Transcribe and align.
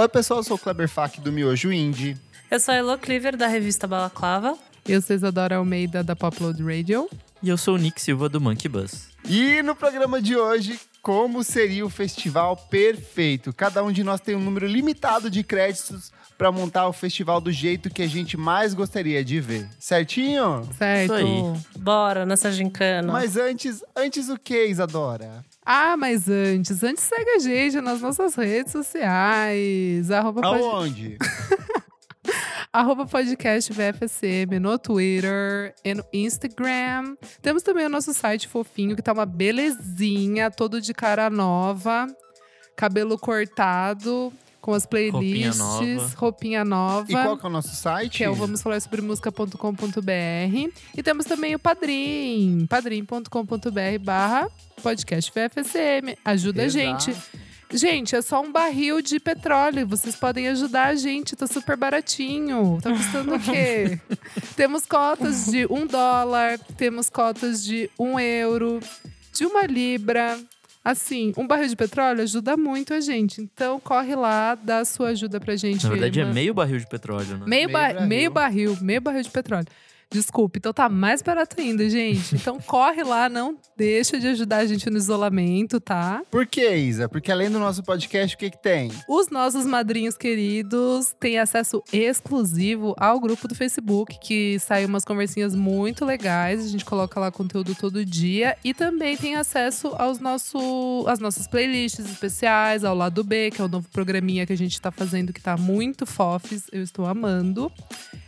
Oi, 0.00 0.08
pessoal, 0.08 0.40
eu 0.40 0.44
sou 0.44 0.56
o 0.56 0.58
Kleber 0.58 0.88
Fak 0.88 1.20
do 1.20 1.30
Miojo 1.30 1.70
Indie. 1.70 2.16
Eu 2.50 2.58
sou 2.58 2.72
a 2.72 2.78
Elo 2.78 2.96
Cleaver, 2.96 3.36
da 3.36 3.46
revista 3.46 3.86
Balaclava. 3.86 4.56
Eu 4.88 5.02
sou 5.02 5.14
Isadora 5.14 5.56
Almeida, 5.56 6.02
da 6.02 6.16
Popload 6.16 6.62
Radio. 6.62 7.06
E 7.42 7.50
eu 7.50 7.58
sou 7.58 7.74
o 7.74 7.78
Nick 7.78 8.00
Silva, 8.00 8.26
do 8.26 8.40
Monkey 8.40 8.66
Bus. 8.66 9.08
E 9.28 9.62
no 9.62 9.76
programa 9.76 10.22
de 10.22 10.36
hoje, 10.36 10.80
como 11.02 11.44
seria 11.44 11.84
o 11.84 11.90
festival 11.90 12.56
perfeito? 12.56 13.52
Cada 13.52 13.84
um 13.84 13.92
de 13.92 14.02
nós 14.02 14.22
tem 14.22 14.34
um 14.34 14.40
número 14.40 14.66
limitado 14.66 15.28
de 15.28 15.44
créditos 15.44 16.10
para 16.40 16.50
montar 16.50 16.88
o 16.88 16.92
festival 16.94 17.38
do 17.38 17.52
jeito 17.52 17.90
que 17.90 18.00
a 18.00 18.06
gente 18.06 18.34
mais 18.34 18.72
gostaria 18.72 19.22
de 19.22 19.38
ver. 19.38 19.68
Certinho? 19.78 20.66
Certo. 20.78 21.12
Isso 21.12 21.12
aí. 21.12 21.60
Bora 21.78 22.24
nessa 22.24 22.50
gincana. 22.50 23.12
Mas 23.12 23.36
antes, 23.36 23.84
antes 23.94 24.30
o 24.30 24.38
que, 24.38 24.64
Isadora? 24.64 25.44
Ah, 25.66 25.98
mas 25.98 26.30
antes, 26.30 26.82
antes 26.82 27.04
segue 27.04 27.28
a 27.28 27.38
gente 27.40 27.82
nas 27.82 28.00
nossas 28.00 28.36
redes 28.36 28.72
sociais. 28.72 30.10
Arroba. 30.10 30.40
Aonde? 30.46 31.18
arroba 32.72 33.04
podcast 33.04 33.70
VFSM 33.70 34.58
no 34.58 34.78
Twitter 34.78 35.74
e 35.84 35.92
no 35.92 36.06
Instagram. 36.10 37.16
Temos 37.42 37.62
também 37.62 37.84
o 37.84 37.90
nosso 37.90 38.14
site 38.14 38.48
fofinho, 38.48 38.96
que 38.96 39.02
tá 39.02 39.12
uma 39.12 39.26
belezinha, 39.26 40.50
todo 40.50 40.80
de 40.80 40.94
cara 40.94 41.28
nova, 41.28 42.06
cabelo 42.74 43.18
cortado. 43.18 44.32
Com 44.60 44.74
as 44.74 44.84
playlists, 44.84 45.58
Roupinha 45.58 45.94
nova. 45.94 46.14
roupinha 46.16 46.64
nova. 46.64 47.10
E 47.10 47.14
qual 47.14 47.38
que 47.38 47.46
é 47.46 47.48
o 47.48 47.52
nosso 47.52 47.74
site? 47.74 48.18
que 48.18 48.24
é 48.24 48.28
o 48.30 48.34
vamos 48.34 48.60
falar 48.62 48.78
sobre 48.80 49.00
música.com.br. 49.00 50.70
E 50.96 51.02
temos 51.02 51.24
também 51.26 51.54
o 51.54 51.58
Padrim, 51.58 52.66
padrim.com.br 52.68 53.98
barra 54.00 54.48
podcast 54.82 55.30
VFSM. 55.30 56.16
Ajuda 56.24 56.62
a 56.62 56.64
Exato. 56.66 57.04
gente. 57.04 57.16
Gente, 57.72 58.16
é 58.16 58.22
só 58.22 58.42
um 58.42 58.50
barril 58.50 59.00
de 59.00 59.20
petróleo. 59.20 59.86
Vocês 59.86 60.16
podem 60.16 60.48
ajudar 60.48 60.88
a 60.88 60.94
gente, 60.96 61.36
tá 61.36 61.46
super 61.46 61.76
baratinho. 61.76 62.78
Tá 62.82 62.90
custando 62.90 63.34
o 63.36 63.38
quê? 63.40 64.00
temos 64.56 64.84
cotas 64.86 65.46
de 65.46 65.66
um 65.70 65.86
dólar, 65.86 66.58
temos 66.76 67.08
cotas 67.08 67.64
de 67.64 67.88
um 67.98 68.18
euro, 68.18 68.80
de 69.32 69.46
uma 69.46 69.62
libra. 69.66 70.36
Assim, 70.82 71.32
um 71.36 71.46
barril 71.46 71.68
de 71.68 71.76
petróleo 71.76 72.22
ajuda 72.22 72.56
muito 72.56 72.94
a 72.94 73.00
gente. 73.00 73.40
Então, 73.42 73.78
corre 73.78 74.14
lá, 74.16 74.54
dá 74.54 74.78
a 74.78 74.84
sua 74.84 75.08
ajuda 75.08 75.38
pra 75.38 75.54
gente. 75.54 75.84
Na 75.84 75.90
verdade, 75.90 76.20
é 76.20 76.24
Ma- 76.24 76.32
meio 76.32 76.54
barril 76.54 76.78
de 76.78 76.86
petróleo, 76.86 77.36
né? 77.36 77.44
Meio, 77.46 77.48
Meio 77.48 77.68
ba- 77.70 77.92
barril. 77.92 78.06
meio 78.08 78.30
barril, 78.30 78.78
meio 78.80 79.00
barril 79.00 79.22
de 79.22 79.30
petróleo. 79.30 79.66
Desculpe, 80.12 80.58
então 80.58 80.72
tá 80.72 80.88
mais 80.88 81.22
barato 81.22 81.60
ainda, 81.60 81.88
gente. 81.88 82.34
Então 82.34 82.58
corre 82.66 83.04
lá, 83.04 83.28
não 83.28 83.56
deixa 83.76 84.18
de 84.18 84.26
ajudar 84.26 84.58
a 84.58 84.66
gente 84.66 84.90
no 84.90 84.96
isolamento, 84.96 85.80
tá? 85.80 86.22
Por 86.30 86.46
que, 86.46 86.68
Isa? 86.74 87.08
Porque 87.08 87.30
além 87.30 87.48
do 87.48 87.58
nosso 87.58 87.82
podcast, 87.82 88.34
o 88.34 88.38
que 88.38 88.50
que 88.50 88.60
tem? 88.60 88.90
Os 89.08 89.28
nossos 89.28 89.64
madrinhos 89.64 90.16
queridos 90.16 91.14
têm 91.20 91.38
acesso 91.38 91.82
exclusivo 91.92 92.94
ao 92.98 93.20
grupo 93.20 93.46
do 93.46 93.54
Facebook, 93.54 94.18
que 94.20 94.58
sai 94.58 94.84
umas 94.84 95.04
conversinhas 95.04 95.54
muito 95.54 96.04
legais. 96.04 96.64
A 96.64 96.68
gente 96.68 96.84
coloca 96.84 97.20
lá 97.20 97.30
conteúdo 97.30 97.74
todo 97.74 98.04
dia. 98.04 98.56
E 98.64 98.74
também 98.74 99.16
tem 99.16 99.36
acesso 99.36 99.94
aos 99.96 100.18
nosso, 100.18 101.04
às 101.06 101.20
nossas 101.20 101.46
playlists 101.46 102.04
especiais, 102.04 102.84
ao 102.84 102.94
lado 102.96 103.22
B, 103.22 103.50
que 103.50 103.62
é 103.62 103.64
o 103.64 103.68
novo 103.68 103.88
programinha 103.90 104.44
que 104.44 104.52
a 104.52 104.56
gente 104.56 104.80
tá 104.80 104.90
fazendo, 104.90 105.32
que 105.32 105.40
tá 105.40 105.56
muito 105.56 106.04
fofes. 106.04 106.64
Eu 106.72 106.82
estou 106.82 107.06
amando. 107.06 107.72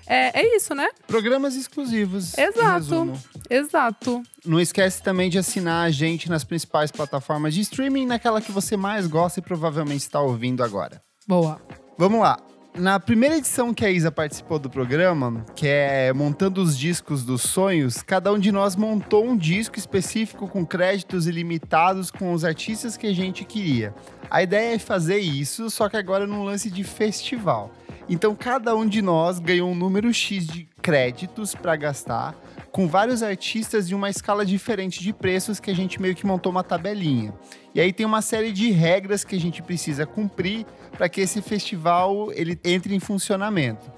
É, 0.06 0.40
é 0.40 0.56
isso, 0.56 0.74
né? 0.74 0.88
Programas 1.06 1.54
exclusivos. 1.54 2.36
Exato. 2.36 3.12
Exato. 3.48 4.22
Não 4.44 4.60
esquece 4.60 5.02
também 5.02 5.30
de 5.30 5.38
assinar 5.38 5.86
a 5.86 5.90
gente 5.90 6.28
nas 6.28 6.44
principais 6.44 6.90
plataformas 6.90 7.54
de 7.54 7.60
streaming, 7.60 8.06
naquela 8.06 8.40
que 8.40 8.52
você 8.52 8.76
mais 8.76 9.06
gosta 9.06 9.40
e 9.40 9.42
provavelmente 9.42 10.00
está 10.00 10.20
ouvindo 10.20 10.62
agora. 10.62 11.02
Boa. 11.26 11.60
Vamos 11.98 12.20
lá. 12.20 12.38
Na 12.74 12.98
primeira 12.98 13.36
edição 13.36 13.74
que 13.74 13.84
a 13.84 13.90
Isa 13.90 14.10
participou 14.10 14.58
do 14.58 14.70
programa, 14.70 15.44
que 15.54 15.68
é 15.68 16.10
Montando 16.14 16.62
os 16.62 16.76
Discos 16.76 17.22
dos 17.22 17.42
Sonhos, 17.42 18.02
cada 18.02 18.32
um 18.32 18.38
de 18.38 18.50
nós 18.50 18.74
montou 18.74 19.26
um 19.26 19.36
disco 19.36 19.78
específico 19.78 20.48
com 20.48 20.64
créditos 20.64 21.26
ilimitados 21.26 22.10
com 22.10 22.32
os 22.32 22.46
artistas 22.46 22.96
que 22.96 23.06
a 23.06 23.12
gente 23.12 23.44
queria. 23.44 23.94
A 24.30 24.42
ideia 24.42 24.74
é 24.74 24.78
fazer 24.78 25.18
isso, 25.18 25.68
só 25.68 25.86
que 25.86 25.98
agora 25.98 26.26
num 26.26 26.44
lance 26.44 26.70
de 26.70 26.82
festival. 26.82 27.70
Então 28.08 28.34
cada 28.34 28.74
um 28.74 28.86
de 28.86 29.00
nós 29.00 29.38
ganhou 29.38 29.70
um 29.70 29.74
número 29.74 30.12
X 30.12 30.46
de 30.46 30.68
créditos 30.80 31.54
para 31.54 31.76
gastar, 31.76 32.34
com 32.72 32.88
vários 32.88 33.22
artistas 33.22 33.86
de 33.86 33.94
uma 33.94 34.10
escala 34.10 34.44
diferente 34.44 35.00
de 35.00 35.12
preços 35.12 35.60
que 35.60 35.70
a 35.70 35.74
gente 35.74 36.00
meio 36.00 36.14
que 36.14 36.26
montou 36.26 36.50
uma 36.50 36.64
tabelinha. 36.64 37.32
E 37.74 37.80
aí 37.80 37.92
tem 37.92 38.04
uma 38.04 38.22
série 38.22 38.52
de 38.52 38.70
regras 38.70 39.24
que 39.24 39.36
a 39.36 39.40
gente 39.40 39.62
precisa 39.62 40.04
cumprir 40.06 40.66
para 40.96 41.08
que 41.08 41.20
esse 41.20 41.40
festival 41.40 42.32
ele 42.32 42.58
entre 42.64 42.94
em 42.94 43.00
funcionamento. 43.00 43.90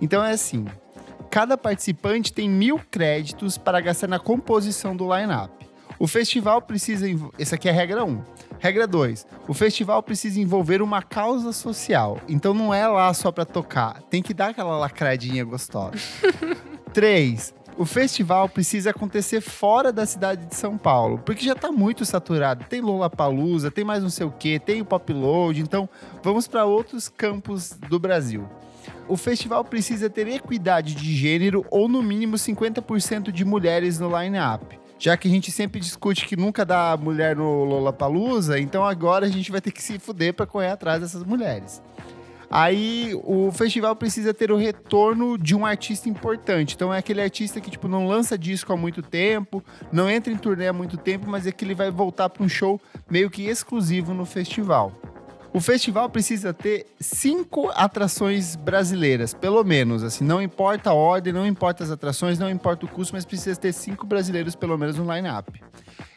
Então 0.00 0.24
é 0.24 0.32
assim: 0.32 0.66
cada 1.30 1.58
participante 1.58 2.32
tem 2.32 2.48
mil 2.48 2.80
créditos 2.90 3.58
para 3.58 3.80
gastar 3.80 4.08
na 4.08 4.18
composição 4.18 4.94
do 4.94 5.12
line-up. 5.14 5.52
O 5.98 6.06
festival 6.06 6.62
precisa. 6.62 7.06
Essa 7.38 7.56
aqui 7.56 7.68
é 7.68 7.72
a 7.72 7.74
regra 7.74 8.04
1. 8.04 8.22
Regra 8.58 8.86
2. 8.86 9.26
O 9.46 9.54
festival 9.54 10.02
precisa 10.02 10.40
envolver 10.40 10.82
uma 10.82 11.02
causa 11.02 11.52
social. 11.52 12.20
Então 12.28 12.52
não 12.52 12.74
é 12.74 12.86
lá 12.86 13.12
só 13.14 13.30
para 13.30 13.44
tocar. 13.44 14.02
Tem 14.02 14.22
que 14.22 14.34
dar 14.34 14.48
aquela 14.48 14.76
lacradinha 14.76 15.44
gostosa. 15.44 15.96
3. 16.92 17.54
O 17.76 17.84
festival 17.84 18.48
precisa 18.48 18.90
acontecer 18.90 19.40
fora 19.40 19.92
da 19.92 20.04
cidade 20.04 20.46
de 20.46 20.56
São 20.56 20.76
Paulo, 20.76 21.18
porque 21.24 21.44
já 21.44 21.54
tá 21.54 21.70
muito 21.70 22.04
saturado. 22.04 22.64
Tem 22.64 22.80
Lollapalooza, 22.80 23.70
tem 23.70 23.84
mais 23.84 24.02
não 24.02 24.10
sei 24.10 24.26
o 24.26 24.32
que, 24.32 24.58
tem 24.58 24.80
o 24.80 24.84
Pop 24.84 25.12
Load, 25.12 25.60
então 25.60 25.88
vamos 26.20 26.48
para 26.48 26.64
outros 26.64 27.08
campos 27.08 27.78
do 27.88 28.00
Brasil. 28.00 28.48
O 29.06 29.16
festival 29.16 29.64
precisa 29.64 30.10
ter 30.10 30.26
equidade 30.26 30.94
de 30.96 31.14
gênero 31.14 31.64
ou 31.70 31.88
no 31.88 32.02
mínimo 32.02 32.34
50% 32.34 33.30
de 33.30 33.44
mulheres 33.44 34.00
no 34.00 34.10
line-up. 34.20 34.76
Já 34.98 35.16
que 35.16 35.28
a 35.28 35.30
gente 35.30 35.52
sempre 35.52 35.80
discute 35.80 36.26
que 36.26 36.36
nunca 36.36 36.64
dá 36.64 36.96
mulher 36.96 37.36
no 37.36 37.64
Lollapalooza, 37.64 38.58
então 38.58 38.84
agora 38.84 39.26
a 39.26 39.28
gente 39.28 39.50
vai 39.50 39.60
ter 39.60 39.70
que 39.70 39.82
se 39.82 39.98
fuder 39.98 40.34
para 40.34 40.46
correr 40.46 40.70
atrás 40.70 41.00
dessas 41.00 41.22
mulheres. 41.22 41.80
Aí 42.50 43.12
o 43.24 43.52
festival 43.52 43.94
precisa 43.94 44.32
ter 44.32 44.50
o 44.50 44.56
retorno 44.56 45.36
de 45.36 45.54
um 45.54 45.66
artista 45.66 46.08
importante. 46.08 46.74
Então 46.74 46.92
é 46.92 46.98
aquele 46.98 47.20
artista 47.20 47.60
que 47.60 47.70
tipo 47.70 47.86
não 47.86 48.08
lança 48.08 48.38
disco 48.38 48.72
há 48.72 48.76
muito 48.76 49.02
tempo, 49.02 49.62
não 49.92 50.08
entra 50.08 50.32
em 50.32 50.36
turnê 50.36 50.66
há 50.66 50.72
muito 50.72 50.96
tempo, 50.96 51.28
mas 51.28 51.46
é 51.46 51.52
que 51.52 51.64
ele 51.64 51.74
vai 51.74 51.90
voltar 51.90 52.28
para 52.30 52.42
um 52.42 52.48
show 52.48 52.80
meio 53.08 53.30
que 53.30 53.46
exclusivo 53.46 54.14
no 54.14 54.24
festival. 54.24 54.92
O 55.52 55.60
festival 55.60 56.10
precisa 56.10 56.52
ter 56.52 56.86
cinco 57.00 57.70
atrações 57.74 58.54
brasileiras, 58.54 59.32
pelo 59.32 59.64
menos. 59.64 60.02
Assim, 60.04 60.24
não 60.24 60.42
importa 60.42 60.90
a 60.90 60.94
ordem, 60.94 61.32
não 61.32 61.46
importa 61.46 61.82
as 61.82 61.90
atrações, 61.90 62.38
não 62.38 62.50
importa 62.50 62.84
o 62.84 62.88
custo, 62.88 63.14
mas 63.14 63.24
precisa 63.24 63.58
ter 63.58 63.72
cinco 63.72 64.06
brasileiros 64.06 64.54
pelo 64.54 64.76
menos 64.76 64.98
no 64.98 65.12
line-up. 65.12 65.60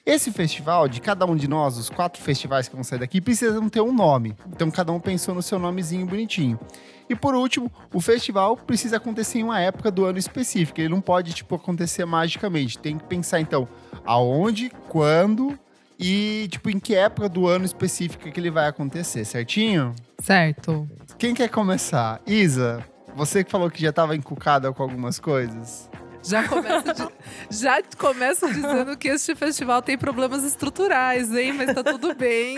Esse 0.05 0.31
festival, 0.31 0.87
de 0.87 0.99
cada 0.99 1.25
um 1.25 1.35
de 1.35 1.47
nós, 1.47 1.77
os 1.77 1.89
quatro 1.89 2.21
festivais 2.21 2.67
que 2.67 2.75
vão 2.75 2.83
sair 2.83 2.99
daqui, 2.99 3.21
precisam 3.21 3.69
ter 3.69 3.81
um 3.81 3.93
nome. 3.93 4.35
Então 4.47 4.69
cada 4.69 4.91
um 4.91 4.99
pensou 4.99 5.33
no 5.33 5.41
seu 5.41 5.57
nomezinho 5.57 6.05
bonitinho. 6.05 6.59
E 7.07 7.15
por 7.15 7.35
último, 7.35 7.71
o 7.93 8.01
festival 8.01 8.57
precisa 8.57 8.97
acontecer 8.97 9.39
em 9.39 9.43
uma 9.43 9.59
época 9.59 9.91
do 9.91 10.05
ano 10.05 10.17
específica. 10.17 10.81
Ele 10.81 10.89
não 10.89 11.01
pode, 11.01 11.33
tipo, 11.33 11.55
acontecer 11.55 12.05
magicamente. 12.05 12.79
Tem 12.79 12.97
que 12.97 13.03
pensar, 13.03 13.39
então, 13.39 13.67
aonde, 14.05 14.71
quando 14.87 15.57
e, 16.01 16.47
tipo, 16.47 16.69
em 16.69 16.79
que 16.79 16.95
época 16.95 17.29
do 17.29 17.47
ano 17.47 17.63
específica 17.63 18.31
que 18.31 18.39
ele 18.39 18.49
vai 18.49 18.67
acontecer, 18.67 19.23
certinho? 19.23 19.93
Certo. 20.19 20.89
Quem 21.17 21.33
quer 21.33 21.49
começar? 21.49 22.19
Isa, 22.25 22.83
você 23.15 23.43
que 23.43 23.51
falou 23.51 23.69
que 23.69 23.81
já 23.81 23.89
estava 23.89 24.15
encucada 24.15 24.73
com 24.73 24.81
algumas 24.81 25.19
coisas. 25.19 25.89
Já 26.23 26.47
começa, 26.47 27.11
já 27.49 27.81
começa 27.97 28.47
dizendo 28.47 28.97
que 28.97 29.07
este 29.07 29.35
festival 29.35 29.81
tem 29.81 29.97
problemas 29.97 30.43
estruturais, 30.43 31.33
hein? 31.35 31.53
Mas 31.53 31.73
tá 31.73 31.83
tudo 31.83 32.15
bem. 32.15 32.57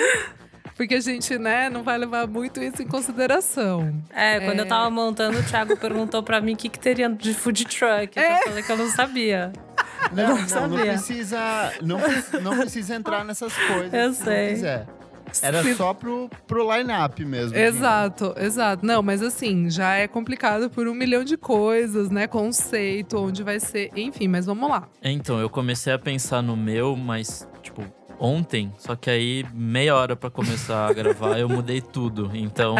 Porque 0.75 0.95
a 0.95 0.99
gente, 0.99 1.37
né, 1.37 1.69
não 1.69 1.83
vai 1.83 1.97
levar 1.97 2.27
muito 2.27 2.61
isso 2.61 2.81
em 2.81 2.87
consideração. 2.87 4.01
É, 4.09 4.39
quando 4.39 4.59
eu 4.59 4.67
tava 4.67 4.89
montando, 4.89 5.37
o 5.37 5.43
Thiago 5.43 5.77
perguntou 5.77 6.23
pra 6.23 6.41
mim 6.41 6.53
o 6.53 6.57
que, 6.57 6.67
que 6.67 6.79
teria 6.79 7.09
de 7.09 7.33
food 7.33 7.65
truck. 7.65 8.17
É. 8.17 8.39
Eu 8.39 8.43
falei 8.43 8.63
que 8.63 8.71
eu 8.71 8.77
não 8.77 8.89
sabia. 8.89 9.53
Não, 10.11 10.37
não 10.37 10.67
não, 10.67 10.77
precisa, 10.77 11.73
não, 11.81 11.99
não 12.41 12.57
precisa 12.59 12.95
entrar 12.95 13.23
nessas 13.23 13.53
coisas. 13.53 13.93
Eu 13.93 14.13
se 14.13 14.23
sei. 14.23 14.47
Não 14.47 14.53
quiser. 14.55 14.87
Era 15.41 15.75
só 15.75 15.93
pro, 15.93 16.29
pro 16.45 16.75
line-up 16.75 17.23
mesmo. 17.25 17.57
Exato, 17.57 18.35
exato. 18.37 18.85
Não, 18.85 19.01
mas 19.01 19.21
assim, 19.21 19.69
já 19.69 19.95
é 19.95 20.07
complicado 20.07 20.69
por 20.69 20.87
um 20.87 20.93
milhão 20.93 21.23
de 21.23 21.37
coisas, 21.37 22.09
né? 22.09 22.27
Conceito, 22.27 23.17
onde 23.17 23.41
vai 23.41 23.59
ser, 23.59 23.89
enfim, 23.95 24.27
mas 24.27 24.45
vamos 24.45 24.69
lá. 24.69 24.87
Então, 25.01 25.39
eu 25.39 25.49
comecei 25.49 25.93
a 25.93 25.97
pensar 25.97 26.41
no 26.43 26.55
meu, 26.55 26.95
mas, 26.95 27.47
tipo, 27.61 27.83
ontem. 28.19 28.71
Só 28.77 28.95
que 28.95 29.09
aí, 29.09 29.45
meia 29.53 29.95
hora 29.95 30.15
pra 30.15 30.29
começar 30.29 30.89
a 30.89 30.93
gravar, 30.93 31.39
eu 31.39 31.49
mudei 31.49 31.81
tudo. 31.81 32.29
Então, 32.33 32.75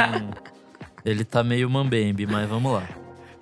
ele 1.03 1.23
tá 1.23 1.43
meio 1.43 1.69
mambembe, 1.69 2.27
mas 2.27 2.47
vamos 2.47 2.71
lá. 2.73 2.83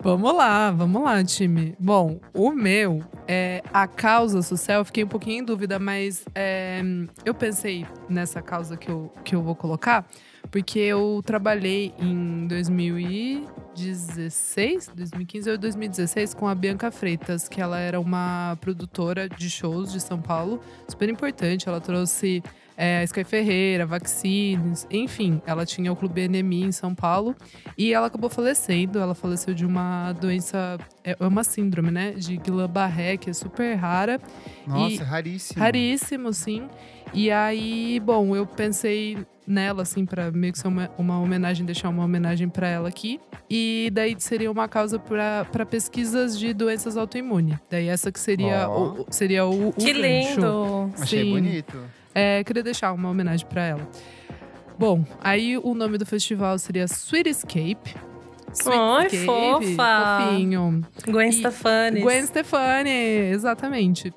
Vamos 0.04 0.36
lá, 0.36 0.72
vamos 0.72 1.04
lá, 1.04 1.24
time. 1.24 1.76
Bom, 1.80 2.20
o 2.34 2.52
meu, 2.52 3.04
é, 3.28 3.62
a 3.72 3.86
causa 3.86 4.42
social, 4.42 4.80
eu 4.80 4.86
fiquei 4.86 5.04
um 5.04 5.08
pouquinho 5.08 5.44
em 5.44 5.46
dúvida, 5.46 5.78
mas 5.78 6.26
é, 6.34 6.82
eu 7.24 7.36
pensei 7.36 7.86
nessa 8.10 8.42
causa 8.42 8.76
que 8.76 8.90
eu, 8.90 9.14
que 9.24 9.36
eu 9.36 9.44
vou 9.44 9.56
colocar, 9.56 10.08
porque 10.50 10.80
eu 10.80 11.22
trabalhei 11.24 11.94
em 12.00 12.48
2016, 12.48 14.90
2015 14.96 15.52
ou 15.52 15.58
2016 15.60 16.34
com 16.34 16.48
a 16.48 16.56
Bianca 16.56 16.90
Freitas, 16.90 17.48
que 17.48 17.62
ela 17.62 17.80
era 17.80 18.00
uma 18.00 18.58
produtora 18.60 19.30
de 19.30 19.52
shows 19.52 19.92
de 19.92 20.02
São 20.02 20.20
Paulo, 20.20 20.60
super 20.88 21.10
importante. 21.10 21.70
Ela 21.70 21.80
trouxe 21.80 22.42
é, 22.84 23.04
Sky 23.04 23.24
Ferreira, 23.24 23.86
Vaccines, 23.86 24.88
enfim, 24.90 25.40
ela 25.46 25.66
tinha 25.66 25.92
o 25.92 25.96
Clube 25.96 26.22
Enemy 26.22 26.64
em 26.64 26.72
São 26.72 26.96
Paulo 26.96 27.36
e 27.78 27.94
ela 27.94 28.08
acabou 28.08 28.30
falecendo. 28.30 28.98
Ela 28.98 29.14
faleceu 29.14 29.54
de 29.54 29.66
uma 29.66 30.14
doença, 30.14 30.78
é 31.04 31.16
é 31.20 31.28
uma 31.28 31.44
síndrome, 31.44 31.92
né? 31.92 32.12
De 32.12 32.38
Guillain-Barré, 32.38 33.18
que 33.18 33.30
é 33.30 33.34
super 33.34 33.76
rara. 33.76 34.20
Nossa, 34.66 34.96
E- 34.96 34.98
é 35.00 35.04
raríssimo. 35.04 35.60
Raríssimo, 35.60 36.34
sim. 36.34 36.68
E 37.14 37.30
aí, 37.30 38.00
bom, 38.04 38.36
eu 38.36 38.46
pensei 38.48 39.18
nela, 39.46 39.82
assim, 39.84 40.06
pra 40.06 40.32
meio 40.32 40.54
que 40.54 40.60
ser 40.60 40.68
uma, 40.70 40.90
uma 40.98 41.20
homenagem, 41.20 41.66
deixar 41.66 41.90
uma 41.90 42.04
homenagem 42.06 42.48
pra 42.48 42.68
ela 42.70 42.88
aqui. 42.90 43.20
E 43.50 43.90
daí 43.94 44.16
seria 44.18 44.50
uma 44.50 44.68
causa 44.68 44.98
pra 44.98 45.46
pra 45.52 45.66
pesquisas 45.66 46.40
de 46.40 46.54
doenças 46.54 46.96
autoimunes. 46.98 47.58
Daí 47.70 47.88
essa 47.88 48.12
que 48.12 48.20
seria, 48.20 48.68
Ó. 48.70 48.80
o, 48.80 49.02
o- 49.02 49.06
seria 49.12 49.46
o, 49.46 49.70
o 49.70 49.74
Que 49.74 49.94
gancho. 49.94 50.36
lindo! 50.36 50.94
Achei 51.00 51.24
Sim. 51.26 51.32
bonito. 51.32 51.78
É, 52.14 52.44
queria 52.44 52.64
deixar 52.64 52.92
uma 52.94 53.10
homenagem 53.10 53.46
pra 53.48 53.64
ela. 53.66 53.88
Bom, 54.78 55.06
aí 55.22 55.58
o 55.58 55.74
nome 55.74 55.98
do 55.98 56.06
festival 56.06 56.58
seria 56.58 56.86
Sweet 56.86 57.30
Escape. 57.30 57.96
Ai, 58.68 59.06
Escape, 59.08 59.26
fofa. 59.26 60.20
Fofinho. 60.28 60.82
Gwen 61.08 61.30
E- 61.30 61.34
Stefani. 61.34 62.02
Gwen 62.02 62.26
Stefani, 62.26 62.90
exatamente. 63.32 64.14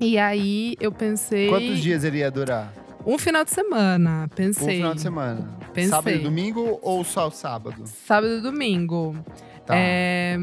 E 0.00 0.18
aí 0.18 0.76
eu 0.80 0.90
pensei. 0.92 1.48
Quantos 1.48 1.78
dias 1.78 2.04
ele 2.04 2.18
ia 2.18 2.30
durar? 2.30 2.72
Um 3.06 3.16
final 3.18 3.44
de 3.44 3.50
semana, 3.52 4.28
pensei. 4.34 4.66
Um 4.66 4.76
final 4.78 4.94
de 4.94 5.00
semana. 5.00 5.48
Pensei. 5.72 5.90
Sábado 5.90 6.16
e 6.16 6.18
domingo 6.18 6.78
ou 6.82 7.04
só 7.04 7.30
sábado? 7.30 7.82
Sábado 7.86 8.38
e 8.38 8.40
domingo. 8.40 9.16
Tá. 9.66 9.74
É, 9.76 10.38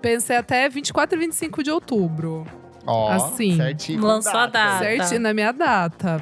Pensei 0.00 0.36
até 0.36 0.68
24 0.68 1.16
e 1.16 1.20
25 1.20 1.62
de 1.62 1.70
outubro. 1.70 2.46
Ó, 2.86 3.10
assim, 3.10 3.56
certinho. 3.56 4.02
lançou 4.02 4.36
a 4.38 4.46
data. 4.46 4.78
Certinho 4.84 5.20
na 5.20 5.32
minha 5.34 5.52
data. 5.52 6.20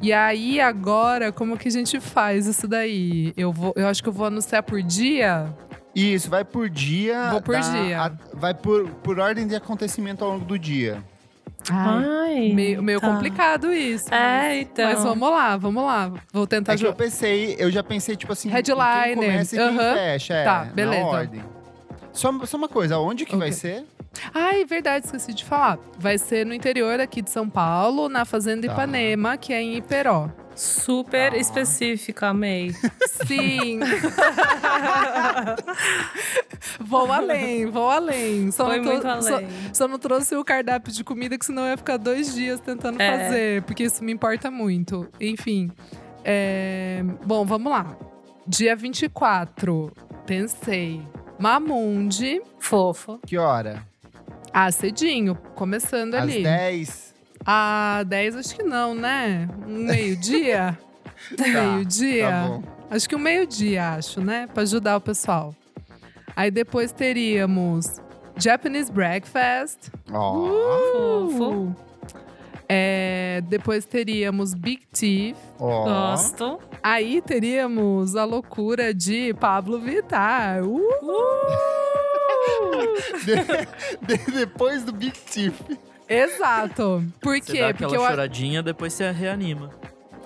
E 0.00 0.12
aí, 0.12 0.60
agora, 0.60 1.30
como 1.30 1.56
que 1.56 1.68
a 1.68 1.70
gente 1.70 2.00
faz 2.00 2.46
isso 2.46 2.66
daí? 2.66 3.32
Eu, 3.36 3.52
vou, 3.52 3.72
eu 3.76 3.86
acho 3.86 4.02
que 4.02 4.08
eu 4.08 4.12
vou 4.12 4.26
anunciar 4.26 4.62
por 4.62 4.82
dia. 4.82 5.46
Isso, 5.94 6.28
vai 6.28 6.44
por 6.44 6.68
dia. 6.68 7.30
Vou 7.30 7.40
por 7.40 7.58
dia. 7.60 8.00
a- 8.02 8.12
vai 8.34 8.52
por, 8.54 8.88
por 8.88 9.18
ordem 9.20 9.46
de 9.46 9.54
acontecimento 9.54 10.24
ao 10.24 10.32
longo 10.32 10.44
do 10.44 10.58
dia. 10.58 11.02
Ai, 11.70 12.04
Ai, 12.04 12.52
meio, 12.52 12.82
meio 12.82 13.00
tá. 13.00 13.08
complicado 13.08 13.72
isso. 13.72 14.12
É, 14.12 14.48
mas, 14.48 14.58
então. 14.62 14.84
mas 14.92 15.04
vamos 15.04 15.30
lá, 15.30 15.56
vamos 15.56 15.84
lá. 15.84 16.12
Vou 16.32 16.44
tentar 16.46 16.72
É 16.72 16.76
que 16.76 16.84
eu 16.84 16.92
pensei, 16.94 17.54
eu 17.58 17.70
já 17.70 17.84
pensei, 17.84 18.16
tipo 18.16 18.32
assim, 18.32 18.48
Headliner, 18.48 19.04
quem 19.04 19.14
começa 19.14 19.54
e 19.54 19.58
quem 19.58 19.78
fecha. 19.78 20.34
É, 20.34 20.44
Tá, 20.44 20.64
na 20.64 20.72
beleza. 20.72 21.06
ordem. 21.06 21.44
Só, 22.12 22.32
só 22.46 22.56
uma 22.56 22.68
coisa, 22.68 22.98
onde 22.98 23.24
que 23.24 23.36
vai 23.36 23.50
Ok. 23.50 23.56
Ser? 24.14 24.30
Ai, 24.34 24.64
verdade, 24.64 25.06
esqueci 25.06 25.32
de 25.34 25.44
falar. 25.44 25.78
Vai 25.98 26.18
ser 26.18 26.44
no 26.46 26.54
interior 26.54 27.00
aqui 27.00 27.22
de 27.22 27.30
São 27.30 27.48
Paulo, 27.48 28.08
na 28.08 28.24
Fazenda 28.24 28.66
Tá. 28.66 28.72
Ipanema, 28.72 29.36
que 29.36 29.52
é 29.52 29.60
em 29.62 29.76
Iperó. 29.76 30.28
Super 30.54 31.32
Tá. 31.32 31.38
específica, 31.38 32.28
amei. 32.28 32.72
Sim. 33.26 33.80
vou 36.80 37.10
além, 37.10 37.66
vou 37.66 37.90
além. 37.90 38.50
Só 38.50 38.66
Foi 38.66 38.76
não 38.78 38.84
tô- 38.84 38.90
muito 38.90 39.02
só- 39.02 39.34
além. 39.36 39.48
Só, 39.72 39.88
não 39.88 39.98
trouxe 39.98 40.34
o 40.36 40.44
cardápio 40.44 40.92
de 40.92 41.02
comida, 41.04 41.38
que 41.38 41.46
senão 41.46 41.64
eu 41.64 41.70
ia 41.70 41.76
ficar 41.76 41.96
dois 41.96 42.34
dias 42.34 42.60
tentando 42.60 43.00
É. 43.00 43.18
fazer, 43.26 43.62
porque 43.62 43.84
isso 43.84 44.02
me 44.04 44.12
importa 44.12 44.50
muito. 44.50 45.08
Enfim. 45.20 45.70
é, 46.24 47.02
Bom, 47.26 47.44
vamos 47.44 47.70
lá. 47.72 47.96
Dia 48.46 48.76
24, 48.76 49.90
pensei. 50.26 51.00
Mamundi. 51.38 52.40
Fofo. 52.60 53.18
Que 53.26 53.36
hora? 53.38 53.84
Ah, 54.52 54.70
cedinho, 54.70 55.34
começando 55.54 56.14
Às 56.14 56.22
ali. 56.22 56.42
10? 56.42 57.14
Ah, 57.44 58.02
10 58.06 58.36
acho 58.36 58.54
que 58.54 58.62
não, 58.62 58.94
né? 58.94 59.48
Um 59.66 59.84
meio-dia? 59.84 60.78
Um 61.38 61.52
meio-dia? 61.52 62.28
Tá. 62.28 62.60
Acho 62.90 63.08
que 63.08 63.14
um 63.14 63.18
meio-dia, 63.18 63.92
acho, 63.92 64.20
né? 64.20 64.48
Pra 64.52 64.64
ajudar 64.64 64.96
o 64.96 65.00
pessoal. 65.00 65.54
Aí 66.34 66.50
depois 66.50 66.90
teríamos 66.92 68.00
Japanese 68.36 68.90
Breakfast. 68.90 69.88
Ó, 70.12 71.28
Fofo. 71.30 71.44
Uh! 71.44 71.76
É, 72.68 73.40
depois 73.48 73.84
teríamos 73.84 74.52
Big 74.52 74.82
Thief. 74.92 75.36
ó. 75.60 75.84
Gosto. 75.84 76.58
Aí 76.82 77.22
teríamos 77.22 78.16
a 78.16 78.24
loucura 78.24 78.92
de 78.92 79.32
Pablo 79.34 79.78
Vittar. 79.78 80.64
Uh! 80.64 80.82
De- 83.24 84.16
de- 84.16 84.30
depois 84.32 84.82
do 84.82 84.92
Big 84.92 85.12
Thief. 85.18 85.54
Exato. 86.08 87.02
Por 87.20 87.36
Você 87.38 87.52
quê? 87.52 87.60
dá 87.60 87.68
Porque 87.68 87.84
aquela 87.84 87.96
eu. 88.04 88.08
choradinha, 88.08 88.62
depois 88.62 88.92
você 88.92 89.10
reanima. 89.10 89.70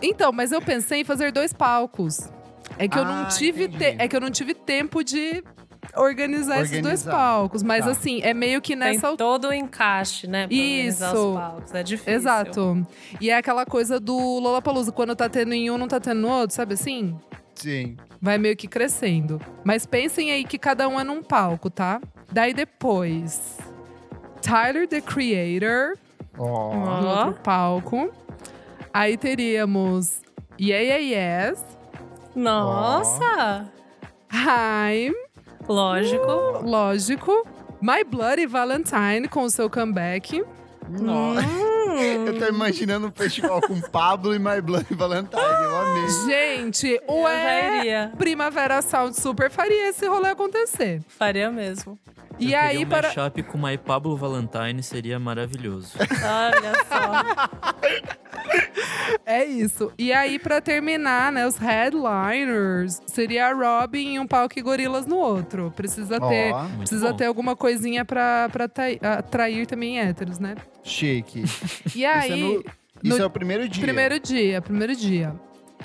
Então, 0.03 0.33
mas 0.33 0.53
eu 0.53 0.61
pensei 0.61 1.01
em 1.01 1.05
fazer 1.05 1.31
dois 1.33 1.53
palcos. 1.53 2.29
É 2.79 2.89
que 2.89 2.99
eu 2.99 3.05
não 3.05 3.23
Ah, 3.23 3.27
tive 3.27 3.69
te- 3.69 3.97
é 3.99 4.09
que 4.09 4.17
eu 4.17 4.21
não 4.21 4.31
tive 4.31 4.53
tempo 4.53 5.03
de 5.05 5.43
organizar, 5.97 6.57
esses 6.63 6.71
dois 6.83 7.01
Organizar. 7.07 7.11
palcos, 7.13 7.63
mas 7.63 7.85
Tá. 7.85 7.93
assim, 7.93 8.21
é 8.23 8.35
meio 8.35 8.61
que 8.61 8.77
Tem 8.77 8.95
nessa 8.95 9.07
altura. 9.09 9.17
todo 9.31 9.49
o 9.49 9.53
encaixe, 9.53 10.27
né? 10.27 10.47
Pra 10.49 10.57
organizar 10.57 11.15
Isso. 11.15 11.29
os 11.29 11.35
palcos. 11.39 11.75
É 11.75 11.83
difícil. 11.83 12.13
Exato. 12.15 12.87
E 13.21 13.31
é 13.31 13.37
aquela 13.37 13.65
coisa 13.65 14.01
do 14.01 14.17
Lollapalooza, 14.41 14.91
quando 14.93 15.15
tá 15.15 15.29
tendo 15.29 15.55
em 15.55 15.71
um, 15.71 15.79
não 15.79 15.87
tá 15.89 16.01
tendo 16.01 16.21
no 16.21 16.29
outro, 16.29 16.55
sabe 16.57 16.75
assim? 16.75 17.17
Sim. 17.56 17.97
Vai 18.20 18.38
meio 18.38 18.56
que 18.56 18.69
crescendo. 18.69 19.41
Mas 19.64 19.85
pensem 19.87 20.31
aí 20.31 20.44
que 20.44 20.58
cada 20.58 20.87
um 20.88 20.99
é 21.00 21.05
num 21.05 21.23
palco, 21.23 21.69
tá? 21.70 22.00
Daí 22.32 22.53
depois, 22.55 23.58
Tyler 24.43 24.87
the 24.88 25.00
Creator 25.00 25.97
Ó. 26.38 26.44
Ó. 26.44 27.00
no 27.00 27.08
outro 27.08 27.41
palco. 27.43 28.11
Aí 28.93 29.17
teríamos 29.17 30.20
Yeah 30.61 30.82
Yeah 31.00 31.49
Yes, 31.50 31.64
Nossa! 32.35 33.70
Haim, 34.31 35.12
Lógico. 35.69 36.61
lógico. 36.62 37.47
My 37.81 38.03
Bloody 38.05 38.47
Valentine 38.47 39.29
com 39.29 39.43
o 39.43 39.50
seu 39.50 39.69
comeback. 39.69 40.43
Nossa. 40.88 41.46
Eu 42.27 42.39
tô 42.39 42.46
imaginando 42.46 43.06
um 43.06 43.13
festival 43.13 43.60
com 43.63 43.81
Pablo 43.81 44.34
e 44.34 44.39
My 44.39 44.60
Bloody 44.60 44.94
Valentine. 44.94 45.41
Eu 45.41 45.77
amei. 45.77 46.08
Gente, 46.27 47.01
ué! 47.08 47.79
iria. 47.81 48.13
Primavera 48.19 48.82
Sound 48.82 49.19
super 49.19 49.51
faria 49.51 49.89
esse 49.89 50.06
rolê 50.06 50.29
acontecer. 50.29 51.03
Faria 51.08 51.51
mesmo. 51.51 51.99
E 52.38 52.52
Eu 52.52 52.58
aí, 52.60 52.84
um 52.84 52.88
para. 52.88 53.08
mashup 53.08 53.43
com 53.44 53.58
My 53.58 53.78
Pablo 53.78 54.16
Valentine 54.16 54.82
seria 54.82 55.19
maravilhoso. 55.19 55.93
Olha 55.98 56.74
só. 56.88 58.16
É 59.24 59.44
isso. 59.44 59.93
E 59.98 60.12
aí, 60.12 60.38
pra 60.38 60.60
terminar, 60.60 61.32
né, 61.32 61.46
os 61.46 61.56
headliners 61.56 63.00
seria 63.06 63.48
a 63.48 63.52
Robin 63.52 64.14
em 64.14 64.19
um 64.20 64.26
palco 64.26 64.56
e 64.58 64.62
gorilas 64.62 65.06
no 65.06 65.16
outro. 65.16 65.72
Precisa 65.74 66.20
ter. 66.20 66.52
Muito 66.55 66.78
Precisa 66.78 67.10
bom. 67.10 67.16
ter 67.16 67.26
alguma 67.26 67.56
coisinha 67.56 68.05
pra, 68.05 68.48
pra 68.50 68.69
tai- 68.69 68.98
atrair 69.02 69.66
também 69.66 69.98
héteros, 70.00 70.38
né? 70.38 70.55
chique. 70.84 71.40
E 71.40 71.88
Isso, 71.88 72.05
é, 72.05 72.06
aí. 72.08 72.40
no- 72.43 72.64
isso 73.02 73.19
no- 73.19 73.22
é 73.24 73.26
o 73.26 73.31
primeiro 73.31 73.69
dia. 73.69 73.82
Primeiro 73.82 74.20
dia, 74.20 74.62
primeiro 74.62 74.94
dia. 74.94 75.34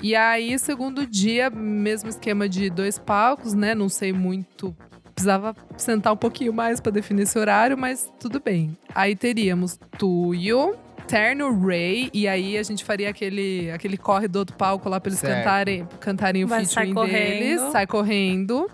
E 0.00 0.14
aí, 0.14 0.56
segundo 0.58 1.04
dia, 1.06 1.50
mesmo 1.50 2.08
esquema 2.08 2.48
de 2.48 2.70
dois 2.70 2.98
palcos, 2.98 3.54
né? 3.54 3.74
Não 3.74 3.88
sei 3.88 4.12
muito. 4.12 4.74
Precisava 5.14 5.54
sentar 5.76 6.12
um 6.12 6.16
pouquinho 6.16 6.52
mais 6.52 6.80
pra 6.80 6.90
definir 6.90 7.22
esse 7.22 7.38
horário, 7.38 7.76
mas 7.76 8.10
tudo 8.18 8.40
bem. 8.40 8.76
Aí 8.94 9.14
teríamos 9.14 9.78
Tuyo, 9.98 10.74
Terno 11.06 11.60
Ray, 11.66 12.10
e 12.14 12.26
aí 12.26 12.56
a 12.56 12.62
gente 12.62 12.84
faria 12.84 13.10
aquele, 13.10 13.70
aquele 13.70 13.96
corre 13.96 14.26
do 14.28 14.38
outro 14.38 14.56
palco 14.56 14.88
lá 14.88 14.98
pra 15.00 15.10
eles 15.10 15.18
Certo. 15.20 15.36
cantarem, 15.38 15.88
cantarem 16.00 16.44
o 16.44 16.48
Vai, 16.48 16.64
sai 16.64 16.86
featuring 16.86 17.10
deles. 17.12 17.60
Sai 17.72 17.86
correndo. 17.86 18.70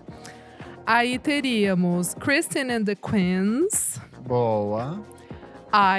Aí 0.85 1.19
teríamos 1.19 2.13
Kristen 2.15 2.71
and 2.71 2.85
the 2.85 2.95
Queens, 2.95 3.99
Boa. 4.25 5.03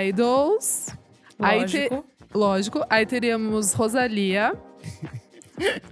Idols. 0.08 0.88
Aí 1.38 1.64
te- 1.66 1.78
Lógico. 1.88 2.04
Lógico. 2.34 2.84
Aí 2.90 3.06
teríamos 3.06 3.72
Rosalia. 3.72 4.52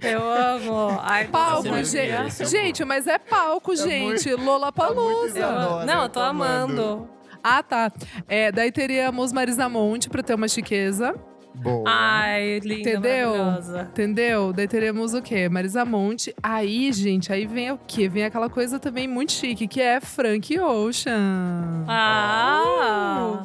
Eu 0.01 0.21
amo. 0.31 0.99
Ai, 1.01 1.27
Palco, 1.27 1.67
é 1.67 1.83
gente. 1.83 2.11
meu- 2.11 2.27
esse 2.27 2.43
é 2.43 2.45
o 2.45 2.49
gente, 2.49 2.85
mas 2.85 3.07
é 3.07 3.17
palco, 3.17 3.75
gente. 3.75 4.33
Lola 4.33 4.71
tá 4.71 4.85
muito 4.85 4.95
Palusa. 4.95 5.39
Eu- 5.39 5.47
Adoro, 5.49 5.85
Não, 5.85 6.03
eu 6.03 6.09
tô 6.09 6.19
tô 6.19 6.25
amando. 6.25 6.81
amando. 6.81 7.09
Ah, 7.43 7.63
tá. 7.63 7.91
É, 8.27 8.51
daí 8.51 8.71
teríamos 8.71 9.31
Marisa 9.31 9.69
Monte 9.69 10.09
pra 10.09 10.21
ter 10.23 10.33
uma 10.33 10.47
chiqueza. 10.47 11.15
Boa. 11.55 11.83
Ai, 11.87 12.59
linda, 12.63 12.89
Entendeu? 12.91 13.29
maravilhosa. 13.31 13.81
Entendeu? 13.91 14.53
Daí 14.53 14.67
teremos 14.67 15.13
o 15.13 15.21
quê? 15.21 15.49
Marisa 15.49 15.83
Monte. 15.83 16.33
Aí, 16.43 16.91
gente, 16.93 17.33
aí 17.33 17.45
vem 17.45 17.71
o 17.71 17.77
quê? 17.87 18.07
Vem 18.07 18.23
aquela 18.25 18.49
coisa 18.49 18.79
também 18.79 19.07
muito 19.07 19.31
chique, 19.33 19.67
que 19.67 19.81
é 19.81 19.99
Frank 19.99 20.57
Ocean. 20.59 21.85
Ah! 21.87 23.43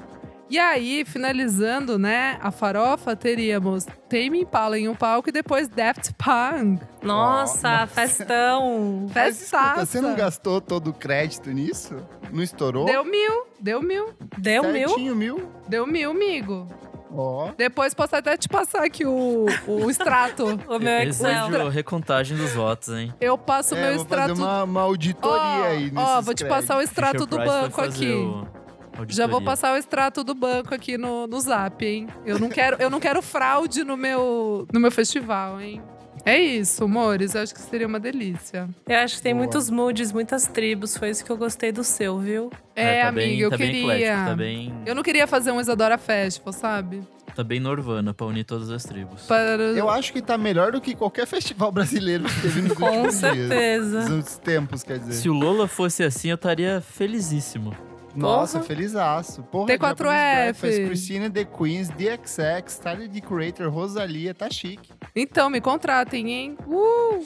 E 0.51 0.59
aí, 0.59 1.05
finalizando, 1.07 1.99
né, 1.99 2.39
a 2.41 2.51
farofa, 2.51 3.17
teríamos 3.17 3.87
Tame 4.09 4.41
Impala 4.43 4.79
em 4.79 4.89
um 4.89 4.95
palco 4.95 5.29
e 5.31 5.33
depois 5.33 5.69
Daft 5.69 6.13
Punk. 6.15 6.81
Nossa, 7.03 7.87
festão! 7.87 9.07
Mas 9.15 9.41
escuta, 9.43 9.59
Festaça. 9.59 9.87
você 9.87 10.01
não 10.01 10.15
gastou 10.15 10.61
todo 10.61 10.91
o 10.91 10.93
crédito 10.93 11.51
nisso? 11.51 11.97
Não 12.31 12.43
estourou? 12.43 12.85
Deu 12.85 13.05
mil, 13.05 13.47
deu 13.59 13.83
mil, 13.83 14.11
Deu 14.39 14.63
mil? 14.71 14.89
Certinho, 14.89 15.17
mil? 15.17 15.49
deu 15.67 15.87
mil, 15.87 16.11
amigo. 16.11 16.69
Ó. 17.17 17.51
Depois 17.57 17.95
posso 17.95 18.15
até 18.17 18.37
te 18.37 18.49
passar 18.49 18.85
aqui 18.85 19.07
o, 19.07 19.47
o 19.69 19.89
extrato. 19.91 20.45
O 20.69 20.79
meu 20.79 21.01
Excel. 21.05 21.31
Exige 21.49 21.57
a 21.57 21.71
recontagem 21.71 22.37
dos 22.37 22.53
votos, 22.53 22.89
hein? 22.91 23.15
Eu 23.21 23.39
passo 23.39 23.75
o 23.75 23.79
É, 23.79 23.81
meu 23.83 23.91
eu 23.93 23.97
vou 23.99 24.07
fazer 24.07 24.33
extrato. 24.33 24.41
uma, 24.43 24.65
uma 24.65 24.81
auditoria 24.83 25.39
Ó, 25.41 25.65
aí 25.65 25.93
Ó, 25.95 26.21
vou 26.21 26.35
te 26.35 26.45
passar 26.45 26.77
o 26.77 26.83
extrato 26.83 27.13
Fisher 27.25 27.27
do 27.29 27.37
Price 27.37 27.51
banco 27.53 27.77
fazer 27.77 27.89
aqui. 28.05 28.13
o- 28.13 28.64
Já 28.95 29.01
auditoria. 29.01 29.29
vou 29.29 29.43
passar 29.43 29.75
o 29.75 29.77
extrato 29.77 30.23
do 30.25 30.35
banco 30.35 30.75
aqui 30.75 30.97
no, 30.97 31.27
no 31.27 31.41
zap, 31.41 31.85
hein? 31.85 32.07
Eu 32.25 32.39
não 32.39 32.49
quero, 32.49 32.77
eu 32.81 32.89
não 32.91 33.01
quero 33.01 33.21
fraude 33.23 33.85
no 33.85 33.97
meu, 33.97 34.67
no 34.73 34.81
meu 34.81 34.91
festival, 34.91 35.61
hein? 35.61 35.83
É 36.27 36.39
isso, 36.39 36.85
amores. 36.85 37.35
Eu 37.35 37.43
acho 37.43 37.53
que 37.53 37.61
seria 37.61 37.87
uma 37.87 38.01
delícia. 38.01 38.67
Eu 38.89 38.99
acho 39.01 39.17
que 39.17 39.23
tem 39.23 39.35
Boa. 39.35 39.45
muitos 39.45 39.69
moods, 39.69 40.11
muitas 40.11 40.47
tribos. 40.47 40.97
Foi 40.97 41.11
isso 41.11 41.23
que 41.23 41.31
eu 41.31 41.37
gostei 41.37 41.71
do 41.71 41.85
seu, 41.85 42.19
viu? 42.19 42.51
É, 42.75 43.03
tá 43.03 43.09
amiga, 43.09 43.27
bem, 43.27 43.39
eu 43.41 43.51
tá 43.51 43.57
Bem 43.59 43.67
queria. 43.73 43.93
eclético, 43.95 44.25
tá 44.31 44.35
bem, 44.37 44.75
Eu 44.87 44.95
não 44.95 45.03
queria 45.03 45.27
fazer 45.27 45.51
um 45.53 45.61
Isadora 45.61 45.99
Festival, 45.99 46.53
sabe? 46.53 47.03
tá 47.35 47.43
bem 47.43 47.59
Norvana 47.59 48.15
pra 48.15 48.27
unir 48.27 48.45
todas 48.45 48.71
as 48.71 48.85
tribos. 48.85 49.23
Para... 49.23 49.61
Eu 49.65 49.91
acho 49.91 50.13
que 50.13 50.23
tá 50.23 50.39
melhor 50.39 50.71
do 50.71 50.81
que 50.81 50.95
qualquer 50.95 51.27
festival 51.29 51.73
brasileiro 51.73 52.23
que 52.25 52.41
teve 52.43 52.63
nos 52.63 52.73
Com 52.79 52.85
últimos 52.87 53.19
dias. 53.21 53.35
certeza. 53.49 53.97
Nos 54.03 54.09
últimos 54.11 54.39
tempos, 54.39 54.83
quer 54.85 54.99
dizer. 55.01 55.13
Se 55.15 55.29
o 55.29 55.33
Lola 55.33 55.67
fosse 55.67 56.05
assim, 56.05 56.29
eu 56.31 56.37
estaria 56.37 56.81
felicíssimo. 56.81 57.77
Nossa, 58.17 58.59
Porra. 58.59 58.69
felizaço. 58.69 59.43
Porra, 59.45 59.67
T4F. 59.69 59.79
Japanese 59.79 60.61
Breakfast, 60.61 60.85
Christina 60.87 61.31
The 61.31 61.45
Queens, 61.45 61.89
DXX, 61.89 62.79
Tyler 62.79 63.09
The 63.09 63.21
Creator, 63.21 63.69
Rosalia, 63.71 64.35
tá 64.35 64.49
chique. 64.51 64.91
Então, 65.15 65.51
me 65.51 65.61
contratem, 65.61 66.31
hein? 66.33 66.59
Uh! 66.67 67.25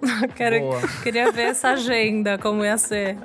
Quero, 0.36 0.60
Boa. 0.60 0.80
queria 1.02 1.32
ver 1.32 1.48
essa 1.48 1.70
agenda, 1.70 2.38
como 2.38 2.64
ia 2.64 2.78
ser. 2.78 3.16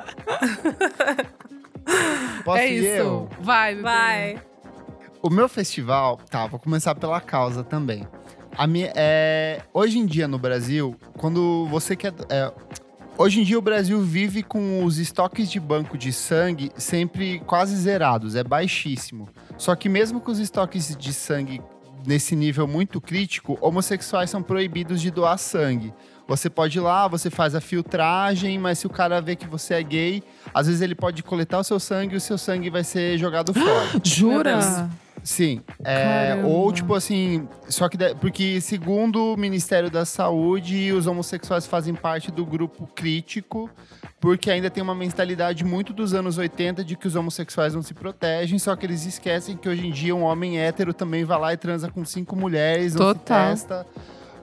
Posso 2.43 2.57
é 2.57 2.69
ir 2.71 2.77
isso. 2.79 2.87
eu? 2.87 3.29
Vai. 3.39 3.75
Vai. 3.75 4.41
O 5.21 5.29
meu 5.29 5.47
festival, 5.47 6.17
tá, 6.29 6.47
vou 6.47 6.59
começar 6.59 6.95
pela 6.95 7.21
causa 7.21 7.63
também. 7.63 8.07
A 8.57 8.67
minha, 8.67 8.91
é, 8.95 9.61
hoje 9.73 9.97
em 9.97 10.05
dia 10.05 10.27
no 10.27 10.37
Brasil, 10.37 10.95
quando 11.17 11.65
você 11.67 11.95
quer. 11.95 12.13
é, 12.29 12.51
hoje 13.17 13.41
em 13.41 13.43
dia 13.43 13.57
o 13.57 13.61
Brasil 13.61 14.01
vive 14.01 14.43
com 14.43 14.83
os 14.83 14.97
estoques 14.97 15.49
de 15.49 15.59
banco 15.59 15.97
de 15.97 16.11
sangue 16.11 16.71
sempre 16.77 17.39
quase 17.39 17.75
zerados, 17.75 18.35
é 18.35 18.43
baixíssimo. 18.43 19.29
Só 19.57 19.75
que 19.75 19.89
mesmo 19.89 20.19
com 20.19 20.31
os 20.31 20.39
estoques 20.39 20.95
de 20.95 21.13
sangue 21.13 21.61
nesse 22.05 22.35
nível 22.35 22.67
muito 22.67 22.99
crítico, 22.99 23.57
homossexuais 23.61 24.29
são 24.29 24.43
proibidos 24.43 25.01
de 25.01 25.09
doar 25.09 25.37
sangue. 25.37 25.93
Você 26.27 26.49
pode 26.49 26.77
ir 26.77 26.81
lá, 26.81 27.07
você 27.07 27.29
faz 27.29 27.53
a 27.53 27.61
filtragem, 27.61 28.57
mas 28.57 28.79
se 28.79 28.87
o 28.87 28.89
cara 28.89 29.21
vê 29.21 29.35
que 29.35 29.47
você 29.47 29.75
é 29.75 29.83
gay, 29.83 30.23
às 30.53 30.67
vezes 30.67 30.81
ele 30.81 30.95
pode 30.95 31.21
coletar 31.21 31.59
o 31.59 31.63
seu 31.63 31.79
sangue 31.79 32.13
e 32.13 32.17
o 32.17 32.21
seu 32.21 32.37
sangue 32.37 32.69
vai 32.69 32.83
ser 32.83 33.17
jogado 33.17 33.53
fora. 33.53 33.87
Jura? 34.03 34.89
Sim. 35.23 35.61
é, 35.85 36.41
ou, 36.45 36.71
tipo 36.73 36.93
assim, 36.93 37.47
só 37.69 37.87
que. 37.87 37.95
da- 37.97 38.13
Porque, 38.13 38.59
segundo 38.59 39.33
o 39.33 39.37
Ministério 39.37 39.89
da 39.89 40.03
Saúde, 40.05 40.91
os 40.91 41.07
homossexuais 41.07 41.65
fazem 41.65 41.93
parte 41.95 42.29
do 42.29 42.45
grupo 42.45 42.85
crítico, 42.93 43.69
porque 44.19 44.51
ainda 44.51 44.69
tem 44.69 44.83
uma 44.83 44.93
mentalidade 44.93 45.63
muito 45.63 45.93
dos 45.93 46.13
anos 46.13 46.37
80 46.37 46.83
de 46.83 46.95
que 46.97 47.07
os 47.07 47.15
homossexuais 47.15 47.73
não 47.73 47.81
se 47.81 47.93
protegem, 47.93 48.59
só 48.59 48.75
que 48.75 48.85
eles 48.85 49.05
esquecem 49.05 49.55
que 49.55 49.69
hoje 49.69 49.87
em 49.87 49.91
dia 49.91 50.13
um 50.15 50.23
homem 50.23 50.59
hétero 50.59 50.93
também 50.93 51.23
vai 51.23 51.39
lá 51.39 51.53
e 51.53 51.57
transa 51.57 51.89
com 51.89 52.03
cinco 52.03 52.35
mulheres, 52.35 52.95
não 52.95 53.07
se 53.13 53.19
Total. 53.19 53.49
testa. 53.49 53.87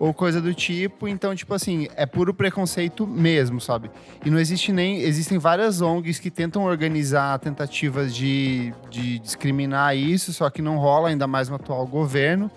Ou 0.01 0.15
coisa 0.15 0.41
do 0.41 0.55
tipo, 0.55 1.07
então, 1.07 1.37
tipo 1.37 1.53
assim, 1.53 1.87
é 1.95 2.07
puro 2.07 2.33
preconceito 2.33 3.07
mesmo, 3.07 3.61
sabe? 3.61 3.91
E 4.25 4.31
não 4.31 4.39
existe 4.39 4.73
nem. 4.73 5.03
Existem 5.03 5.37
várias 5.37 5.83
ONGs 5.83 6.19
que 6.19 6.31
tentam 6.31 6.65
organizar 6.65 7.39
tentativas 7.39 8.15
de, 8.15 8.73
de 8.89 9.19
discriminar 9.19 9.95
isso, 9.95 10.33
só 10.33 10.49
que 10.49 10.63
não 10.63 10.79
rola, 10.79 11.11
ainda 11.11 11.27
mais 11.27 11.51
no 11.51 11.57
atual 11.57 11.87
governo. 11.87 12.51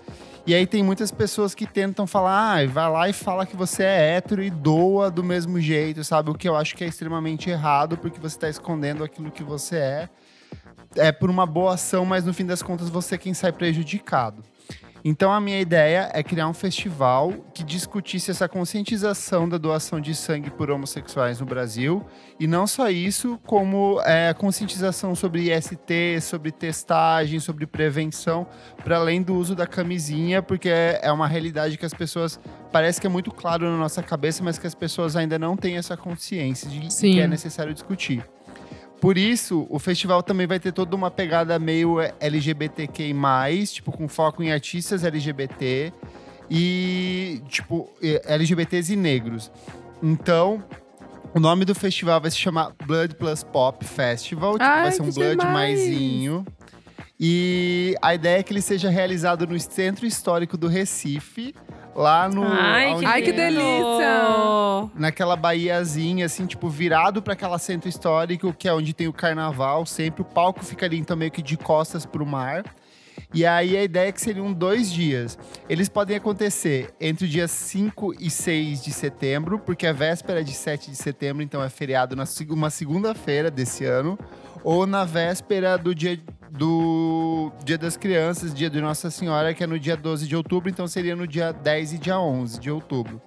E 0.46 0.54
aí 0.54 0.66
tem 0.66 0.82
muitas 0.82 1.10
pessoas 1.10 1.54
que 1.54 1.66
tentam 1.66 2.06
falar, 2.06 2.60
ah, 2.60 2.66
vai 2.66 2.90
lá 2.90 3.08
e 3.10 3.12
fala 3.12 3.44
que 3.44 3.54
você 3.54 3.82
é 3.82 4.16
hétero 4.16 4.42
e 4.42 4.48
doa 4.48 5.10
do 5.10 5.22
mesmo 5.22 5.60
jeito, 5.60 6.02
sabe? 6.02 6.30
O 6.30 6.34
que 6.34 6.48
eu 6.48 6.56
acho 6.56 6.74
que 6.74 6.82
é 6.82 6.86
extremamente 6.86 7.50
errado, 7.50 7.98
porque 7.98 8.18
você 8.18 8.38
tá 8.38 8.48
escondendo 8.48 9.04
aquilo 9.04 9.30
que 9.30 9.42
você 9.42 9.76
é. 9.76 10.08
É 10.96 11.12
por 11.12 11.28
uma 11.28 11.44
boa 11.44 11.74
ação, 11.74 12.06
mas 12.06 12.24
no 12.24 12.32
fim 12.32 12.46
das 12.46 12.62
contas 12.62 12.88
você 12.88 13.16
é 13.16 13.18
quem 13.18 13.34
sai 13.34 13.52
prejudicado. 13.52 14.42
Então 15.06 15.30
a 15.30 15.38
minha 15.38 15.60
ideia 15.60 16.10
é 16.14 16.22
criar 16.22 16.48
um 16.48 16.54
festival 16.54 17.30
que 17.52 17.62
discutisse 17.62 18.30
essa 18.30 18.48
conscientização 18.48 19.46
da 19.46 19.58
doação 19.58 20.00
de 20.00 20.14
sangue 20.14 20.48
por 20.48 20.70
homossexuais 20.70 21.40
no 21.40 21.46
Brasil. 21.46 22.02
E 22.40 22.46
não 22.46 22.66
só 22.66 22.88
isso, 22.88 23.38
como 23.46 24.00
é, 24.00 24.30
a 24.30 24.34
conscientização 24.34 25.14
sobre 25.14 25.54
IST, 25.54 26.22
sobre 26.22 26.50
testagem, 26.50 27.38
sobre 27.38 27.66
prevenção, 27.66 28.46
para 28.82 28.96
além 28.96 29.20
do 29.20 29.34
uso 29.34 29.54
da 29.54 29.66
camisinha, 29.66 30.40
porque 30.40 30.70
é, 30.70 31.00
é 31.02 31.12
uma 31.12 31.28
realidade 31.28 31.76
que 31.76 31.84
as 31.84 31.92
pessoas. 31.92 32.40
Parece 32.72 32.98
que 32.98 33.06
é 33.06 33.10
muito 33.10 33.30
claro 33.30 33.70
na 33.70 33.76
nossa 33.76 34.02
cabeça, 34.02 34.42
mas 34.42 34.58
que 34.58 34.66
as 34.66 34.74
pessoas 34.74 35.16
ainda 35.16 35.38
não 35.38 35.54
têm 35.54 35.76
essa 35.76 35.98
consciência 35.98 36.68
de 36.68 36.92
Sim. 36.92 37.12
que 37.12 37.20
é 37.20 37.28
necessário 37.28 37.74
discutir. 37.74 38.24
Por 39.04 39.18
isso, 39.18 39.66
o 39.68 39.78
festival 39.78 40.22
também 40.22 40.46
vai 40.46 40.58
ter 40.58 40.72
toda 40.72 40.96
uma 40.96 41.10
pegada 41.10 41.58
meio 41.58 41.98
LGBTQI+, 42.18 43.12
tipo, 43.66 43.92
com 43.92 44.08
foco 44.08 44.42
em 44.42 44.50
artistas 44.50 45.04
LGBT 45.04 45.92
e, 46.50 47.42
tipo, 47.46 47.92
LGBTs 48.00 48.94
e 48.94 48.96
negros. 48.96 49.52
Então, 50.02 50.64
o 51.34 51.38
nome 51.38 51.66
do 51.66 51.74
festival 51.74 52.18
vai 52.18 52.30
se 52.30 52.38
chamar 52.38 52.72
Blood 52.86 53.16
Plus 53.16 53.42
Pop 53.42 53.84
Festival, 53.84 54.54
tipo, 54.54 54.64
Ai, 54.64 54.84
vai 54.84 54.92
ser 54.92 55.02
um 55.02 55.10
Blood 55.10 55.36
demais! 55.36 55.52
maisinho. 55.52 56.46
E 57.20 57.94
a 58.00 58.14
ideia 58.14 58.38
é 58.38 58.42
que 58.42 58.54
ele 58.54 58.62
seja 58.62 58.88
realizado 58.88 59.46
no 59.46 59.60
Centro 59.60 60.06
Histórico 60.06 60.56
do 60.56 60.66
Recife, 60.66 61.54
lá 61.94 62.28
no... 62.28 62.44
Ai, 62.46 62.98
que, 62.98 63.06
Ai, 63.06 63.22
que 63.22 63.32
delícia! 63.32 64.90
naquela 64.94 65.36
baiazinha, 65.36 66.26
assim, 66.26 66.46
tipo, 66.46 66.68
virado 66.68 67.22
para 67.22 67.32
aquela 67.32 67.58
centro 67.58 67.88
histórico, 67.88 68.52
que 68.52 68.68
é 68.68 68.72
onde 68.72 68.92
tem 68.92 69.08
o 69.08 69.12
carnaval, 69.12 69.86
sempre. 69.86 70.22
O 70.22 70.24
palco 70.24 70.64
fica 70.64 70.86
ali, 70.86 70.98
então, 70.98 71.16
meio 71.16 71.30
que 71.30 71.42
de 71.42 71.56
costas 71.56 72.04
pro 72.04 72.26
mar. 72.26 72.64
E 73.32 73.44
aí 73.44 73.76
a 73.76 73.82
ideia 73.82 74.08
é 74.08 74.12
que 74.12 74.20
seriam 74.20 74.52
dois 74.52 74.92
dias. 74.92 75.38
Eles 75.68 75.88
podem 75.88 76.16
acontecer 76.16 76.94
entre 77.00 77.26
o 77.26 77.28
dia 77.28 77.48
5 77.48 78.14
e 78.20 78.30
6 78.30 78.82
de 78.82 78.92
setembro, 78.92 79.58
porque 79.58 79.86
a 79.86 79.92
véspera 79.92 80.40
é 80.40 80.42
de 80.42 80.52
7 80.52 80.90
de 80.90 80.96
setembro, 80.96 81.42
então 81.42 81.62
é 81.62 81.68
feriado 81.68 82.14
na 82.14 82.24
uma 82.50 82.70
segunda-feira 82.70 83.50
desse 83.50 83.84
ano, 83.84 84.18
ou 84.62 84.86
na 84.86 85.04
véspera 85.04 85.76
do 85.76 85.94
dia 85.94 86.18
do 86.56 87.50
Dia 87.64 87.76
das 87.76 87.96
Crianças, 87.96 88.54
dia 88.54 88.70
de 88.70 88.80
Nossa 88.80 89.10
Senhora, 89.10 89.52
que 89.52 89.64
é 89.64 89.66
no 89.66 89.78
dia 89.78 89.96
12 89.96 90.26
de 90.28 90.36
outubro, 90.36 90.70
então 90.70 90.86
seria 90.86 91.16
no 91.16 91.26
dia 91.26 91.52
10 91.52 91.94
e 91.94 91.98
dia 91.98 92.18
11 92.18 92.60
de 92.60 92.70
outubro. 92.70 93.20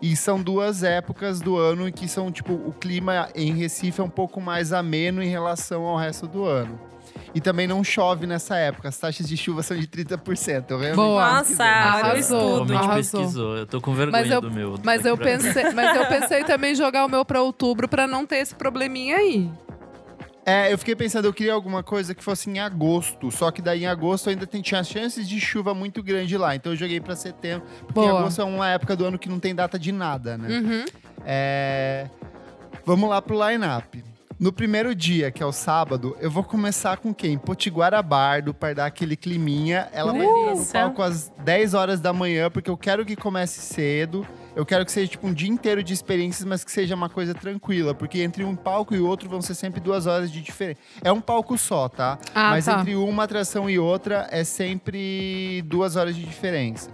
E 0.00 0.16
são 0.16 0.42
duas 0.42 0.82
épocas 0.82 1.40
do 1.40 1.56
ano 1.58 1.86
em 1.88 1.92
que 1.92 2.08
são, 2.08 2.32
tipo, 2.32 2.54
o 2.54 2.72
clima 2.72 3.28
em 3.34 3.52
Recife 3.52 4.00
é 4.00 4.04
um 4.04 4.08
pouco 4.08 4.40
mais 4.40 4.72
ameno 4.72 5.22
em 5.22 5.28
relação 5.28 5.82
ao 5.84 5.96
resto 5.98 6.26
do 6.26 6.44
ano. 6.44 6.80
E 7.34 7.40
também 7.40 7.66
não 7.66 7.84
chove 7.84 8.26
nessa 8.26 8.56
época, 8.56 8.88
as 8.88 8.96
taxas 8.96 9.28
de 9.28 9.36
chuva 9.36 9.62
são 9.62 9.76
de 9.76 9.86
30%. 9.86 10.64
Eu 10.70 10.78
realmente 10.78 10.96
Boa. 10.96 11.34
Nossa, 11.34 11.62
Arrasou. 11.64 12.16
estudo. 12.18 12.72
Realmente 12.72 12.72
arrasou. 12.90 13.20
pesquisou. 13.20 13.56
Eu 13.56 13.66
tô 13.66 13.80
com 13.80 13.92
vergonha 13.94 14.22
Mas 14.22 14.30
eu- 14.30 14.40
do 14.40 14.50
meu. 14.50 14.74
Mas 14.82 15.04
eu 15.04 15.18
pensei, 15.18 15.70
mas 15.72 15.96
eu 15.96 16.06
pensei 16.06 16.44
também 16.44 16.72
em 16.72 16.74
jogar 16.74 17.04
o 17.04 17.08
meu 17.10 17.24
pra 17.24 17.42
outubro 17.42 17.86
pra 17.88 18.06
não 18.06 18.24
ter 18.24 18.36
esse 18.36 18.54
probleminha 18.54 19.16
aí. 19.16 19.50
É, 20.50 20.72
eu 20.72 20.78
fiquei 20.78 20.96
pensando, 20.96 21.26
eu 21.26 21.32
queria 21.32 21.52
alguma 21.52 21.82
coisa 21.82 22.14
que 22.14 22.24
fosse 22.24 22.50
em 22.50 22.58
agosto. 22.58 23.30
Só 23.30 23.50
que 23.50 23.62
daí 23.62 23.84
em 23.84 23.86
agosto 23.86 24.30
ainda 24.30 24.46
tem, 24.46 24.60
tinha 24.60 24.82
chances 24.82 25.28
de 25.28 25.40
chuva 25.40 25.74
muito 25.74 26.02
grande 26.02 26.36
lá. 26.36 26.56
Então 26.56 26.72
eu 26.72 26.76
joguei 26.76 27.00
pra 27.00 27.14
setembro. 27.14 27.66
Porque 27.86 28.00
Boa. 28.00 28.20
agosto 28.20 28.40
é 28.40 28.44
uma 28.44 28.68
época 28.68 28.96
do 28.96 29.04
ano 29.04 29.18
que 29.18 29.28
não 29.28 29.38
tem 29.38 29.54
data 29.54 29.78
de 29.78 29.92
nada, 29.92 30.36
né? 30.36 30.48
Uhum. 30.58 30.84
É, 31.24 32.06
Vamos 32.84 33.08
lá 33.08 33.20
pro 33.20 33.36
line-up. 33.48 34.02
No 34.38 34.52
primeiro 34.52 34.94
dia, 34.94 35.30
que 35.30 35.42
é 35.42 35.46
o 35.46 35.52
sábado, 35.52 36.16
eu 36.18 36.30
vou 36.30 36.42
começar 36.42 36.96
com 36.96 37.12
quem? 37.12 37.36
Potiguara 37.36 38.02
Bardo, 38.02 38.54
para 38.54 38.74
dar 38.74 38.86
aquele 38.86 39.14
climinha. 39.14 39.88
Ela 39.92 40.12
vai 40.12 40.24
entrar 40.24 40.54
no 40.54 40.66
palco 40.66 41.02
às 41.02 41.30
10 41.44 41.74
horas 41.74 42.00
da 42.00 42.12
manhã, 42.12 42.50
porque 42.50 42.70
eu 42.70 42.76
quero 42.76 43.04
que 43.04 43.14
comece 43.14 43.60
cedo. 43.60 44.26
Eu 44.54 44.66
quero 44.66 44.84
que 44.84 44.92
seja 44.92 45.08
tipo 45.08 45.26
um 45.26 45.32
dia 45.32 45.48
inteiro 45.48 45.82
de 45.82 45.92
experiências, 45.92 46.44
mas 46.44 46.64
que 46.64 46.72
seja 46.72 46.94
uma 46.94 47.08
coisa 47.08 47.34
tranquila, 47.34 47.94
porque 47.94 48.20
entre 48.20 48.44
um 48.44 48.56
palco 48.56 48.94
e 48.94 49.00
outro 49.00 49.28
vão 49.28 49.40
ser 49.40 49.54
sempre 49.54 49.80
duas 49.80 50.06
horas 50.06 50.30
de 50.30 50.40
diferença. 50.40 50.80
É 51.02 51.12
um 51.12 51.20
palco 51.20 51.56
só, 51.56 51.88
tá? 51.88 52.18
Ah, 52.34 52.50
mas 52.50 52.64
tá. 52.64 52.80
entre 52.80 52.96
uma 52.96 53.24
atração 53.24 53.70
e 53.70 53.78
outra 53.78 54.26
é 54.30 54.42
sempre 54.42 55.62
duas 55.66 55.96
horas 55.96 56.16
de 56.16 56.24
diferença. 56.24 56.90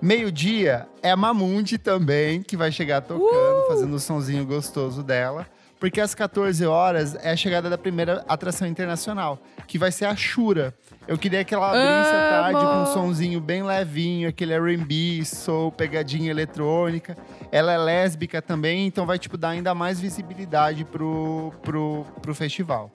Meio-dia 0.00 0.86
é 1.02 1.10
a 1.10 1.16
Mamundi 1.16 1.76
também, 1.76 2.40
que 2.40 2.56
vai 2.56 2.70
chegar 2.70 3.00
tocando, 3.00 3.64
Uh! 3.64 3.68
fazendo 3.68 3.94
o 3.94 3.98
sonzinho 3.98 4.46
gostoso 4.46 5.02
dela. 5.02 5.46
Porque 5.78 6.00
às 6.00 6.14
14 6.14 6.66
horas 6.66 7.14
é 7.22 7.30
a 7.30 7.36
chegada 7.36 7.70
da 7.70 7.78
primeira 7.78 8.24
atração 8.28 8.66
internacional, 8.66 9.38
que 9.66 9.78
vai 9.78 9.92
ser 9.92 10.06
a 10.06 10.16
Shura. 10.16 10.74
Eu 11.06 11.16
queria 11.16 11.44
que 11.44 11.54
ela 11.54 11.68
abrisse 11.68 12.14
a 12.14 12.30
tarde 12.30 12.60
com 12.60 12.82
um 12.82 12.86
sonzinho 12.86 13.40
bem 13.40 13.62
levinho, 13.62 14.28
aquele 14.28 14.54
R&B, 14.54 15.24
soul, 15.24 15.70
pegadinha 15.70 16.30
eletrônica. 16.30 17.16
Ela 17.52 17.72
é 17.72 17.78
lésbica 17.78 18.42
também, 18.42 18.86
então 18.86 19.06
vai 19.06 19.18
tipo 19.18 19.36
dar 19.36 19.50
ainda 19.50 19.74
mais 19.74 20.00
visibilidade 20.00 20.84
pro, 20.84 21.52
pro, 21.62 22.04
pro 22.20 22.34
festival. 22.34 22.90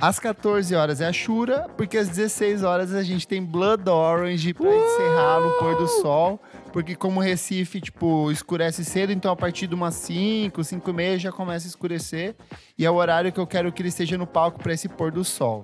Às 0.00 0.18
14 0.18 0.74
horas 0.74 1.00
é 1.00 1.06
a 1.06 1.12
Shura, 1.12 1.66
porque 1.76 1.96
às 1.96 2.08
16 2.08 2.62
horas 2.64 2.92
a 2.92 3.02
gente 3.02 3.26
tem 3.26 3.42
Blood 3.42 3.88
Orange 3.88 4.52
pra 4.52 4.66
encerrar 4.66 5.40
no 5.40 5.50
pôr 5.58 5.76
do 5.76 5.86
sol. 5.86 6.40
Porque 6.74 6.96
como 6.96 7.20
Recife, 7.20 7.80
tipo, 7.80 8.32
escurece 8.32 8.84
cedo, 8.84 9.12
então 9.12 9.30
a 9.30 9.36
partir 9.36 9.68
de 9.68 9.76
umas 9.76 9.94
5, 9.94 10.64
5 10.64 10.90
e 10.90 10.92
meia 10.92 11.16
já 11.16 11.30
começa 11.30 11.68
a 11.68 11.70
escurecer. 11.70 12.34
E 12.76 12.84
é 12.84 12.90
o 12.90 12.94
horário 12.94 13.30
que 13.30 13.38
eu 13.38 13.46
quero 13.46 13.72
que 13.72 13.80
ele 13.80 13.90
esteja 13.90 14.18
no 14.18 14.26
palco 14.26 14.58
para 14.58 14.72
esse 14.72 14.88
pôr 14.88 15.12
do 15.12 15.24
sol. 15.24 15.62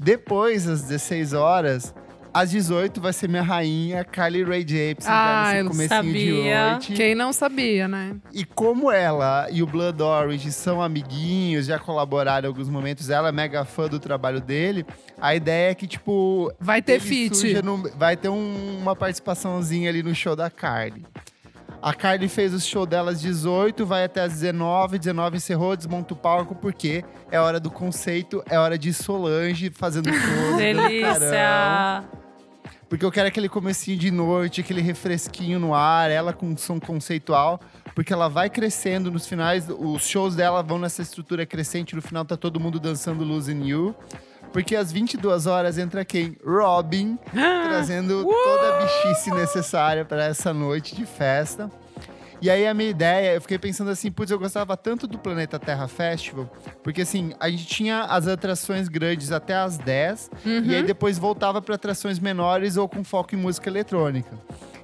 Depois, 0.00 0.66
às 0.66 0.84
16 0.84 1.34
horas, 1.34 1.94
às 2.34 2.50
18 2.50 3.00
vai 3.00 3.12
ser 3.12 3.28
minha 3.28 3.42
rainha, 3.42 4.04
Carly 4.04 4.42
Rae 4.42 4.64
Jepsen, 4.66 5.10
Ah, 5.12 5.50
já 5.52 5.58
eu 5.58 5.64
nesse 5.64 5.88
comecinho 5.88 6.12
de 6.14 6.18
sabia. 6.78 6.78
Quem 6.96 7.14
não 7.14 7.32
sabia, 7.32 7.86
né? 7.88 8.16
E 8.32 8.44
como 8.44 8.90
ela 8.90 9.48
e 9.50 9.62
o 9.62 9.66
Blood 9.66 10.02
Orange 10.02 10.50
são 10.52 10.80
amiguinhos, 10.82 11.66
já 11.66 11.78
colaboraram 11.78 12.46
em 12.46 12.48
alguns 12.48 12.68
momentos, 12.68 13.10
ela 13.10 13.28
é 13.28 13.32
mega 13.32 13.64
fã 13.64 13.86
do 13.88 13.98
trabalho 13.98 14.40
dele, 14.40 14.86
a 15.20 15.34
ideia 15.34 15.70
é 15.70 15.74
que, 15.74 15.86
tipo. 15.86 16.52
Vai 16.60 16.80
ter 16.80 17.00
feat. 17.00 17.62
no- 17.62 17.90
vai 17.96 18.16
ter 18.16 18.28
um- 18.28 18.78
uma 18.80 18.96
participaçãozinha 18.96 19.88
ali 19.90 20.02
no 20.02 20.14
show 20.14 20.34
da 20.34 20.48
Carly. 20.48 21.04
A 21.82 21.92
Carly 21.92 22.28
fez 22.28 22.54
o 22.54 22.60
show 22.60 22.86
dela 22.86 23.10
às 23.10 23.20
18, 23.20 23.84
vai 23.84 24.04
até 24.04 24.20
às 24.22 24.34
19, 24.34 25.00
19 25.00 25.38
encerrou, 25.38 25.76
desmonta 25.76 26.14
o 26.14 26.16
palco, 26.16 26.54
porque 26.54 27.04
é 27.28 27.40
hora 27.40 27.58
do 27.58 27.72
conceito, 27.72 28.40
é 28.48 28.56
hora 28.56 28.78
de 28.78 28.92
Solange 28.94 29.68
fazendo 29.74 30.06
show. 30.14 30.56
Delícia! 30.56 32.04
Porque 32.92 33.06
eu 33.06 33.10
quero 33.10 33.26
aquele 33.26 33.48
comecinho 33.48 33.96
de 33.96 34.10
noite, 34.10 34.60
aquele 34.60 34.82
refresquinho 34.82 35.58
no 35.58 35.74
ar, 35.74 36.10
ela 36.10 36.30
com 36.30 36.54
som 36.58 36.78
conceitual, 36.78 37.58
porque 37.94 38.12
ela 38.12 38.28
vai 38.28 38.50
crescendo 38.50 39.10
nos 39.10 39.26
finais, 39.26 39.66
os 39.66 40.06
shows 40.06 40.36
dela 40.36 40.62
vão 40.62 40.78
nessa 40.78 41.00
estrutura 41.00 41.46
crescente, 41.46 41.96
no 41.96 42.02
final 42.02 42.22
tá 42.22 42.36
todo 42.36 42.60
mundo 42.60 42.78
dançando 42.78 43.24
Losing 43.24 43.64
You. 43.64 43.94
Porque 44.52 44.76
às 44.76 44.92
22 44.92 45.46
horas 45.46 45.78
entra 45.78 46.04
quem? 46.04 46.36
Robin, 46.44 47.18
trazendo 47.32 48.24
toda 48.24 48.76
a 48.76 48.82
bichice 48.82 49.30
necessária 49.30 50.04
para 50.04 50.26
essa 50.26 50.52
noite 50.52 50.94
de 50.94 51.06
festa. 51.06 51.70
E 52.42 52.50
aí 52.50 52.66
a 52.66 52.74
minha 52.74 52.90
ideia, 52.90 53.34
eu 53.34 53.40
fiquei 53.40 53.56
pensando 53.56 53.88
assim, 53.90 54.10
putz, 54.10 54.32
eu 54.32 54.38
gostava 54.38 54.76
tanto 54.76 55.06
do 55.06 55.16
Planeta 55.16 55.60
Terra 55.60 55.86
Festival, 55.86 56.50
porque 56.82 57.02
assim, 57.02 57.32
a 57.38 57.48
gente 57.48 57.64
tinha 57.66 58.02
as 58.02 58.26
atrações 58.26 58.88
grandes 58.88 59.30
até 59.30 59.54
às 59.54 59.78
10, 59.78 60.28
e 60.44 60.74
aí 60.74 60.82
depois 60.82 61.18
voltava 61.18 61.62
para 61.62 61.76
atrações 61.76 62.18
menores 62.18 62.76
ou 62.76 62.88
com 62.88 63.04
foco 63.04 63.36
em 63.36 63.38
música 63.38 63.70
eletrônica. 63.70 64.36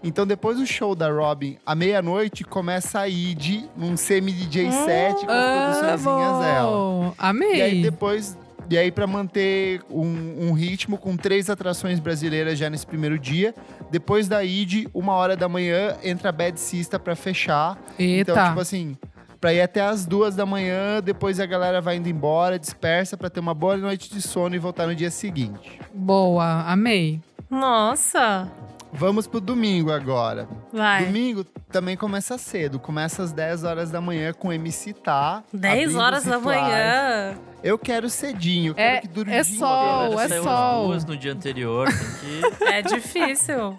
Então 0.04 0.24
depois 0.24 0.58
do 0.58 0.66
show 0.66 0.94
da 0.94 1.10
Robin, 1.10 1.58
à 1.66 1.74
meia-noite, 1.74 2.44
começa 2.44 3.00
a 3.00 3.08
ID 3.08 3.64
num 3.76 3.96
semi-DJ 3.96 4.70
set 4.70 5.26
com 5.26 5.32
as 5.32 5.78
produçõezinhas 5.78 6.38
dela. 6.38 6.70
Amo! 6.70 7.14
E 7.18 7.60
aí 7.60 7.70
Amei! 7.70 7.82
depois. 7.82 8.38
E 8.70 8.76
aí, 8.76 8.92
pra 8.92 9.06
manter 9.06 9.80
um, 9.90 10.48
um 10.48 10.52
ritmo 10.52 10.98
com 10.98 11.16
três 11.16 11.48
atrações 11.48 11.98
brasileiras 11.98 12.58
já 12.58 12.68
nesse 12.68 12.86
primeiro 12.86 13.18
dia. 13.18 13.54
Depois 13.90 14.28
da 14.28 14.44
ID, 14.44 14.88
uma 14.92 15.14
hora 15.14 15.34
da 15.36 15.48
manhã, 15.48 15.96
entra 16.02 16.28
a 16.28 16.32
Bad 16.32 16.60
Sista 16.60 16.98
pra 16.98 17.16
fechar. 17.16 17.78
Eita! 17.98 18.32
Então, 18.32 18.48
tipo 18.48 18.60
assim, 18.60 18.96
pra 19.40 19.54
ir 19.54 19.62
até 19.62 19.80
as 19.80 20.04
duas 20.04 20.36
da 20.36 20.44
manhã, 20.44 21.00
depois 21.02 21.40
a 21.40 21.46
galera 21.46 21.80
vai 21.80 21.96
indo 21.96 22.08
embora, 22.08 22.58
dispersa 22.58 23.16
pra 23.16 23.30
ter 23.30 23.40
uma 23.40 23.54
boa 23.54 23.76
noite 23.76 24.10
de 24.12 24.20
sono 24.20 24.54
e 24.54 24.58
voltar 24.58 24.86
no 24.86 24.94
dia 24.94 25.10
seguinte. 25.10 25.80
Boa, 25.94 26.64
amei. 26.66 27.20
Nossa! 27.50 28.50
Vamos 28.92 29.26
pro 29.26 29.40
domingo 29.40 29.92
agora. 29.92 30.48
Vai. 30.72 31.04
Domingo 31.04 31.44
também 31.70 31.96
começa 31.96 32.38
cedo, 32.38 32.78
começa 32.78 33.22
às 33.22 33.32
10 33.32 33.64
horas 33.64 33.90
da 33.90 34.00
manhã 34.00 34.32
com 34.32 34.52
MC 34.52 34.92
Tá. 34.94 35.42
10 35.52 35.82
abrindo 35.84 35.98
horas 36.00 36.24
da 36.24 36.38
manhã. 36.38 37.36
Eu 37.62 37.78
quero 37.78 38.08
cedinho, 38.08 38.70
eu 38.70 38.74
quero 38.74 38.96
É- 38.96 39.00
que 39.00 39.08
dure 39.08 39.30
é 39.32 39.42
sol, 39.44 40.18
é 40.20 40.28
saiu 40.28 40.42
sol. 40.42 40.86
duas 40.86 41.04
no 41.04 41.16
dia 41.16 41.32
anterior, 41.32 41.88
que... 41.88 42.64
É 42.64 42.80
difícil. 42.82 43.78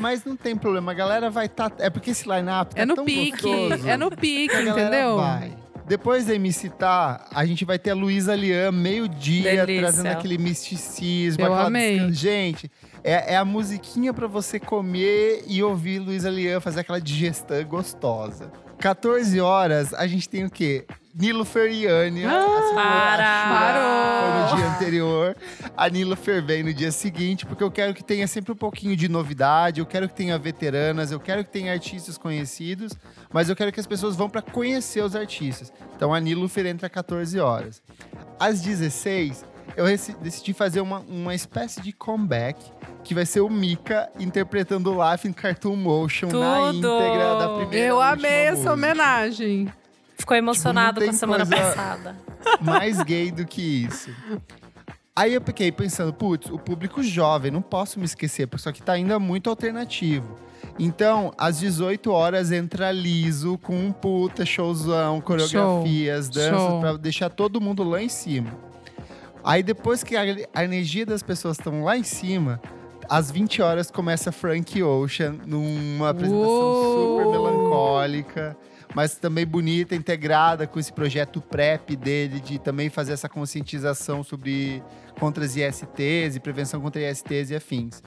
Mas 0.00 0.24
não 0.24 0.36
tem 0.36 0.56
problema, 0.56 0.92
a 0.92 0.94
galera 0.94 1.30
vai 1.30 1.46
estar. 1.46 1.70
é 1.78 1.88
porque 1.90 2.10
esse 2.10 2.28
line-up 2.28 2.74
tá 2.74 2.82
É 2.82 2.86
no 2.86 2.94
tão 2.96 3.04
pique, 3.04 3.30
gostoso 3.42 3.88
é 3.88 3.96
no 3.96 4.10
pique, 4.10 4.54
entendeu? 4.54 5.16
vai. 5.16 5.52
Depois 5.86 6.26
da 6.26 6.34
MC 6.34 6.68
tá, 6.68 7.24
a 7.34 7.46
gente 7.46 7.64
vai 7.64 7.78
ter 7.78 7.90
a 7.92 7.94
Luísa 7.94 8.34
Lian, 8.34 8.70
meio-dia, 8.72 9.64
trazendo 9.64 10.08
aquele 10.08 10.36
misticismo. 10.36 11.42
Eu 11.42 11.46
aquela 11.46 11.66
amei. 11.68 12.12
Gente, 12.12 12.70
é, 13.08 13.32
é 13.32 13.36
a 13.36 13.44
musiquinha 13.44 14.12
pra 14.12 14.26
você 14.26 14.60
comer 14.60 15.42
e 15.46 15.62
ouvir 15.62 15.98
Luísa 15.98 16.28
Lian 16.28 16.60
fazer 16.60 16.80
aquela 16.80 17.00
digestão 17.00 17.64
gostosa. 17.64 18.52
14 18.78 19.40
horas, 19.40 19.94
a 19.94 20.06
gente 20.06 20.28
tem 20.28 20.44
o 20.44 20.50
quê? 20.50 20.86
Nilo 21.14 21.44
Feriani. 21.44 22.22
Para! 22.74 24.20
Foi 24.20 24.40
no 24.40 24.56
dia 24.56 24.70
anterior. 24.70 25.36
A 25.76 25.88
Nilo 25.88 26.16
vem 26.44 26.62
no 26.62 26.72
dia 26.72 26.92
seguinte, 26.92 27.46
porque 27.46 27.64
eu 27.64 27.70
quero 27.70 27.94
que 27.94 28.04
tenha 28.04 28.28
sempre 28.28 28.52
um 28.52 28.56
pouquinho 28.56 28.94
de 28.94 29.08
novidade, 29.08 29.80
eu 29.80 29.86
quero 29.86 30.06
que 30.06 30.14
tenha 30.14 30.38
veteranas, 30.38 31.10
eu 31.10 31.18
quero 31.18 31.42
que 31.42 31.50
tenha 31.50 31.72
artistas 31.72 32.18
conhecidos, 32.18 32.92
mas 33.32 33.48
eu 33.48 33.56
quero 33.56 33.72
que 33.72 33.80
as 33.80 33.86
pessoas 33.86 34.16
vão 34.16 34.28
para 34.28 34.42
conhecer 34.42 35.02
os 35.02 35.16
artistas. 35.16 35.72
Então 35.96 36.12
a 36.12 36.20
Nilo 36.20 36.48
entra 36.66 36.86
às 36.86 36.92
14 36.92 37.40
horas. 37.40 37.82
Às 38.38 38.60
16, 38.60 39.44
eu 39.78 39.86
decidi 40.20 40.52
fazer 40.52 40.80
uma, 40.80 40.98
uma 41.00 41.34
espécie 41.34 41.80
de 41.80 41.92
comeback, 41.92 42.60
que 43.04 43.14
vai 43.14 43.24
ser 43.24 43.40
o 43.40 43.48
Mika 43.48 44.08
interpretando 44.18 44.92
o 44.92 45.10
Life 45.12 45.26
in 45.28 45.32
Cartoon 45.32 45.76
Motion 45.76 46.26
na 46.28 46.72
Tudo! 46.72 46.76
íntegra 46.78 47.36
da 47.38 47.48
primeira 47.56 47.86
Eu 47.86 48.00
amei 48.00 48.30
essa 48.30 48.52
música. 48.56 48.72
homenagem. 48.72 49.72
Ficou 50.16 50.36
emocionado 50.36 51.00
Tipo, 51.00 51.10
com 51.10 51.16
a 51.16 51.18
semana 51.18 51.46
passada. 51.46 52.16
mais 52.60 53.00
gay 53.02 53.30
do 53.30 53.46
que 53.46 53.62
isso. 53.86 54.10
Aí 55.14 55.34
eu 55.34 55.40
fiquei 55.40 55.70
pensando, 55.72 56.12
putz, 56.12 56.50
o 56.50 56.58
público 56.58 57.02
jovem, 57.02 57.50
não 57.50 57.62
posso 57.62 57.98
me 57.98 58.04
esquecer, 58.04 58.46
porque 58.46 58.60
isso 58.60 58.68
aqui 58.68 58.82
tá 58.82 58.92
ainda 58.92 59.18
muito 59.18 59.48
alternativo. 59.50 60.36
Então, 60.78 61.32
às 61.38 61.58
18 61.58 62.10
horas 62.10 62.52
entra 62.52 62.90
liso 62.92 63.58
com 63.58 63.76
um 63.76 63.92
puta 63.92 64.44
showzão, 64.44 65.20
coreografias, 65.20 66.28
danças, 66.28 66.60
Show. 66.60 66.80
pra 66.80 66.96
deixar 66.96 67.30
todo 67.30 67.60
mundo 67.60 67.82
lá 67.82 68.00
em 68.02 68.08
cima. 68.08 68.50
Aí 69.44 69.62
depois 69.62 70.02
que 70.02 70.16
a, 70.16 70.22
a 70.54 70.64
energia 70.64 71.06
das 71.06 71.22
pessoas 71.22 71.58
estão 71.58 71.84
lá 71.84 71.96
em 71.96 72.02
cima, 72.02 72.60
às 73.08 73.30
20 73.30 73.62
horas 73.62 73.90
começa 73.90 74.30
Frank 74.30 74.82
Ocean 74.82 75.36
numa 75.46 76.10
apresentação 76.10 76.46
Uou! 76.46 77.18
super 77.18 77.30
melancólica, 77.30 78.56
mas 78.94 79.16
também 79.16 79.46
bonita, 79.46 79.94
integrada 79.94 80.66
com 80.66 80.78
esse 80.78 80.92
projeto 80.92 81.40
PrEP 81.40 81.96
dele 81.96 82.40
de 82.40 82.58
também 82.58 82.90
fazer 82.90 83.12
essa 83.12 83.28
conscientização 83.28 84.22
sobre 84.22 84.82
contra 85.18 85.44
as 85.44 85.56
ISTs 85.56 86.36
e 86.36 86.40
prevenção 86.40 86.80
contra 86.80 87.10
ISTs 87.10 87.50
e 87.50 87.56
afins. 87.56 88.02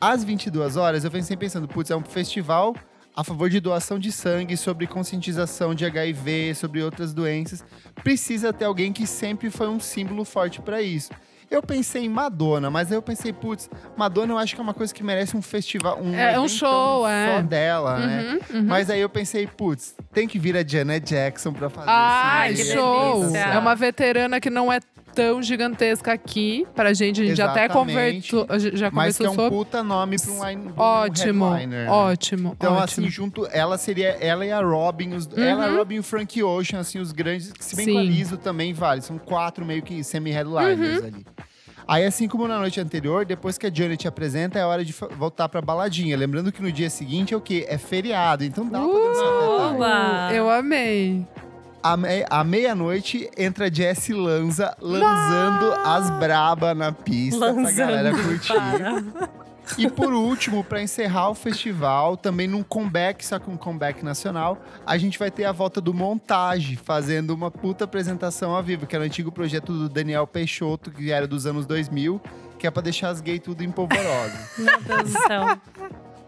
Às 0.00 0.24
22 0.24 0.76
horas, 0.76 1.04
eu 1.04 1.10
venho 1.10 1.24
pensando, 1.36 1.68
putz, 1.68 1.90
é 1.90 1.96
um 1.96 2.02
festival 2.02 2.74
a 3.14 3.24
favor 3.24 3.50
de 3.50 3.60
doação 3.60 3.98
de 3.98 4.12
sangue, 4.12 4.56
sobre 4.56 4.86
conscientização 4.86 5.74
de 5.74 5.84
HIV, 5.84 6.54
sobre 6.54 6.82
outras 6.82 7.12
doenças. 7.12 7.64
Precisa 8.02 8.52
ter 8.52 8.64
alguém 8.64 8.92
que 8.92 9.06
sempre 9.06 9.50
foi 9.50 9.68
um 9.68 9.80
símbolo 9.80 10.24
forte 10.24 10.60
para 10.60 10.80
isso. 10.80 11.10
Eu 11.50 11.60
pensei 11.60 12.04
em 12.04 12.08
Madonna, 12.08 12.70
mas 12.70 12.92
aí 12.92 12.96
eu 12.96 13.02
pensei, 13.02 13.32
putz, 13.32 13.68
Madonna 13.96 14.34
eu 14.34 14.38
acho 14.38 14.54
que 14.54 14.60
é 14.60 14.62
uma 14.62 14.72
coisa 14.72 14.94
que 14.94 15.02
merece 15.02 15.36
um 15.36 15.42
festival, 15.42 15.98
um, 16.00 16.14
É, 16.14 16.38
um 16.38 16.44
eventão 16.44 16.48
show, 16.48 17.02
só 17.02 17.08
é. 17.08 17.42
dela, 17.42 17.98
né? 17.98 18.22
Uhum, 18.22 18.58
uhum. 18.58 18.66
Mas 18.66 18.88
aí 18.88 19.00
eu 19.00 19.08
pensei, 19.08 19.48
putz, 19.48 19.96
tem 20.12 20.28
que 20.28 20.38
vir 20.38 20.56
a 20.56 20.64
Janet 20.64 21.04
Jackson 21.04 21.52
pra 21.52 21.68
fazer 21.68 21.90
Ai, 21.90 22.54
que 22.54 22.60
esse 22.60 22.72
show! 22.72 23.34
É 23.34 23.58
uma 23.58 23.74
veterana 23.74 24.38
que 24.40 24.48
não 24.48 24.72
é 24.72 24.78
tão 25.14 25.42
gigantesca 25.42 26.12
aqui 26.12 26.66
pra 26.74 26.92
gente. 26.92 27.20
A 27.22 27.24
gente 27.26 27.40
até 27.42 27.64
Exatamente. 27.64 27.72
conversou, 28.32 28.46
a 28.48 28.58
gente 28.58 28.76
já 28.76 28.90
Mas 28.90 29.16
que 29.16 29.22
é 29.24 29.26
conversou 29.26 29.44
um 29.46 29.50
sobre. 29.50 29.64
puta 29.64 29.82
nome 29.82 30.16
pra 30.20 30.30
um, 30.32 30.48
line, 30.48 30.62
um 30.68 30.80
Ótimo, 30.80 31.50
headliner. 31.50 31.84
né? 31.86 31.90
ótimo, 31.90 32.52
Então, 32.56 32.72
ótimo. 32.74 33.06
assim, 33.06 33.10
junto, 33.10 33.46
ela 33.50 33.76
seria 33.78 34.08
ela 34.20 34.44
e 34.46 34.52
a 34.52 34.60
Robin, 34.60 35.14
os, 35.14 35.28
ela, 35.36 35.66
a 35.66 35.70
Robin 35.76 35.96
e 35.96 35.98
o 36.00 36.02
Frank 36.02 36.42
Ocean, 36.42 36.80
assim, 36.80 36.98
os 36.98 37.12
grandes, 37.12 37.52
se 37.60 37.76
bem 37.76 37.86
que 37.86 37.92
o 37.92 37.94
Uhum. 37.96 38.00
Sim. 38.02 38.08
Aliso 38.08 38.36
também 38.36 38.72
vale, 38.72 39.02
são 39.02 39.18
quatro 39.18 39.64
meio 39.64 39.82
que 39.82 39.94
Uhum. 39.96 40.02
semi-headliners 40.02 41.04
ali. 41.04 41.26
Aí, 41.88 42.04
assim 42.04 42.28
como 42.28 42.46
na 42.46 42.56
noite 42.58 42.78
anterior, 42.80 43.24
depois 43.24 43.58
que 43.58 43.66
a 43.66 43.70
Janet 43.72 44.06
apresenta, 44.06 44.56
é 44.60 44.64
hora 44.64 44.84
de 44.84 44.94
voltar 45.16 45.48
pra 45.48 45.60
baladinha. 45.60 46.16
Lembrando 46.16 46.52
que 46.52 46.62
no 46.62 46.70
dia 46.70 46.88
seguinte 46.88 47.34
é 47.34 47.36
o 47.36 47.40
quê? 47.40 47.66
É 47.68 47.76
feriado, 47.78 48.44
então 48.44 48.64
dá 48.68 48.78
pra 48.78 48.86
dançar 48.88 49.26
até 49.26 49.56
tarde. 49.56 49.74
Oba! 49.76 50.32
Eu 50.32 50.48
amei. 50.48 51.26
À, 51.82 51.96
me- 51.96 52.26
à 52.28 52.44
meia-noite, 52.44 53.30
entra 53.38 53.66
a 53.66 53.70
Jessie 53.72 54.12
Lanza, 54.14 54.76
lançando 54.80 55.72
as 55.84 56.10
braba 56.18 56.74
na 56.74 56.92
pista 56.92 57.38
pra 57.38 57.52
Lanzando, 57.52 57.76
galera 57.76 58.10
curtir. 58.12 58.52
E 59.78 59.88
por 59.88 60.12
último, 60.12 60.62
pra 60.64 60.82
encerrar 60.82 61.30
o 61.30 61.34
festival, 61.34 62.16
também 62.16 62.46
num 62.48 62.62
comeback, 62.62 63.24
só 63.24 63.38
que 63.38 63.48
um 63.48 63.56
comeback 63.56 64.04
nacional, 64.04 64.58
a 64.84 64.98
gente 64.98 65.18
vai 65.18 65.30
ter 65.30 65.44
a 65.44 65.52
volta 65.52 65.80
do 65.80 65.94
Montage, 65.94 66.76
fazendo 66.76 67.30
uma 67.30 67.50
puta 67.50 67.84
apresentação 67.84 68.54
ao 68.54 68.62
vivo, 68.62 68.84
que 68.86 68.94
era 68.96 69.02
o 69.04 69.06
antigo 69.06 69.30
projeto 69.32 69.72
do 69.72 69.88
Daniel 69.88 70.26
Peixoto, 70.26 70.90
que 70.90 71.10
era 71.12 71.26
dos 71.26 71.46
anos 71.46 71.64
2000, 71.66 72.20
que 72.58 72.66
é 72.66 72.70
pra 72.70 72.82
deixar 72.82 73.08
as 73.10 73.20
gays 73.20 73.40
tudo 73.42 73.62
em 73.62 73.70
polvorosa. 73.70 74.36
Meu 74.58 74.80
Deus 74.82 75.12
do 75.12 75.18
céu. 75.26 75.58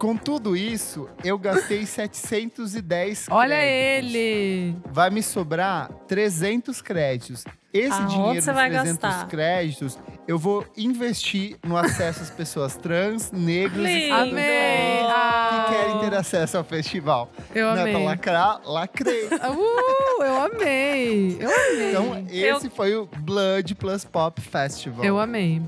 Com 0.03 0.17
tudo 0.17 0.53
isso, 0.53 1.07
eu 1.23 1.37
gastei 1.39 1.85
710 1.87 3.27
Olha 3.31 3.55
créditos. 3.55 4.15
ele! 4.15 4.75
Vai 4.91 5.09
me 5.09 5.23
sobrar 5.23 5.87
300 6.09 6.81
créditos. 6.81 7.45
Esse 7.73 7.93
Aonde 7.93 8.13
dinheiro 8.13 8.35
dos 8.35 8.45
vai 8.45 8.69
300 8.69 8.97
gastar? 8.99 9.27
créditos, 9.29 9.97
eu 10.27 10.37
vou 10.37 10.65
investir 10.77 11.55
no 11.65 11.77
acesso 11.77 12.21
às 12.21 12.29
pessoas 12.29 12.75
trans, 12.75 13.31
negros 13.31 13.87
e. 13.87 14.11
Amei! 14.11 14.33
que 14.43 15.09
Ah, 15.09 15.65
querem 15.69 15.99
ter 16.09 16.15
acesso 16.17 16.57
ao 16.57 16.63
festival. 16.65 17.31
Eu 17.55 17.67
Não 17.73 17.77
é 17.81 17.83
pra 17.83 17.91
amei. 17.93 18.05
lacrar, 18.05 18.61
lacrei. 18.65 19.29
Uh, 19.31 20.21
eu 20.23 20.41
amei! 20.43 21.37
Eu 21.39 21.49
amei! 21.49 21.89
Então, 21.89 22.25
esse 22.29 22.69
foi 22.69 22.93
o 22.95 23.07
Blood 23.19 23.73
Plus 23.75 24.03
Pop 24.03 24.39
Festival. 24.41 25.03
eu 25.05 25.17
amei. 25.17 25.61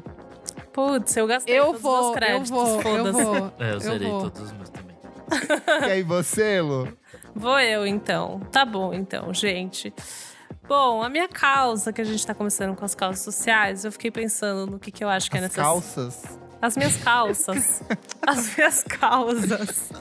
Putz, 0.75 1.15
eu 1.15 1.25
gastei 1.25 1.57
Eu 1.57 1.67
todos 1.67 1.77
os 1.77 1.81
vou, 1.81 1.93
meus 1.95 2.05
eu 2.07 2.13
créditos, 2.13 2.49
vou, 2.49 2.67
eu 2.67 2.81
foda-se. 2.81 3.23
vou. 3.23 3.53
É, 3.59 3.73
eu 3.73 3.79
zerei 3.79 4.09
vou. 4.09 4.21
todos 4.29 4.41
os 4.41 4.51
meus 4.51 4.69
também. 4.69 4.97
E 5.87 5.91
aí, 5.91 6.03
você, 6.03 6.59
Lu? 6.59 6.89
Vou 7.33 7.57
eu, 7.61 7.87
então. 7.87 8.41
Tá 8.51 8.65
bom, 8.65 8.93
então, 8.93 9.33
gente. 9.33 9.93
Bom, 10.67 11.01
a 11.01 11.07
minha 11.07 11.29
causa, 11.29 11.93
que 11.93 12.01
a 12.01 12.03
gente 12.03 12.27
tá 12.27 12.33
começando 12.33 12.75
com 12.75 12.83
as 12.83 12.93
causas 12.93 13.21
sociais, 13.23 13.85
eu 13.85 13.91
fiquei 13.93 14.11
pensando 14.11 14.69
no 14.69 14.77
que, 14.77 14.91
que 14.91 15.01
eu 15.01 15.07
acho 15.07 15.31
que 15.31 15.37
é 15.37 15.39
As 15.39 15.43
necessário. 15.43 15.71
calças. 15.71 16.23
As 16.61 16.75
minhas 16.75 16.97
calças. 16.97 17.83
as 18.27 18.57
minhas 18.57 18.83
causas. 18.83 19.91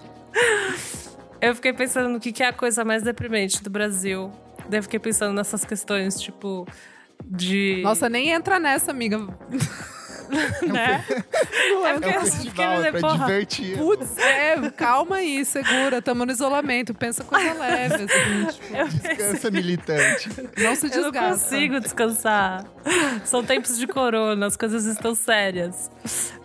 Eu 1.40 1.54
fiquei 1.54 1.72
pensando 1.72 2.08
no 2.08 2.18
que, 2.18 2.32
que 2.32 2.42
é 2.42 2.48
a 2.48 2.52
coisa 2.52 2.84
mais 2.84 3.04
deprimente 3.04 3.62
do 3.62 3.70
Brasil. 3.70 4.32
Daí 4.68 4.80
eu 4.80 4.82
fiquei 4.82 4.98
pensando 4.98 5.34
nessas 5.34 5.64
questões, 5.64 6.20
tipo, 6.20 6.66
de. 7.24 7.80
Nossa, 7.84 8.08
nem 8.08 8.30
entra 8.30 8.58
nessa, 8.58 8.90
amiga. 8.90 9.18
Né? 10.66 11.04
Não 11.70 11.86
É 11.86 11.92
porque 11.94 12.08
É 12.08 12.16
eu 12.16 12.20
um 12.20 12.24
fiquei 12.24 12.42
festival, 12.42 12.84
é 12.84 12.90
pra 12.92 13.00
porra, 13.00 13.26
divertir. 13.26 13.76
Putz, 13.78 14.18
é, 14.18 14.70
calma 14.70 15.16
aí, 15.16 15.44
segura. 15.44 16.00
Tamo 16.02 16.24
no 16.26 16.32
isolamento. 16.32 16.94
Pensa 16.94 17.24
coisa 17.24 17.52
leve, 17.54 17.94
assim, 17.94 18.06
tipo, 18.52 19.08
Descansa, 19.08 19.50
militante. 19.50 20.28
não 20.58 20.74
se 20.74 20.86
Eu 20.86 21.02
não 21.02 21.10
desgasta. 21.10 21.44
consigo 21.44 21.80
descansar. 21.80 22.64
São 23.24 23.42
tempos 23.44 23.78
de 23.78 23.86
corona, 23.86 24.46
as 24.46 24.56
coisas 24.56 24.84
estão 24.84 25.14
sérias. 25.14 25.90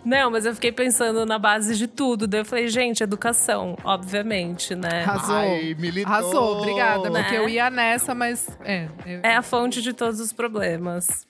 Não, 0.04 0.30
mas 0.30 0.46
eu 0.46 0.54
fiquei 0.54 0.72
pensando 0.72 1.26
na 1.26 1.38
base 1.38 1.76
de 1.76 1.86
tudo. 1.86 2.26
Daí 2.26 2.40
eu 2.40 2.44
falei, 2.44 2.68
gente, 2.68 3.02
educação, 3.02 3.76
obviamente, 3.84 4.74
né? 4.74 5.04
Arrasou. 5.04 5.36
Ai, 5.36 5.76
militou. 5.78 6.10
Arrasou, 6.12 6.58
obrigada. 6.58 7.10
Né? 7.10 7.22
Porque 7.22 7.36
eu 7.36 7.48
ia 7.48 7.68
nessa, 7.70 8.14
mas. 8.14 8.48
É. 8.64 8.88
eu- 9.06 9.20
É 9.22 9.36
a 9.36 9.42
fonte 9.42 9.82
de 9.82 9.92
todos 9.92 10.18
os 10.20 10.32
problemas. 10.32 11.26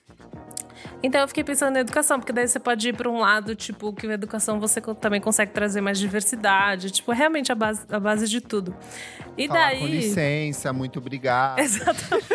Então 1.03 1.21
eu 1.21 1.27
fiquei 1.27 1.43
pensando 1.43 1.73
na 1.73 1.79
educação, 1.79 2.19
porque 2.19 2.31
daí 2.31 2.47
você 2.47 2.59
pode 2.59 2.89
ir 2.89 2.95
para 2.95 3.09
um 3.09 3.19
lado, 3.19 3.55
tipo, 3.55 3.91
que 3.93 4.07
a 4.07 4.13
educação 4.13 4.59
você 4.59 4.79
também 4.99 5.19
consegue 5.19 5.51
trazer 5.51 5.81
mais 5.81 5.97
diversidade, 5.97 6.91
tipo, 6.91 7.11
é 7.11 7.15
realmente 7.15 7.51
a 7.51 7.55
base, 7.55 7.85
a 7.89 7.99
base 7.99 8.27
de 8.27 8.39
tudo. 8.39 8.75
E 9.37 9.47
Falar 9.47 9.59
daí. 9.69 9.79
com 9.79 9.85
licença, 9.87 10.71
muito 10.71 10.99
obrigado. 10.99 11.57
Exatamente. 11.59 12.27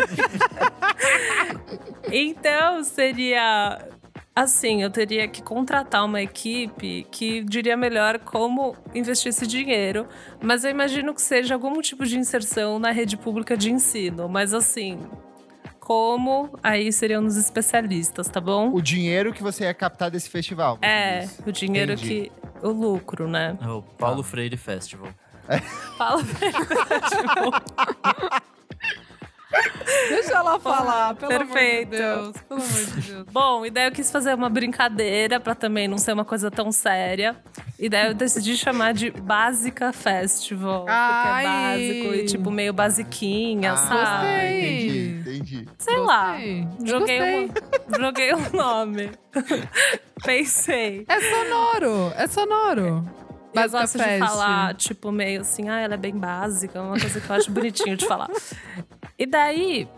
então, 2.11 2.83
seria. 2.83 3.79
Assim, 4.35 4.83
eu 4.83 4.91
teria 4.91 5.27
que 5.27 5.43
contratar 5.43 6.05
uma 6.05 6.21
equipe 6.21 7.07
que 7.11 7.43
diria 7.43 7.75
melhor 7.75 8.19
como 8.19 8.77
investir 8.95 9.31
esse 9.31 9.47
dinheiro. 9.47 10.07
Mas 10.43 10.63
eu 10.63 10.71
imagino 10.71 11.15
que 11.15 11.23
seja 11.23 11.55
algum 11.55 11.81
tipo 11.81 12.05
de 12.05 12.19
inserção 12.19 12.79
na 12.79 12.91
rede 12.91 13.17
pública 13.17 13.57
de 13.57 13.73
ensino. 13.73 14.29
Mas 14.29 14.53
assim, 14.53 14.99
como 15.87 16.51
aí 16.65 16.93
seriam 16.93 17.25
os 17.25 17.37
especialistas, 17.37 18.27
tá 18.27 18.41
bom? 18.41 18.75
O 18.75 18.83
dinheiro 18.83 19.33
que 19.33 19.41
você 19.41 19.63
ia 19.63 19.73
captar 19.73 20.11
desse 20.11 20.29
festival. 20.29 20.79
É, 20.83 21.21
diz. 21.21 21.41
o 21.47 21.53
dinheiro 21.53 21.93
Entendi. 21.93 22.33
que. 22.61 22.67
O 22.67 22.73
lucro, 22.73 23.29
né? 23.29 23.57
É 23.63 23.69
o 23.69 23.83
Paulo 23.83 24.25
Freire 24.25 24.57
Festival. 24.57 25.11
Fala 25.97 26.25
Deixa 30.09 30.35
ela 30.35 30.59
falar, 30.59 31.15
pelo 31.15 31.29
Perfeito. 31.31 31.95
amor 31.95 32.33
de 32.33 32.33
Deus. 32.33 32.37
Pelo 32.49 32.61
amor 32.61 32.85
de 32.85 33.01
Deus. 33.13 33.27
Bom, 33.33 33.65
e 33.67 33.71
daí 33.71 33.87
eu 33.87 33.93
quis 33.93 34.11
fazer 34.11 34.35
uma 34.35 34.49
brincadeira 34.49 35.39
pra 35.39 35.55
também 35.55 35.87
não 35.87 35.99
ser 35.99 36.13
uma 36.13 36.25
coisa 36.25 36.51
tão 36.51 36.73
séria. 36.73 37.37
E 37.79 37.89
daí 37.89 38.09
eu 38.09 38.15
decidi 38.15 38.57
chamar 38.57 38.93
de 38.93 39.11
Básica 39.11 39.93
Festival. 39.93 40.87
Ai. 40.89 41.45
Porque 41.45 41.47
é 41.47 42.03
básico 42.03 42.15
e 42.15 42.25
tipo 42.27 42.51
meio 42.51 42.73
basiquinha, 42.73 43.73
Ah, 43.73 43.77
sabe? 43.77 44.27
Gostei. 44.27 44.87
Entendi, 44.87 45.21
entendi. 45.21 45.69
Sei 45.79 45.97
lá. 45.99 46.33
Gostei. 46.33 46.69
Joguei, 46.85 47.19
Gostei. 47.19 47.45
uma, 47.89 47.99
joguei 48.01 48.35
um 48.35 48.51
nome. 48.57 49.11
Pensei. 50.25 51.05
É 51.09 51.21
sonoro, 51.21 52.13
é 52.17 52.27
sonoro. 52.27 53.09
Eu 53.55 53.63
Básica 53.63 53.79
gosto 53.81 53.99
de 53.99 54.19
falar, 54.19 54.75
tipo, 54.75 55.11
meio 55.11 55.41
assim, 55.41 55.69
ah, 55.71 55.79
ela 55.81 55.95
é 55.95 55.97
bem 55.97 56.15
básica, 56.15 56.83
uma 56.83 56.99
coisa 57.01 57.19
que 57.19 57.31
eu 57.31 57.37
acho 57.37 57.51
bonitinho 57.51 57.97
de 57.97 58.07
falar. 58.07 58.29
E 59.19 59.27
daí, 59.27 59.89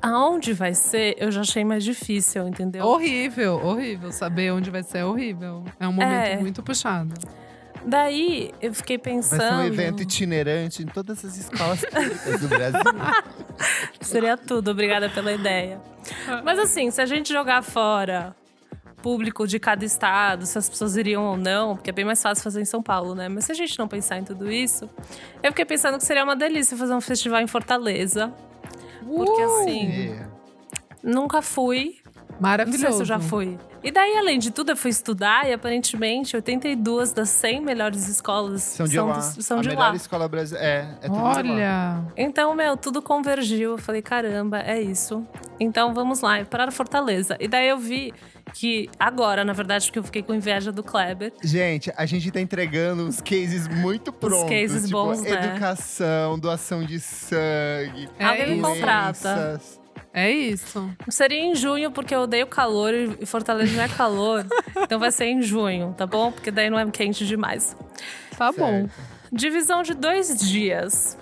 aonde 0.00 0.52
vai 0.52 0.74
ser, 0.74 1.16
eu 1.18 1.30
já 1.30 1.42
achei 1.42 1.64
mais 1.64 1.84
difícil, 1.84 2.46
entendeu? 2.48 2.84
Horrível, 2.86 3.60
horrível. 3.64 4.10
Saber 4.12 4.52
onde 4.52 4.70
vai 4.70 4.82
ser 4.82 4.98
é 4.98 5.04
horrível. 5.04 5.64
É 5.78 5.86
um 5.86 5.92
momento 5.92 6.10
É. 6.12 6.36
muito 6.38 6.62
puxado. 6.62 7.12
Daí, 7.84 8.52
eu 8.60 8.74
fiquei 8.74 8.98
pensando. 8.98 9.38
Vai 9.38 9.48
ser 9.48 9.54
um 9.54 9.64
evento 9.64 10.02
itinerante 10.02 10.82
em 10.82 10.86
todas 10.86 11.24
as 11.24 11.36
escolas 11.36 11.84
públicas 11.84 12.40
do 12.40 12.48
Brasil. 12.48 12.80
Seria 14.00 14.36
tudo, 14.36 14.70
obrigada 14.70 15.08
pela 15.08 15.32
ideia. 15.32 15.80
Mas 16.44 16.58
assim, 16.58 16.90
se 16.90 17.00
a 17.00 17.06
gente 17.06 17.32
jogar 17.32 17.62
fora 17.62 18.34
público 19.08 19.46
de 19.46 19.58
cada 19.58 19.84
estado, 19.84 20.44
se 20.44 20.58
as 20.58 20.68
pessoas 20.68 20.96
iriam 20.96 21.24
ou 21.24 21.36
não, 21.36 21.76
porque 21.76 21.88
é 21.90 21.92
bem 21.92 22.04
mais 22.04 22.22
fácil 22.22 22.44
fazer 22.44 22.60
em 22.60 22.64
São 22.66 22.82
Paulo, 22.82 23.14
né? 23.14 23.28
Mas 23.28 23.44
se 23.46 23.52
a 23.52 23.54
gente 23.54 23.78
não 23.78 23.88
pensar 23.88 24.18
em 24.18 24.24
tudo 24.24 24.50
isso, 24.52 24.88
eu 25.42 25.50
fiquei 25.50 25.64
pensando 25.64 25.96
que 25.96 26.04
seria 26.04 26.24
uma 26.24 26.36
delícia 26.36 26.76
fazer 26.76 26.94
um 26.94 27.00
festival 27.00 27.40
em 27.40 27.46
Fortaleza. 27.46 28.32
Porque 29.06 29.42
Uh, 29.42 29.60
assim, 29.62 30.08
É. 30.10 30.26
nunca 31.02 31.40
fui. 31.40 31.96
Não 32.32 32.42
Maravilhoso. 32.42 32.82
sei 32.82 32.92
se 32.92 33.00
eu 33.00 33.06
já 33.06 33.18
fui. 33.18 33.58
E 33.82 33.90
daí, 33.90 34.16
além 34.16 34.38
de 34.38 34.50
tudo, 34.52 34.70
eu 34.70 34.76
fui 34.76 34.90
estudar 34.90 35.48
e 35.48 35.52
aparentemente 35.52 36.36
82 36.36 37.12
das 37.12 37.30
100 37.30 37.60
melhores 37.62 38.06
escolas 38.08 38.62
São 38.62 38.86
de 38.86 39.00
lá. 39.00 39.12
dos- 39.14 39.44
são 39.44 39.58
a 39.58 39.62
de 39.62 39.68
melhor 39.68 39.90
lá. 39.90 39.96
escola 39.96 40.28
brasileira. 40.28 40.68
É, 41.02 41.06
é 41.06 41.08
tudo 41.08 41.16
de 41.16 41.22
lá. 41.22 41.36
Olha, 41.38 42.12
Então, 42.16 42.54
meu, 42.54 42.76
tudo 42.76 43.00
convergiu. 43.00 43.72
Eu 43.72 43.78
falei, 43.78 44.02
caramba, 44.02 44.58
é 44.60 44.80
isso. 44.80 45.26
Então 45.58 45.94
vamos 45.94 46.20
lá, 46.20 46.44
para 46.44 46.70
Fortaleza. 46.70 47.36
E 47.40 47.48
daí 47.48 47.68
eu 47.68 47.78
vi 47.78 48.12
que 48.52 48.88
agora, 48.98 49.44
na 49.44 49.52
verdade, 49.52 49.86
porque 49.86 49.98
eu 49.98 50.04
fiquei 50.04 50.22
com 50.22 50.34
inveja 50.34 50.72
do 50.72 50.82
Kleber. 50.82 51.32
Gente, 51.42 51.92
a 51.96 52.06
gente 52.06 52.30
tá 52.30 52.40
entregando 52.40 53.04
uns 53.04 53.20
cases 53.20 53.68
muito 53.68 54.12
prontos. 54.12 54.48
cases 54.48 54.84
tipo, 54.84 54.92
bons, 54.92 55.22
né? 55.22 55.30
educação, 55.30 56.38
doação 56.38 56.84
de 56.84 56.98
sangue. 57.00 58.08
É 58.18 58.24
Alguém 58.24 58.46
me 58.48 58.54
isso. 58.54 58.62
contrata. 58.62 59.60
é 60.12 60.30
isso. 60.30 60.90
Seria 61.08 61.40
em 61.40 61.54
junho, 61.54 61.90
porque 61.90 62.14
eu 62.14 62.20
odeio 62.20 62.46
calor 62.46 62.92
e 62.94 63.26
Fortaleza 63.26 63.76
não 63.76 63.82
é 63.82 63.88
calor. 63.88 64.46
então 64.76 64.98
vai 64.98 65.10
ser 65.10 65.26
em 65.26 65.42
junho, 65.42 65.94
tá 65.96 66.06
bom? 66.06 66.32
Porque 66.32 66.50
daí 66.50 66.70
não 66.70 66.78
é 66.78 66.90
quente 66.90 67.26
demais. 67.26 67.76
Tá 68.36 68.52
bom. 68.52 68.88
Certo. 68.88 69.18
Divisão 69.32 69.82
de 69.82 69.94
dois 69.94 70.38
dias. 70.38 71.18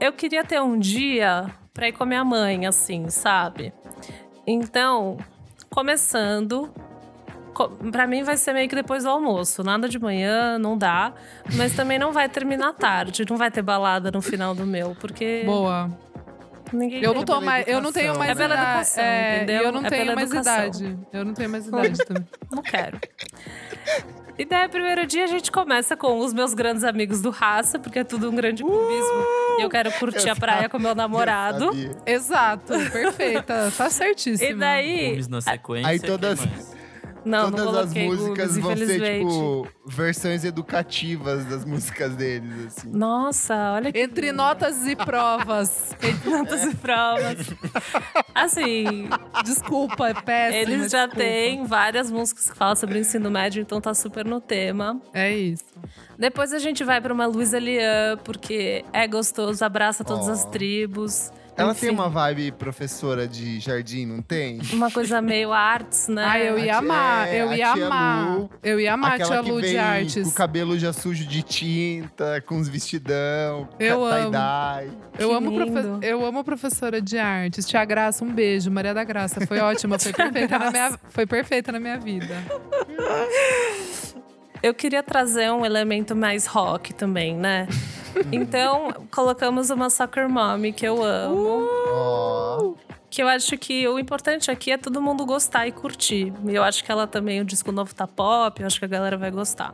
Eu 0.00 0.12
queria 0.12 0.42
ter 0.42 0.60
um 0.60 0.78
dia 0.78 1.46
pra 1.72 1.88
ir 1.88 1.92
com 1.92 2.02
a 2.02 2.06
minha 2.06 2.24
mãe, 2.24 2.66
assim, 2.66 3.08
sabe? 3.08 3.72
Então, 4.46 5.18
começando. 5.72 6.70
co- 7.54 7.68
Pra 7.90 8.06
mim 8.06 8.22
vai 8.22 8.36
ser 8.36 8.52
meio 8.52 8.68
que 8.68 8.74
depois 8.74 9.04
do 9.04 9.10
almoço. 9.10 9.62
Nada 9.64 9.88
de 9.88 9.98
manhã, 9.98 10.58
não 10.58 10.76
dá. 10.78 11.12
Mas 11.56 11.74
também 11.74 11.98
não 11.98 12.12
vai 12.12 12.28
terminar 12.28 12.72
tarde. 12.74 13.24
Não 13.28 13.36
vai 13.36 13.50
ter 13.50 13.62
balada 13.62 14.10
no 14.10 14.20
final 14.22 14.54
do 14.54 14.64
meu, 14.66 14.94
porque. 15.00 15.42
Boa. 15.44 15.90
Ninguém 16.72 17.02
Eu 17.02 17.12
não 17.12 17.22
tô 17.22 17.38
mais, 17.38 17.68
eu 17.68 17.82
não 17.82 17.92
tenho 17.92 18.16
mais 18.18 18.30
É 18.30 18.34
pela 18.34 18.54
idade. 18.54 18.70
educação, 18.70 19.04
é, 19.04 19.36
entendeu? 19.36 19.62
Eu 19.64 19.72
não 19.72 19.84
É 19.84 19.90
tenho 19.90 20.14
mais 20.14 20.32
educação. 20.32 20.54
idade. 20.66 20.98
Eu 21.12 21.24
não 21.26 21.34
tenho 21.34 21.50
mais 21.50 21.66
idade 21.66 21.98
também. 21.98 22.26
Não 22.50 22.62
quero. 22.62 22.98
E 24.38 24.44
daí, 24.44 24.68
primeiro 24.68 25.06
dia, 25.06 25.24
a 25.24 25.26
gente 25.26 25.52
começa 25.52 25.96
com 25.96 26.18
os 26.18 26.32
meus 26.32 26.54
grandes 26.54 26.84
amigos 26.84 27.20
do 27.20 27.30
Raça, 27.30 27.78
porque 27.78 27.98
é 27.98 28.04
tudo 28.04 28.30
um 28.30 28.34
grande 28.34 28.62
clubismo. 28.62 29.24
E 29.58 29.62
eu 29.62 29.68
quero 29.68 29.92
curtir 29.92 30.26
Eu 30.26 30.32
a 30.32 30.36
praia 30.36 30.68
com 30.68 30.78
meu 30.78 30.94
namorado. 30.94 31.70
Exato, 32.06 32.72
perfeita. 32.90 33.72
Tá 33.76 33.90
certíssima. 33.90 34.50
E 34.50 34.54
daí. 34.54 34.98
Filmes 35.08 35.28
na 35.28 35.40
sequência. 35.40 35.88
Aí 35.90 35.98
que 36.00 36.06
todas- 36.06 36.38
mais? 36.44 36.81
Não, 37.24 37.50
Todas 37.50 37.64
não 37.66 37.78
as 37.78 37.94
músicas 37.94 38.56
Gugas, 38.56 38.58
vão 38.58 38.76
ser, 38.76 39.18
tipo, 39.18 39.68
versões 39.86 40.44
educativas 40.44 41.44
das 41.44 41.64
músicas 41.64 42.16
deles, 42.16 42.66
assim. 42.66 42.90
Nossa, 42.90 43.72
olha 43.74 43.92
que. 43.92 43.98
Entre 43.98 44.32
notas 44.32 44.86
e 44.86 44.96
provas. 44.96 45.94
Entre 46.02 46.30
notas 46.30 46.64
e 46.64 46.74
provas. 46.76 47.46
Assim, 48.34 49.08
Desculpa, 49.44 50.08
é 50.08 50.14
péssimo. 50.14 50.62
eles 50.74 50.90
já 50.90 51.06
desculpa. 51.06 51.16
têm 51.16 51.64
várias 51.64 52.10
músicas 52.10 52.50
que 52.50 52.56
falam 52.56 52.76
sobre 52.76 52.98
o 52.98 53.00
ensino 53.00 53.30
médio, 53.30 53.60
então 53.62 53.80
tá 53.80 53.94
super 53.94 54.24
no 54.24 54.40
tema. 54.40 55.00
É 55.12 55.30
isso. 55.30 55.64
Depois 56.18 56.52
a 56.52 56.58
gente 56.58 56.84
vai 56.84 57.00
pra 57.00 57.12
uma 57.12 57.26
Luísa 57.26 57.58
Lian, 57.58 58.16
porque 58.24 58.84
é 58.92 59.06
gostoso, 59.06 59.64
abraça 59.64 60.04
todas 60.04 60.28
Ó. 60.28 60.32
as 60.32 60.44
tribos. 60.46 61.30
Ela 61.54 61.72
Enfim, 61.72 61.80
tem 61.88 61.90
uma 61.90 62.08
vibe 62.08 62.50
professora 62.52 63.28
de 63.28 63.60
jardim, 63.60 64.06
não 64.06 64.22
tem? 64.22 64.58
uma 64.72 64.90
coisa 64.90 65.20
meio 65.20 65.52
arts, 65.52 66.08
né? 66.08 66.24
Ah, 66.26 66.38
eu 66.40 66.56
A 66.56 66.60
ia 66.60 66.76
amar, 66.78 67.28
é, 67.28 67.42
eu 67.42 67.50
a 67.50 67.56
ia 67.56 67.70
amar. 67.72 68.36
Lu, 68.38 68.50
eu 68.62 68.80
ia 68.80 68.94
amar 68.94 69.10
a 69.12 69.14
Aquela 69.16 69.30
tia 69.34 69.42
que 69.44 69.50
Lu 69.50 69.60
vem 69.60 69.70
de 69.70 69.76
com 69.76 69.82
artes. 69.84 70.28
o 70.28 70.32
cabelo 70.34 70.78
já 70.78 70.92
sujo 70.94 71.26
de 71.26 71.42
tinta, 71.42 72.42
com 72.46 72.56
os 72.58 72.68
vestidão, 72.68 73.68
Eu 73.78 74.02
amo. 74.04 74.32
Eu 75.18 75.28
Que 75.28 75.34
amo, 75.34 75.52
profe- 75.54 76.06
eu 76.06 76.24
amo 76.24 76.42
professora 76.42 77.02
de 77.02 77.18
artes. 77.18 77.66
Tia 77.66 77.84
Graça, 77.84 78.24
um 78.24 78.32
beijo. 78.32 78.70
Maria 78.70 78.94
da 78.94 79.04
Graça, 79.04 79.46
foi 79.46 79.58
ótima, 79.60 79.98
foi 79.98 80.10
perfeita, 80.14 80.58
na 80.58 80.70
minha, 80.70 80.98
foi 81.10 81.26
perfeita 81.26 81.70
na 81.70 81.78
minha 81.78 81.98
vida. 81.98 82.34
Eu 84.62 84.72
queria 84.72 85.02
trazer 85.02 85.50
um 85.50 85.64
elemento 85.64 86.14
mais 86.14 86.46
rock 86.46 86.94
também, 86.94 87.34
né? 87.34 87.66
então, 88.30 88.92
colocamos 89.10 89.70
uma 89.70 89.90
Soccer 89.90 90.28
Mommy, 90.28 90.72
que 90.72 90.86
eu 90.86 91.02
amo. 91.02 91.66
Ó. 91.88 92.74
Que 93.10 93.22
eu 93.22 93.28
acho 93.28 93.58
que 93.58 93.86
o 93.88 93.98
importante 93.98 94.50
aqui 94.50 94.70
é 94.70 94.78
todo 94.78 95.02
mundo 95.02 95.26
gostar 95.26 95.66
e 95.66 95.72
curtir. 95.72 96.32
Eu 96.46 96.62
acho 96.62 96.84
que 96.84 96.90
ela 96.90 97.06
também, 97.06 97.40
o 97.40 97.44
disco 97.44 97.72
novo 97.72 97.94
tá 97.94 98.06
pop, 98.06 98.60
eu 98.60 98.66
acho 98.66 98.78
que 98.78 98.84
a 98.84 98.88
galera 98.88 99.16
vai 99.16 99.30
gostar. 99.30 99.72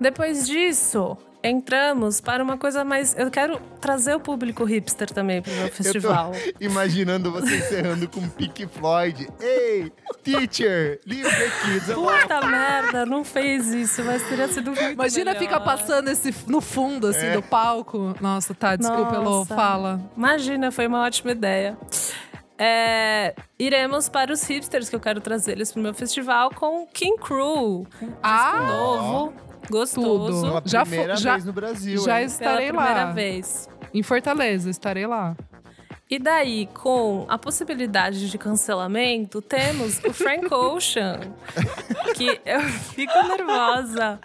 Depois 0.00 0.46
disso, 0.46 1.16
entramos 1.44 2.20
para 2.20 2.42
uma 2.42 2.56
coisa 2.56 2.82
mais. 2.84 3.14
Eu 3.18 3.30
quero 3.30 3.60
trazer 3.80 4.14
o 4.16 4.20
público 4.20 4.64
hipster 4.64 5.10
também 5.12 5.42
pro 5.42 5.52
meu 5.52 5.68
festival. 5.68 6.32
Imaginando 6.60 7.30
você 7.30 7.56
encerrando 7.58 8.08
com 8.08 8.26
Pink 8.30 8.66
Floyd. 8.66 9.28
Ei, 9.40 9.92
teacher, 10.22 10.98
leave 11.06 11.28
the 11.28 11.50
kids 11.62 11.90
alone. 11.90 12.22
Puta 12.22 12.46
merda, 12.46 13.04
não 13.06 13.22
fez 13.22 13.68
isso, 13.68 14.02
mas 14.02 14.22
teria 14.26 14.48
sido 14.48 14.70
muito 14.70 14.82
Imagina 14.92 15.32
melhor. 15.32 15.38
ficar 15.40 15.60
passando 15.60 16.08
esse 16.08 16.34
no 16.48 16.60
fundo, 16.62 17.08
assim, 17.08 17.26
É. 17.26 17.32
do 17.34 17.42
palco. 17.42 18.14
Nossa, 18.20 18.54
tá, 18.54 18.74
desculpa, 18.74 19.14
Elô, 19.16 19.24
Nossa. 19.40 19.54
fala. 19.54 20.00
Imagina, 20.16 20.72
foi 20.72 20.86
uma 20.86 21.02
ótima 21.04 21.32
ideia. 21.32 21.76
É, 22.56 23.34
iremos 23.58 24.08
para 24.08 24.32
os 24.32 24.42
hipsters 24.44 24.88
que 24.88 24.94
eu 24.94 25.00
quero 25.00 25.20
trazer 25.20 25.52
eles 25.52 25.72
pro 25.72 25.82
meu 25.82 25.92
festival 25.92 26.50
com 26.54 26.86
King 26.86 27.18
Crew. 27.20 27.84
Ah, 28.22 28.64
Novo, 28.66 29.34
gostoso. 29.70 30.40
Tudo. 30.42 30.46
Pela 30.46 30.62
Já 30.64 30.82
primeira 30.82 31.16
já- 31.16 31.32
vez 31.32 31.44
no 31.44 31.52
Brasil, 31.52 31.98
já 32.04 32.20
hein? 32.20 32.26
estarei 32.26 32.66
pela 32.66 32.82
primeira 32.82 33.04
lá. 33.06 33.12
vez. 33.12 33.68
Em 33.92 34.02
Fortaleza, 34.02 34.68
estarei 34.70 35.06
lá. 35.06 35.36
E 36.10 36.18
daí, 36.18 36.66
com 36.74 37.24
a 37.28 37.38
possibilidade 37.38 38.30
de 38.30 38.36
cancelamento, 38.38 39.40
temos 39.40 39.98
o 40.04 40.12
Frank 40.12 40.52
Ocean, 40.52 41.18
que 42.14 42.40
eu 42.44 42.60
fico 42.94 43.12
nervosa. 43.26 44.20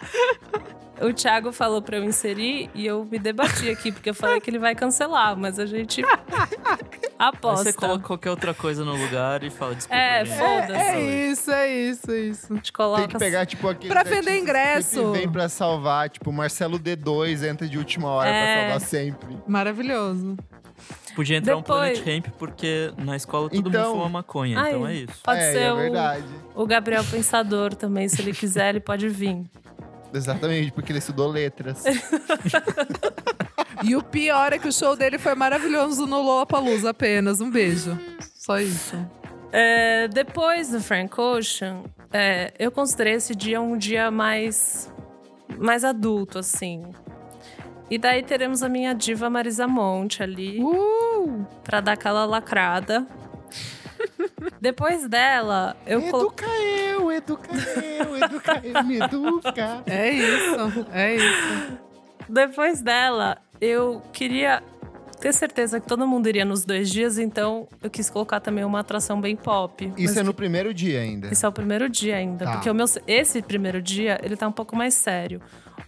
O 1.00 1.12
Thiago 1.14 1.50
falou 1.50 1.80
pra 1.80 1.96
eu 1.96 2.04
inserir 2.04 2.68
e 2.74 2.86
eu 2.86 3.04
me 3.04 3.18
debati 3.18 3.70
aqui, 3.70 3.90
porque 3.90 4.10
eu 4.10 4.14
falei 4.14 4.40
que 4.40 4.50
ele 4.50 4.58
vai 4.58 4.74
cancelar, 4.74 5.36
mas 5.36 5.58
a 5.58 5.64
gente 5.66 6.02
Aí 6.04 7.08
aposta. 7.18 7.64
você 7.64 7.72
coloca 7.72 8.04
qualquer 8.06 8.30
outra 8.30 8.52
coisa 8.52 8.84
no 8.84 8.94
lugar 8.96 9.42
e 9.42 9.50
fala, 9.50 9.74
desculpa. 9.74 9.96
É, 10.00 10.24
foda-se. 10.26 10.72
É 10.72 11.00
isso, 11.30 11.50
é 11.50 11.68
isso, 11.68 12.10
é 12.10 12.18
isso. 12.20 12.52
A 12.52 12.56
gente 12.56 12.72
coloca 12.72 13.00
Tem 13.02 13.08
que 13.08 13.18
pegar, 13.18 13.46
tipo, 13.46 13.66
aquele. 13.68 13.92
Pra 13.92 14.02
vender 14.02 14.36
ingresso. 14.38 15.12
vem 15.12 15.28
pra 15.28 15.48
salvar. 15.48 16.08
Tipo, 16.10 16.30
Marcelo 16.32 16.78
D2 16.78 17.48
entra 17.48 17.66
de 17.66 17.78
última 17.78 18.08
hora 18.08 18.28
É. 18.28 18.42
pra 18.54 18.62
salvar 18.62 18.80
sempre. 18.88 19.38
Maravilhoso. 19.46 20.36
Podia 21.16 21.36
entrar 21.38 21.56
um 21.56 21.60
Depois- 21.60 21.98
Planet 21.98 22.24
Ramp, 22.24 22.34
porque 22.38 22.92
na 22.96 23.16
escola 23.16 23.48
todo 23.50 23.68
Então- 23.68 23.88
mundo 23.90 23.96
fuma 23.98 24.08
maconha, 24.08 24.58
Ai, 24.58 24.70
então 24.70 24.86
é 24.86 24.94
isso. 24.94 25.20
Pode 25.22 25.40
é, 25.40 25.52
ser 25.52 25.58
é 25.62 25.72
o, 25.72 25.76
verdade. 25.76 26.24
o 26.54 26.66
Gabriel 26.66 27.04
Pensador 27.04 27.74
também, 27.74 28.08
se 28.08 28.20
ele 28.22 28.32
quiser, 28.32 28.70
ele 28.70 28.80
pode 28.80 29.08
vir. 29.08 29.44
Exatamente, 30.12 30.72
porque 30.72 30.92
ele 30.92 30.98
estudou 30.98 31.28
letras. 31.28 31.84
E 33.82 33.96
o 33.96 34.02
pior 34.02 34.52
é 34.52 34.58
que 34.58 34.68
o 34.68 34.72
show 34.72 34.94
dele 34.94 35.18
foi 35.18 35.34
maravilhoso 35.34 36.06
no 36.06 36.20
Lollapalooza 36.20 36.90
apenas. 36.90 37.40
Um 37.40 37.50
beijo. 37.50 37.98
Só 38.34 38.58
isso. 38.58 38.94
É, 39.52 40.06
depois 40.08 40.68
do 40.70 40.80
Frank 40.80 41.18
Ocean, 41.18 41.84
é, 42.12 42.52
eu 42.58 42.70
considerei 42.70 43.14
esse 43.14 43.34
dia 43.34 43.60
um 43.60 43.78
dia 43.78 44.10
mais, 44.10 44.92
mais 45.58 45.82
adulto, 45.82 46.38
assim. 46.38 46.82
E 47.90 47.96
daí 47.96 48.22
teremos 48.22 48.62
a 48.62 48.68
minha 48.68 48.92
diva 48.94 49.30
Marisa 49.30 49.66
Monte 49.66 50.22
ali, 50.22 50.60
Uh! 50.62 51.46
pra 51.64 51.80
dar 51.80 51.92
aquela 51.92 52.24
lacrada. 52.26 53.06
Depois 54.60 55.08
dela, 55.08 55.76
eu. 55.86 56.00
Educa 56.00 56.46
eu, 56.46 57.12
educa 57.12 57.50
eu, 57.54 58.16
educa 58.16 58.60
eu, 58.62 58.84
me 58.84 58.96
educa. 59.00 59.82
É 59.86 60.10
isso, 60.10 60.86
é 60.92 61.16
isso. 61.16 61.78
Depois 62.28 62.80
dela, 62.80 63.38
eu 63.60 64.02
queria 64.12 64.62
ter 65.20 65.34
certeza 65.34 65.78
que 65.78 65.86
todo 65.86 66.06
mundo 66.06 66.28
iria 66.28 66.44
nos 66.44 66.64
dois 66.64 66.90
dias, 66.90 67.18
então 67.18 67.68
eu 67.82 67.90
quis 67.90 68.08
colocar 68.08 68.40
também 68.40 68.64
uma 68.64 68.80
atração 68.80 69.20
bem 69.20 69.36
pop. 69.36 69.92
Isso 69.96 70.18
é 70.18 70.22
no 70.22 70.32
primeiro 70.32 70.72
dia 70.72 71.00
ainda. 71.00 71.28
Esse 71.30 71.44
é 71.44 71.48
o 71.48 71.52
primeiro 71.52 71.88
dia 71.88 72.16
ainda. 72.16 72.46
Tá. 72.46 72.52
Porque 72.52 72.70
o 72.70 72.74
meu, 72.74 72.86
esse 73.06 73.42
primeiro 73.42 73.82
dia, 73.82 74.18
ele 74.22 74.36
tá 74.36 74.48
um 74.48 74.52
pouco 74.52 74.74
mais 74.74 74.94
sério. 74.94 75.40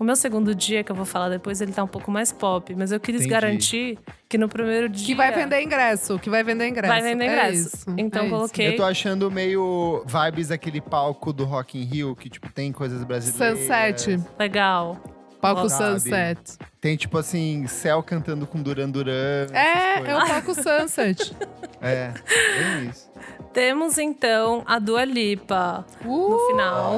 O 0.03 0.05
meu 0.05 0.17
segundo 0.17 0.53
dia, 0.53 0.83
que 0.83 0.91
eu 0.91 0.97
vou 0.97 1.05
falar 1.05 1.29
depois, 1.29 1.61
ele 1.61 1.71
tá 1.71 1.85
um 1.85 1.87
pouco 1.87 2.11
mais 2.11 2.33
pop. 2.33 2.75
Mas 2.75 2.91
eu 2.91 2.99
quis 2.99 3.15
Entendi. 3.15 3.31
garantir 3.31 3.99
que 4.29 4.37
no 4.37 4.49
primeiro 4.49 4.89
dia. 4.89 5.07
Que 5.07 5.15
vai 5.15 5.31
vender 5.31 5.63
ingresso, 5.63 6.19
que 6.19 6.29
vai 6.29 6.43
vender 6.43 6.67
ingresso. 6.67 6.93
Vai 6.93 7.01
vender 7.03 7.25
É 7.27 7.29
ingresso. 7.29 7.77
isso, 7.77 7.95
Então 7.97 8.23
é 8.23 8.27
isso. 8.27 8.35
coloquei. 8.35 8.69
Eu 8.71 8.77
tô 8.79 8.83
achando 8.83 9.31
meio 9.31 10.03
vibes 10.05 10.51
aquele 10.51 10.81
palco 10.81 11.33
do 11.33 11.45
Rock 11.45 11.79
in 11.79 11.85
Rio, 11.85 12.17
que, 12.17 12.29
tipo, 12.29 12.51
tem 12.53 12.73
coisas 12.73 13.05
brasileiras. 13.05 13.61
Sunset, 13.61 14.21
Legal. 14.37 15.01
palco 15.41 15.69
Sabe? 15.69 16.01
Sunset. 16.01 16.59
Tem, 16.81 16.97
tipo 16.97 17.17
assim, 17.17 17.69
Céu 17.69 18.03
cantando 18.03 18.45
com 18.45 18.61
Duran 18.61 18.91
Duran. 18.91 19.47
É, 19.53 19.99
é 20.01 20.17
o 20.17 20.27
palco 20.27 20.53
Sunset. 20.53 21.33
É, 21.81 22.13
é 22.25 22.81
isso. 22.91 23.09
Temos 23.53 23.99
então 23.99 24.63
a 24.67 24.79
Dua 24.81 25.05
Lipa 25.05 25.85
Uh, 26.05 26.31
no 26.31 26.39
final. 26.49 26.97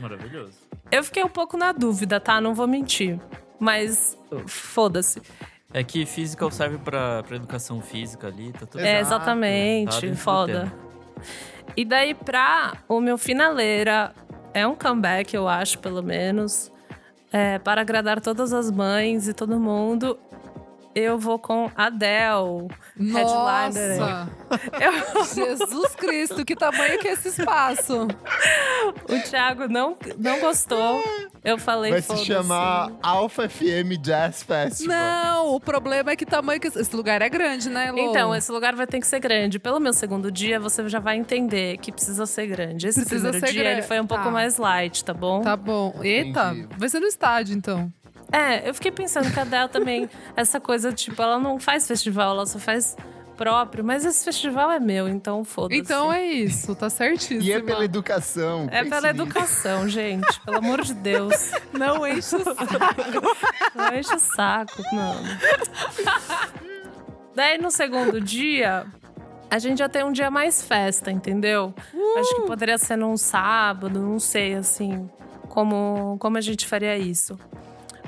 Maravilhoso. 0.00 0.61
Eu 0.92 1.02
fiquei 1.02 1.24
um 1.24 1.28
pouco 1.28 1.56
na 1.56 1.72
dúvida, 1.72 2.20
tá? 2.20 2.38
Não 2.38 2.54
vou 2.54 2.68
mentir. 2.68 3.18
Mas 3.58 4.18
foda-se. 4.46 5.22
É 5.72 5.82
que 5.82 6.04
physical 6.04 6.50
serve 6.50 6.76
pra, 6.76 7.22
pra 7.22 7.36
educação 7.36 7.80
física 7.80 8.26
ali, 8.26 8.52
tá 8.52 8.66
tudo 8.66 8.80
É. 8.80 8.96
Tá 8.96 9.00
exatamente. 9.00 9.90
dentro 9.92 10.10
do 10.10 10.16
foda. 10.16 10.72
E 11.74 11.82
daí, 11.82 12.12
pra 12.12 12.74
o 12.86 13.00
meu 13.00 13.16
finaleira, 13.16 14.12
é 14.52 14.66
um 14.66 14.74
comeback, 14.74 15.34
eu 15.34 15.48
acho, 15.48 15.78
pelo 15.78 16.02
menos. 16.02 16.70
É, 17.32 17.58
para 17.58 17.80
agradar 17.80 18.20
todas 18.20 18.52
as 18.52 18.70
mães 18.70 19.26
e 19.26 19.32
todo 19.32 19.58
mundo, 19.58 20.18
eu 20.94 21.18
vou 21.18 21.38
com 21.38 21.70
Adele. 21.76 22.68
Headliner. 22.98 23.98
Nossa! 23.98 24.30
Eu- 24.80 25.24
Jesus 25.24 25.94
Cristo, 25.96 26.44
que 26.44 26.54
tamanho 26.54 26.98
que 26.98 27.08
é 27.08 27.12
esse 27.12 27.28
espaço? 27.28 28.06
o 29.08 29.30
Thiago 29.30 29.66
não, 29.68 29.96
não 30.18 30.40
gostou. 30.40 31.02
Eu 31.44 31.58
falei, 31.58 31.90
Vai 31.92 32.02
se 32.02 32.16
chamar 32.24 32.92
Alpha 33.02 33.48
FM 33.48 33.98
Jazz 34.00 34.42
Festival. 34.42 34.96
Não, 34.96 35.54
o 35.54 35.60
problema 35.60 36.10
é 36.12 36.16
que 36.16 36.24
tamanho 36.26 36.60
que 36.60 36.68
esse 36.68 36.94
lugar 36.94 37.20
é 37.22 37.28
grande, 37.28 37.68
né, 37.68 37.90
Lô? 37.90 37.98
Então, 37.98 38.34
esse 38.34 38.52
lugar 38.52 38.74
vai 38.76 38.86
ter 38.86 39.00
que 39.00 39.06
ser 39.06 39.18
grande. 39.18 39.58
Pelo 39.58 39.80
meu 39.80 39.92
segundo 39.92 40.30
dia, 40.30 40.60
você 40.60 40.88
já 40.88 41.00
vai 41.00 41.16
entender 41.16 41.78
que 41.78 41.90
precisa 41.90 42.26
ser 42.26 42.46
grande. 42.46 42.86
Esse 42.86 43.00
Precisa 43.00 43.30
primeiro 43.30 43.46
ser 43.46 43.52
dia, 43.52 43.62
grande. 43.62 43.78
ele 43.80 43.86
foi 43.86 44.00
um 44.00 44.06
pouco 44.06 44.24
Tá. 44.24 44.30
mais 44.30 44.56
light, 44.56 45.04
tá 45.04 45.12
bom? 45.14 45.40
Tá 45.40 45.56
bom. 45.56 45.98
Eita, 46.02 46.52
Entendi. 46.52 46.68
vai 46.78 46.88
ser 46.88 47.00
no 47.00 47.06
estádio, 47.06 47.56
então. 47.56 47.92
É, 48.32 48.68
eu 48.68 48.74
fiquei 48.74 48.90
pensando 48.90 49.30
que 49.30 49.38
a 49.38 49.42
Adele 49.42 49.68
também, 49.68 50.08
essa 50.34 50.58
coisa, 50.58 50.92
tipo, 50.92 51.20
ela 51.20 51.38
não 51.38 51.58
faz 51.58 51.86
festival, 51.86 52.34
ela 52.34 52.46
só 52.46 52.58
faz 52.58 52.96
próprio. 53.36 53.84
Mas 53.84 54.04
esse 54.04 54.24
festival 54.24 54.70
é 54.70 54.80
meu, 54.80 55.08
então 55.08 55.44
foda-se. 55.44 55.80
Então 55.80 56.12
é 56.12 56.24
isso, 56.24 56.74
tá 56.74 56.88
certíssimo. 56.88 57.42
E 57.42 57.52
é 57.52 57.60
pela 57.60 57.84
educação. 57.84 58.68
É 58.70 58.84
pela 58.84 59.12
nisso. 59.12 59.22
educação, 59.22 59.88
gente. 59.88 60.40
Pelo 60.40 60.58
amor 60.58 60.82
de 60.82 60.94
Deus. 60.94 61.50
Não 61.72 62.06
enche 62.06 62.36
o 62.36 62.44
saco. 62.44 63.36
Não 63.74 63.94
enche 63.98 64.14
o 64.14 64.18
saco, 64.18 64.82
mano. 64.92 65.38
Daí 67.34 67.58
no 67.58 67.70
segundo 67.70 68.20
dia, 68.20 68.86
a 69.50 69.58
gente 69.58 69.78
já 69.78 69.88
tem 69.88 70.04
um 70.04 70.12
dia 70.12 70.30
mais 70.30 70.62
festa, 70.62 71.10
entendeu? 71.10 71.74
Acho 72.18 72.36
que 72.36 72.42
poderia 72.42 72.78
ser 72.78 72.96
num 72.96 73.16
sábado, 73.16 74.00
não 74.00 74.18
sei, 74.18 74.54
assim, 74.54 75.10
como, 75.48 76.16
como 76.18 76.38
a 76.38 76.40
gente 76.40 76.66
faria 76.66 76.96
isso. 76.96 77.38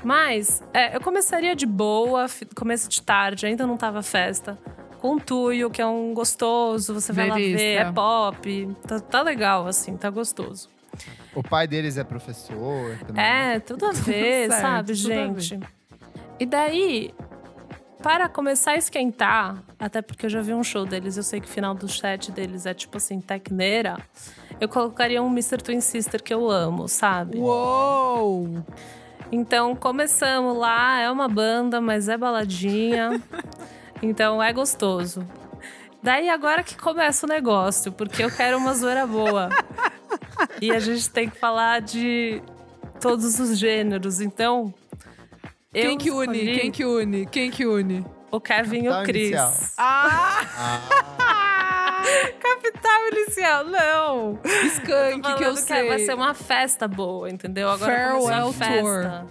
Mas 0.05 0.63
é, 0.73 0.95
eu 0.95 1.01
começaria 1.01 1.57
de 1.57 1.67
boa, 1.67 2.27
começo 2.55 2.89
de 2.89 3.01
tarde, 3.01 3.47
ainda 3.47 3.67
não 3.67 3.77
tava 3.77 4.03
festa. 4.03 4.59
Com 4.99 5.19
tuyo, 5.19 5.71
que 5.71 5.83
é 5.83 5.87
um 5.87 6.15
gostoso, 6.15 6.95
você 6.95 7.13
vai 7.13 7.29
lá 7.29 7.35
ver, 7.35 7.57
Delícia. 7.57 7.81
é 7.81 7.93
pop. 7.93 8.77
Tá, 8.87 9.01
tá 9.01 9.23
legal, 9.23 9.67
assim, 9.67 9.97
tá 9.97 10.09
gostoso. 10.09 10.69
O 11.35 11.43
pai 11.43 11.67
deles 11.67 11.99
é 11.99 12.05
professor 12.05 12.97
também. 13.07 13.25
É, 13.25 13.61
tudo 13.61 13.87
a 13.87 13.93
ver, 13.93 14.49
certo, 14.49 14.61
sabe, 14.61 14.95
tudo 14.95 15.13
a 15.13 15.27
ver. 15.33 15.41
gente? 15.41 15.61
E 16.39 16.47
daí, 16.47 17.15
para 18.03 18.29
começar 18.29 18.73
a 18.73 18.77
esquentar, 18.77 19.63
até 19.79 20.01
porque 20.01 20.27
eu 20.27 20.31
já 20.31 20.41
vi 20.41 20.53
um 20.55 20.63
show 20.63 20.87
deles, 20.87 21.17
eu 21.17 21.23
sei 21.23 21.41
que 21.41 21.47
o 21.47 21.51
final 21.51 21.75
do 21.75 21.89
set 21.89 22.31
deles 22.31 22.67
é 22.67 22.73
tipo 22.75 22.97
assim, 22.97 23.21
tecneira. 23.21 23.99
Eu 24.61 24.69
colocaria 24.69 25.23
um 25.23 25.29
Mr. 25.31 25.59
Twin 25.59 25.81
Sister 25.81 26.23
que 26.23 26.33
eu 26.33 26.51
amo, 26.51 26.89
sabe? 26.89 27.39
Uou! 27.39 28.65
Então 29.35 29.75
começamos 29.75 30.57
lá, 30.57 31.01
é 31.01 31.11
uma 31.11 31.27
banda, 31.27 31.81
mas 31.81 32.09
é 32.09 32.17
baladinha. 32.17 33.21
então 34.01 34.41
é 34.41 34.53
gostoso. 34.53 35.27
Daí 36.01 36.29
agora 36.31 36.63
que 36.63 36.77
começa 36.77 37.27
o 37.27 37.29
negócio, 37.29 37.91
porque 37.91 38.23
eu 38.23 38.31
quero 38.31 38.57
uma 38.57 38.73
zoeira 38.75 39.05
boa. 39.05 39.49
e 40.63 40.71
a 40.71 40.79
gente 40.79 41.11
tem 41.11 41.29
que 41.29 41.37
falar 41.37 41.81
de 41.81 42.41
todos 43.01 43.41
os 43.41 43.59
gêneros. 43.59 44.21
Então. 44.21 44.73
eu 45.75 45.89
Quem 45.89 45.99
que 45.99 46.13
une? 46.13 46.39
escolhi 46.39 46.61
Quem 46.61 46.71
que 46.71 46.85
une? 46.85 47.27
Quem 47.27 47.51
que 47.51 47.67
une? 47.67 48.07
O 48.31 48.41
Kevin 48.41 48.85
e 48.85 48.89
o 48.89 49.03
Chris. 49.03 49.31
Inicial. 49.31 49.53
Ah! 49.77 50.47
Ah, 51.19 51.54
Capital 52.41 53.09
inicial, 53.13 53.65
não! 53.65 54.39
Skunk, 54.45 55.35
que 55.37 55.45
eu 55.45 55.55
que 55.55 55.61
sei. 55.61 55.89
vai 55.89 55.99
ser 56.01 56.15
uma 56.15 56.35
festa 56.35 56.87
boa, 56.89 57.29
entendeu? 57.31 57.69
Agora 57.71 57.93
Farewell 58.21 58.53
festa. 58.53 59.27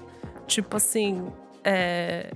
Tipo 0.47 0.75
assim, 0.77 1.25
é, 1.63 2.31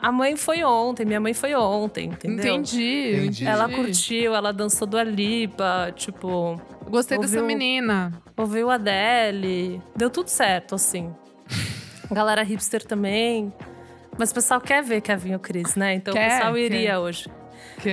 a 0.00 0.10
mãe 0.10 0.36
foi 0.36 0.64
ontem, 0.64 1.04
minha 1.04 1.20
mãe 1.20 1.32
foi 1.34 1.54
ontem, 1.54 2.06
entendeu? 2.08 2.54
Entendi, 2.54 3.16
Entendi. 3.16 3.46
Ela 3.46 3.68
curtiu, 3.68 4.34
ela 4.34 4.52
dançou 4.52 4.86
do 4.86 4.98
Alipa, 4.98 5.92
tipo, 5.94 6.60
Gostei 6.88 7.18
dessa 7.18 7.36
ouviu- 7.40 7.46
menina. 7.46 8.12
ouviu 8.36 8.70
a 8.70 8.74
Adele. 8.74 9.80
Deu 9.96 10.10
tudo 10.10 10.28
certo, 10.28 10.74
assim. 10.74 11.14
Galera 12.10 12.42
hipster 12.42 12.84
também. 12.84 13.52
Mas 14.18 14.30
o 14.30 14.34
pessoal 14.34 14.60
quer 14.60 14.82
ver 14.82 15.00
Kevin 15.00 15.32
e 15.32 15.36
o 15.36 15.38
Chris, 15.38 15.74
né? 15.74 15.94
Então 15.94 16.12
Quer, 16.12 16.26
o 16.26 16.30
pessoal 16.36 16.58
iria 16.58 16.80
quer. 16.90 16.98
hoje. 16.98 17.30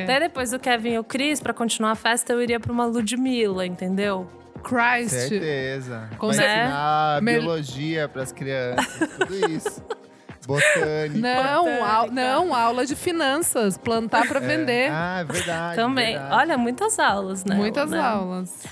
Daí 0.05 0.19
depois 0.19 0.51
do 0.51 0.59
Kevin 0.59 0.93
e 0.93 0.99
o 0.99 1.03
Chris, 1.03 1.39
pra 1.41 1.53
continuar 1.53 1.91
a 1.91 1.95
festa, 1.95 2.33
eu 2.33 2.41
iria 2.41 2.59
pra 2.59 2.71
uma 2.71 2.85
Ludmilla, 2.85 3.65
entendeu? 3.65 4.29
Christ. 4.63 5.09
certeza. 5.29 6.09
Com 6.17 6.27
Vai 6.27 6.35
certeza. 6.35 6.59
ensinar 6.63 7.21
Mel- 7.21 7.39
biologia 7.41 8.09
pras 8.09 8.31
crianças, 8.31 9.09
tudo 9.17 9.51
isso. 9.51 9.83
Botânica. 10.45 11.19
Não, 11.19 11.63
Botânica. 11.63 12.11
não, 12.11 12.55
aula 12.55 12.85
de 12.85 12.95
finanças. 12.95 13.77
Plantar 13.77 14.27
pra 14.27 14.39
É. 14.39 14.41
vender. 14.47 14.91
Ah, 14.91 15.19
é 15.21 15.23
verdade. 15.23 15.75
também. 15.75 16.13
verdade. 16.13 16.35
Olha, 16.35 16.57
muitas 16.57 16.97
aulas, 16.99 17.45
né? 17.45 17.55
Muitas 17.55 17.91
né? 17.91 17.99
aulas. 17.99 18.63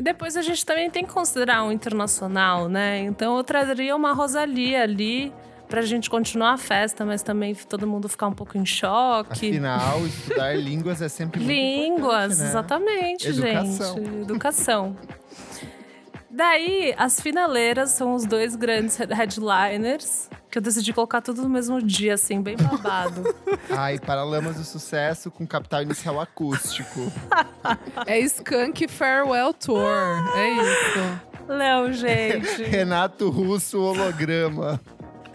Depois 0.00 0.36
a 0.36 0.42
gente 0.42 0.64
também 0.64 0.90
tem 0.90 1.04
que 1.04 1.12
considerar 1.12 1.62
um 1.64 1.72
internacional, 1.72 2.68
né? 2.68 3.00
Então 3.00 3.36
eu 3.36 3.44
trazeria 3.44 3.94
uma 3.94 4.12
Rosalia 4.12 4.82
ali 4.82 5.32
pra 5.68 5.82
gente 5.82 6.08
continuar 6.08 6.52
a 6.54 6.56
festa, 6.58 7.04
mas 7.04 7.22
também 7.22 7.54
todo 7.54 7.86
mundo 7.86 8.08
ficar 8.08 8.26
um 8.28 8.32
pouco 8.32 8.56
em 8.56 8.64
choque. 8.64 9.48
Afinal, 9.48 10.06
estudar 10.06 10.54
línguas 10.58 11.02
é 11.02 11.08
sempre 11.08 11.40
muito 11.40 11.52
Línguas, 11.52 12.32
importante, 12.32 12.38
né? 12.40 12.48
exatamente, 12.48 13.28
Educação. 13.28 13.96
gente. 13.96 14.20
Educação. 14.22 14.96
Daí, 16.30 16.94
as 16.96 17.20
finaleiras 17.20 17.90
são 17.90 18.14
os 18.14 18.24
dois 18.24 18.54
grandes 18.54 18.96
headliners, 18.96 20.28
que 20.50 20.58
eu 20.58 20.62
decidi 20.62 20.92
colocar 20.92 21.20
tudo 21.20 21.42
no 21.42 21.48
mesmo 21.48 21.82
dia, 21.82 22.14
assim, 22.14 22.40
bem 22.40 22.56
babado. 22.56 23.22
Ai, 23.70 23.98
Paralamas 23.98 24.56
do 24.56 24.62
Sucesso 24.64 25.30
com 25.30 25.46
capital 25.46 25.82
inicial 25.82 26.20
acústico. 26.20 27.10
É 28.06 28.18
Skunk 28.20 28.86
Farewell 28.88 29.52
Tour. 29.52 29.82
É 30.34 30.48
isso. 30.50 31.20
Léo, 31.48 31.92
gente. 31.92 32.62
Renato 32.62 33.28
Russo 33.30 33.80
holograma. 33.80 34.80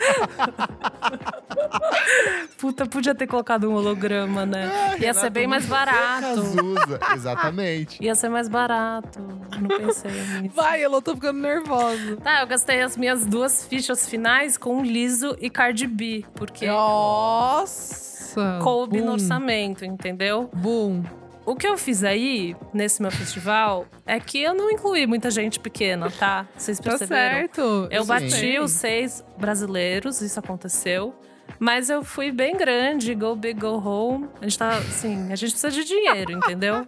Puta, 2.57 2.85
podia 2.85 3.13
ter 3.13 3.27
colocado 3.27 3.69
um 3.69 3.73
holograma, 3.73 4.45
né? 4.45 4.95
Ia 4.99 5.13
ser 5.13 5.29
bem 5.29 5.47
mais 5.47 5.65
barato. 5.65 6.21
Cazuza, 6.21 6.99
exatamente. 7.13 8.03
Ia 8.03 8.15
ser 8.15 8.29
mais 8.29 8.47
barato. 8.47 9.19
Não 9.19 9.67
pensei 9.67 10.11
nisso. 10.41 10.55
Vai, 10.55 10.81
eu 10.81 11.01
tô 11.01 11.15
ficando 11.15 11.39
nervosa. 11.39 12.17
Tá, 12.17 12.41
eu 12.41 12.47
gastei 12.47 12.81
as 12.81 12.95
minhas 12.95 13.25
duas 13.25 13.65
fichas 13.65 14.07
finais 14.07 14.57
com 14.57 14.81
Liso 14.81 15.35
e 15.41 15.49
Cardi 15.49 15.87
B, 15.87 16.23
porque 16.35 16.67
Nossa! 16.67 18.59
coube 18.61 18.99
Boom. 18.99 19.05
no 19.05 19.11
orçamento, 19.13 19.85
entendeu? 19.85 20.49
Boom. 20.53 21.03
O 21.45 21.55
que 21.55 21.67
eu 21.67 21.77
fiz 21.77 22.03
aí, 22.03 22.55
nesse 22.73 23.01
meu 23.01 23.11
festival, 23.11 23.85
é 24.05 24.17
que 24.19 24.41
eu 24.41 24.53
não 24.53 24.71
incluí 24.71 25.05
muita 25.05 25.29
gente 25.29 25.59
pequena, 25.59 26.09
tá? 26.09 26.47
Vocês 26.57 26.79
Tá 26.79 26.91
perceberam? 26.91 27.35
certo. 27.35 27.87
Eu 27.91 28.03
Sim. 28.03 28.07
bati 28.07 28.59
os 28.59 28.71
seis 28.71 29.23
brasileiros, 29.37 30.21
isso 30.21 30.39
aconteceu. 30.39 31.13
Mas 31.59 31.89
eu 31.89 32.01
fui 32.03 32.31
bem 32.31 32.55
grande, 32.55 33.13
go 33.13 33.35
big, 33.35 33.59
go 33.59 33.75
home. 33.77 34.29
A 34.39 34.45
gente 34.45 34.57
tá, 34.57 34.69
assim, 34.77 35.31
a 35.31 35.35
gente 35.35 35.51
precisa 35.51 35.69
de 35.71 35.83
dinheiro, 35.83 36.31
entendeu? 36.37 36.87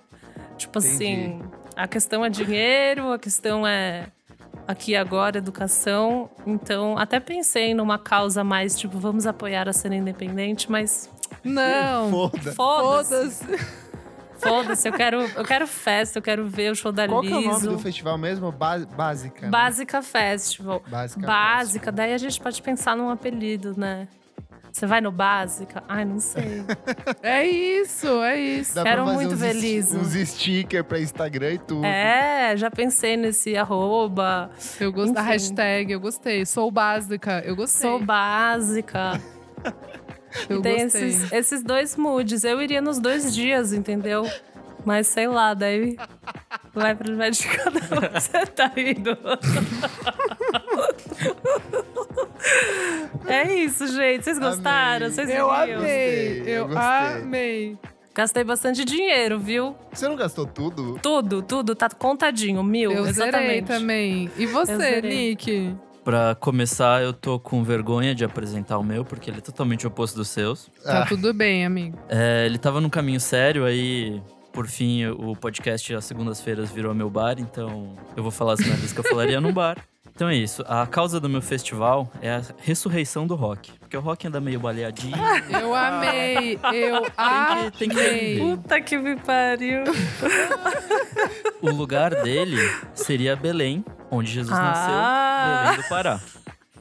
Tipo 0.58 0.78
assim, 0.80 1.41
a 1.76 1.86
questão 1.88 2.24
é 2.24 2.30
dinheiro, 2.30 3.12
a 3.12 3.20
questão 3.20 3.68
é 3.68 4.08
aqui 4.65 4.91
e 4.91 4.96
agora, 4.96 5.38
educação. 5.38 6.30
Então, 6.48 6.98
até 6.98 7.20
pensei 7.20 7.74
numa 7.74 8.00
causa 8.00 8.41
mais, 8.41 8.80
tipo, 8.80 8.98
vamos 8.98 9.28
apoiar 9.28 9.68
a 9.68 9.74
cena 9.74 9.98
independente, 9.98 10.72
mas 10.72 11.10
Não. 11.44 12.10
Foda. 12.10 12.52
foda-se. 12.56 13.44
Foda-se. 13.46 13.85
Foda-se, 14.38 14.88
eu 14.88 14.93
quero, 14.93 15.21
eu 15.21 15.43
quero 15.43 15.65
festa, 15.67 16.19
eu 16.19 16.21
quero 16.24 16.45
ver 16.48 16.71
o 16.71 16.76
show 16.76 16.91
da 16.91 17.08
Qual 17.08 17.21
que 17.21 17.28
é 17.32 17.36
o 17.38 17.41
nome 17.41 17.62
do 17.62 17.69
Liso. 17.71 17.80
festival 17.80 18.17
mesmo? 18.17 18.52
Ba- 18.52 18.80
Básica. 18.80 19.41
né? 19.43 19.50
Básica 19.50 20.02
Festival. 20.02 20.84
Básica. 20.88 21.26
Básica, 21.26 21.91
daí 21.91 22.13
a 22.13 22.17
gente 22.17 22.39
pode 22.39 22.62
pensar 22.62 22.95
num 22.98 23.10
apelido, 23.10 23.74
né? 23.78 24.08
Você 24.71 24.86
vai 24.86 25.00
no 25.00 25.10
Básica? 25.10 25.82
Ai, 25.88 26.04
não 26.04 26.19
sei. 26.19 26.65
É 27.24 27.45
isso, 27.48 28.08
é 28.24 28.38
isso. 28.38 28.76
Dá 28.76 28.84
Quero 28.84 29.04
pra 29.06 29.13
fazer 29.13 29.26
muito 29.28 29.43
uns, 29.43 29.56
liso. 29.63 29.98
uns 30.00 30.13
stickers 30.30 30.86
pra 30.86 31.00
Instagram 31.00 31.54
e 31.54 31.58
tudo. 31.60 31.86
é, 31.86 32.56
já 32.58 32.69
pensei 32.69 33.15
nesse 33.15 33.56
arroba. 33.56 34.52
Eu 34.80 34.91
gosto 34.91 35.13
da 35.13 35.21
Enfim. 35.21 35.30
hashtag, 35.32 35.91
eu 35.93 36.00
gostei. 36.00 36.45
Sou 36.45 36.69
básica, 36.69 37.41
eu 37.45 37.56
gostei. 37.56 37.82
Sou 37.89 38.00
básica. 38.00 39.19
eu 40.50 40.62
Tem 40.62 40.84
gostei. 40.84 41.08
esses, 41.10 41.32
esses 41.32 41.63
dois 41.63 41.95
moods. 41.95 42.43
Eu 42.43 42.62
iria 42.62 42.82
nos 42.82 43.00
dois 43.00 43.34
dias, 43.34 43.74
entendeu? 43.74 44.30
Mas 44.86 45.08
sei 45.08 45.28
lá, 45.28 45.54
daí 45.54 45.98
vai 46.74 46.93
pro 46.95 47.15
vai 47.17 47.32
de 47.32 47.48
cada 47.48 47.80
um. 47.80 48.13
Você 48.19 48.45
tá 48.45 48.71
indo. 48.78 49.17
É 53.28 53.52
isso, 53.56 53.88
gente. 53.88 54.24
Vocês 54.24 54.38
gostaram? 54.39 55.10
Vocês 55.10 55.28
Eu 55.30 55.36
iriam? 55.36 55.52
amei, 55.52 55.76
Gostei, 55.76 56.41
eu 56.41 56.56
eu 56.56 56.67
gostei. 56.67 57.21
amei. 57.21 57.78
Gastei 58.13 58.43
bastante 58.43 58.86
dinheiro, 58.86 59.39
viu? 59.39 59.76
Você 59.91 60.08
não 60.08 60.15
gastou 60.15 60.45
tudo? 60.45 60.98
Tudo, 61.02 61.41
tudo, 61.41 61.76
tá 61.76 61.89
contadinho, 61.89 62.63
mil, 62.63 62.91
Eu 62.91 63.04
zerei 63.06 63.30
exatamente. 63.30 63.65
também. 63.67 64.32
E 64.38 64.43
Eu 64.43 64.50
você. 64.52 65.02
Nick? 65.02 65.76
Pra 66.06 66.36
começar, 66.36 67.02
eu 67.02 67.12
tô 67.12 67.39
com 67.39 67.63
vergonha 67.63 68.13
de 68.13 68.24
apresentar 68.24 68.78
o 68.78 68.84
meu, 68.84 69.04
porque 69.04 69.30
ele 69.30 69.39
é 69.39 69.41
totalmente 69.41 69.86
oposto 69.88 70.15
dos 70.15 70.28
seus. 70.30 70.70
Tá 70.84 71.02
Ah. 71.02 71.06
tudo 71.08 71.34
bem, 71.34 71.65
amigo. 71.65 71.98
É, 72.08 72.46
ele 72.46 72.60
tava 72.60 72.80
num 72.80 72.89
caminho 72.91 73.20
sério, 73.20 73.65
aí, 73.65 74.22
por 74.54 74.68
fim, 74.68 75.08
o 75.08 75.36
podcast 75.36 75.96
às 75.96 76.06
segundas-feiras 76.06 76.70
virou 76.70 76.94
meu 76.94 77.10
bar, 77.10 77.38
então 77.39 77.96
eu 78.15 78.22
vou 78.22 78.32
falar 78.32 78.54
as 78.54 78.60
merdas 78.60 78.94
que 78.94 79.00
eu 79.00 79.04
falaria 79.04 79.41
num 79.41 79.52
bar. 79.52 79.78
Então 80.15 80.30
é 80.30 80.36
isso. 80.36 80.63
A 80.65 80.88
causa 80.88 81.20
do 81.20 81.28
meu 81.28 81.41
festival 81.41 82.10
é 82.22 82.32
a 82.38 82.41
ressurreição 82.60 83.28
do 83.28 83.36
rock. 83.36 83.74
Porque 83.82 83.98
o 83.98 84.00
rock 84.00 84.26
anda 84.26 84.39
meio 84.39 84.62
baleadinho. 84.62 85.13
Eu 85.52 85.76
amei, 85.76 86.54
eu 86.72 87.02
Tem 87.02 87.72
que- 87.72 87.78
tem 87.80 87.89
que 87.89 88.00
amei. 88.00 88.39
Puta 88.39 88.80
que 88.80 88.98
me 88.98 89.18
pariu. 89.18 89.84
o 91.62 91.70
lugar 91.70 92.15
dele 92.24 92.56
seria 92.94 93.36
Belém, 93.36 93.84
onde 94.12 94.32
Jesus 94.32 94.58
Ah. 94.58 94.62
nasceu, 94.62 95.63
Belém 95.65 95.82
do 95.84 95.89
Pará. 95.89 96.20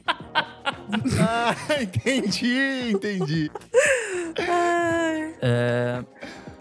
Ah, 1.19 1.55
entendi, 1.81 2.91
entendi. 2.91 3.51
É, 5.41 6.03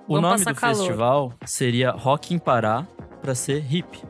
o 0.08 0.14
Vamos 0.14 0.22
nome 0.40 0.44
do 0.44 0.54
calor. 0.54 0.76
festival 0.76 1.32
seria 1.44 1.90
Rock 1.90 2.34
em 2.34 2.38
Pará, 2.38 2.86
pra 3.20 3.34
ser 3.34 3.64
hip. 3.72 4.02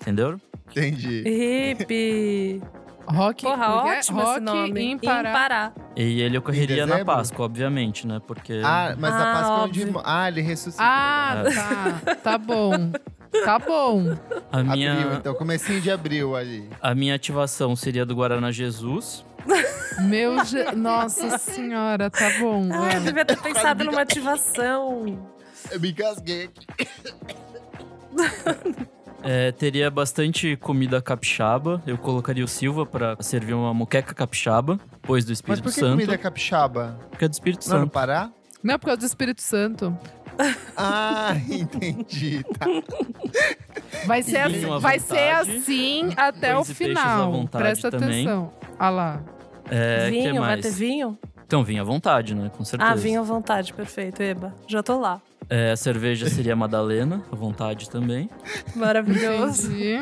Entendeu? 0.00 0.40
Entendi. 0.70 1.22
Hip. 1.26 2.62
Rock, 3.06 3.42
Porra, 3.42 3.64
é? 3.64 3.98
ótimo 3.98 4.20
Rock 4.20 4.30
esse 4.32 4.40
nome. 4.40 4.80
em 4.82 4.98
Pará. 4.98 5.32
Pará. 5.32 5.72
E 5.96 6.20
ele 6.20 6.38
ocorreria 6.38 6.86
na? 6.86 7.04
Páscoa, 7.04 7.44
obviamente, 7.46 8.06
né? 8.06 8.20
Porque. 8.26 8.60
Ah, 8.64 8.94
mas 8.98 9.12
a 9.14 9.18
Ah, 9.18 9.34
Páscoa 9.34 9.56
é 9.56 9.62
onde... 9.64 9.92
Ah, 10.04 10.28
ele 10.28 10.40
ressuscitou. 10.42 10.86
Ah, 10.86 11.42
É. 11.46 11.50
tá. 12.04 12.14
Tá 12.16 12.38
bom. 12.38 12.72
Tá 13.44 13.58
bom. 13.58 14.16
a, 14.50 14.62
minha, 14.62 14.92
Abril, 14.92 15.12
então, 15.14 15.34
comecinho 15.34 15.80
de 15.80 15.90
abril 15.90 16.34
ali. 16.36 16.68
a 16.80 16.94
minha 16.94 17.14
ativação 17.14 17.76
seria 17.76 18.04
do 18.04 18.14
Guaraná 18.14 18.50
Jesus. 18.50 19.24
Meu. 20.02 20.44
Je... 20.44 20.72
Nossa 20.74 21.38
senhora, 21.38 22.10
tá 22.10 22.30
bom. 22.40 22.68
Ah, 22.72 22.94
eu 22.96 23.00
devia 23.02 23.24
ter 23.24 23.38
pensado 23.40 23.84
numa 23.84 24.00
ativação. 24.02 25.18
Eu 25.70 25.80
me 25.80 25.90
engasguei 25.90 26.44
aqui. 26.44 26.66
É, 29.22 29.52
teria 29.52 29.90
bastante 29.90 30.56
comida 30.56 31.00
capixaba. 31.02 31.82
Eu 31.86 31.98
colocaria 31.98 32.44
o 32.44 32.48
Silva 32.48 32.86
pra 32.86 33.16
servir 33.20 33.52
uma 33.52 33.72
moqueca 33.74 34.14
capixaba, 34.14 34.80
depois 34.92 35.24
do 35.24 35.28
Mas 35.28 35.38
Espírito 35.38 35.62
por 35.64 35.72
que 35.74 35.80
Santo. 35.80 35.90
comida 35.92 36.18
capixaba? 36.18 36.98
Porque 37.10 37.24
é 37.26 37.28
do 37.28 37.32
Espírito 37.32 37.68
Não, 37.68 37.76
no 37.76 37.82
Santo. 37.84 37.92
Pará? 37.92 38.30
Não 38.62 38.74
é 38.74 38.78
por 38.78 38.86
causa 38.86 39.00
do 39.00 39.06
Espírito 39.06 39.42
Santo. 39.42 39.96
Ah, 40.76 41.34
entendi. 41.48 42.42
Tá. 42.58 42.66
Vai 44.06 44.22
ser, 44.22 44.38
assim, 44.38 44.78
vai 44.78 44.98
ser 44.98 45.30
assim 45.30 46.12
até 46.16 46.56
o 46.56 46.64
final. 46.64 47.46
Presta 47.48 47.90
também. 47.90 48.22
atenção. 48.22 48.52
Ah 48.78 48.90
lá. 48.90 49.20
É, 49.70 50.10
que 50.10 50.10
vinho, 50.10 50.40
vai 50.40 50.60
ter 50.60 50.70
vinho? 50.70 51.18
Então, 51.46 51.62
vinho 51.64 51.82
à 51.82 51.84
vontade, 51.84 52.34
né? 52.34 52.50
Com 52.56 52.64
certeza. 52.64 52.90
Ah, 52.90 52.94
vinho 52.94 53.20
à 53.20 53.24
vontade, 53.24 53.72
perfeito, 53.74 54.22
Eba. 54.22 54.54
Já 54.66 54.82
tô 54.82 54.98
lá. 54.98 55.20
É, 55.48 55.72
a 55.72 55.76
cerveja 55.76 56.28
seria 56.28 56.54
Madalena, 56.54 57.22
à 57.30 57.36
vontade 57.36 57.90
também. 57.90 58.30
Maravilhoso. 58.74 59.66
Entendi. 59.72 60.00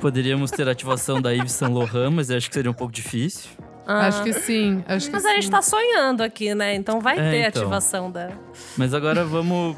Poderíamos 0.00 0.50
ter 0.50 0.68
a 0.68 0.72
ativação 0.72 1.20
da 1.20 1.30
Yves 1.32 1.52
Saint 1.52 1.72
Laurent, 1.72 2.10
mas 2.12 2.30
eu 2.30 2.36
acho 2.36 2.48
que 2.48 2.54
seria 2.54 2.70
um 2.70 2.74
pouco 2.74 2.92
difícil. 2.92 3.50
Ah. 3.88 4.06
Acho 4.06 4.22
que 4.22 4.34
sim. 4.34 4.84
Acho 4.86 5.06
que 5.06 5.12
Mas 5.14 5.24
a 5.24 5.30
gente 5.32 5.46
sim. 5.46 5.50
tá 5.50 5.62
sonhando 5.62 6.22
aqui, 6.22 6.54
né? 6.54 6.74
Então 6.74 7.00
vai 7.00 7.18
É, 7.18 7.30
ter 7.30 7.48
então. 7.48 7.62
ativação 7.62 8.10
da. 8.10 8.30
Mas 8.76 8.92
agora 8.92 9.24
vamos. 9.24 9.76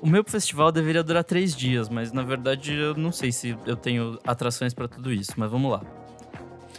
O 0.00 0.06
meu 0.08 0.22
festival 0.24 0.70
deveria 0.70 1.02
durar 1.02 1.24
três 1.24 1.56
dias, 1.56 1.88
mas 1.88 2.12
na 2.12 2.22
verdade 2.22 2.72
eu 2.72 2.94
não 2.94 3.10
sei 3.10 3.32
se 3.32 3.58
eu 3.66 3.74
tenho 3.74 4.16
atrações 4.24 4.72
pra 4.72 4.86
tudo 4.86 5.12
isso. 5.12 5.32
Mas 5.36 5.50
vamos 5.50 5.72
lá. 5.72 5.82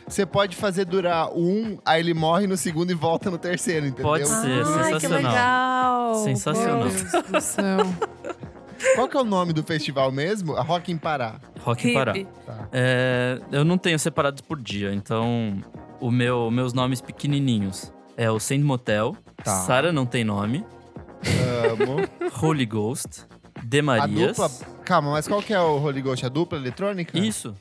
Você 0.08 0.26
pode 0.26 0.56
fazer 0.56 0.86
durar 0.86 1.30
um, 1.34 1.78
aí 1.86 2.00
ele 2.00 2.14
morre 2.14 2.48
no 2.48 2.56
segundo 2.58 2.92
e 2.92 2.96
volta 2.96 3.30
no 3.30 3.38
terceiro, 3.38 3.86
entendeu? 3.86 4.06
Pode 4.06 4.26
ser. 4.28 4.64
Ai, 4.66 4.94
que 4.94 5.00
sensacional. 5.02 5.32
legal. 5.32 6.16
Sensacional. 6.24 6.78
Meu 6.80 6.90
Deus 6.90 7.24
do 7.30 7.42
céu. 7.42 7.78
Qual 8.96 9.08
que 9.10 9.18
é 9.18 9.20
o 9.20 9.26
nome 9.26 9.52
do 9.52 9.62
festival 9.62 10.10
mesmo? 10.12 10.56
A 10.56 10.62
Rock 10.62 10.90
em 10.92 10.98
Pará. 10.98 11.36
Rock 11.62 11.90
em 11.90 11.94
Pará. 11.94 12.14
Hippie. 12.14 12.28
É, 12.72 13.40
eu 13.52 13.66
não 13.66 13.78
tenho 13.78 14.00
separados 14.00 14.42
por 14.42 14.58
dia, 14.60 14.94
então 14.94 15.62
o 16.00 16.12
meu, 16.12 16.50
meus 16.52 16.74
nomes 16.74 17.02
pequenininhos 17.02 17.92
é 18.18 18.30
o 18.30 18.40
Saint 18.40 18.64
Motel, 18.64 19.16
Tá. 19.44 19.52
Sara 19.62 19.92
não 19.94 20.06
tem 20.06 20.24
nome, 20.24 20.66
Amo. 21.72 21.98
Holy 22.42 22.66
Ghost, 22.66 23.26
De 23.64 23.80
A 23.80 23.84
Marias. 23.84 24.36
dupla... 24.38 24.50
Calma, 24.86 25.12
mas 25.12 25.28
qual 25.28 25.42
que 25.42 25.54
é 25.54 25.60
o 25.60 25.78
Holy 25.82 26.02
Ghost? 26.02 26.26
A 26.26 26.30
dupla 26.30 26.58
eletrônica? 26.58 27.18
Isso. 27.18 27.54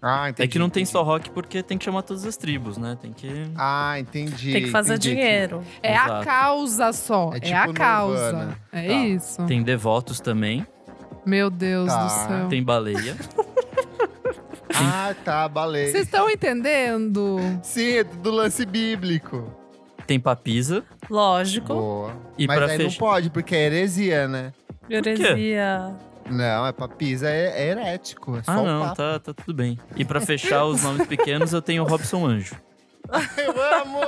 Ah, 0.00 0.30
entendi. 0.30 0.48
É 0.48 0.50
que 0.50 0.58
não 0.58 0.68
tem 0.68 0.84
só 0.84 1.02
rock 1.04 1.30
porque 1.30 1.62
tem 1.62 1.78
que 1.78 1.84
chamar 1.84 2.02
todas 2.02 2.24
as 2.26 2.36
tribos, 2.36 2.76
né? 2.76 2.98
Tem 3.00 3.12
que. 3.12 3.28
Ah, 3.56 4.00
entendi. 4.00 4.52
Tem 4.52 4.62
que 4.64 4.70
fazer 4.70 4.94
entendi. 4.94 5.10
dinheiro. 5.14 5.62
É 5.80 5.96
a 5.96 6.04
Exato. 6.06 6.24
causa 6.26 6.92
só. 6.92 7.30
É 7.34 7.36
É, 7.36 7.40
tipo 7.40 7.70
a 7.70 7.72
causa. 7.74 8.24
Nirvana. 8.32 8.58
É 8.72 8.88
Tá. 8.88 8.94
isso. 8.94 9.46
Tem 9.46 9.62
devotos 9.62 10.18
também. 10.18 10.66
Meu 11.24 11.48
Deus 11.50 11.86
Tá. 11.88 12.04
do 12.04 12.08
céu. 12.10 12.48
Tem 12.48 12.64
baleia. 12.64 13.16
Ah, 14.76 15.14
tá, 15.24 15.48
baleia. 15.48 15.90
Vocês 15.90 16.04
estão 16.04 16.30
entendendo? 16.30 17.38
Sim, 17.62 17.96
é 17.98 18.04
do 18.04 18.30
lance 18.30 18.64
bíblico. 18.64 19.50
tem 20.06 20.18
papisa. 20.20 20.84
Lógico. 21.08 21.68
Boa. 21.74 22.12
E 22.38 22.46
Mas 22.46 22.56
pra 22.56 22.66
aí 22.66 22.78
não 22.78 22.84
fechar- 22.86 22.98
pode, 22.98 23.30
porque 23.30 23.54
é 23.54 23.66
heresia, 23.66 24.26
né? 24.28 24.52
Heresia. 24.90 25.94
Não, 26.30 26.66
é 26.66 26.72
papisa, 26.72 27.28
é, 27.28 27.46
é 27.62 27.68
herético. 27.70 28.36
É 28.36 28.42
Ah, 28.46 28.62
não, 28.62 28.94
tá, 28.94 29.18
tá 29.18 29.34
tudo 29.34 29.54
bem. 29.54 29.78
E 29.96 30.04
pra 30.04 30.20
fechar 30.20 30.64
os 30.64 30.82
nomes 30.82 31.06
pequenos, 31.06 31.52
eu 31.52 31.60
tenho 31.62 31.82
o 31.82 31.86
Robson 31.86 32.24
Anjo. 32.26 32.54
Eu 33.36 33.50
amo! 33.80 33.98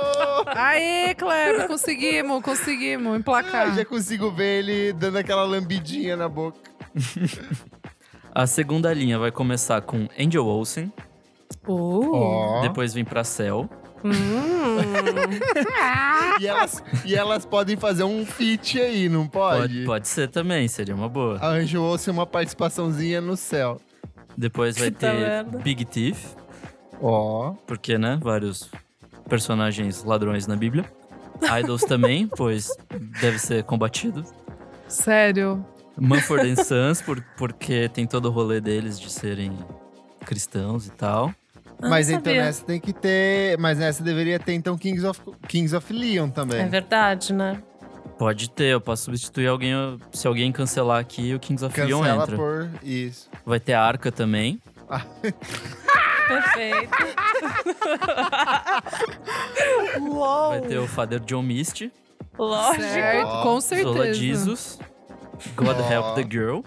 Aê, 0.55 1.13
Kleber, 1.15 1.67
conseguimos, 1.67 2.41
conseguimos 2.41 3.17
emplacar. 3.19 3.67
Ah, 3.67 3.75
já 3.75 3.83
consigo 3.85 4.31
ver 4.31 4.59
ele 4.63 4.93
dando 4.93 5.17
aquela 5.17 5.43
lambidinha 5.43 6.15
na 6.15 6.29
boca. 6.29 6.57
A 8.35 8.45
segunda 8.45 8.93
linha 8.93 9.17
vai 9.17 9.31
começar 9.31 9.81
com 9.81 10.07
Angel 10.19 10.45
Olsen, 10.45 10.91
Uh. 11.67 12.61
Depois 12.61 12.93
vem 12.93 13.05
pra 13.05 13.23
Cell. 13.23 13.69
Hum. 14.03 14.11
E, 16.39 16.47
elas, 16.47 16.83
e 17.05 17.15
elas 17.15 17.45
podem 17.45 17.77
fazer 17.77 18.03
um 18.03 18.25
feat 18.25 18.79
aí, 18.79 19.07
não 19.07 19.25
pode? 19.25 19.61
Pode, 19.61 19.85
pode 19.85 20.07
ser 20.09 20.27
também, 20.27 20.67
seria 20.67 20.93
uma 20.93 21.07
boa. 21.07 21.37
A 21.39 21.47
Anjo 21.47 21.81
Olsen 21.81 22.13
uma 22.13 22.25
participaçãozinha 22.25 23.21
no 23.21 23.37
céu. 23.37 23.79
Depois 24.37 24.77
vai 24.77 24.91
Puta 24.91 24.99
ter 25.11 25.17
merda. 25.17 25.57
Big 25.59 25.85
Thief, 25.85 26.33
Ó. 27.01 27.53
porque, 27.65 27.97
né, 27.97 28.19
vários 28.21 28.69
personagens 29.29 30.03
ladrões 30.03 30.45
na 30.45 30.57
Bíblia. 30.57 30.83
Idols 31.59 31.83
também, 31.83 32.27
pois 32.27 32.69
deve 33.21 33.39
ser 33.39 33.63
combatido. 33.63 34.25
Sério. 34.89 35.65
Mumford 35.97 36.49
and 36.51 36.63
Sons, 36.63 37.01
por, 37.01 37.21
porque 37.37 37.87
tem 37.89 38.05
todo 38.05 38.25
o 38.25 38.31
rolê 38.31 38.59
deles 38.59 38.99
de 38.99 39.09
serem 39.09 39.57
cristãos 40.25 40.87
e 40.87 40.91
tal. 40.91 41.33
Ah, 41.81 41.89
Mas 41.89 42.09
então 42.09 42.23
sabia. 42.25 42.43
nessa 42.43 42.63
tem 42.65 42.79
que 42.79 42.93
ter. 42.93 43.57
Mas 43.57 43.77
nessa 43.77 44.01
deveria 44.03 44.39
ter 44.39 44.53
então 44.53 44.77
Kings 44.77 45.05
of, 45.05 45.19
Kings 45.47 45.75
of 45.75 45.91
Leon 45.93 46.29
também. 46.29 46.61
É 46.61 46.65
verdade, 46.67 47.33
né? 47.33 47.61
Pode 48.17 48.49
ter, 48.49 48.67
eu 48.67 48.79
posso 48.79 49.03
substituir 49.05 49.47
alguém. 49.47 49.73
Se 50.13 50.25
alguém 50.27 50.51
cancelar 50.51 50.99
aqui, 50.99 51.33
o 51.33 51.39
Kings 51.39 51.63
of 51.65 51.77
Leon 51.79 51.99
Cancela 52.01 52.23
entra. 52.23 52.35
por 52.37 52.69
isso. 52.81 53.29
Vai 53.45 53.59
ter 53.59 53.73
a 53.73 53.83
Arca 53.83 54.11
também. 54.11 54.61
Perfeito. 56.27 56.89
Uou. 59.99 60.49
Vai 60.49 60.61
ter 60.61 60.77
o 60.77 60.87
Father 60.87 61.19
John 61.19 61.41
Misty. 61.41 61.91
Lógico. 62.37 62.81
Certo, 62.83 63.27
com 63.43 63.43
Zola 63.43 63.61
certeza. 63.61 64.13
Jesus. 64.13 64.79
God 65.55 65.77
Ó. 65.79 65.89
Help 65.91 66.15
the 66.15 66.23
Girl. 66.29 66.59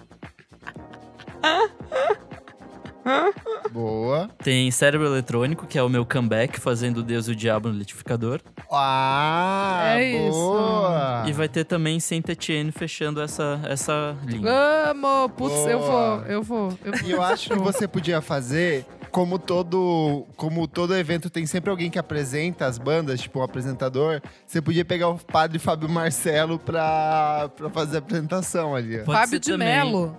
Boa. 3.73 4.29
Tem 4.43 4.71
Cérebro 4.71 5.07
Eletrônico, 5.07 5.67
que 5.67 5.79
é 5.79 5.83
o 5.83 5.89
meu 5.89 6.05
comeback, 6.05 6.61
fazendo 6.61 7.03
Deus 7.03 7.27
e 7.29 7.33
o 7.33 7.37
Diabo 7.37 7.69
no 7.71 7.75
Litificador. 7.75 8.41
Ah, 8.71 9.95
É 9.97 10.27
isso. 10.27 10.33
boa. 10.39 11.25
E 11.27 11.33
vai 11.33 11.49
ter 11.49 11.65
também 11.65 11.99
Saint 12.01 12.29
Etienne 12.29 12.71
fechando 12.71 13.21
essa, 13.23 13.61
essa 13.65 14.15
linha. 14.27 14.51
Amo! 14.91 15.31
Putz, 15.31 15.55
eu 15.67 15.79
Boa. 15.79 16.17
vou, 16.19 16.27
eu 16.27 16.43
vou. 16.43 16.79
Eu 16.85 16.93
E 17.07 17.11
eu 17.13 17.23
acho 17.23 17.49
que 17.51 17.59
você 17.59 17.89
podia 17.89 18.21
fazer, 18.21 18.85
como 19.11 19.39
todo, 19.39 20.27
como 20.37 20.67
todo 20.69 20.95
evento 20.97 21.29
tem 21.31 21.47
sempre 21.47 21.71
alguém 21.71 21.91
que 21.91 21.99
apresenta 21.99 22.67
as 22.67 22.79
bandas, 22.79 23.21
tipo 23.21 23.41
um 23.41 23.43
apresentador, 23.43 24.21
você 24.47 24.61
podia 24.61 24.85
pegar 24.85 25.09
o 25.09 25.19
padre 25.19 25.59
Fábio 25.59 25.89
Marcelo 25.89 26.59
pra, 26.59 27.51
pra 27.57 27.71
fazer 27.71 27.97
a 27.97 27.99
apresentação 28.01 28.75
ali. 28.75 28.99
Pode 28.99 29.19
Fábio 29.19 29.41
de 29.41 29.51
também. 29.53 29.69
Mello. 29.69 30.17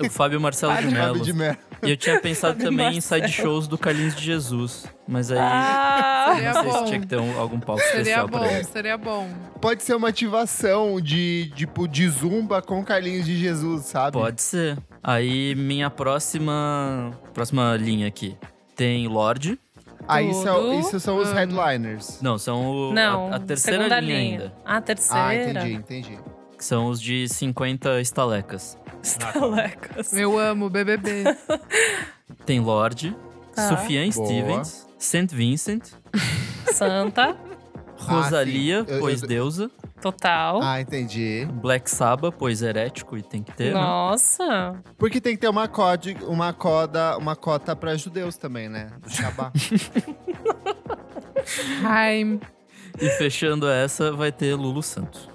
O 0.00 0.08
Fábio 0.08 0.40
Marcelo 0.40 0.72
de 0.72 0.78
Fábio 0.82 0.92
Mello. 0.92 1.06
Fábio 1.18 1.22
de 1.24 1.32
Mello. 1.32 1.56
E 1.82 1.90
eu 1.90 1.96
tinha 1.96 2.20
pensado 2.20 2.52
Fábio 2.58 2.70
também 2.70 2.86
em 2.88 2.92
Marcelo. 2.94 3.22
side 3.22 3.32
shows 3.42 3.66
do 3.66 3.76
Carlinhos 3.76 4.14
de 4.14 4.22
Jesus. 4.24 4.86
Mas 5.08 5.30
aí 5.32 5.38
Ah, 5.40 6.32
Seria 6.34 6.52
não 6.52 6.62
sei 6.62 6.70
bom. 6.72 6.78
se 6.78 6.84
tinha 6.86 7.00
que 7.00 7.06
ter 7.06 7.18
um- 7.18 7.38
algum 7.38 7.58
palco 7.58 7.82
Seria 7.82 7.98
especial 8.00 8.28
bom, 8.28 8.38
pra 8.38 8.52
ele. 8.52 8.64
seria 8.64 8.96
bom. 8.96 9.28
Pode 9.60 9.82
ser 9.82 9.94
uma 9.96 10.08
ativação 10.08 11.00
de, 11.00 11.52
tipo, 11.56 11.88
de 11.88 12.08
zumba 12.08 12.62
com 12.62 12.82
Carlinhos 12.84 13.26
de 13.26 13.36
Jesus, 13.36 13.86
sabe? 13.86 14.12
Pode 14.16 14.40
ser. 14.40 14.78
Aí 15.02 15.54
minha 15.54 15.88
próxima 15.90 17.10
próxima 17.32 17.76
linha 17.76 18.06
aqui 18.08 18.36
tem 18.76 19.06
Lorde. 19.08 19.58
Ah, 20.08 20.22
isso, 20.22 20.48
é, 20.48 20.76
isso 20.80 20.98
são 20.98 21.18
os 21.18 21.30
headliners. 21.32 22.20
Não, 22.20 22.36
são 22.38 22.88
o, 22.90 22.92
não. 22.92 23.32
a, 23.32 23.36
a 23.36 23.38
terceira 23.40 23.78
segunda 23.84 24.00
linha, 24.00 24.18
linha. 24.18 24.30
ainda. 24.40 24.54
Ah, 24.64 24.80
terceira. 24.80 25.24
Ah, 25.26 25.34
entendi, 25.34 25.72
entendi. 25.74 26.18
Que 26.56 26.64
são 26.64 26.86
os 26.88 27.00
de 27.00 27.28
50 27.28 28.00
estalecas. 28.00 28.76
Estalecas. 29.02 30.12
Eu 30.12 30.38
amo 30.38 30.68
BBB. 30.68 31.24
Tem 32.44 32.60
Lorde, 32.60 33.14
Tá. 33.54 33.68
Sufjan 33.68 34.08
Boa. 34.10 34.26
Stevens, 34.26 34.86
St. 34.98 35.26
Vincent, 35.34 35.82
Santa. 36.72 37.36
Rosalia, 37.98 38.84
sim. 38.84 38.92
Eu- 38.94 39.00
pois 39.00 39.22
eu- 39.22 39.28
deusa, 39.28 39.70
Total. 40.00 40.60
Ah, 40.62 40.80
entendi. 40.80 41.46
Black 41.52 41.90
Sabbath, 41.90 42.34
pois 42.38 42.62
herético 42.62 43.16
e 43.16 43.22
tem 43.22 43.42
que 43.42 43.52
ter, 43.52 43.74
né? 43.74 43.80
Nossa. 43.80 44.74
Porque 44.96 45.20
tem 45.20 45.34
que 45.34 45.40
ter 45.40 45.48
uma, 45.48 45.68
code, 45.68 46.16
uma, 46.22 46.52
coda, 46.52 47.16
uma 47.18 47.36
cota 47.36 47.76
pra 47.76 47.96
judeus 47.96 48.36
também, 48.36 48.68
né? 48.68 48.88
Do 49.00 49.10
Shabá. 49.10 49.52
Ai, 51.84 52.38
E 53.00 53.08
fechando 53.10 53.68
essa, 53.68 54.12
vai 54.12 54.32
ter 54.32 54.54
Lulu 54.54 54.82
Santos. 54.82 55.28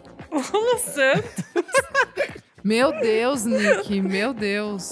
Santa. 0.80 1.24
meu 2.63 2.91
Deus, 2.99 3.45
Nick, 3.45 4.01
meu 4.01 4.34
Deus. 4.34 4.91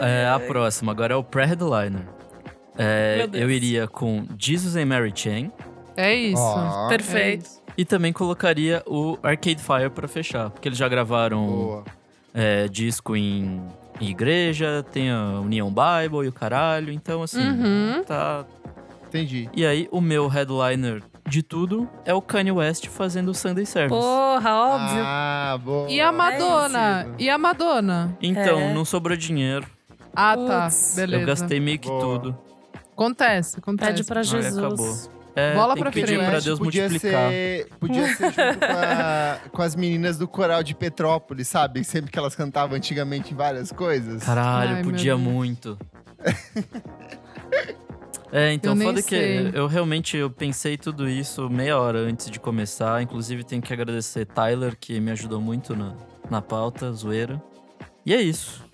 É, 0.00 0.28
a 0.28 0.38
próxima, 0.40 0.92
agora 0.92 1.14
é 1.14 1.16
o 1.16 1.24
pré-headliner. 1.24 2.06
É, 2.78 3.26
eu 3.32 3.50
iria 3.50 3.88
com 3.88 4.26
Jesus 4.38 4.76
and 4.76 4.86
Mary 4.86 5.12
Chain, 5.14 5.50
É 5.96 6.14
isso. 6.14 6.42
Ó, 6.42 6.88
Perfeito. 6.88 7.44
É 7.44 7.48
isso. 7.48 7.65
E 7.76 7.84
também 7.84 8.12
colocaria 8.12 8.82
o 8.86 9.18
Arcade 9.22 9.62
Fire 9.62 9.90
pra 9.90 10.08
fechar, 10.08 10.50
porque 10.50 10.68
eles 10.68 10.78
já 10.78 10.88
gravaram 10.88 11.84
é, 12.32 12.68
disco 12.68 13.14
em, 13.16 13.60
em 14.00 14.08
igreja, 14.08 14.84
tem 14.92 15.10
a 15.10 15.40
União 15.40 15.68
Bible 15.68 16.24
e 16.24 16.28
o 16.28 16.32
caralho, 16.32 16.92
então 16.92 17.22
assim, 17.22 17.46
Uhum. 17.46 18.02
tá. 18.04 18.44
Entendi. 19.08 19.48
E 19.54 19.64
aí, 19.64 19.88
o 19.92 20.00
meu 20.00 20.26
headliner 20.26 21.02
de 21.28 21.42
tudo 21.42 21.88
é 22.04 22.12
o 22.12 22.20
Kanye 22.22 22.50
West 22.52 22.86
fazendo 22.88 23.28
o 23.30 23.34
Sunday 23.34 23.64
Service. 23.66 23.90
Porra, 24.00 24.50
óbvio. 24.54 25.02
Ah, 25.04 25.58
boa. 25.62 25.88
E 25.90 26.00
a 26.00 26.10
Madonna? 26.12 27.02
isso. 27.02 27.14
E 27.18 27.30
a 27.30 27.38
Madonna? 27.38 28.16
Então, 28.22 28.58
É. 28.58 28.74
não 28.74 28.84
sobrou 28.84 29.16
dinheiro. 29.16 29.66
Ah, 30.14 30.36
tá. 30.36 30.62
Putz. 30.64 30.94
Beleza. 30.96 31.22
Eu 31.22 31.26
gastei 31.26 31.60
meio 31.60 31.78
que 31.78 31.88
Boa. 31.88 32.00
tudo. 32.00 32.38
Acontece, 32.92 33.58
acontece. 33.58 33.90
Pede 33.92 34.04
pra 34.04 34.20
Aí 34.20 34.24
Jesus. 34.26 34.58
acabou. 34.58 35.15
É, 35.38 35.52
Bola 35.54 35.74
tem 35.74 35.82
pra 35.82 35.92
que 35.92 36.00
pedir 36.00 36.16
frente. 36.16 36.30
pra 36.30 36.40
Deus 36.40 36.58
podia 36.58 36.88
multiplicar. 36.88 37.30
Ser, 37.30 37.68
podia 37.78 38.06
ser 38.14 38.24
junto 38.32 38.58
com, 38.58 38.64
a- 38.72 39.38
com 39.52 39.62
as 39.62 39.76
meninas 39.76 40.16
do 40.16 40.26
coral 40.26 40.62
de 40.62 40.74
Petrópolis, 40.74 41.46
sabe? 41.46 41.84
Sempre 41.84 42.10
que 42.10 42.18
elas 42.18 42.34
cantavam 42.34 42.74
antigamente 42.74 43.34
várias 43.34 43.70
coisas. 43.70 44.22
Caralho, 44.24 44.76
Ai, 44.76 44.82
podia 44.82 45.14
meu 45.16 45.30
muito. 45.32 45.78
É, 48.32 48.52
então, 48.52 48.74
Eu 48.74 48.80
foda 48.82 49.02
que 49.02 49.50
eu 49.54 49.66
realmente 49.66 50.16
eu 50.16 50.28
pensei 50.30 50.76
tudo 50.76 51.08
isso 51.08 51.48
meia 51.48 51.78
hora 51.78 51.98
antes 52.00 52.28
de 52.30 52.40
começar. 52.40 53.00
Inclusive, 53.02 53.44
tenho 53.44 53.62
que 53.62 53.72
agradecer 53.72 54.24
Tyler, 54.26 54.76
que 54.78 54.98
me 55.00 55.10
ajudou 55.12 55.40
muito 55.40 55.76
na, 55.76 55.94
na 56.28 56.42
pauta, 56.42 56.90
zoeira. 56.92 57.40
E 58.04 58.12
é 58.12 58.20
isso. 58.20 58.64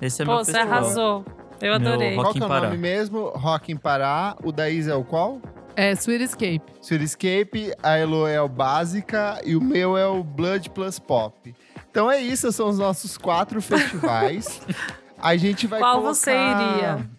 Esse 0.00 0.22
é 0.22 0.24
Pô, 0.24 0.32
meu 0.36 0.44
você 0.44 0.52
festival. 0.52 0.78
arrasou. 0.78 1.24
Eu 1.60 1.78
Meu 1.78 1.90
adorei. 1.92 2.14
rock 2.14 2.22
Qual 2.24 2.32
que 2.32 2.38
é 2.38 2.42
em 2.42 2.44
o 2.44 2.48
Pará. 2.48 2.66
nome 2.68 2.78
mesmo? 2.78 3.28
Rock 3.30 3.72
em 3.72 3.76
Pará. 3.76 4.36
O 4.42 4.52
da 4.52 4.70
Isa 4.70 4.92
é 4.92 4.94
o 4.94 5.04
qual? 5.04 5.40
É, 5.76 5.92
Sweet 5.92 6.24
Escape. 6.24 6.62
Escape, 7.02 7.72
a 7.82 7.96
Elo 7.96 8.26
é 8.26 8.40
o 8.40 8.48
Básica 8.48 9.40
e 9.44 9.54
o 9.56 9.60
meu 9.60 9.96
é 9.96 10.06
o 10.06 10.22
Blood 10.22 10.70
Plus 10.70 10.98
Pop. 10.98 11.54
Então 11.90 12.10
é 12.10 12.20
isso, 12.20 12.50
são 12.52 12.68
os 12.68 12.78
nossos 12.78 13.16
quatro 13.16 13.60
festivais. 13.62 14.60
A 15.22 15.36
gente 15.36 15.66
vai 15.66 15.80
Qual 15.80 15.96
colocar... 15.96 16.14
você 16.14 16.30
iria? 16.30 17.10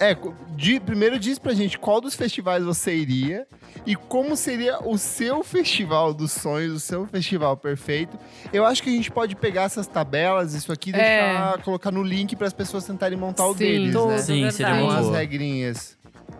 É, 0.00 0.16
di- 0.56 0.80
primeiro 0.80 1.18
diz 1.18 1.38
pra 1.38 1.52
gente 1.52 1.76
qual 1.76 2.00
dos 2.00 2.14
festivais 2.14 2.64
você 2.64 2.94
iria 2.94 3.46
e 3.84 3.94
como 3.96 4.34
seria 4.36 4.78
o 4.82 4.96
seu 4.96 5.42
festival 5.42 6.14
dos 6.14 6.30
sonhos, 6.32 6.72
o 6.72 6.80
seu 6.80 7.04
festival 7.06 7.56
perfeito. 7.56 8.16
Eu 8.52 8.64
acho 8.64 8.80
que 8.82 8.88
a 8.88 8.92
gente 8.92 9.10
pode 9.10 9.34
pegar 9.36 9.64
essas 9.64 9.86
tabelas, 9.86 10.54
isso 10.54 10.72
aqui, 10.72 10.90
e 10.90 10.94
É. 10.94 11.26
deixar, 11.26 11.62
colocar 11.62 11.90
no 11.90 12.02
link 12.02 12.34
para 12.36 12.46
as 12.46 12.52
pessoas 12.54 12.84
tentarem 12.86 13.18
montar 13.18 13.46
o 13.46 13.52
Sim, 13.52 13.58
deles, 13.58 13.92
Tudo, 13.92 14.06
né? 14.06 14.18
Sim, 14.18 14.50
seria 14.52 14.80
Com 14.80 14.88
as 14.88 15.10
regrinhas. 15.10 15.97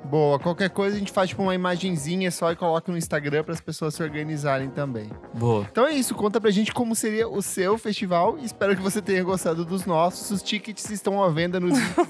Boa, 0.09 0.39
qualquer 0.39 0.71
coisa 0.71 0.97
a 0.97 0.99
gente 0.99 1.13
faz 1.13 1.29
tipo 1.29 1.43
uma 1.43 1.55
imagenzinha 1.55 2.31
só 2.31 2.51
e 2.51 2.57
coloca 2.57 2.91
no 2.91 2.97
Instagram 2.97 3.45
para 3.45 3.53
as 3.53 3.61
pessoas 3.61 3.95
se 3.95 4.03
organizarem 4.03 4.71
também. 4.71 5.11
Boa. 5.35 5.67
Então 5.71 5.87
é 5.87 5.93
isso, 5.93 6.15
conta 6.15 6.41
pra 6.41 6.51
gente 6.51 6.73
como 6.73 6.95
seria 6.95 7.29
o 7.29 7.43
seu 7.43 7.77
festival. 7.77 8.39
Espero 8.39 8.75
que 8.75 8.83
você 8.83 9.03
tenha 9.03 9.23
gostado 9.23 9.65
dos 9.65 9.85
nossos. 9.85 10.31
Os 10.31 10.43
tickets 10.43 10.89
estão 10.91 11.23
à 11.23 11.29
venda 11.29 11.61
no 11.61 11.69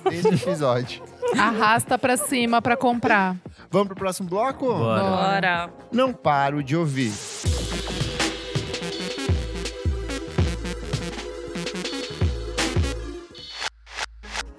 desse 0.08 0.28
episódio. 0.28 1.02
Arrasta 1.36 1.98
pra 1.98 2.16
cima 2.16 2.62
pra 2.62 2.76
comprar. 2.76 3.36
Vamos 3.70 3.88
pro 3.88 3.96
próximo 3.96 4.28
bloco? 4.28 4.66
Bora. 4.66 5.02
Bora. 5.02 5.70
Não 5.92 6.12
paro 6.12 6.62
de 6.62 6.76
ouvir. 6.76 7.12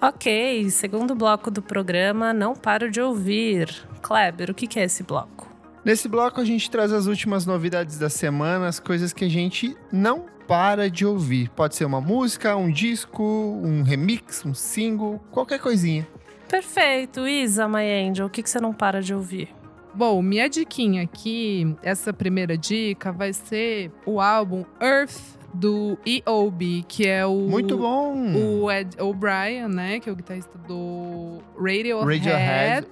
Ok, 0.02 0.70
segundo 0.70 1.14
bloco 1.14 1.52
do 1.52 1.62
programa, 1.62 2.32
não 2.32 2.56
paro 2.56 2.89
de 2.89 3.02
ouvir. 3.02 3.70
Kleber, 4.02 4.50
o 4.50 4.54
que 4.54 4.80
é 4.80 4.86
esse 4.86 5.04
bloco? 5.04 5.54
Nesse 5.84 6.08
bloco 6.08 6.39
a 6.39 6.45
gente 6.45 6.72
traz 6.72 6.93
as 6.93 7.06
últimas 7.06 7.45
novidades 7.45 8.00
da 8.00 8.10
semana, 8.10 8.68
as 8.68 8.80
coisas 8.80 9.12
que 9.12 9.26
a 9.26 9.30
gente 9.30 9.76
não 9.91 10.26
para 10.47 10.89
de 10.89 11.06
ouvir. 11.06 11.50
Pode 11.50 11.76
ser 11.76 11.84
uma 11.84 12.00
música, 12.00 12.56
um 12.56 12.72
disco, 12.72 13.22
um 13.24 13.84
remix, 13.84 14.45
um 14.45 14.54
single, 14.54 15.20
qualquer 15.32 15.60
coisinha. 15.60 16.08
Perfeito. 16.47 17.28
Isa, 17.28 17.68
My 17.68 17.84
Angel, 18.08 18.26
o 18.26 18.30
que 18.30 18.41
que 18.41 18.50
você 18.50 18.62
não 18.62 18.74
para 18.74 19.02
de 19.02 19.14
ouvir? 19.14 19.50
Bom, 19.93 20.22
minha 20.22 20.50
diquinha 20.50 21.04
aqui, 21.04 21.76
essa 21.84 22.14
primeira 22.14 22.58
dica 22.58 23.12
vai 23.12 23.34
ser 23.34 23.91
o 24.06 24.22
álbum 24.22 24.64
Earth 24.82 25.39
do 25.54 25.97
EOB, 26.06 26.84
que 26.88 27.08
é 27.08 27.26
o 27.26 27.34
Muito 27.36 27.78
bom. 27.78 28.16
o 28.36 28.72
Ed 28.72 28.95
O'Brien, 29.02 29.68
né, 29.68 30.00
que 30.00 30.10
é 30.10 30.12
o 30.12 30.16
guitarrista 30.16 30.58
do 30.68 31.39
Radiohead. 31.58 32.06
Radiohead. 32.20 32.88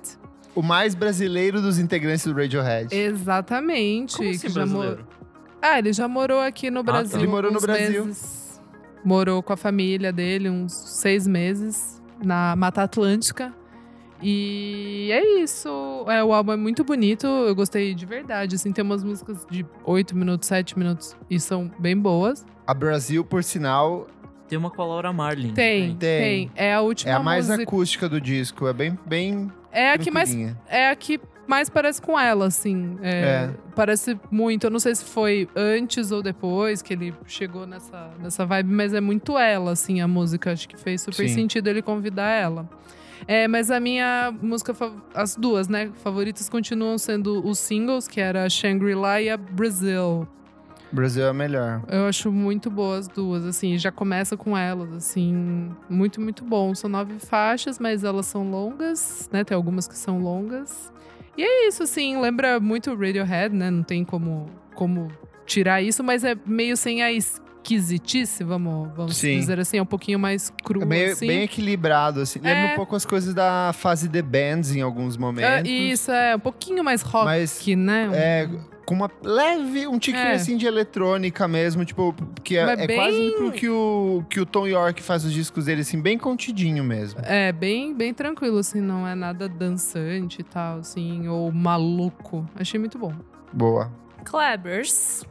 O 0.55 0.61
mais 0.63 0.95
brasileiro 0.95 1.61
dos 1.61 1.77
integrantes 1.77 2.25
do 2.25 2.33
Radiohead. 2.33 2.93
Exatamente. 2.95 4.17
Como 4.17 4.29
assim, 4.29 4.39
que 4.39 4.49
já 4.49 4.65
mo- 4.65 4.73
brasileiro? 4.79 5.07
Ah, 5.61 5.79
ele 5.79 5.93
já 5.93 6.07
morou 6.07 6.39
aqui 6.39 6.69
no 6.71 6.81
Brasil. 6.83 7.11
tá. 7.11 7.17
Ele 7.17 7.27
morou 7.27 7.51
no 7.51 7.59
Brasil. 7.59 8.05
meses. 8.05 8.61
Morou 9.03 9.41
com 9.43 9.53
a 9.53 9.57
família 9.57 10.11
dele 10.11 10.49
uns 10.49 10.73
seis 10.73 11.27
meses 11.27 12.01
na 12.23 12.55
Mata 12.55 12.81
Atlântica. 12.83 13.53
E 14.21 15.09
é 15.11 15.41
isso. 15.41 15.69
É, 16.07 16.23
o 16.23 16.33
álbum 16.33 16.53
é 16.53 16.57
muito 16.57 16.83
bonito. 16.83 17.25
Eu 17.27 17.55
gostei 17.55 17.93
de 17.93 18.05
verdade. 18.05 18.55
Assim, 18.55 18.71
tem 18.71 18.83
umas 18.83 19.03
músicas 19.03 19.45
de 19.49 19.65
8 19.85 20.15
minutos, 20.15 20.47
7 20.47 20.77
minutos 20.77 21.15
e 21.29 21.39
são 21.39 21.71
bem 21.79 21.95
boas. 21.97 22.45
A 22.65 22.73
Brasil, 22.73 23.23
por 23.23 23.43
sinal, 23.43 24.07
Tem 24.47 24.57
uma 24.57 24.69
com 24.71 24.81
a 24.81 24.85
Laura 24.85 25.11
Marlin. 25.13 25.53
Tem, 25.53 25.95
Tem. 25.95 25.97
tem. 25.97 26.51
É 26.55 26.73
a 26.73 26.81
última 26.81 27.11
é 27.11 27.15
a 27.15 27.19
mais 27.19 27.47
música. 27.47 27.63
acústica 27.63 28.09
do 28.09 28.19
disco. 28.19 28.67
É 28.67 28.73
bem, 28.73 28.97
bem 29.05 29.51
É 29.71 29.91
a 29.91 29.97
que 29.97 30.09
mais 30.09 30.33
é 30.67 30.89
a 30.89 30.95
que 30.95 31.19
mais 31.45 31.69
parece 31.69 32.01
com 32.01 32.19
ela, 32.19 32.45
assim. 32.47 32.97
É, 33.01 33.11
É. 33.11 33.53
Parece 33.75 34.19
muito. 34.29 34.65
Eu 34.65 34.71
não 34.71 34.79
sei 34.79 34.93
se 34.95 35.05
foi 35.05 35.47
antes 35.55 36.11
ou 36.11 36.21
depois 36.21 36.81
que 36.81 36.93
ele 36.93 37.13
chegou 37.25 37.65
nessa, 37.65 38.09
nessa 38.19 38.45
vibe, 38.45 38.69
mas 38.73 38.93
é 38.93 38.99
muito 38.99 39.37
ela, 39.37 39.71
assim, 39.71 40.01
a 40.01 40.07
música. 40.07 40.51
Acho 40.51 40.67
que 40.67 40.75
fez 40.77 41.01
super 41.01 41.27
Sim. 41.29 41.35
sentido 41.35 41.67
ele 41.67 41.81
convidar 41.81 42.29
ela. 42.29 42.67
É, 43.25 43.47
mas 43.47 43.71
a 43.71 43.79
minha 43.79 44.33
música, 44.41 44.75
as 45.13 45.35
duas, 45.35 45.67
né, 45.67 45.91
favoritas 46.03 46.49
continuam 46.49 46.97
sendo 46.97 47.45
os 47.45 47.59
singles, 47.59 48.07
que 48.07 48.19
era 48.19 48.43
a 48.43 48.49
Shangri-La 48.49 49.21
e 49.21 49.29
a 49.29 49.37
Brazil. 49.37 50.27
Brasil 50.91 51.25
é 51.25 51.33
melhor. 51.33 51.83
Eu 51.89 52.05
acho 52.05 52.31
muito 52.31 52.69
boas 52.69 52.97
as 52.99 53.07
duas, 53.07 53.45
assim, 53.45 53.77
já 53.77 53.91
começa 53.91 54.37
com 54.37 54.57
elas, 54.57 54.91
assim, 54.93 55.69
muito, 55.89 56.21
muito 56.21 56.43
bom. 56.43 56.73
São 56.73 56.89
nove 56.89 57.19
faixas, 57.19 57.77
mas 57.77 58.03
elas 58.03 58.25
são 58.25 58.49
longas, 58.49 59.29
né? 59.31 59.43
Tem 59.43 59.55
algumas 59.55 59.87
que 59.87 59.97
são 59.97 60.19
longas. 60.19 60.91
E 61.37 61.43
é 61.43 61.67
isso, 61.67 61.83
assim, 61.83 62.19
lembra 62.19 62.59
muito 62.59 62.95
Radiohead, 62.95 63.53
né? 63.53 63.69
Não 63.69 63.83
tem 63.83 64.03
como, 64.03 64.49
como 64.73 65.09
tirar 65.45 65.81
isso, 65.81 66.03
mas 66.03 66.23
é 66.23 66.35
meio 66.45 66.75
sem 66.77 67.03
a 67.03 67.11
esquisitice, 67.75 68.43
vamos, 68.43 68.89
vamos 68.95 69.17
Sim. 69.17 69.39
dizer 69.39 69.59
assim, 69.59 69.77
é 69.77 69.81
um 69.81 69.85
pouquinho 69.85 70.17
mais 70.17 70.51
cru, 70.63 70.81
É 70.81 70.85
bem, 70.85 71.05
assim. 71.07 71.27
bem 71.27 71.43
equilibrado, 71.43 72.21
assim. 72.21 72.39
Lembra 72.39 72.69
É. 72.69 72.73
um 72.73 72.75
pouco 72.75 72.95
as 72.95 73.05
coisas 73.05 73.33
da 73.33 73.71
fase 73.73 74.07
The 74.07 74.21
Bands 74.21 74.73
em 74.75 74.81
alguns 74.81 75.15
É, 75.15 75.19
momentos. 75.19 75.69
isso, 75.71 76.11
é 76.11 76.35
um 76.35 76.39
pouquinho 76.39 76.83
mais 76.83 77.01
rock, 77.01 77.25
Mas 77.25 77.65
né? 77.77 78.09
é 78.13 78.49
com 78.85 78.95
uma 78.95 79.11
leve, 79.21 79.85
um 79.85 79.99
tiquinho 79.99 80.23
É. 80.27 80.35
assim 80.35 80.55
de 80.55 80.65
eletrônica 80.65 81.45
mesmo, 81.45 81.83
tipo, 81.83 82.15
que 82.41 82.55
é, 82.57 82.61
é 82.61 82.87
bem- 82.87 82.95
quase 82.97 83.31
pro 83.37 83.51
que 83.51 83.67
o, 83.67 84.23
que 84.29 84.39
o 84.39 84.45
Tom 84.45 84.65
York 84.65 85.03
faz 85.03 85.25
os 85.25 85.33
discos 85.33 85.65
dele, 85.65 85.81
assim, 85.81 86.01
bem 86.01 86.17
contidinho 86.17 86.85
mesmo. 86.85 87.19
É, 87.21 87.51
bem, 87.51 87.93
bem 87.93 88.13
tranquilo, 88.13 88.59
assim, 88.59 88.79
não 88.79 89.05
é 89.05 89.13
nada 89.13 89.49
dançante 89.49 90.39
e 90.39 90.43
tal, 90.43 90.79
assim, 90.79 91.27
ou 91.27 91.51
maluco. 91.51 92.45
Achei 92.55 92.79
muito 92.79 92.97
bom. 92.97 93.11
Boa. 93.51 93.91
Klebers. 94.23 95.25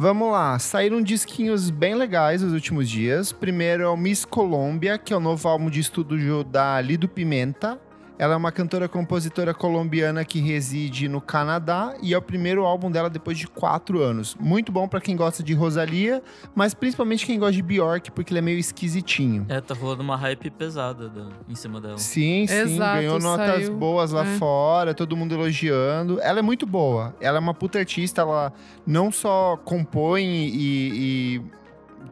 Vamos 0.00 0.30
lá, 0.30 0.56
saíram 0.60 1.02
disquinhos 1.02 1.70
bem 1.70 1.96
legais 1.96 2.40
nos 2.40 2.52
últimos 2.52 2.88
dias. 2.88 3.32
Primeiro 3.32 3.82
é 3.82 3.88
o 3.88 3.96
Miss 3.96 4.24
Colômbia, 4.24 4.96
que 4.96 5.12
é 5.12 5.16
o 5.16 5.18
novo 5.18 5.48
álbum 5.48 5.68
de 5.68 5.80
estúdio 5.80 6.44
da 6.44 6.80
Lido 6.80 7.08
Pimenta. 7.08 7.80
Ela 8.18 8.34
é 8.34 8.36
uma 8.36 8.50
cantora 8.50 8.88
compositora 8.88 9.54
colombiana 9.54 10.24
que 10.24 10.40
reside 10.40 11.06
no 11.08 11.20
Canadá 11.20 11.94
e 12.02 12.12
é 12.12 12.18
o 12.18 12.22
primeiro 12.22 12.64
álbum 12.64 12.90
dela 12.90 13.08
depois 13.08 13.38
de 13.38 13.46
quatro 13.46 14.02
anos. 14.02 14.34
Muito 14.40 14.72
bom 14.72 14.88
pra 14.88 15.00
quem 15.00 15.14
gosta 15.14 15.40
de 15.40 15.54
Rosalia, 15.54 16.20
mas 16.52 16.74
principalmente 16.74 17.24
quem 17.24 17.38
gosta 17.38 17.52
de 17.52 17.62
Bjork, 17.62 18.10
porque 18.10 18.32
ele 18.32 18.40
é 18.40 18.42
meio 18.42 18.58
esquisitinho. 18.58 19.46
É, 19.48 19.60
tá 19.60 19.72
rolando 19.72 20.02
uma 20.02 20.16
hype 20.16 20.50
pesada 20.50 21.08
da- 21.08 21.28
em 21.48 21.54
cima 21.54 21.80
dela. 21.80 21.96
Sim, 21.98 22.44
sim, 22.48 22.54
Exato, 22.54 22.96
ganhou 22.96 23.20
notas 23.20 23.46
saiu, 23.66 23.76
boas 23.76 24.10
lá 24.10 24.26
é. 24.26 24.36
fora, 24.36 24.92
todo 24.94 25.16
mundo 25.16 25.34
elogiando. 25.34 26.20
Ela 26.20 26.40
é 26.40 26.42
muito 26.42 26.66
boa, 26.66 27.14
ela 27.20 27.36
é 27.38 27.40
uma 27.40 27.54
puta 27.54 27.78
artista, 27.78 28.22
ela 28.22 28.52
não 28.84 29.12
só 29.12 29.56
compõe 29.64 30.24
e, 30.24 31.36
e 31.36 31.42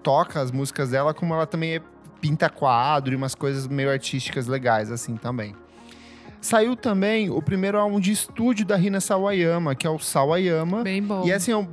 toca 0.05 0.41
as 0.41 0.53
músicas 0.53 0.91
dela, 0.91 1.13
como 1.13 1.35
ela 1.35 1.47
também 1.47 1.75
é- 1.77 1.83
pinta 2.21 2.49
quadro 2.49 3.13
e 3.13 3.17
umas 3.17 3.35
coisas 3.35 3.67
meio 3.67 3.91
artísticas 3.91 4.47
legais, 4.47 4.91
assim, 4.91 5.17
também. 5.17 5.55
Saiu 6.41 6.77
também 6.77 7.31
o 7.31 7.43
primeiro 7.43 7.79
álbum 7.79 7.99
de 8.01 8.13
estúdio 8.13 8.65
da 8.65 8.77
Rina 8.77 9.01
Sawayama, 9.01 9.75
que 9.75 9.87
é 9.87 9.91
o 9.91 9.99
Sawayama. 9.99 10.83
Bem 10.83 11.03
bom. 11.03 11.25
E 11.27 11.33
assim, 11.33 11.53
é 11.53 11.57
um 11.57 11.67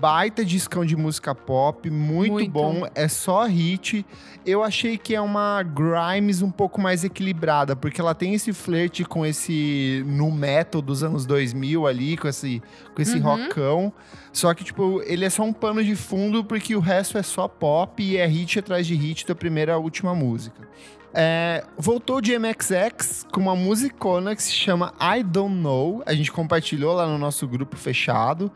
baita 0.00 0.44
discão 0.44 0.84
de 0.86 0.94
música 0.96 1.34
pop, 1.34 1.90
muito, 1.90 2.32
Muito. 2.34 2.50
bom, 2.50 2.86
é 2.94 3.08
só 3.08 3.44
hit. 3.44 4.06
Eu 4.46 4.62
achei 4.62 4.96
que 4.96 5.16
é 5.16 5.20
uma 5.20 5.64
Grimes 5.64 6.42
um 6.42 6.50
pouco 6.50 6.80
mais 6.80 7.02
equilibrada, 7.02 7.74
porque 7.74 8.00
ela 8.00 8.14
tem 8.14 8.32
esse 8.32 8.52
flerte 8.52 9.04
com 9.04 9.26
esse 9.26 10.04
nu 10.06 10.30
metal 10.30 10.80
dos 10.80 11.02
anos 11.02 11.26
2000 11.26 11.88
ali, 11.88 12.16
com 12.16 12.28
esse, 12.28 12.62
com 12.94 13.02
esse 13.02 13.16
Uhum. 13.16 13.22
rockão. 13.22 13.92
Só 14.32 14.54
que, 14.54 14.62
tipo, 14.62 15.02
ele 15.04 15.24
é 15.24 15.30
só 15.30 15.42
um 15.42 15.52
pano 15.52 15.82
de 15.82 15.96
fundo, 15.96 16.44
porque 16.44 16.76
o 16.76 16.80
resto 16.80 17.18
é 17.18 17.22
só 17.24 17.48
pop 17.48 18.00
e 18.00 18.16
é 18.16 18.24
hit 18.26 18.60
atrás 18.60 18.86
de 18.86 18.94
hit 18.94 19.26
da 19.26 19.34
primeira 19.34 19.74
à 19.74 19.76
última 19.76 20.14
música. 20.14 20.68
É, 21.12 21.64
voltou 21.76 22.20
de 22.20 22.38
MXX 22.38 23.26
com 23.32 23.40
uma 23.40 23.56
musicona 23.56 24.36
que 24.36 24.42
se 24.42 24.52
chama 24.52 24.92
I 25.00 25.22
Don't 25.22 25.54
Know. 25.54 26.02
A 26.06 26.14
gente 26.14 26.30
compartilhou 26.30 26.94
lá 26.94 27.06
no 27.06 27.18
nosso 27.18 27.46
grupo 27.48 27.76
fechado. 27.76 28.50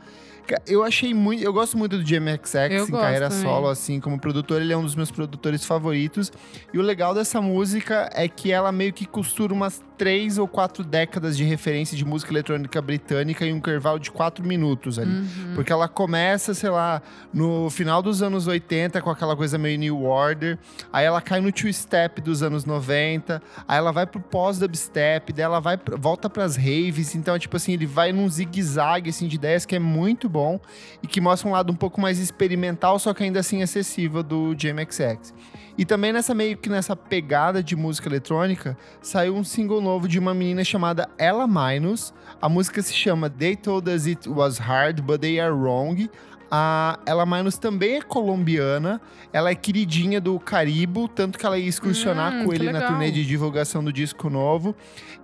Eu 0.67 0.85
achei 0.85 1.15
muito. 1.15 1.43
Eu 1.43 1.53
gosto 1.53 1.77
muito 1.77 1.97
do 1.97 2.05
GMXX 2.05 2.55
Eu 2.71 2.85
em 2.85 2.91
carreira 2.91 3.29
também. 3.31 3.45
solo, 3.45 3.69
assim, 3.69 3.99
como 3.99 4.21
produtor, 4.21 4.61
ele 4.61 4.73
é 4.73 4.77
um 4.77 4.83
dos 4.83 4.95
meus 4.95 5.11
produtores 5.11 5.65
favoritos. 5.65 6.31
E 6.73 6.79
o 6.79 6.83
legal 6.83 7.15
dessa 7.15 7.41
música 7.41 8.11
é 8.13 8.29
que 8.29 8.53
ela 8.53 8.71
meio 8.71 8.93
que 8.93 9.07
costura 9.07 9.55
umas 9.55 9.83
três 9.97 10.39
ou 10.39 10.47
quatro 10.49 10.85
décadas 10.85 11.37
de 11.37 11.45
referência 11.45 11.97
de 11.97 12.05
música 12.05 12.33
eletrônica 12.33 12.81
britânica 12.83 13.45
em 13.45 13.53
um 13.53 13.57
intervalo 13.57 13.99
de 13.99 14.11
quatro 14.11 14.45
minutos 14.45 14.99
ali. 14.99 15.11
Uhum. 15.11 15.53
Porque 15.55 15.73
ela 15.73 15.89
começa, 15.89 16.55
sei 16.55 16.71
lá, 16.71 17.01
no 17.33 17.71
final 17.71 18.03
dos 18.03 18.23
anos 18.23 18.47
80 18.47 19.01
com 19.01 19.11
aquela 19.11 19.37
coisa 19.37 19.57
meio 19.59 19.79
New 19.79 20.05
Order, 20.05 20.59
aí 20.93 21.05
ela 21.05 21.21
cai 21.21 21.41
no 21.41 21.53
two-step 21.53 22.21
dos 22.21 22.43
anos 22.43 22.65
90, 22.65 23.43
aí 23.67 23.79
ela 23.79 23.93
vai 23.93 24.07
pro 24.07 24.21
pós-dubstep, 24.21 25.33
daí 25.33 25.45
ela 25.45 25.61
vai, 25.61 25.79
volta 25.99 26.29
pras 26.29 26.57
raves, 26.57 27.15
então, 27.15 27.39
tipo 27.39 27.57
assim, 27.57 27.73
ele 27.73 27.87
vai 27.87 28.13
num 28.13 28.29
zigue-zague, 28.29 29.11
assim, 29.11 29.29
de 29.29 29.37
ideias 29.37 29.65
que 29.65 29.77
é 29.77 29.79
muito 29.79 30.29
bom 30.29 30.61
e 31.03 31.07
que 31.07 31.21
mostra 31.21 31.49
um 31.49 31.53
lado 31.53 31.73
um 31.73 31.77
pouco 31.77 32.01
mais 32.01 32.19
experimental, 32.19 32.99
só 32.99 33.15
que 33.15 33.23
ainda 33.23 33.41
assim 33.41 33.63
acessível 33.63 34.23
do 34.23 34.55
JMXX. 34.55 35.33
E 35.77 35.85
também 35.85 36.13
nessa 36.13 36.35
meio 36.35 36.57
que 36.57 36.69
nessa 36.69 36.95
pegada 36.95 37.63
de 37.63 37.75
música 37.75 38.09
eletrônica, 38.09 38.77
saiu 39.03 39.35
um 39.35 39.43
single 39.43 39.81
novo 39.85 40.09
de 40.09 40.19
uma 40.19 40.35
menina 40.35 40.65
chamada 40.65 41.09
Ella 41.19 41.47
Minus. 41.47 42.13
A 42.41 42.49
música 42.49 42.83
se 42.83 42.93
chama 42.93 43.29
They 43.31 43.55
Told 43.55 43.89
Us 43.89 44.07
It 44.07 44.27
Was 44.27 44.59
Hard, 44.59 45.03
But 45.03 45.21
They 45.21 45.39
Are 45.39 45.55
Wrong. 45.55 46.09
A 46.51 46.99
Ella 47.07 47.25
Minus 47.27 47.59
também 47.59 47.97
é 47.97 48.03
colombiana. 48.03 49.01
Ela 49.33 49.51
é 49.51 49.55
queridinha 49.55 50.21
do 50.21 50.39
Caribo, 50.39 51.09
tanto 51.09 51.39
que 51.39 51.45
ela 51.47 51.59
ia 51.59 51.69
excursionar 51.69 52.33
Hum, 52.35 52.45
com 52.45 52.53
ele 52.53 52.67
na 52.67 52.73
legal. 52.73 52.89
turnê 52.91 53.11
de 53.11 53.25
divulgação 53.27 53.83
do 53.83 53.93
disco 53.93 54.31
novo. 54.31 54.75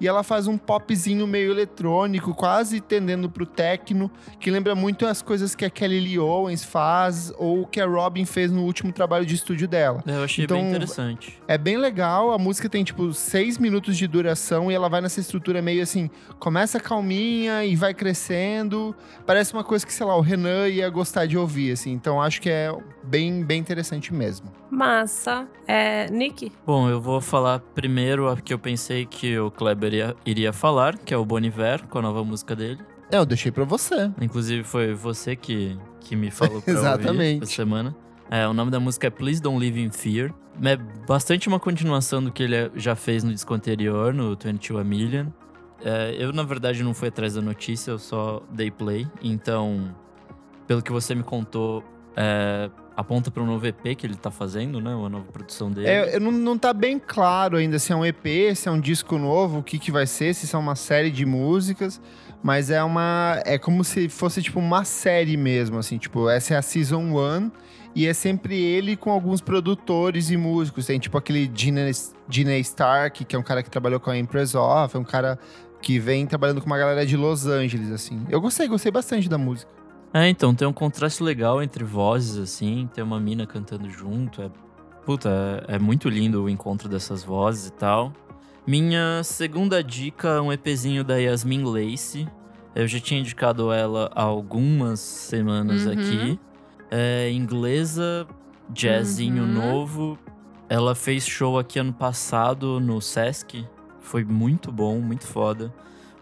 E 0.01 0.09
ela 0.09 0.23
faz 0.23 0.47
um 0.47 0.57
popzinho 0.57 1.27
meio 1.27 1.53
eletrônico, 1.53 2.35
quase 2.35 2.81
tendendo 2.81 3.29
pro 3.29 3.45
techno, 3.47 4.11
que 4.41 4.51
lembra 4.51 4.75
muito 4.75 5.07
as 5.07 5.21
coisas 5.23 5.55
que 5.55 5.65
a 5.65 5.71
Kelly 5.71 6.01
Lee 6.01 6.19
Owens 6.19 6.65
faz 6.65 7.33
ou 7.39 7.67
que 7.67 7.81
a 7.81 7.87
Robin 7.87 8.25
fez 8.25 8.51
no 8.51 8.63
último 8.65 8.93
trabalho 8.93 9.27
de 9.27 9.35
estúdio 9.35 9.69
dela. 9.69 10.03
Eu 10.07 10.25
achei 10.25 10.45
Então, 10.45 10.57
bem 10.57 10.69
interessante. 10.71 11.39
É 11.47 11.59
bem 11.59 11.77
legal, 11.77 12.33
a 12.33 12.39
música 12.39 12.69
tem 12.69 12.83
tipo 12.83 13.13
seis 13.13 13.59
minutos 13.59 13.97
de 13.97 14.07
duração 14.07 14.71
e 14.71 14.75
ela 14.75 14.89
vai 14.89 15.01
nessa 15.01 15.21
estrutura 15.21 15.61
meio 15.61 15.83
assim, 15.83 16.11
começa 16.39 16.81
calminha 16.81 17.65
e 17.65 17.77
vai 17.77 17.93
crescendo. 17.93 18.95
Parece 19.27 19.53
uma 19.53 19.63
coisa 19.65 19.85
que, 19.87 19.93
sei 19.93 20.07
lá, 20.07 20.17
o 20.17 20.21
Renan 20.21 20.67
ia 20.69 20.89
gostar 20.89 21.10
de 21.27 21.37
ouvir, 21.39 21.73
assim. 21.73 21.93
Então 21.93 22.21
acho 22.21 22.41
que 22.41 22.49
é 22.49 22.73
bem, 23.03 23.45
bem 23.45 23.61
interessante 23.61 24.13
mesmo. 24.15 24.51
Massa. 24.71 25.47
É, 25.67 26.11
Nick? 26.11 26.53
Bom, 26.67 26.89
eu 26.89 27.01
vou 27.01 27.21
falar 27.21 27.59
primeiro 27.75 28.29
a 28.29 28.37
que 28.37 28.53
eu 28.55 28.59
pensei 28.59 29.05
que 29.07 29.39
o 29.39 29.51
Kleber 29.51 29.93
ia- 29.93 30.17
iria 30.25 30.53
falar, 30.53 30.97
que 30.99 31.13
é 31.13 31.17
o 31.17 31.25
Bon 31.25 31.39
Iver, 31.41 31.87
com 31.89 31.99
a 31.99 32.03
nova 32.03 32.25
música 32.25 32.55
dele. 32.57 32.79
É, 33.11 33.19
eu 33.19 33.27
deixei 33.27 33.51
pra 33.51 33.65
você. 33.65 34.11
Inclusive 34.21 34.63
foi 34.63 34.95
você 34.95 35.35
que, 35.35 35.77
que 36.01 36.15
me 36.15 36.31
falou 36.31 36.63
pra 36.63 36.73
Exatamente. 36.73 37.09
ouvir 37.35 37.43
essa 37.43 37.53
semana. 37.53 37.95
É, 38.31 38.47
o 38.47 38.53
nome 38.53 38.71
da 38.71 38.79
música 38.79 39.09
é 39.09 39.11
Please 39.11 39.43
Don't 39.43 39.59
Live 39.59 39.83
in 39.83 39.91
Fear. 39.91 40.33
É 40.63 40.77
bastante 40.77 41.49
uma 41.49 41.59
continuação 41.59 42.23
do 42.23 42.31
que 42.31 42.43
ele 42.45 42.71
já 42.77 42.95
fez 42.95 43.25
no 43.25 43.33
disco 43.33 43.53
anterior, 43.55 44.15
no 44.15 44.37
22 44.37 44.81
A 44.81 44.85
Million. 44.85 45.27
É, 45.83 46.15
eu, 46.19 46.33
na 46.33 46.43
verdade, 46.45 46.83
não 46.85 46.93
fui 46.95 47.09
atrás 47.09 47.35
da 47.35 47.41
notícia, 47.41 47.91
eu 47.91 47.99
só 47.99 48.43
dei 48.51 48.71
play. 48.71 49.07
Então, 49.23 49.93
pelo 50.71 50.81
que 50.81 50.93
você 50.93 51.17
me 51.17 51.25
contou, 51.25 51.83
é, 52.17 52.71
aponta 52.97 53.29
para 53.29 53.43
um 53.43 53.47
novo 53.47 53.67
EP 53.67 53.97
que 53.99 54.07
ele 54.07 54.15
tá 54.15 54.31
fazendo, 54.31 54.81
né? 54.81 54.95
Uma 54.95 55.09
nova 55.09 55.25
produção 55.25 55.69
dele. 55.69 55.89
É, 55.89 56.21
não, 56.21 56.31
não 56.31 56.57
tá 56.57 56.73
bem 56.73 56.97
claro 56.97 57.57
ainda 57.57 57.77
se 57.77 57.93
é 57.93 57.97
um 57.97 58.07
EP, 58.07 58.55
se 58.55 58.69
é 58.69 58.71
um 58.71 58.79
disco 58.79 59.19
novo, 59.19 59.59
o 59.59 59.63
que, 59.65 59.81
que 59.81 59.91
vai 59.91 60.07
ser, 60.07 60.33
se 60.33 60.47
são 60.47 60.61
uma 60.61 60.77
série 60.77 61.11
de 61.11 61.27
músicas. 61.27 62.01
Mas 62.41 62.71
é 62.71 62.81
uma. 62.85 63.43
É 63.45 63.59
como 63.59 63.83
se 63.83 64.09
fosse 64.09 64.41
tipo 64.41 64.61
uma 64.61 64.85
série 64.85 65.37
mesmo, 65.37 65.77
assim. 65.77 65.99
Tipo, 65.99 66.31
essa 66.31 66.55
é 66.55 66.57
a 66.57 66.63
Season 66.63 67.03
1 67.03 67.51
e 67.97 68.07
é 68.07 68.15
sempre 68.15 68.55
ele 68.57 68.97
com 68.97 69.11
alguns 69.11 69.41
produtores 69.41 70.31
e 70.31 70.37
músicos. 70.37 70.87
Tem 70.87 71.01
tipo 71.01 71.19
aquele 71.19 71.51
Gina 71.53 72.59
Stark, 72.61 73.25
que 73.25 73.35
é 73.35 73.39
um 73.41 73.43
cara 73.43 73.61
que 73.65 73.71
trabalhou 73.71 73.99
com 73.99 74.13
a 74.13 74.17
Empress 74.17 74.55
Off, 74.55 74.97
é 74.97 75.01
um 75.01 75.05
cara 75.05 75.37
que 75.83 75.99
vem 75.99 76.29
trabalhando 76.29 76.61
com 76.61 76.67
uma 76.69 76.79
galera 76.79 77.05
de 77.05 77.17
Los 77.17 77.45
Angeles, 77.49 77.91
assim. 77.91 78.25
Eu 78.31 78.41
gostei, 78.41 78.69
gostei 78.69 78.93
bastante 78.93 79.29
da 79.29 79.37
música. 79.37 79.80
É, 80.13 80.29
então, 80.29 80.55
tem 80.55 80.67
um 80.67 80.73
contraste 80.73 81.23
legal 81.23 81.63
entre 81.63 81.85
vozes, 81.85 82.37
assim, 82.37 82.89
tem 82.93 83.03
uma 83.05 83.21
mina 83.21 83.47
cantando 83.47 83.89
junto. 83.89 84.43
É, 84.43 84.51
puta, 85.07 85.29
é, 85.69 85.77
é 85.77 85.79
muito 85.79 86.09
lindo 86.09 86.43
o 86.43 86.49
encontro 86.49 86.89
dessas 86.89 87.23
vozes 87.23 87.69
e 87.69 87.73
tal. 87.73 88.13
Minha 88.67 89.23
segunda 89.23 89.83
dica 89.83 90.29
é 90.29 90.41
um 90.41 90.53
EPzinho 90.53 91.05
da 91.05 91.17
Yasmin 91.17 91.65
Lace. 91.65 92.27
Eu 92.75 92.87
já 92.87 92.99
tinha 93.01 93.21
indicado 93.21 93.73
ela 93.73 94.11
há 94.15 94.23
algumas 94.23 95.01
semanas 95.01 95.87
Uhum. 95.87 95.93
aqui. 95.93 96.41
É 96.91 97.31
inglesa, 97.31 98.27
jazzinho 98.69 99.45
Uhum. 99.45 99.49
novo. 99.53 100.19
Ela 100.69 100.95
fez 100.95 101.27
show 101.27 101.59
aqui 101.59 101.79
ano 101.79 101.93
passado 101.93 102.79
no 102.81 103.01
Sesc. 103.01 103.65
Foi 104.01 104.25
muito 104.25 104.71
bom, 104.73 105.01
muito 105.01 105.27
foda. 105.27 105.73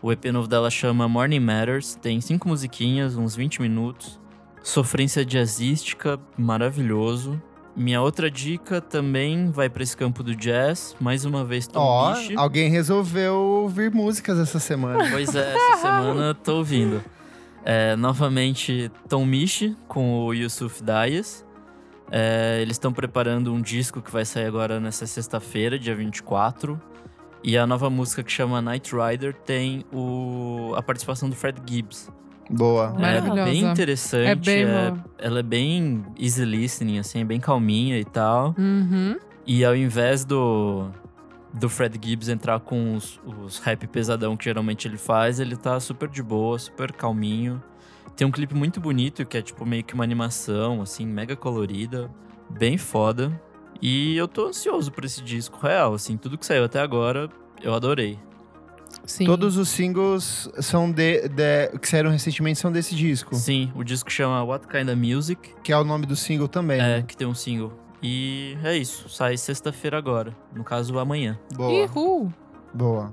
O 0.01 0.13
EP 0.13 0.27
novo 0.27 0.47
dela 0.47 0.71
chama 0.71 1.09
Morning 1.09 1.41
Matters, 1.41 1.97
tem 1.97 2.21
cinco 2.21 2.49
musiquinhas, 2.49 3.17
uns 3.17 3.35
20 3.35 3.61
minutos. 3.61 4.21
Sofrência 4.63 5.25
jazzística, 5.25 6.21
maravilhoso. 6.37 7.43
Minha 7.75 8.01
outra 8.01 8.31
dica 8.31 8.81
também 8.81 9.51
vai 9.51 9.69
pra 9.69 9.83
esse 9.83 9.97
campo 9.97 10.23
do 10.23 10.35
jazz, 10.35 10.97
mais 11.01 11.25
uma 11.25 11.45
vez 11.45 11.67
Tom 11.67 11.81
Ó, 11.81 12.15
alguém 12.37 12.69
resolveu 12.71 13.35
ouvir 13.35 13.91
músicas 13.93 14.39
essa 14.39 14.59
semana. 14.59 15.05
Pois 15.11 15.35
é, 15.35 15.55
essa 15.55 15.77
semana 15.83 16.35
tô 16.35 16.57
ouvindo. 16.59 17.03
É, 17.65 17.97
novamente, 17.97 18.91
Tom 19.09 19.25
Misch 19.25 19.75
com 19.87 20.25
o 20.25 20.33
Yusuf 20.33 20.83
Dayas. 20.83 21.45
É, 22.11 22.59
eles 22.63 22.77
estão 22.77 22.93
preparando 22.93 23.53
um 23.53 23.61
disco 23.61 24.01
que 24.01 24.11
vai 24.11 24.25
sair 24.25 24.47
agora 24.47 24.81
nessa 24.81 25.07
sexta-feira, 25.07 25.79
dia 25.79 25.95
24. 25.95 26.81
E 27.43 27.57
a 27.57 27.67
nova 27.67 27.89
música 27.89 28.23
que 28.23 28.33
chama 28.33 28.61
Night 28.61 28.93
Rider 28.95 29.33
tem 29.35 29.85
o, 29.93 30.73
a 30.77 30.83
participação 30.83 31.29
do 31.31 31.37
Fred 31.37 31.61
Gibbs. 31.65 32.11
Boa. 32.51 32.95
É 32.97 33.01
Maravilhosa. 33.01 33.45
bem 33.45 33.65
interessante. 33.65 34.27
É 34.27 34.35
bem 34.35 34.65
é- 34.65 34.95
ela 35.19 35.41
é 35.41 35.43
bem 35.43 36.05
easy 36.19 36.45
listening, 36.45 36.99
assim, 36.99 37.25
bem 37.25 37.39
calminha 37.39 37.99
e 37.99 38.05
tal. 38.05 38.55
Uhum. 38.59 39.17
E 39.47 39.65
ao 39.65 39.77
invés 39.77 40.25
do, 40.25 40.89
do 41.55 41.69
Fred 41.69 41.99
Gibbs 42.03 42.29
entrar 42.29 42.59
com 42.61 42.95
os, 42.95 43.21
os 43.25 43.59
rap 43.61 43.87
pesadão 43.87 44.37
que 44.37 44.45
geralmente 44.45 44.89
ele 44.89 44.97
faz, 44.99 45.39
ele 45.41 45.57
tá 45.57 45.79
super 45.79 46.09
de 46.09 46.23
boa, 46.23 46.59
super 46.59 46.93
calminho. 46.93 47.63
Tem 48.17 48.27
um 48.27 48.31
clipe 48.31 48.55
muito 48.55 48.81
bonito, 48.81 49.25
que 49.25 49.37
é 49.39 49.43
tipo 49.43 49.65
meio 49.65 49.85
que 49.85 49.95
uma 49.95 50.03
animação, 50.03 50.83
assim, 50.83 51.07
mega 51.07 51.37
colorida, 51.37 52.11
bem 52.51 52.77
foda. 52.77 53.41
E 53.81 54.17
eu 54.17 54.27
tô 54.27 54.47
ansioso 54.47 54.91
por 54.91 55.05
esse 55.05 55.23
disco 55.23 55.59
real, 55.61 55.95
assim, 55.95 56.17
tudo 56.17 56.37
que 56.37 56.45
saiu 56.45 56.65
até 56.65 56.81
agora, 56.81 57.29
eu 57.63 57.73
adorei. 57.75 58.19
Sim. 59.05 59.25
Todos 59.25 59.57
os 59.57 59.69
singles 59.69 60.49
são 60.61 60.91
de, 60.91 61.29
de- 61.29 61.69
que 61.81 61.89
saíram 61.89 62.11
recentemente 62.11 62.59
são 62.59 62.71
desse 62.73 62.95
disco, 62.95 63.35
Sim, 63.37 63.73
o 63.75 63.83
disco 63.85 64.11
chama 64.11 64.43
What 64.43 64.67
Kind 64.67 64.89
of 64.89 64.97
Music, 64.97 65.55
que 65.63 65.73
é 65.73 65.79
o 65.79 65.85
nome 65.85 66.07
do 66.07 66.17
single 66.17 66.49
também. 66.49 66.81
é, 66.81 66.99
né? 66.99 67.05
que 67.07 67.17
tem 67.17 67.27
um 67.27 67.35
single. 67.35 67.73
E 68.03 68.57
é 68.63 68.77
isso, 68.77 69.09
sai 69.09 69.37
sexta-feira 69.37 69.97
agora, 69.97 70.37
no 70.55 70.63
caso 70.65 70.99
amanhã. 70.99 71.39
Boa, 71.55 71.73
Ihu. 71.73 72.33
boa. 72.73 73.13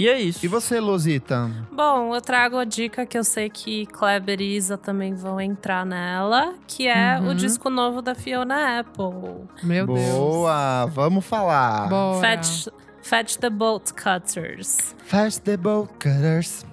E 0.00 0.08
é 0.08 0.18
isso. 0.18 0.44
E 0.44 0.48
você, 0.48 0.80
Losita? 0.80 1.50
Bom, 1.70 2.14
eu 2.14 2.20
trago 2.22 2.56
a 2.56 2.64
dica 2.64 3.04
que 3.04 3.18
eu 3.18 3.22
sei 3.24 3.50
que 3.50 3.84
Kleber 3.86 4.40
e 4.40 4.56
Isa 4.56 4.78
também 4.78 5.14
vão 5.14 5.38
entrar 5.40 5.84
nela, 5.84 6.54
que 6.66 6.88
é 6.88 7.18
Uhum. 7.18 7.28
o 7.30 7.34
disco 7.34 7.68
novo 7.68 8.00
da 8.00 8.14
Fiona 8.14 8.78
Apple. 8.80 9.46
Meu 9.62 9.86
Deus. 9.86 9.98
boa, 10.14 10.86
vamos 10.86 11.26
falar. 11.26 11.88
Bora. 11.88 12.20
Fetch, 12.20 12.68
Fetch 13.02 13.36
the 13.36 13.50
Bolt 13.50 13.92
Cutters. 13.92 14.94
Fast 15.04 15.42
the 15.42 15.56
Boat 15.58 15.92
Cutters. 15.94 16.64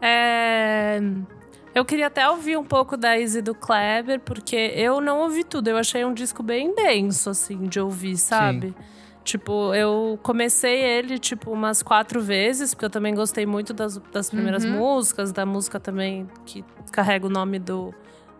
É... 0.00 1.00
Eu 1.74 1.84
queria 1.84 2.08
até 2.08 2.28
ouvir 2.28 2.58
um 2.58 2.64
pouco 2.64 2.96
da 2.96 3.16
Izzy 3.18 3.40
do 3.40 3.54
Kleber, 3.54 4.20
porque 4.20 4.56
eu 4.74 5.00
não 5.00 5.20
ouvi 5.20 5.42
tudo. 5.44 5.68
Eu 5.68 5.78
achei 5.78 6.04
um 6.04 6.12
disco 6.12 6.42
bem 6.42 6.74
denso, 6.74 7.30
assim, 7.30 7.66
de 7.66 7.80
ouvir, 7.80 8.16
sabe? 8.18 8.74
Tipo, 9.24 9.72
eu 9.74 10.18
comecei 10.22 10.80
ele, 10.82 11.18
tipo, 11.18 11.52
umas 11.52 11.80
quatro 11.82 12.20
vezes, 12.20 12.74
porque 12.74 12.84
eu 12.86 12.90
também 12.90 13.14
gostei 13.14 13.46
muito 13.46 13.72
das, 13.72 13.96
das 14.12 14.28
primeiras 14.28 14.64
Uhum. 14.64 14.72
músicas, 14.72 15.30
da 15.32 15.46
música 15.46 15.78
também 15.78 16.28
que 16.44 16.64
carrega 16.90 17.26
o 17.26 17.30
nome 17.30 17.60
do, 17.60 17.94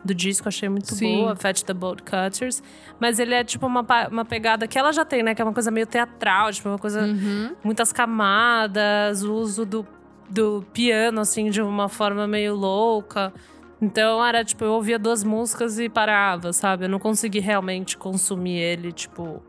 do 0.04 0.12
disco, 0.12 0.48
achei 0.48 0.68
muito 0.68 0.92
Sim. 0.92 1.18
boa, 1.20 1.36
Fat 1.36 1.62
the 1.62 1.72
Bolt 1.72 2.00
Cutters. 2.02 2.60
Mas 2.98 3.20
ele 3.20 3.32
é 3.32 3.44
tipo 3.44 3.64
uma, 3.66 3.86
uma 4.10 4.24
pegada 4.24 4.66
que 4.66 4.76
ela 4.76 4.92
já 4.92 5.04
tem, 5.04 5.22
né? 5.22 5.34
Que 5.36 5.40
é 5.42 5.44
uma 5.44 5.54
coisa 5.54 5.70
meio 5.70 5.86
teatral, 5.86 6.50
tipo, 6.52 6.68
uma 6.68 6.78
coisa. 6.78 7.02
Uhum. 7.02 7.54
Muitas 7.62 7.92
camadas, 7.92 9.22
o 9.22 9.32
uso 9.34 9.64
do, 9.64 9.86
do 10.28 10.64
piano, 10.72 11.20
assim, 11.20 11.48
de 11.48 11.62
uma 11.62 11.88
forma 11.88 12.26
meio 12.26 12.54
louca. 12.56 13.32
Então 13.80 14.24
era 14.24 14.44
tipo, 14.44 14.64
eu 14.64 14.72
ouvia 14.72 14.98
duas 14.98 15.22
músicas 15.24 15.78
e 15.78 15.88
parava, 15.88 16.52
sabe? 16.52 16.84
Eu 16.84 16.88
não 16.88 16.98
consegui 16.98 17.40
realmente 17.40 17.96
consumir 17.96 18.58
ele, 18.58 18.92
tipo, 18.92 19.42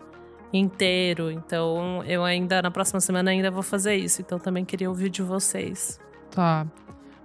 inteiro. 0.53 1.31
Então 1.31 2.03
eu 2.05 2.23
ainda, 2.23 2.61
na 2.61 2.71
próxima 2.71 2.99
semana, 3.01 3.31
ainda 3.31 3.49
vou 3.51 3.63
fazer 3.63 3.95
isso. 3.95 4.21
Então 4.21 4.37
também 4.39 4.63
queria 4.63 4.89
ouvir 4.89 5.09
de 5.09 5.21
vocês. 5.21 5.99
Tá. 6.31 6.65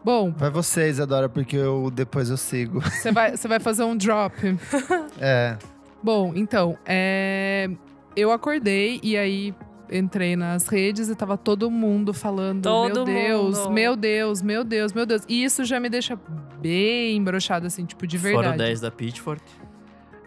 Bom, 0.05 0.33
Vai 0.33 0.49
vocês, 0.51 0.99
Adora, 1.01 1.29
porque 1.29 1.57
eu 1.57 1.91
depois 1.91 2.31
eu 2.31 2.37
sigo. 2.37 2.81
você 2.89 3.13
vai, 3.13 3.37
você 3.37 3.47
vai 3.47 3.61
fazer 3.61 3.85
um 3.85 3.97
drop. 3.97 4.35
É. 5.21 5.59
Bom, 6.01 6.33
então, 6.37 6.79
é, 6.87 7.69
eu 8.15 8.31
acordei 8.31 9.01
e 9.03 9.17
aí 9.17 9.53
entrei 9.91 10.37
nas 10.37 10.69
redes 10.69 11.09
e 11.09 11.15
tava 11.15 11.37
todo 11.37 11.71
mundo 11.71 12.15
falando: 12.15 12.63
Todo 12.63 13.05
Meu 13.05 13.05
Deus, 13.05 13.59
mundo. 13.59 13.71
meu 13.73 13.97
Deus, 13.97 14.43
meu 14.43 14.65
Deus, 14.65 14.93
meu 14.93 15.05
Deus. 15.07 15.23
E 15.29 15.43
isso 15.43 15.65
já 15.65 15.81
me 15.81 15.89
deixa 15.89 16.19
bem 16.61 17.17
embroxada, 17.17 17.67
assim, 17.67 17.85
tipo, 17.85 18.07
de 18.07 18.17
verdade. 18.17 18.45
Fora 18.45 18.55
o 18.55 18.59
10 18.59 18.81
da 18.81 18.91
Pitchfork. 18.91 19.43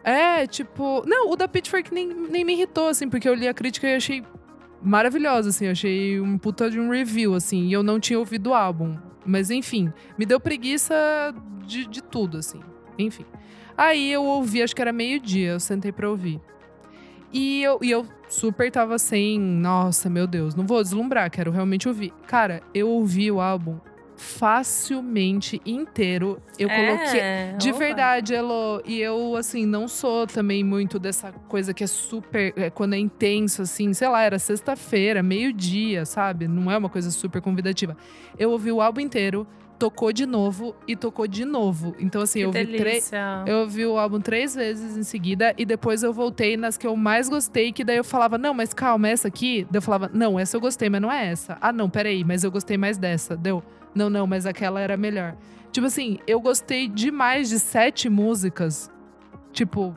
É, 0.03 0.47
tipo. 0.47 1.03
Não, 1.05 1.31
o 1.31 1.35
da 1.35 1.47
Pitchfork 1.47 1.93
nem, 1.93 2.07
nem 2.07 2.43
me 2.43 2.53
irritou, 2.53 2.87
assim, 2.87 3.09
porque 3.09 3.27
eu 3.27 3.33
li 3.33 3.47
a 3.47 3.53
crítica 3.53 3.87
e 3.87 3.95
achei 3.95 4.23
maravilhosa, 4.81 5.49
assim. 5.49 5.67
Achei 5.67 6.19
um 6.19 6.37
puta 6.37 6.69
de 6.69 6.79
um 6.79 6.89
review, 6.89 7.35
assim. 7.35 7.67
E 7.67 7.73
eu 7.73 7.83
não 7.83 7.99
tinha 7.99 8.17
ouvido 8.17 8.51
o 8.51 8.53
álbum. 8.53 8.97
Mas 9.25 9.51
enfim, 9.51 9.93
me 10.17 10.25
deu 10.25 10.39
preguiça 10.39 10.95
de, 11.65 11.85
de 11.85 12.01
tudo, 12.01 12.37
assim. 12.37 12.59
Enfim. 12.97 13.25
Aí 13.77 14.11
eu 14.11 14.23
ouvi, 14.23 14.61
acho 14.61 14.75
que 14.75 14.81
era 14.81 14.91
meio-dia, 14.91 15.51
eu 15.51 15.59
sentei 15.59 15.91
pra 15.91 16.09
ouvir. 16.09 16.39
E 17.31 17.63
eu, 17.63 17.79
e 17.81 17.89
eu 17.89 18.05
super 18.27 18.69
tava 18.71 18.97
sem. 18.97 19.39
Nossa, 19.39 20.09
meu 20.09 20.27
Deus, 20.27 20.55
não 20.55 20.65
vou 20.65 20.81
deslumbrar, 20.81 21.29
quero 21.29 21.51
realmente 21.51 21.87
ouvir. 21.87 22.13
Cara, 22.27 22.61
eu 22.73 22.89
ouvi 22.89 23.31
o 23.31 23.39
álbum 23.39 23.79
facilmente 24.15 25.61
inteiro. 25.65 26.41
Eu 26.57 26.67
coloquei. 26.69 27.19
É, 27.19 27.55
De 27.57 27.69
opa. 27.69 27.79
verdade, 27.79 28.33
Elo. 28.33 28.81
E 28.85 28.99
eu, 28.99 29.35
assim, 29.35 29.65
não 29.65 29.87
sou 29.87 30.27
também 30.27 30.63
muito 30.63 30.99
dessa 30.99 31.31
coisa 31.47 31.73
que 31.73 31.83
é 31.83 31.87
super. 31.87 32.53
é, 32.55 32.69
quando 32.69 32.93
é 32.93 32.97
intenso, 32.97 33.61
assim, 33.61 33.93
sei 33.93 34.07
lá, 34.07 34.21
era 34.21 34.37
sexta-feira, 34.39 35.21
meio-dia, 35.23 36.05
sabe? 36.05 36.47
Não 36.47 36.71
é 36.71 36.77
uma 36.77 36.89
coisa 36.89 37.11
super 37.11 37.41
convidativa. 37.41 37.95
Eu 38.37 38.51
ouvi 38.51 38.71
o 38.71 38.81
álbum 38.81 38.99
inteiro, 39.01 39.47
tocou 39.79 40.13
de 40.13 40.25
novo 40.27 40.75
e 40.87 40.95
tocou 40.95 41.25
de 41.27 41.43
novo. 41.43 41.95
Então, 41.99 42.21
assim, 42.21 42.39
Que 42.39 42.45
eu 42.45 42.49
ouvi 42.49 42.65
delícia. 42.65 43.43
Eu 43.47 43.57
ouvi 43.61 43.85
o 43.85 43.97
álbum 43.97 44.19
três 44.19 44.53
vezes 44.53 44.95
em 44.95 45.03
seguida 45.03 45.53
e 45.57 45.65
depois 45.65 46.03
eu 46.03 46.13
voltei 46.13 46.55
nas 46.55 46.77
que 46.77 46.85
eu 46.85 46.95
mais 46.95 47.27
gostei, 47.27 47.71
que 47.71 47.83
daí 47.83 47.97
eu 47.97 48.03
falava, 48.03 48.37
não, 48.37 48.53
mas 48.53 48.73
calma, 48.73 49.09
essa 49.09 49.27
aqui. 49.27 49.65
Daí 49.71 49.77
eu 49.77 49.81
falava, 49.81 50.09
não, 50.13 50.39
essa 50.39 50.55
eu 50.55 50.61
gostei, 50.61 50.87
mas 50.89 51.01
não 51.01 51.11
é 51.11 51.27
essa. 51.31 51.57
Ah, 51.59 51.73
não, 51.73 51.89
peraí, 51.89 52.23
mas 52.23 52.43
eu 52.43 52.51
gostei 52.51 52.77
mais 52.77 52.97
dessa. 52.99 53.35
Deu, 53.35 53.63
não, 53.93 54.09
não, 54.09 54.25
mas 54.27 54.45
aquela 54.45 54.79
era 54.79 54.95
melhor. 54.97 55.35
Tipo 55.71 55.87
assim, 55.87 56.19
eu 56.27 56.39
gostei 56.41 56.87
demais 56.87 57.49
de 57.49 57.59
sete 57.59 58.09
músicas. 58.09 58.91
Tipo, 59.53 59.95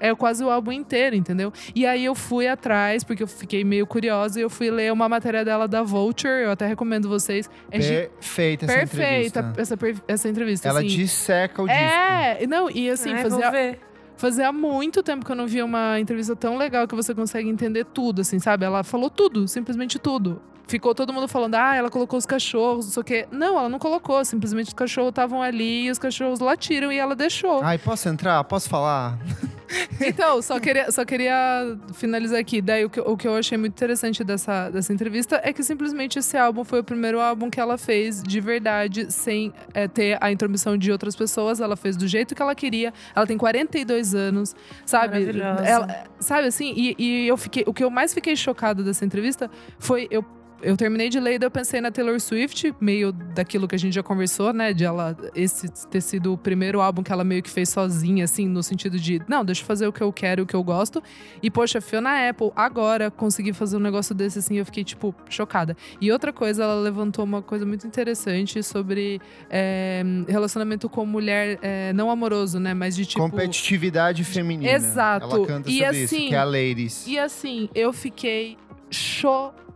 é 0.00 0.14
quase 0.14 0.44
o 0.44 0.50
álbum 0.50 0.70
inteiro, 0.70 1.16
entendeu? 1.16 1.52
E 1.74 1.86
aí 1.86 2.04
eu 2.04 2.14
fui 2.14 2.46
atrás, 2.46 3.02
porque 3.02 3.22
eu 3.22 3.26
fiquei 3.26 3.64
meio 3.64 3.86
curiosa, 3.86 4.38
e 4.38 4.42
eu 4.42 4.50
fui 4.50 4.70
ler 4.70 4.92
uma 4.92 5.08
matéria 5.08 5.44
dela 5.44 5.66
da 5.66 5.82
Vulture, 5.82 6.42
eu 6.44 6.50
até 6.50 6.66
recomendo 6.66 7.08
vocês. 7.08 7.48
É 7.70 7.78
Perfeita 7.78 8.64
essa 8.66 8.74
perfeita 8.74 9.04
entrevista. 9.40 9.54
essa, 9.56 9.76
per- 9.76 9.96
essa 10.06 10.28
entrevista. 10.28 10.68
Ela 10.68 10.80
assim. 10.80 10.88
disseca 10.88 11.62
o 11.62 11.66
disco. 11.66 11.80
É, 11.82 12.46
não, 12.46 12.70
e 12.70 12.88
assim, 12.90 13.12
Ai, 13.12 13.22
fazia, 13.22 13.50
ver. 13.50 13.80
fazia 14.16 14.52
muito 14.52 15.02
tempo 15.02 15.24
que 15.24 15.32
eu 15.32 15.36
não 15.36 15.46
via 15.46 15.64
uma 15.64 15.98
entrevista 15.98 16.36
tão 16.36 16.56
legal 16.56 16.86
que 16.86 16.94
você 16.94 17.14
consegue 17.14 17.48
entender 17.48 17.84
tudo, 17.86 18.20
assim, 18.20 18.38
sabe? 18.38 18.64
Ela 18.64 18.84
falou 18.84 19.10
tudo, 19.10 19.48
simplesmente 19.48 19.98
tudo. 19.98 20.40
Ficou 20.68 20.94
todo 20.94 21.12
mundo 21.12 21.26
falando, 21.26 21.54
ah, 21.54 21.74
ela 21.74 21.90
colocou 21.90 22.18
os 22.18 22.26
cachorros, 22.26 22.84
não 22.84 22.92
sei 22.92 23.00
o 23.00 23.04
quê. 23.04 23.26
Não, 23.32 23.58
ela 23.58 23.68
não 23.68 23.78
colocou, 23.78 24.22
simplesmente 24.24 24.68
os 24.68 24.74
cachorros 24.74 25.08
estavam 25.08 25.42
ali 25.42 25.86
e 25.86 25.90
os 25.90 25.98
cachorros 25.98 26.40
latiram 26.40 26.92
e 26.92 26.98
ela 26.98 27.16
deixou. 27.16 27.62
Ai, 27.62 27.78
posso 27.78 28.08
entrar? 28.08 28.44
Posso 28.44 28.68
falar? 28.68 29.18
Então, 30.00 30.40
só 30.40 30.58
queria, 30.58 30.90
só 30.90 31.04
queria 31.04 31.76
finalizar 31.92 32.38
aqui. 32.38 32.62
Daí, 32.62 32.84
o 32.84 32.90
que, 32.90 33.00
o 33.00 33.16
que 33.16 33.26
eu 33.28 33.34
achei 33.34 33.58
muito 33.58 33.72
interessante 33.72 34.24
dessa, 34.24 34.70
dessa 34.70 34.92
entrevista 34.92 35.40
é 35.44 35.52
que 35.52 35.62
simplesmente 35.62 36.18
esse 36.18 36.36
álbum 36.36 36.64
foi 36.64 36.80
o 36.80 36.84
primeiro 36.84 37.20
álbum 37.20 37.50
que 37.50 37.60
ela 37.60 37.76
fez 37.76 38.22
de 38.22 38.40
verdade, 38.40 39.12
sem 39.12 39.52
é, 39.74 39.86
ter 39.86 40.16
a 40.20 40.30
intromissão 40.30 40.76
de 40.76 40.90
outras 40.90 41.14
pessoas. 41.14 41.60
Ela 41.60 41.76
fez 41.76 41.96
do 41.96 42.06
jeito 42.06 42.34
que 42.34 42.40
ela 42.42 42.54
queria. 42.54 42.92
Ela 43.14 43.26
tem 43.26 43.36
42 43.36 44.14
anos, 44.14 44.54
sabe? 44.86 45.26
Ela, 45.64 46.04
sabe 46.18 46.48
assim? 46.48 46.72
E, 46.76 46.94
e 46.98 47.28
eu 47.28 47.36
fiquei. 47.36 47.64
O 47.66 47.74
que 47.74 47.84
eu 47.84 47.90
mais 47.90 48.14
fiquei 48.14 48.36
chocada 48.36 48.82
dessa 48.82 49.04
entrevista 49.04 49.50
foi. 49.78 50.08
Eu, 50.10 50.24
eu 50.62 50.76
terminei 50.76 51.08
de 51.08 51.20
ler 51.20 51.40
e 51.40 51.44
eu 51.44 51.50
pensei 51.50 51.80
na 51.80 51.90
Taylor 51.90 52.18
Swift, 52.20 52.74
meio 52.80 53.12
daquilo 53.12 53.68
que 53.68 53.74
a 53.74 53.78
gente 53.78 53.94
já 53.94 54.02
conversou, 54.02 54.52
né? 54.52 54.72
De 54.72 54.84
ela 54.84 55.16
esse 55.34 55.68
ter 55.88 56.00
sido 56.00 56.32
o 56.32 56.38
primeiro 56.38 56.80
álbum 56.80 57.02
que 57.02 57.12
ela 57.12 57.24
meio 57.24 57.42
que 57.42 57.50
fez 57.50 57.68
sozinha, 57.68 58.24
assim, 58.24 58.46
no 58.46 58.62
sentido 58.62 58.98
de, 58.98 59.20
não, 59.28 59.44
deixa 59.44 59.62
eu 59.62 59.66
fazer 59.66 59.86
o 59.86 59.92
que 59.92 60.00
eu 60.00 60.12
quero, 60.12 60.42
o 60.42 60.46
que 60.46 60.54
eu 60.54 60.62
gosto. 60.62 61.02
E, 61.42 61.50
poxa, 61.50 61.80
Fiona 61.80 62.28
Apple, 62.28 62.50
agora 62.56 63.10
consegui 63.10 63.52
fazer 63.52 63.76
um 63.76 63.80
negócio 63.80 64.14
desse, 64.14 64.38
assim, 64.40 64.56
eu 64.56 64.64
fiquei, 64.64 64.84
tipo, 64.84 65.14
chocada. 65.28 65.76
E 66.00 66.10
outra 66.10 66.32
coisa, 66.32 66.64
ela 66.64 66.80
levantou 66.80 67.24
uma 67.24 67.42
coisa 67.42 67.64
muito 67.64 67.86
interessante 67.86 68.62
sobre 68.62 69.20
é, 69.48 70.02
relacionamento 70.28 70.88
com 70.88 71.06
mulher 71.06 71.58
é, 71.62 71.92
não 71.92 72.10
amoroso, 72.10 72.58
né? 72.58 72.74
Mas 72.74 72.96
de 72.96 73.06
tipo. 73.06 73.20
Competitividade 73.20 74.24
feminina. 74.24 74.70
Exato. 74.70 75.26
Ela 75.26 75.46
canta 75.46 75.70
E 75.70 75.78
sobre 75.78 76.02
isso, 76.02 76.14
assim, 76.14 76.28
que 76.28 76.34
é 76.34 76.38
a 76.38 76.44
Ladies. 76.44 77.06
E 77.06 77.18
assim, 77.18 77.68
eu 77.74 77.92
fiquei 77.92 78.56
chocada. 78.90 79.67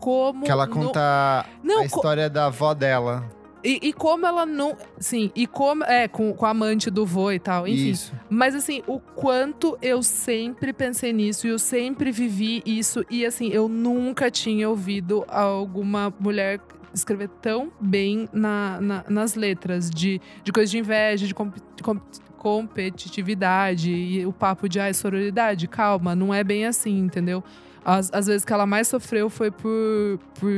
Como. 0.00 0.44
Que 0.44 0.50
ela 0.50 0.66
no- 0.66 0.72
conta 0.74 1.44
Não, 1.62 1.76
a 1.76 1.80
co- 1.80 1.84
história 1.96 2.30
da 2.30 2.46
avó 2.46 2.72
dela. 2.74 3.28
E, 3.62 3.78
e 3.82 3.92
como 3.94 4.26
ela 4.26 4.44
não. 4.44 4.76
Sim, 4.98 5.30
e 5.34 5.46
como. 5.46 5.84
É, 5.84 6.06
com, 6.06 6.34
com 6.34 6.44
a 6.44 6.50
amante 6.50 6.90
do 6.90 7.06
vô 7.06 7.32
e 7.32 7.38
tal, 7.38 7.66
enfim. 7.66 7.90
Isso. 7.90 8.12
Mas 8.28 8.54
assim, 8.54 8.82
o 8.86 9.00
quanto 9.00 9.78
eu 9.80 10.02
sempre 10.02 10.70
pensei 10.72 11.12
nisso 11.14 11.46
e 11.46 11.50
eu 11.50 11.58
sempre 11.58 12.10
vivi 12.12 12.62
isso. 12.66 13.04
E 13.08 13.24
assim, 13.24 13.48
eu 13.48 13.66
nunca 13.68 14.30
tinha 14.30 14.68
ouvido 14.68 15.24
alguma 15.28 16.12
mulher 16.20 16.60
escrever 16.92 17.28
tão 17.40 17.72
bem 17.80 18.28
na, 18.32 18.78
na- 18.82 19.04
nas 19.08 19.34
letras 19.34 19.88
de, 19.90 20.20
de 20.44 20.52
coisa 20.52 20.70
de 20.70 20.78
inveja, 20.78 21.26
de, 21.26 21.34
comp- 21.34 21.56
de 21.74 21.82
com- 21.82 21.98
competitividade 22.36 23.90
e 23.90 24.26
o 24.26 24.32
papo 24.32 24.68
de 24.68 24.78
ai, 24.78 24.92
sororidade. 24.92 25.66
Calma, 25.68 26.14
não 26.14 26.32
é 26.34 26.44
bem 26.44 26.66
assim, 26.66 26.98
entendeu? 26.98 27.42
As, 27.84 28.10
as 28.12 28.26
vezes 28.26 28.44
que 28.44 28.52
ela 28.52 28.66
mais 28.66 28.88
sofreu 28.88 29.28
foi 29.28 29.50
por, 29.50 30.18
por, 30.40 30.50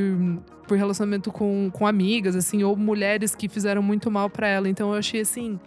por 0.67 0.77
relacionamento 0.77 1.31
com, 1.31 1.69
com 1.71 1.85
amigas, 1.85 2.35
assim, 2.35 2.63
ou 2.63 2.75
mulheres 2.75 3.35
que 3.35 3.49
fizeram 3.49 3.81
muito 3.81 4.09
mal 4.09 4.29
pra 4.29 4.47
ela. 4.47 4.69
Então 4.69 4.91
eu 4.91 4.97
achei 4.97 5.21
assim. 5.21 5.59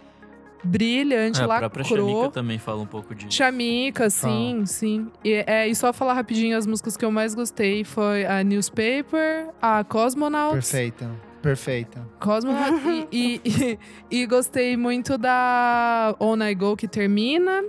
Brilhante, 0.62 1.40
É, 1.40 1.44
a 1.44 1.46
própria 1.58 1.82
lacrou. 1.82 2.08
Xanica 2.08 2.30
também 2.32 2.58
fala 2.58 2.82
um 2.82 2.86
pouco 2.86 3.14
disso. 3.14 3.32
Chamica, 3.32 4.10
sim, 4.10 4.64
sim. 4.66 5.08
E, 5.24 5.42
é, 5.46 5.66
e 5.66 5.74
só 5.74 5.90
falar 5.92 6.12
rapidinho, 6.12 6.56
as 6.56 6.66
músicas 6.66 6.96
que 6.98 7.04
eu 7.04 7.10
mais 7.10 7.34
gostei 7.34 7.82
foi 7.82 8.26
a 8.26 8.44
Newspaper, 8.44 9.48
a 9.60 9.82
Cosmonauts. 9.84 10.70
Perfeita. 10.70 11.10
Perfeita. 11.40 12.06
Cosmonaut 12.20 13.08
e, 13.10 13.40
e, 13.42 13.78
e, 14.10 14.22
e 14.22 14.26
gostei 14.26 14.76
muito 14.76 15.16
da 15.16 16.14
On 16.20 16.36
I 16.42 16.54
Go, 16.54 16.76
que 16.76 16.86
termina. 16.86 17.64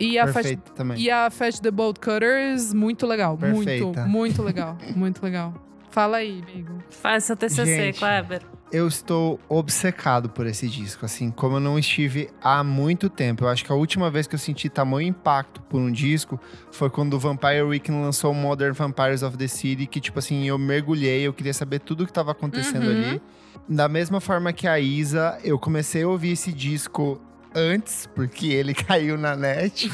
E 0.00 0.18
a, 0.18 0.26
Fat, 0.26 0.34
Perfeita 0.42 0.72
também. 0.72 1.00
e 1.00 1.10
a 1.10 1.30
Fetch 1.30 1.60
the 1.60 1.70
Bolt 1.70 1.98
Cutters, 1.98 2.72
muito 2.74 3.06
legal. 3.06 3.36
Perfeita. 3.38 3.84
Muito, 3.84 4.00
muito 4.10 4.42
legal. 4.42 4.78
muito 4.96 5.22
legal. 5.22 5.54
Fala 5.90 6.16
aí, 6.16 6.42
amigo. 6.50 6.82
Faz 6.90 7.22
seu 7.24 7.36
TCC, 7.36 7.64
Gente. 7.66 7.98
Kleber. 8.00 8.42
Eu 8.72 8.88
estou 8.88 9.38
obcecado 9.48 10.28
por 10.28 10.44
esse 10.44 10.66
disco, 10.68 11.04
assim, 11.04 11.30
como 11.30 11.56
eu 11.56 11.60
não 11.60 11.78
estive 11.78 12.28
há 12.42 12.64
muito 12.64 13.08
tempo. 13.08 13.44
Eu 13.44 13.48
acho 13.48 13.64
que 13.64 13.70
a 13.70 13.76
última 13.76 14.10
vez 14.10 14.26
que 14.26 14.34
eu 14.34 14.38
senti 14.38 14.68
tamanho 14.68 15.06
impacto 15.10 15.62
por 15.62 15.80
um 15.80 15.92
disco 15.92 16.40
foi 16.72 16.90
quando 16.90 17.14
o 17.14 17.18
Vampire 17.20 17.62
Weekend 17.62 18.00
lançou 18.00 18.32
o 18.32 18.34
Modern 18.34 18.72
Vampires 18.72 19.22
of 19.22 19.36
the 19.36 19.46
City, 19.46 19.86
que, 19.86 20.00
tipo 20.00 20.18
assim, 20.18 20.48
eu 20.48 20.58
mergulhei, 20.58 21.24
eu 21.24 21.32
queria 21.32 21.54
saber 21.54 21.78
tudo 21.78 22.00
o 22.02 22.04
que 22.06 22.10
estava 22.10 22.32
acontecendo 22.32 22.86
Uhum. 22.88 22.90
ali. 23.10 23.22
Da 23.68 23.88
mesma 23.88 24.20
forma 24.20 24.52
que 24.52 24.66
a 24.66 24.80
Isa, 24.80 25.38
eu 25.44 25.56
comecei 25.56 26.02
a 26.02 26.08
ouvir 26.08 26.32
esse 26.32 26.52
disco 26.52 27.20
antes, 27.54 28.08
porque 28.14 28.48
ele 28.48 28.74
caiu 28.74 29.16
na 29.16 29.36
net. 29.36 29.90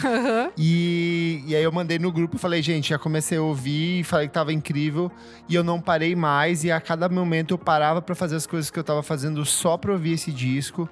E, 0.56 1.44
e 1.46 1.54
aí 1.54 1.62
eu 1.62 1.72
mandei 1.72 1.98
no 1.98 2.10
grupo 2.10 2.36
e 2.36 2.38
falei, 2.38 2.62
gente, 2.62 2.90
já 2.90 2.98
comecei 2.98 3.38
a 3.38 3.42
ouvir, 3.42 4.04
falei 4.04 4.28
que 4.28 4.34
tava 4.34 4.52
incrível. 4.52 5.10
E 5.48 5.54
eu 5.54 5.62
não 5.62 5.80
parei 5.80 6.16
mais. 6.16 6.64
E 6.64 6.70
a 6.70 6.80
cada 6.80 7.08
momento 7.08 7.54
eu 7.54 7.58
parava 7.58 8.00
pra 8.00 8.14
fazer 8.14 8.36
as 8.36 8.46
coisas 8.46 8.70
que 8.70 8.78
eu 8.78 8.84
tava 8.84 9.02
fazendo 9.02 9.44
só 9.44 9.76
pra 9.76 9.92
ouvir 9.92 10.12
esse 10.12 10.32
disco. 10.32 10.88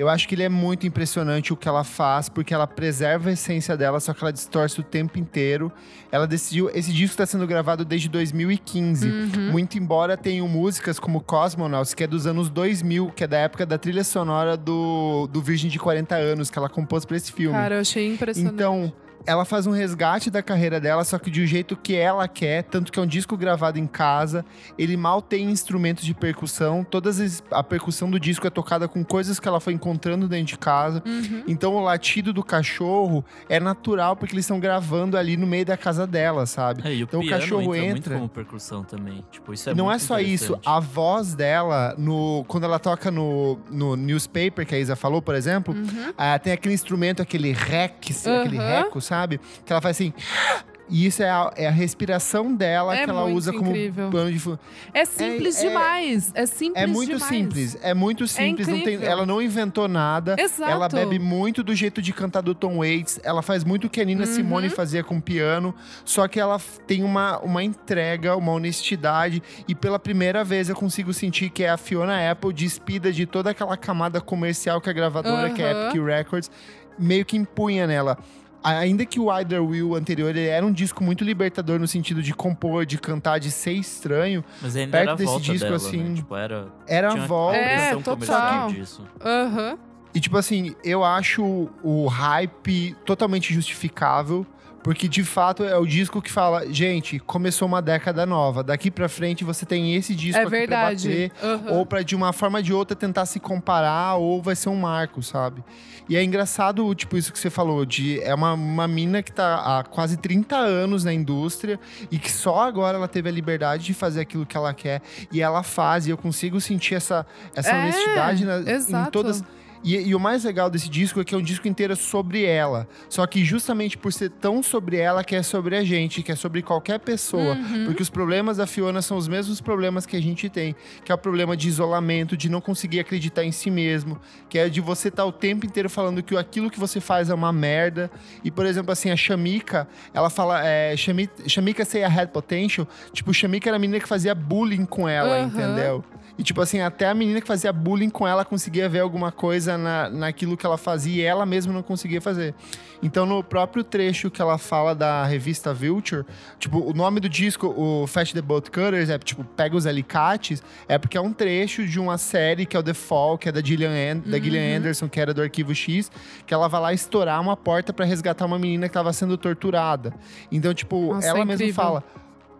Eu 0.00 0.08
acho 0.08 0.26
que 0.26 0.34
ele 0.34 0.42
é 0.42 0.48
muito 0.48 0.86
impressionante 0.86 1.52
o 1.52 1.56
que 1.56 1.68
ela 1.68 1.84
faz, 1.84 2.26
porque 2.26 2.54
ela 2.54 2.66
preserva 2.66 3.28
a 3.28 3.32
essência 3.34 3.76
dela, 3.76 4.00
só 4.00 4.14
que 4.14 4.24
ela 4.24 4.32
distorce 4.32 4.80
o 4.80 4.82
tempo 4.82 5.18
inteiro. 5.18 5.70
Ela 6.10 6.26
decidiu. 6.26 6.70
Esse 6.72 6.90
disco 6.90 7.12
está 7.12 7.26
sendo 7.26 7.46
gravado 7.46 7.84
desde 7.84 8.08
2015. 8.08 9.06
Uhum. 9.06 9.50
Muito 9.50 9.76
embora 9.76 10.16
tenham 10.16 10.48
músicas 10.48 10.98
como 10.98 11.20
Cosmonauts, 11.20 11.92
que 11.92 12.02
é 12.02 12.06
dos 12.06 12.26
anos 12.26 12.48
2000, 12.48 13.12
que 13.14 13.24
é 13.24 13.26
da 13.26 13.40
época 13.40 13.66
da 13.66 13.76
trilha 13.76 14.02
sonora 14.02 14.56
do, 14.56 15.28
do 15.30 15.42
Virgem 15.42 15.68
de 15.68 15.78
40 15.78 16.14
anos, 16.14 16.50
que 16.50 16.58
ela 16.58 16.70
compôs 16.70 17.04
para 17.04 17.18
esse 17.18 17.30
filme. 17.30 17.54
Cara, 17.54 17.74
eu 17.74 17.80
achei 17.82 18.10
impressionante. 18.10 18.54
Então, 18.54 18.90
ela 19.26 19.44
faz 19.44 19.66
um 19.66 19.70
resgate 19.72 20.30
da 20.30 20.42
carreira 20.42 20.80
dela, 20.80 21.04
só 21.04 21.18
que 21.18 21.30
de 21.30 21.42
um 21.42 21.46
jeito 21.46 21.76
que 21.76 21.94
ela 21.94 22.26
quer, 22.26 22.62
tanto 22.64 22.90
que 22.90 22.98
é 22.98 23.02
um 23.02 23.06
disco 23.06 23.36
gravado 23.36 23.78
em 23.78 23.86
casa. 23.86 24.44
Ele 24.78 24.96
mal 24.96 25.20
tem 25.20 25.50
instrumentos 25.50 26.04
de 26.04 26.14
percussão, 26.14 26.82
todas 26.84 27.20
as, 27.20 27.42
a 27.50 27.62
percussão 27.62 28.10
do 28.10 28.18
disco 28.18 28.46
é 28.46 28.50
tocada 28.50 28.88
com 28.88 29.04
coisas 29.04 29.38
que 29.38 29.46
ela 29.46 29.60
foi 29.60 29.72
encontrando 29.72 30.26
dentro 30.28 30.46
de 30.46 30.58
casa. 30.58 31.02
Uhum. 31.06 31.44
Então 31.46 31.74
o 31.74 31.80
latido 31.80 32.32
do 32.32 32.42
cachorro 32.42 33.24
é 33.48 33.60
natural 33.60 34.16
porque 34.16 34.34
eles 34.34 34.44
estão 34.44 34.58
gravando 34.60 35.16
ali 35.16 35.36
no 35.36 35.46
meio 35.46 35.64
da 35.66 35.76
casa 35.76 36.06
dela, 36.06 36.46
sabe? 36.46 36.82
É, 36.86 36.94
e 36.94 37.02
o 37.02 37.04
Então 37.04 37.20
o 37.20 37.22
piano 37.22 37.40
cachorro 37.42 37.74
entra, 37.74 37.86
muito 37.90 37.98
entra. 37.98 38.14
como 38.16 38.28
percussão 38.28 38.82
também. 38.84 39.24
Tipo, 39.30 39.52
isso 39.52 39.70
é 39.70 39.74
não 39.74 39.86
muito 39.86 39.96
é 39.96 39.98
só 39.98 40.18
isso, 40.20 40.58
a 40.64 40.80
voz 40.80 41.34
dela, 41.34 41.94
no, 41.98 42.44
quando 42.48 42.64
ela 42.64 42.78
toca 42.78 43.10
no, 43.10 43.58
no 43.70 43.96
newspaper, 43.96 44.66
que 44.66 44.74
a 44.74 44.78
Isa 44.78 44.96
falou, 44.96 45.20
por 45.20 45.34
exemplo, 45.34 45.74
Uhum. 45.74 46.12
ah, 46.16 46.38
tem 46.38 46.52
aquele 46.52 46.74
instrumento, 46.74 47.20
aquele 47.22 47.52
rec, 47.52 48.10
aquele 48.10 48.58
Aham. 48.58 48.66
reco, 48.82 49.00
sabe? 49.10 49.40
Que 49.66 49.72
ela 49.72 49.82
faz 49.82 49.96
assim. 49.96 50.12
E 50.92 51.06
isso 51.06 51.22
é 51.22 51.30
a, 51.30 51.52
é 51.54 51.68
a 51.68 51.70
respiração 51.70 52.52
dela 52.52 52.96
É 52.96 53.04
que 53.04 53.10
ela 53.10 53.24
usa 53.26 53.52
como 53.52 53.70
incrível. 53.70 54.10
plano 54.10 54.32
de 54.32 54.40
fundo. 54.40 54.58
É 54.92 55.04
simples 55.04 55.56
é- 55.62 55.68
demais. 55.68 56.32
É 56.34 56.46
simples 56.46 56.82
É 56.82 56.86
muito 56.88 57.12
demais. 57.12 57.28
simples, 57.32 57.78
é 57.80 57.94
muito 57.94 58.26
simples. 58.26 58.66
não 58.66 58.80
tem, 58.82 58.96
ela 59.04 59.24
não 59.24 59.40
inventou 59.40 59.86
nada. 59.86 60.34
Exato. 60.36 60.68
Ela 60.68 60.88
bebe 60.88 61.20
muito 61.20 61.62
do 61.62 61.76
jeito 61.76 62.02
de 62.02 62.12
cantar 62.12 62.40
do 62.40 62.56
Tom 62.56 62.78
Waits. 62.78 63.20
Ela 63.22 63.40
faz 63.40 63.62
muito 63.62 63.86
o 63.86 63.88
que 63.88 64.00
a 64.00 64.04
Nina 64.04 64.26
Uhum. 64.26 64.34
Simone 64.34 64.68
fazia 64.68 65.04
com 65.04 65.20
piano. 65.20 65.72
Só 66.04 66.26
que 66.26 66.40
ela 66.40 66.60
tem 66.88 67.04
uma, 67.04 67.38
uma 67.38 67.62
entrega, 67.62 68.34
uma 68.34 68.50
honestidade. 68.50 69.40
E 69.68 69.76
pela 69.76 69.96
primeira 70.00 70.42
vez 70.42 70.68
eu 70.68 70.74
consigo 70.74 71.12
sentir 71.14 71.50
que 71.50 71.62
é 71.62 71.70
a 71.70 71.76
Fiona 71.76 72.28
Apple 72.32 72.52
despida 72.52 73.12
de 73.12 73.26
toda 73.26 73.50
aquela 73.50 73.76
camada 73.76 74.20
comercial 74.20 74.80
que 74.80 74.90
a 74.90 74.92
gravadora, 74.92 75.50
que 75.50 75.62
é 75.62 75.70
a. 75.72 75.86
Epic 75.90 76.02
Records, 76.04 76.50
meio 76.98 77.24
que 77.24 77.36
empunha 77.36 77.86
nela. 77.86 78.18
Ainda 78.62 79.06
que 79.06 79.18
o 79.18 79.30
Either 79.30 79.62
Will 79.62 79.94
anterior 79.94 80.30
ele 80.30 80.46
era 80.46 80.64
um 80.64 80.72
disco 80.72 81.02
muito 81.02 81.24
libertador 81.24 81.78
no 81.78 81.88
sentido 81.88 82.22
de 82.22 82.34
compor, 82.34 82.84
de 82.84 82.98
cantar, 82.98 83.38
de 83.38 83.50
ser 83.50 83.72
estranho, 83.72 84.44
Mas 84.60 84.76
ainda 84.76 84.92
perto 84.92 85.02
era 85.02 85.12
a 85.12 85.14
desse 85.14 85.30
volta 85.30 85.52
disco, 85.52 85.64
dela, 85.64 85.76
assim, 85.76 86.02
né? 86.02 86.14
Tipo, 86.14 86.36
era... 86.36 86.68
era 86.86 87.12
a 87.12 87.16
volta. 87.26 87.56
É, 87.56 87.96
total. 87.96 88.70
disso. 88.70 89.06
Aham. 89.20 89.78
E 90.12 90.20
tipo 90.20 90.36
assim, 90.36 90.74
eu 90.82 91.04
acho 91.04 91.70
o 91.82 92.06
hype 92.08 92.96
totalmente 93.06 93.54
justificável, 93.54 94.44
porque 94.82 95.06
de 95.08 95.22
fato 95.22 95.62
é 95.64 95.76
o 95.76 95.84
disco 95.86 96.20
que 96.22 96.30
fala, 96.30 96.70
gente, 96.72 97.18
começou 97.18 97.68
uma 97.68 97.82
década 97.82 98.24
nova, 98.24 98.62
daqui 98.62 98.90
pra 98.90 99.08
frente 99.08 99.44
você 99.44 99.66
tem 99.66 99.94
esse 99.94 100.14
disco 100.14 100.38
É 100.38 100.42
aqui 100.42 100.50
verdade. 100.50 101.08
pra 101.08 101.48
bater, 101.48 101.66
Aham. 101.68 101.78
ou 101.78 101.86
pra 101.86 102.02
de 102.02 102.14
uma 102.16 102.32
forma 102.32 102.58
ou 102.58 102.62
de 102.62 102.72
outra 102.72 102.96
tentar 102.96 103.26
se 103.26 103.38
comparar, 103.40 104.16
ou 104.16 104.40
vai 104.42 104.56
ser 104.56 104.68
um 104.70 104.76
marco, 104.76 105.22
sabe? 105.22 105.62
E 106.08 106.16
é 106.16 106.24
engraçado, 106.24 106.92
tipo, 106.94 107.16
isso 107.16 107.32
que 107.32 107.38
você 107.38 107.50
falou, 107.50 107.84
de 107.84 108.20
é 108.22 108.34
uma, 108.34 108.54
uma 108.54 108.88
mina 108.88 109.22
que 109.22 109.30
tá 109.30 109.78
há 109.78 109.84
quase 109.84 110.16
30 110.16 110.56
anos 110.56 111.04
na 111.04 111.12
indústria 111.12 111.78
e 112.10 112.18
que 112.18 112.32
só 112.32 112.60
agora 112.62 112.96
ela 112.98 113.06
teve 113.06 113.28
a 113.28 113.32
liberdade 113.32 113.84
de 113.84 113.94
fazer 113.94 114.20
aquilo 114.20 114.44
que 114.44 114.56
ela 114.56 114.74
quer 114.74 115.02
e 115.30 115.40
ela 115.40 115.62
faz, 115.62 116.06
e 116.06 116.10
eu 116.10 116.16
consigo 116.16 116.60
sentir 116.60 116.94
essa, 116.96 117.24
essa 117.54 117.70
É, 117.70 117.78
honestidade 117.80 118.44
na- 118.44 118.58
em 118.60 119.10
todas. 119.10 119.44
E, 119.82 119.96
e 119.96 120.14
o 120.14 120.20
mais 120.20 120.44
legal 120.44 120.68
desse 120.68 120.88
disco 120.90 121.20
é 121.20 121.24
que 121.24 121.34
é 121.34 121.38
um 121.38 121.42
disco 121.42 121.66
inteiro 121.66 121.96
sobre 121.96 122.44
ela. 122.44 122.86
Só 123.08 123.26
que 123.26 123.44
justamente 123.44 123.96
por 123.96 124.12
ser 124.12 124.28
tão 124.30 124.62
sobre 124.62 124.98
ela, 124.98 125.24
que 125.24 125.34
é 125.34 125.42
sobre 125.42 125.74
a 125.76 125.82
gente, 125.82 126.22
que 126.22 126.30
é 126.30 126.36
sobre 126.36 126.60
qualquer 126.60 126.98
pessoa. 127.00 127.54
Uhum. 127.54 127.86
Porque 127.86 128.02
os 128.02 128.10
problemas 128.10 128.58
da 128.58 128.66
Fiona 128.66 129.00
são 129.00 129.16
os 129.16 129.26
mesmos 129.26 129.60
problemas 129.60 130.04
que 130.04 130.16
a 130.16 130.20
gente 130.20 130.48
tem. 130.50 130.76
Que 131.04 131.10
é 131.10 131.14
o 131.14 131.18
problema 131.18 131.56
de 131.56 131.66
isolamento, 131.68 132.36
de 132.36 132.50
não 132.50 132.60
conseguir 132.60 133.00
acreditar 133.00 133.42
em 133.42 133.52
si 133.52 133.70
mesmo. 133.70 134.20
Que 134.48 134.58
é 134.58 134.68
de 134.68 134.80
você 134.80 135.08
estar 135.08 135.24
o 135.24 135.32
tempo 135.32 135.64
inteiro 135.64 135.88
falando 135.88 136.22
que 136.22 136.36
aquilo 136.36 136.70
que 136.70 136.78
você 136.78 137.00
faz 137.00 137.30
é 137.30 137.34
uma 137.34 137.52
merda. 137.52 138.10
E, 138.44 138.50
por 138.50 138.66
exemplo, 138.66 138.92
assim, 138.92 139.10
a 139.10 139.16
Shamika, 139.16 139.88
ela 140.12 140.28
fala... 140.28 140.62
É, 140.62 140.94
Shami- 140.96 141.30
Shamika 141.46 141.84
say 141.86 142.02
I 142.02 142.04
had 142.04 142.28
potential. 142.28 142.86
Tipo, 143.12 143.32
Shamika 143.32 143.70
era 143.70 143.76
a 143.76 143.80
menina 143.80 143.98
que 143.98 144.06
fazia 144.08 144.34
bullying 144.34 144.84
com 144.84 145.08
ela, 145.08 145.38
Aham. 145.38 145.46
entendeu? 145.46 146.04
E, 146.38 146.42
tipo 146.42 146.60
assim, 146.60 146.80
até 146.80 147.08
a 147.08 147.14
menina 147.14 147.40
que 147.40 147.46
fazia 147.46 147.72
bullying 147.72 148.08
com 148.10 148.26
ela 148.26 148.44
conseguia 148.44 148.88
ver 148.88 149.00
alguma 149.00 149.30
coisa 149.30 149.76
na, 149.76 150.08
naquilo 150.08 150.56
que 150.56 150.64
ela 150.64 150.78
fazia 150.78 151.22
e 151.22 151.26
ela 151.26 151.44
mesma 151.44 151.72
não 151.72 151.82
conseguia 151.82 152.20
fazer. 152.20 152.54
Então, 153.02 153.24
no 153.26 153.42
próprio 153.42 153.82
trecho 153.84 154.30
que 154.30 154.40
ela 154.40 154.56
fala 154.58 154.94
da 154.94 155.24
revista 155.24 155.72
Vulture, 155.74 156.24
tipo, 156.58 156.78
o 156.78 156.92
nome 156.92 157.18
do 157.20 157.28
disco, 157.28 157.66
o 157.76 158.06
Fast 158.06 158.34
the 158.34 158.42
Boat 158.42 158.70
Cutters, 158.70 159.08
é 159.10 159.18
tipo, 159.18 159.42
pega 159.44 159.76
os 159.76 159.86
alicates, 159.86 160.62
é 160.88 160.98
porque 160.98 161.16
é 161.16 161.20
um 161.20 161.32
trecho 161.32 161.86
de 161.86 161.98
uma 161.98 162.16
série 162.18 162.64
que 162.66 162.76
é 162.76 162.80
o 162.80 162.82
The 162.82 162.94
Fall, 162.94 163.36
que 163.38 163.48
é 163.48 163.52
da 163.52 163.62
Gillian, 163.62 163.90
An- 163.90 164.18
da 164.30 164.38
Gillian 164.38 164.76
Anderson, 164.78 165.08
que 165.08 165.20
era 165.20 165.32
do 165.34 165.42
Arquivo 165.42 165.74
X, 165.74 166.10
que 166.46 166.52
ela 166.54 166.68
vai 166.68 166.80
lá 166.80 166.92
estourar 166.92 167.40
uma 167.40 167.56
porta 167.56 167.92
pra 167.92 168.04
resgatar 168.04 168.44
uma 168.46 168.58
menina 168.58 168.86
que 168.88 168.94
tava 168.94 169.12
sendo 169.12 169.36
torturada. 169.38 170.12
Então, 170.52 170.72
tipo, 170.74 171.14
Nossa, 171.14 171.26
ela 171.28 171.38
é 171.40 171.44
mesma 171.44 171.72
fala. 171.74 172.04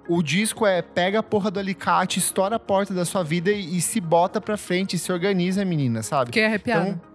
O 0.09 0.22
disco 0.22 0.66
é 0.66 0.82
pega 0.82 1.20
a 1.20 1.22
porra 1.22 1.51
do 1.51 1.61
alicate, 1.61 2.18
estoura 2.18 2.57
a 2.57 2.59
porta 2.59 2.92
da 2.92 3.05
sua 3.05 3.22
vida 3.22 3.51
e, 3.51 3.76
e 3.76 3.80
se 3.80 4.01
bota 4.01 4.40
pra 4.40 4.57
frente, 4.57 4.98
se 4.98 5.12
organiza, 5.12 5.64
menina, 5.64 6.03
sabe? 6.03 6.26
Fiquei 6.26 6.44
arrepiada. 6.44 6.88
Então, 6.88 7.09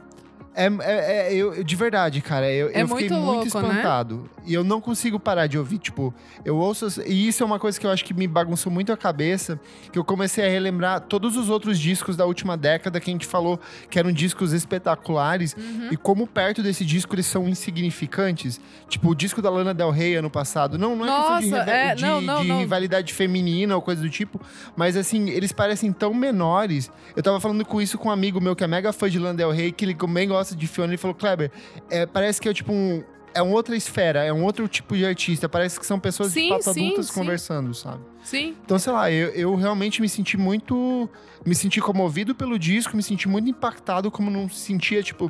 É, 0.55 0.67
é- 0.67 1.27
é- 1.27 1.35
eu, 1.35 1.63
de 1.63 1.75
verdade, 1.75 2.21
cara, 2.21 2.49
eu, 2.51 2.69
É 2.73 2.81
eu 2.81 2.87
fiquei 2.87 3.09
muito 3.09 3.13
muito 3.13 3.25
louco, 3.25 3.61
né? 3.61 3.73
espantado. 3.73 4.29
E 4.45 4.53
eu 4.53 4.63
não 4.63 4.79
consigo 4.79 5.19
parar 5.19 5.47
de 5.47 5.57
ouvir, 5.57 5.79
tipo, 5.79 6.13
eu 6.45 6.55
ouço. 6.55 6.87
E 7.05 7.27
isso 7.27 7.41
é 7.43 7.45
uma 7.45 7.59
coisa 7.59 7.79
que 7.79 7.85
eu 7.85 7.91
acho 7.91 8.05
que 8.05 8.13
me 8.13 8.27
bagunçou 8.27 8.71
muito 8.71 8.91
a 8.93 8.97
cabeça, 8.97 9.59
que 9.91 9.97
eu 9.99 10.03
comecei 10.05 10.45
a 10.45 10.49
relembrar 10.49 11.01
todos 11.01 11.35
os 11.35 11.49
outros 11.49 11.77
discos 11.79 12.15
da 12.15 12.25
última 12.25 12.55
década 12.55 12.99
que 12.99 13.09
a 13.09 13.13
gente 13.13 13.25
falou 13.25 13.59
que 13.89 13.97
eram 13.99 14.11
discos 14.11 14.53
espetaculares, 14.53 15.55
Uhum. 15.57 15.89
e 15.91 15.97
como 15.97 16.25
perto 16.27 16.61
desse 16.63 16.85
disco 16.85 17.15
eles 17.15 17.25
são 17.25 17.47
insignificantes. 17.49 18.59
Tipo, 18.87 19.09
o 19.09 19.15
disco 19.15 19.41
da 19.41 19.49
Lana 19.49 19.73
Del 19.73 19.91
Rey 19.91 20.15
ano 20.15 20.29
passado. 20.29 20.77
Não, 20.77 20.95
não 20.95 21.05
é 21.05 21.09
questão 21.17 21.39
de, 21.39 21.49
Nossa, 21.49 21.71
é, 21.71 21.95
de- 21.95 22.01
não, 22.03 22.21
não, 22.21 22.41
de 22.41 22.47
não. 22.47 22.59
rivalidade 22.59 23.13
feminina 23.13 23.75
ou 23.75 23.81
coisa 23.81 24.01
do 24.01 24.09
tipo, 24.09 24.39
mas 24.75 24.95
assim, 24.95 25.29
eles 25.29 25.51
parecem 25.51 25.91
tão 25.91 26.13
menores. 26.13 26.91
Eu 27.15 27.23
tava 27.23 27.39
falando 27.39 27.65
com 27.65 27.81
isso 27.81 27.97
com 27.97 28.09
um 28.09 28.11
amigo 28.11 28.39
meu 28.39 28.55
que 28.55 28.63
é 28.63 28.67
mega 28.67 28.93
fã 28.93 29.09
de 29.09 29.19
Lana 29.19 29.35
Del 29.35 29.51
Rey, 29.51 29.71
que 29.71 29.85
ele 29.85 29.95
também 29.95 30.27
gosta 30.45 30.55
de 30.55 30.67
Fiona, 30.67 30.91
ele 30.91 30.97
falou, 30.97 31.15
Kleber, 31.15 31.51
é, 31.89 32.05
parece 32.05 32.39
que 32.39 32.47
é 32.47 32.53
tipo 32.53 32.71
um. 32.71 33.03
É 33.33 33.41
uma 33.41 33.53
outra 33.53 33.75
esfera, 33.75 34.23
é 34.23 34.31
um 34.31 34.45
outro 34.45 34.65
tipo 34.65 34.95
de 34.95 35.05
artista. 35.05 35.49
Parece 35.49 35.77
que 35.77 35.85
são 35.85 35.99
pessoas 35.99 36.31
Sim, 36.31 36.43
de 36.43 36.49
fato 36.49 36.73
sim, 36.73 36.85
adultas 36.85 37.07
sim. 37.07 37.13
conversando, 37.13 37.73
sabe? 37.73 38.01
Sim. 38.23 38.55
Então, 38.63 38.79
sei 38.79 38.93
lá, 38.93 39.11
eu, 39.11 39.27
eu 39.31 39.55
realmente 39.55 40.01
me 40.01 40.07
senti 40.07 40.37
muito. 40.37 41.09
Me 41.45 41.53
senti 41.53 41.81
comovido 41.81 42.33
pelo 42.33 42.57
disco, 42.57 42.95
me 42.95 43.03
senti 43.03 43.27
muito 43.27 43.49
impactado, 43.49 44.09
como 44.09 44.31
não 44.31 44.47
sentia, 44.49 45.03
tipo, 45.03 45.29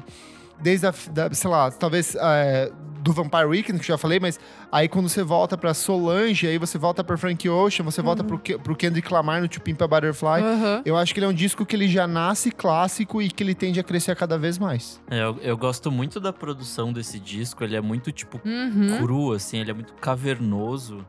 desde 0.62 0.88
a. 0.88 0.94
Da, 1.12 1.34
sei 1.34 1.50
lá, 1.50 1.70
talvez 1.72 2.16
é, 2.16 2.72
do 3.02 3.14
Vampire 3.14 3.46
Weekend, 3.46 3.80
que 3.80 3.86
eu 3.92 3.96
já 3.96 3.98
falei, 4.00 4.20
mas 4.20 4.40
aí 4.72 4.88
quando 4.90 5.08
você 5.08 5.22
volta 5.24 5.56
pra 5.58 5.74
Solange, 5.76 6.48
aí 6.48 6.58
você 6.58 6.78
volta 6.78 7.04
pra 7.04 7.16
Frank 7.18 7.48
Ocean, 7.48 7.84
você 7.86 8.02
volta 8.02 8.24
pro, 8.24 8.40
Ke- 8.40 8.58
pro 8.58 8.76
Kendrick 8.76 9.14
Lamar 9.14 9.42
no 9.42 9.48
To 9.48 9.62
Pimp 9.62 9.80
a 9.82 9.88
Butterfly. 9.88 10.42
Aham. 10.42 10.82
Eu 10.86 10.98
acho 10.98 11.14
que 11.14 11.20
ele 11.20 11.28
é 11.28 11.30
um 11.30 11.34
disco 11.34 11.66
que 11.66 11.76
ele 11.76 11.88
já 11.88 12.08
nasce 12.08 12.50
clássico 12.52 13.22
e 13.22 13.30
que 13.30 13.44
ele 13.44 13.54
tende 13.54 13.80
a 13.80 13.84
crescer 13.84 14.16
cada 14.16 14.38
vez 14.40 14.58
mais. 14.58 15.00
É, 15.10 15.22
eu, 15.24 15.38
eu 15.44 15.56
gosto 15.58 15.92
muito 15.92 16.20
da 16.20 16.34
produção 16.34 16.92
desse 16.92 17.20
disco. 17.20 17.64
Ele 17.64 17.76
é 17.76 17.82
muito, 17.82 18.12
tipo, 18.12 18.42
Uhum. 18.44 18.98
cru, 19.00 19.34
assim. 19.34 19.60
Ele 19.60 19.70
é 19.70 19.74
muito 19.76 19.94
cavernoso. 19.94 21.06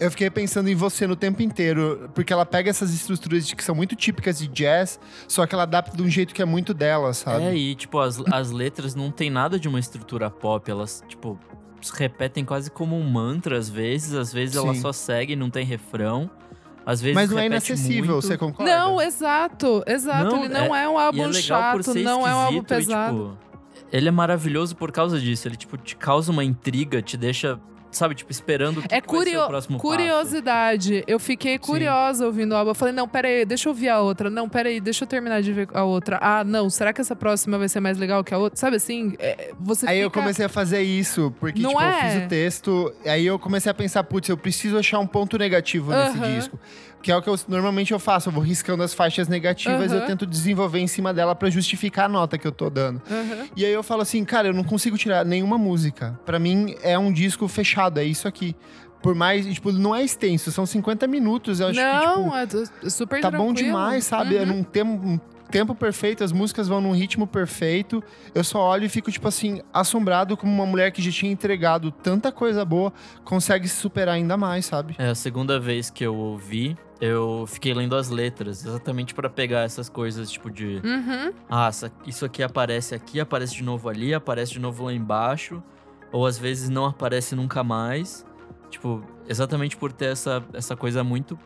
Eu 0.00 0.10
fiquei 0.10 0.30
pensando 0.30 0.68
em 0.68 0.74
você 0.74 1.06
no 1.06 1.16
tempo 1.16 1.42
inteiro, 1.42 2.08
porque 2.14 2.32
ela 2.32 2.46
pega 2.46 2.70
essas 2.70 2.92
estruturas 2.94 3.52
que 3.52 3.64
são 3.64 3.74
muito 3.74 3.96
típicas 3.96 4.38
de 4.38 4.46
jazz, 4.48 5.00
só 5.26 5.46
que 5.46 5.54
ela 5.54 5.64
adapta 5.64 5.96
de 5.96 6.02
um 6.02 6.08
jeito 6.08 6.32
que 6.32 6.40
é 6.40 6.44
muito 6.44 6.72
dela, 6.72 7.12
sabe? 7.12 7.44
É, 7.44 7.54
e, 7.56 7.74
tipo, 7.74 7.98
as, 7.98 8.20
as 8.32 8.50
letras 8.52 8.94
não 8.94 9.10
tem 9.10 9.28
nada 9.28 9.58
de 9.58 9.66
uma 9.68 9.80
estrutura 9.80 10.30
pop. 10.30 10.70
Elas, 10.70 11.02
tipo, 11.08 11.38
se 11.80 11.92
repetem 11.98 12.44
quase 12.44 12.70
como 12.70 12.96
um 12.96 13.02
mantra 13.02 13.58
às 13.58 13.68
vezes. 13.68 14.14
Às 14.14 14.32
vezes 14.32 14.54
ela 14.56 14.74
Sim. 14.74 14.80
só 14.80 14.92
segue, 14.92 15.34
não 15.34 15.50
tem 15.50 15.64
refrão. 15.64 16.30
Às 16.86 17.02
vezes 17.02 17.14
Mas 17.14 17.30
não 17.30 17.38
é 17.38 17.46
inacessível, 17.46 18.12
muito. 18.14 18.26
você 18.26 18.38
concorda? 18.38 18.72
Não, 18.74 18.98
exato, 18.98 19.82
exato. 19.86 20.36
Não, 20.36 20.44
ele 20.44 20.54
não 20.54 20.74
é, 20.74 20.88
um 20.88 20.94
E 20.94 21.02
álbum 21.02 21.28
é 21.28 21.32
chato, 21.34 21.94
não 21.94 22.26
é 22.26 22.34
um 22.34 22.38
álbum 22.38 22.58
esquisito 22.60 22.72
e, 22.72 22.76
pesado. 22.76 23.38
tipo, 23.72 23.84
ele 23.92 24.08
é 24.08 24.10
maravilhoso 24.10 24.74
por 24.74 24.90
causa 24.90 25.20
disso. 25.20 25.46
Ele, 25.46 25.56
tipo, 25.56 25.76
te 25.76 25.94
causa 25.96 26.32
uma 26.32 26.42
intriga, 26.42 27.02
te 27.02 27.16
deixa, 27.18 27.60
sabe, 27.90 28.14
tipo, 28.14 28.30
esperando 28.30 28.78
o 28.78 28.82
que 28.82 28.94
É 28.94 29.00
que 29.00 29.06
vai 29.08 29.18
ser 29.18 29.24
curio- 29.24 29.44
o 29.44 29.48
próximo 29.48 29.78
passo. 29.78 29.88
curiosidade. 29.88 31.04
Eu 31.06 31.18
fiquei 31.18 31.58
curiosa 31.58 32.26
ouvindo 32.26 32.52
o 32.52 32.56
álbum. 32.56 32.70
Eu 32.70 32.74
falei, 32.74 32.94
não, 32.94 33.08
peraí, 33.08 33.44
deixa 33.44 33.68
eu 33.68 33.72
ouvir 33.72 33.88
a 33.88 34.00
outra. 34.00 34.28
Não, 34.30 34.48
peraí, 34.48 34.80
deixa 34.80 35.04
eu 35.04 35.08
terminar 35.08 35.40
de 35.42 35.52
ver 35.52 35.68
a 35.72 35.84
outra. 35.84 36.18
Ah, 36.20 36.44
não, 36.44 36.68
será 36.70 36.92
que 36.92 37.00
essa 37.00 37.16
próxima 37.16 37.58
vai 37.58 37.68
ser 37.68 37.80
mais 37.80 37.98
legal 37.98 38.22
que 38.22 38.34
a 38.34 38.38
outra? 38.38 38.58
Sabe 38.58 38.76
assim? 38.76 39.14
é, 39.18 39.52
você 39.58 39.86
Aí 39.88 39.98
eu 40.00 40.10
fica- 40.10 40.20
comecei 40.20 40.44
a 40.44 40.48
fazer 40.48 40.82
isso, 40.82 41.32
porque 41.40 41.60
Não 41.62 41.70
tipo, 41.70 41.82
eu 41.82 41.86
é? 41.88 42.10
fiz 42.10 42.24
o 42.24 42.28
texto, 42.28 42.92
aí 43.06 43.26
eu 43.26 43.38
comecei 43.38 43.70
a 43.70 43.74
pensar, 43.74 44.02
putz, 44.04 44.28
eu 44.28 44.36
preciso 44.36 44.78
achar 44.78 44.98
um 44.98 45.06
ponto 45.06 45.38
negativo 45.38 45.90
nesse 45.92 46.16
Aham. 46.18 46.34
disco. 46.34 46.58
Que 47.02 47.12
é 47.12 47.16
o 47.16 47.22
que 47.22 47.28
eu, 47.28 47.38
normalmente 47.46 47.92
eu 47.92 47.98
faço. 47.98 48.28
Eu 48.28 48.32
vou 48.32 48.42
riscando 48.42 48.82
as 48.82 48.92
faixas 48.92 49.28
negativas 49.28 49.92
e 49.92 49.94
eu 49.94 50.04
tento 50.04 50.26
desenvolver 50.26 50.80
em 50.80 50.86
cima 50.88 51.14
dela 51.14 51.34
pra 51.34 51.48
justificar 51.48 52.06
a 52.06 52.08
nota 52.08 52.36
que 52.36 52.46
eu 52.46 52.52
tô 52.52 52.68
dando. 52.68 53.00
Aham. 53.10 53.46
E 53.56 53.64
aí 53.64 53.72
eu 53.72 53.82
falo 53.82 54.02
assim, 54.02 54.24
cara, 54.24 54.48
eu 54.48 54.52
não 54.54 54.64
consigo 54.64 54.98
tirar 54.98 55.24
nenhuma 55.24 55.56
música. 55.56 56.18
Pra 56.26 56.38
mim 56.38 56.74
é 56.82 56.98
um 56.98 57.12
disco 57.12 57.46
fechado, 57.46 57.98
é 58.00 58.04
isso 58.04 58.26
aqui. 58.26 58.54
Por 59.00 59.14
mais, 59.14 59.46
tipo, 59.46 59.70
não 59.70 59.94
é 59.94 60.02
extenso, 60.02 60.50
são 60.50 60.66
50 60.66 61.06
minutos. 61.06 61.60
Eu 61.60 61.68
acho 61.68 61.78
que, 61.78 61.84
Não, 61.84 62.30
tipo, 62.40 62.66
é 62.84 62.90
super 62.90 63.20
tá 63.20 63.30
bom 63.30 63.52
tranquilo. 63.54 63.66
demais, 63.68 64.04
sabe? 64.04 64.36
É 64.36 64.40
Uhum. 64.40 64.46
num 64.46 64.62
tempo, 64.64 64.90
um 65.06 65.20
tempo 65.50 65.74
perfeito, 65.74 66.22
as 66.22 66.32
músicas 66.32 66.68
vão 66.68 66.80
num 66.80 66.92
ritmo 66.92 67.26
perfeito. 67.26 68.02
Eu 68.34 68.44
só 68.44 68.60
olho 68.60 68.84
e 68.84 68.88
fico, 68.88 69.10
tipo 69.10 69.26
assim, 69.28 69.60
assombrado 69.72 70.36
como 70.36 70.52
uma 70.52 70.66
mulher 70.66 70.90
que 70.92 71.02
já 71.02 71.10
tinha 71.10 71.32
entregado 71.32 71.90
tanta 71.90 72.30
coisa 72.30 72.64
boa 72.64 72.92
consegue 73.24 73.68
se 73.68 73.76
superar 73.76 74.14
ainda 74.14 74.36
mais, 74.36 74.66
sabe? 74.66 74.94
É 74.98 75.08
a 75.08 75.14
segunda 75.14 75.58
vez 75.58 75.90
que 75.90 76.04
eu 76.04 76.14
ouvi, 76.14 76.76
eu 77.00 77.44
fiquei 77.46 77.72
lendo 77.72 77.94
as 77.96 78.08
letras, 78.08 78.64
exatamente 78.64 79.14
pra 79.14 79.30
pegar 79.30 79.60
essas 79.60 79.88
coisas, 79.88 80.30
tipo 80.30 80.50
de. 80.50 80.80
Uhum. 80.84 81.32
Ah, 81.48 81.70
isso 82.06 82.24
aqui 82.24 82.42
aparece 82.42 82.94
aqui, 82.94 83.20
aparece 83.20 83.54
de 83.54 83.62
novo 83.62 83.88
ali, 83.88 84.12
aparece 84.12 84.52
de 84.52 84.60
novo 84.60 84.84
lá 84.84 84.92
embaixo. 84.92 85.62
Ou 86.10 86.26
às 86.26 86.38
vezes 86.38 86.68
não 86.68 86.86
aparece 86.86 87.34
nunca 87.34 87.62
mais. 87.62 88.26
Tipo, 88.70 89.02
exatamente 89.28 89.76
por 89.76 89.92
ter 89.92 90.06
essa, 90.06 90.44
essa 90.52 90.74
coisa 90.74 91.04
muito 91.04 91.38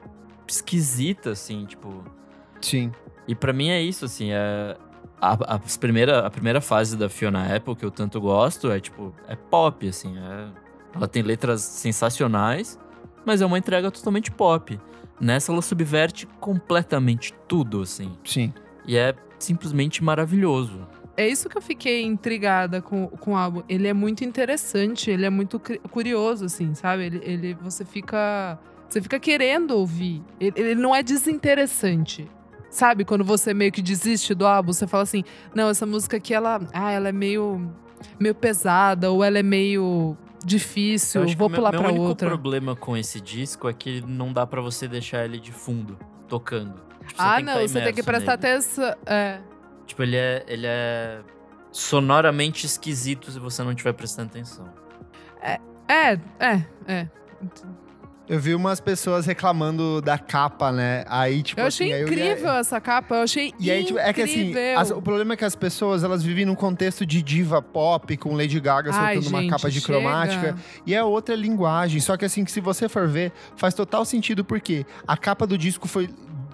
esquisita, 0.47 1.31
assim, 1.31 1.65
tipo. 1.67 2.05
Sim. 2.61 2.93
E 3.27 3.35
pra 3.35 3.53
mim 3.53 3.69
é 3.69 3.81
isso, 3.81 4.05
assim, 4.05 4.31
é. 4.33 4.77
A, 5.21 5.55
a, 5.55 5.59
primeira, 5.79 6.27
a 6.27 6.31
primeira 6.31 6.61
fase 6.61 6.97
da 6.97 7.09
Fiona 7.09 7.55
Apple 7.55 7.77
que 7.77 7.85
eu 7.85 7.91
tanto 7.93 8.21
gosto 8.21 8.71
é 8.73 8.81
tipo, 8.81 9.15
é 9.29 9.37
pop, 9.37 9.87
assim. 9.89 10.19
é- 10.19 10.49
ela 10.95 11.07
tem 11.09 11.23
letras 11.23 11.63
sensacionais, 11.63 12.79
mas 13.25 13.41
é 13.41 13.47
uma 13.47 13.57
entrega 13.57 13.91
totalmente 13.91 14.31
pop. 14.31 14.79
Nessa 15.21 15.53
ela 15.53 15.63
subverte 15.63 16.27
completamente 16.41 17.33
tudo, 17.47 17.83
assim. 17.83 18.13
Sim. 18.25 18.53
E 18.87 18.97
é 18.97 19.15
simplesmente 19.39 20.03
maravilhoso. 20.03 20.87
É 21.17 21.29
isso 21.29 21.49
que 21.49 21.57
eu 21.57 21.63
fiquei 21.63 22.03
intrigada 22.03 22.83
com, 22.83 23.07
com 23.07 23.33
o 23.33 23.37
álbum. 23.37 23.63
Ele 23.69 23.87
é 23.87 23.93
muito 23.93 24.25
interessante, 24.25 25.11
ele 25.11 25.25
é 25.25 25.31
muito 25.31 25.61
curioso, 25.91 26.47
assim, 26.47 26.75
sabe? 26.75 27.05
Ele, 27.05 27.21
ele- 27.23 27.55
você 27.55 27.85
fica. 27.85 28.59
Você 28.89 29.01
fica 29.01 29.19
querendo 29.21 29.71
ouvir. 29.73 30.23
Ele, 30.41 30.53
ele 30.61 30.75
não 30.75 30.95
é 30.95 31.03
desinteressante. 31.03 32.29
Sabe? 32.73 33.05
Quando 33.05 33.23
você 33.23 33.53
meio 33.53 33.71
que 33.71 33.83
desiste 33.83 34.35
do 34.35 34.47
álbum, 34.47 34.73
você 34.73 34.87
fala 34.87 35.03
assim: 35.03 35.23
não, 35.55 35.69
essa 35.69 35.85
música 35.87 36.17
aqui, 36.17 36.33
ela. 36.33 36.59
Ah, 36.73 36.91
ela 36.91 37.11
é 37.11 37.13
meio. 37.13 37.71
meio 38.19 38.35
pesada, 38.35 39.11
ou 39.13 39.23
ela 39.23 39.39
é 39.39 39.43
meio 39.43 40.17
difícil, 40.45 41.21
vou 41.37 41.47
o 41.47 41.51
meu- 41.51 41.59
pular 41.61 41.71
meu 41.71 41.81
pra 41.83 41.91
único 41.91 42.05
outra. 42.07 42.27
problema 42.29 42.75
com 42.75 42.97
esse 42.97 43.21
disco 43.21 43.69
é 43.69 43.73
que 43.75 44.01
não 44.05 44.33
dá 44.33 44.45
pra 44.47 44.61
você 44.61 44.89
deixar 44.89 45.25
ele 45.25 45.39
de 45.39 45.53
fundo, 45.53 45.97
tocando. 46.27 46.75
Tipo, 47.07 47.15
Ah, 47.23 47.41
não, 47.41 47.55
tá 47.55 47.61
você 47.61 47.81
tem 47.81 47.93
que 47.95 48.03
prestar 48.03 48.37
nele. 48.39 48.55
atenção. 48.55 48.95
É. 49.07 49.39
Tipo, 49.87 50.03
ele 50.03 50.17
é, 50.17 50.45
ele 50.49 50.67
é 50.67 51.21
sonoramente 51.71 52.65
esquisito 52.67 53.31
se 53.31 53.39
você 53.39 53.63
não 53.63 53.71
estiver 53.73 53.93
prestando 53.93 54.31
atenção. 54.31 54.67
É, 55.41 56.19
é, 56.41 56.65
é. 56.89 57.09
Eu 58.33 58.41
vi 58.41 58.55
umas 58.55 58.81
pessoas 58.81 59.27
reclamando 59.27 60.01
da 60.01 60.17
capa, 60.17 60.73
né? 60.73 61.05
Aí, 61.07 61.43
tipo 61.43 61.61
Eu 61.61 61.67
achei 61.67 61.89
assim, 61.89 61.95
aí 61.95 62.01
eu 62.03 62.09
ia- 62.09 62.15
incrível 62.33 62.51
essa 62.53 62.81
capa, 62.81 63.17
eu 63.17 63.23
achei 63.23 63.53
E 63.61 63.71
aí, 63.71 63.85
tipo, 63.85 63.99
é 63.99 64.11
que 64.11 64.23
assim, 64.23 64.49
incrível. 64.49 64.79
as- 64.79 64.91
o 64.91 65.03
problema 65.03 65.35
é 65.35 65.37
que 65.37 65.45
as 65.45 65.55
pessoas, 65.55 66.03
elas 66.03 66.23
vivem 66.23 66.47
num 66.47 66.55
contexto 66.55 67.05
de 67.05 67.23
diva 67.23 67.61
pop, 67.61 68.17
com 68.17 68.35
Lady 68.35 68.59
Gaga 68.59 68.91
Ai, 68.95 69.17
soltando 69.17 69.29
uma 69.35 69.41
gente, 69.43 69.51
capa 69.51 69.71
de 69.71 69.81
chega. 69.83 69.87
cromática. 69.99 70.57
E 70.87 70.95
é 70.95 71.05
outra 71.05 71.35
linguagem. 71.37 72.01
Só 72.01 72.17
que 72.17 72.25
assim, 72.25 72.43
que 72.43 72.51
se 72.51 72.61
você 72.61 72.89
for 72.89 73.07
ver, 73.07 73.33
faz 73.55 73.75
total 73.75 74.03
sentido, 74.07 74.43
porque 74.45 74.87
a 75.07 75.15
capa 75.15 75.47
do 75.47 75.59
disco 75.59 75.87
foi 75.87 76.09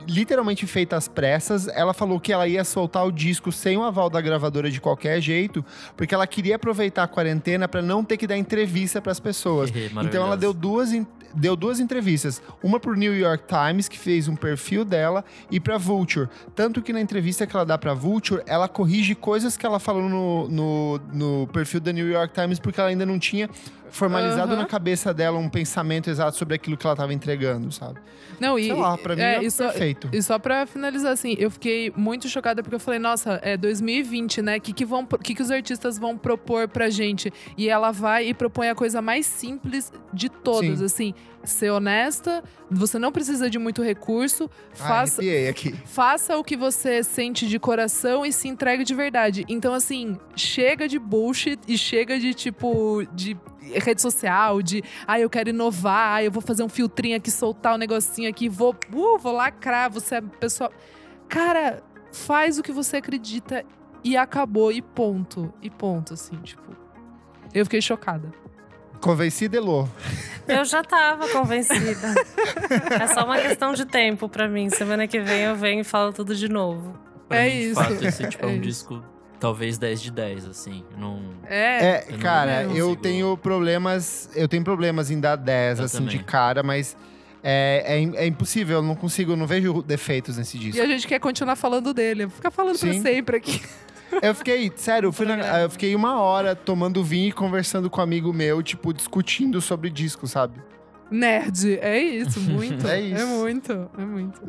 literalmente 0.06 0.66
feita 0.66 0.96
às 0.96 1.06
pressas. 1.06 1.68
Ela 1.68 1.92
falou 1.92 2.18
que 2.18 2.32
ela 2.32 2.48
ia 2.48 2.64
soltar 2.64 3.06
o 3.06 3.12
disco 3.12 3.52
sem 3.52 3.76
o 3.76 3.84
aval 3.84 4.08
da 4.08 4.20
gravadora 4.22 4.70
de 4.70 4.80
qualquer 4.80 5.20
jeito, 5.20 5.62
porque 5.96 6.14
ela 6.14 6.26
queria 6.26 6.56
aproveitar 6.56 7.02
a 7.02 7.06
quarentena 7.06 7.68
pra 7.68 7.82
não 7.82 8.02
ter 8.02 8.16
que 8.16 8.26
dar 8.26 8.36
entrevista 8.38 9.00
pras 9.02 9.20
pessoas. 9.20 9.70
Então 10.02 10.24
ela 10.26 10.36
deu 10.36 10.54
duas, 10.54 10.92
en- 10.92 11.06
deu 11.34 11.56
duas 11.56 11.80
entrevistas. 11.80 12.42
Uma 12.62 12.80
pro 12.80 12.94
New 12.94 13.16
York 13.16 13.44
Times, 13.46 13.88
que 13.88 13.98
fez 13.98 14.28
um 14.28 14.36
perfil 14.36 14.84
dela, 14.84 15.24
e 15.50 15.60
pra 15.60 15.78
Vulture. 15.78 16.28
Tanto 16.54 16.82
que 16.82 16.92
na 16.92 17.00
entrevista 17.00 17.46
que 17.46 17.54
ela 17.54 17.64
dá 17.64 17.78
pra 17.78 17.94
Vulture, 17.94 18.42
ela 18.46 18.68
corrige 18.68 19.14
coisas 19.14 19.56
que 19.56 19.64
ela 19.64 19.78
falou 19.78 20.08
no, 20.08 20.48
no, 20.48 21.00
no 21.12 21.46
perfil 21.48 21.80
da 21.80 21.92
New 21.92 22.08
York 22.08 22.34
Times, 22.34 22.58
porque 22.58 22.80
ela 22.80 22.88
ainda 22.90 23.06
não 23.06 23.18
tinha 23.18 23.48
formalizado 23.90 24.52
Aham. 24.52 24.62
na 24.62 24.66
cabeça 24.66 25.12
dela 25.12 25.38
um 25.38 25.48
pensamento 25.48 26.08
exato 26.10 26.36
sobre 26.36 26.54
aquilo 26.54 26.76
que 26.76 26.86
ela 26.86 26.96
tava 26.96 27.12
entregando, 27.12 27.70
sabe? 27.72 27.98
Não, 28.38 28.58
e, 28.58 28.64
Sei 28.64 28.74
lá, 28.74 28.96
pra 28.96 29.16
mim 29.16 29.22
é, 29.22 29.42
isso, 29.42 29.62
perfeito. 29.62 30.08
E 30.12 30.22
só 30.22 30.38
pra 30.38 30.66
finalizar, 30.66 31.12
assim, 31.12 31.34
eu 31.38 31.50
fiquei 31.50 31.92
muito 31.96 32.28
chocada 32.28 32.62
porque 32.62 32.76
eu 32.76 32.80
falei, 32.80 33.00
nossa, 33.00 33.40
é 33.42 33.56
2020, 33.56 34.42
né? 34.42 34.58
O 34.58 34.60
que, 34.60 34.72
que, 34.72 34.84
vão, 34.84 35.04
que, 35.04 35.34
que 35.34 35.42
os 35.42 35.50
artistas 35.50 35.98
vão 35.98 36.16
propor 36.16 36.68
pra 36.68 36.88
gente? 36.88 37.32
E 37.56 37.68
ela 37.68 37.90
vai 37.90 38.28
e 38.28 38.34
propõe 38.34 38.68
a 38.68 38.74
coisa 38.74 39.02
mais 39.02 39.26
simples 39.26 39.92
de 40.12 40.28
todas, 40.28 40.78
Sim. 40.78 40.84
assim, 40.84 41.14
ser 41.44 41.70
honesta, 41.70 42.42
você 42.70 42.98
não 42.98 43.12
precisa 43.12 43.48
de 43.48 43.58
muito 43.58 43.82
recurso, 43.82 44.50
faça, 44.72 45.20
arrepiei 45.20 45.48
aqui. 45.48 45.72
faça 45.86 46.36
o 46.36 46.44
que 46.44 46.56
você 46.56 47.02
sente 47.02 47.46
de 47.46 47.58
coração 47.58 48.24
e 48.24 48.32
se 48.32 48.48
entregue 48.48 48.84
de 48.84 48.94
verdade. 48.94 49.44
Então, 49.48 49.72
assim, 49.72 50.18
chega 50.36 50.88
de 50.88 50.98
bullshit 50.98 51.58
e 51.66 51.78
chega 51.78 52.18
de, 52.18 52.34
tipo, 52.34 53.04
de 53.12 53.36
rede 53.60 54.00
social, 54.00 54.62
de, 54.62 54.82
ah, 55.06 55.20
eu 55.20 55.30
quero 55.30 55.50
inovar, 55.50 56.16
ah, 56.16 56.24
eu 56.24 56.30
vou 56.30 56.42
fazer 56.42 56.62
um 56.62 56.68
filtrinho 56.68 57.16
aqui, 57.16 57.30
soltar 57.30 57.74
um 57.74 57.78
negocinho 57.78 58.28
aqui, 58.28 58.48
vou, 58.48 58.74
uh, 58.92 59.18
vou 59.18 59.32
lacrar, 59.32 59.90
você 59.90 60.16
é 60.16 60.20
pessoal. 60.20 60.72
Cara, 61.28 61.82
faz 62.12 62.58
o 62.58 62.62
que 62.62 62.72
você 62.72 62.96
acredita 62.96 63.64
e 64.02 64.16
acabou, 64.16 64.72
e 64.72 64.80
ponto. 64.80 65.52
E 65.62 65.70
ponto, 65.70 66.14
assim, 66.14 66.36
tipo. 66.38 66.76
Eu 67.54 67.64
fiquei 67.64 67.80
chocada. 67.80 68.32
Convencida, 69.00 69.56
Elô. 69.56 69.88
Eu 70.46 70.64
já 70.64 70.82
tava 70.82 71.28
convencida. 71.28 72.14
é 73.00 73.06
só 73.08 73.24
uma 73.24 73.38
questão 73.38 73.72
de 73.74 73.84
tempo 73.84 74.28
pra 74.28 74.48
mim. 74.48 74.70
Semana 74.70 75.06
que 75.06 75.20
vem 75.20 75.42
eu 75.42 75.54
venho 75.56 75.80
e 75.80 75.84
falo 75.84 76.12
tudo 76.12 76.34
de 76.34 76.48
novo. 76.48 76.98
Pra 77.28 77.38
É 77.38 77.44
mim, 77.48 77.50
de 77.58 77.64
isso. 77.66 77.74
fato, 77.74 78.04
esse 78.04 78.26
tipo, 78.28 78.46
é, 78.46 78.48
É 78.48 78.52
um 78.52 78.54
isso. 78.54 78.62
disco 78.62 79.02
talvez 79.38 79.78
10 79.78 80.00
de 80.02 80.10
10, 80.10 80.46
assim. 80.46 80.82
Não... 80.96 81.20
É. 81.46 81.84
É, 81.86 82.04
Eu 82.08 82.12
não- 82.14 82.18
cara, 82.18 82.62
não 82.64 82.74
eu 82.76 82.96
tenho 82.96 83.36
problemas. 83.36 84.28
Eu 84.34 84.48
tenho 84.48 84.64
problemas 84.64 85.10
em 85.10 85.20
dar 85.20 85.36
10, 85.36 85.78
Eu 85.78 85.84
assim, 85.84 85.98
também. 85.98 86.16
de 86.18 86.24
cara, 86.24 86.62
mas 86.62 86.96
é, 87.42 87.84
é, 88.16 88.24
é 88.24 88.26
impossível, 88.26 88.78
eu 88.78 88.82
não 88.82 88.96
consigo, 88.96 89.32
eu 89.32 89.36
não 89.36 89.46
vejo 89.46 89.80
defeitos 89.82 90.36
nesse 90.38 90.58
disco. 90.58 90.76
E 90.78 90.80
a 90.80 90.86
gente 90.86 91.06
quer 91.06 91.20
continuar 91.20 91.54
falando 91.56 91.94
dele. 91.94 92.28
Ficar 92.28 92.50
falando 92.50 92.78
pra 92.78 92.92
Sim. 92.92 93.00
sempre 93.02 93.36
aqui. 93.36 93.62
Eu 94.22 94.34
fiquei, 94.34 94.72
sério, 94.76 95.08
eu, 95.08 95.12
fui 95.12 95.26
na- 95.26 95.60
eu 95.60 95.70
fiquei 95.70 95.94
uma 95.94 96.20
hora 96.20 96.54
tomando 96.56 97.02
vinho 97.04 97.28
e 97.28 97.32
conversando 97.32 97.88
com 97.90 98.00
um 98.00 98.04
amigo 98.04 98.32
meu, 98.32 98.62
tipo, 98.62 98.92
discutindo 98.92 99.60
sobre 99.60 99.90
disco, 99.90 100.26
sabe? 100.26 100.60
Nerd, 101.10 101.78
é 101.80 101.98
isso, 101.98 102.40
muito. 102.40 102.86
É 102.88 103.00
isso. 103.00 103.22
É 103.22 103.24
muito, 103.26 103.90
é 103.98 104.04
muito. 104.04 104.40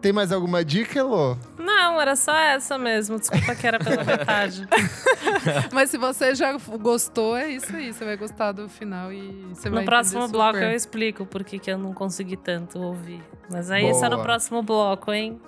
Tem 0.00 0.12
mais 0.12 0.30
alguma 0.32 0.62
dica, 0.62 0.98
Elô? 0.98 1.34
Não, 1.58 1.98
era 1.98 2.14
só 2.14 2.36
essa 2.36 2.76
mesmo. 2.76 3.18
Desculpa 3.18 3.54
que 3.54 3.66
era 3.66 3.78
pela 3.78 4.04
metade. 4.04 4.68
Mas 5.72 5.88
se 5.88 5.96
você 5.96 6.34
já 6.34 6.52
gostou, 6.78 7.34
é 7.34 7.48
isso 7.48 7.74
aí. 7.74 7.90
Você 7.90 8.04
vai 8.04 8.14
gostar 8.16 8.52
do 8.52 8.68
final 8.68 9.10
e 9.10 9.46
você 9.54 9.70
vai 9.70 9.80
No 9.80 9.86
próximo 9.86 10.28
bloco 10.28 10.54
super. 10.58 10.68
eu 10.70 10.76
explico 10.76 11.24
por 11.24 11.42
que 11.42 11.58
que 11.58 11.70
eu 11.70 11.78
não 11.78 11.94
consegui 11.94 12.36
tanto 12.36 12.78
ouvir. 12.78 13.22
Mas 13.50 13.70
aí 13.70 13.88
isso 13.88 14.04
é 14.04 14.08
no 14.10 14.16
Boa. 14.16 14.24
próximo 14.24 14.62
bloco, 14.62 15.10
hein? 15.10 15.40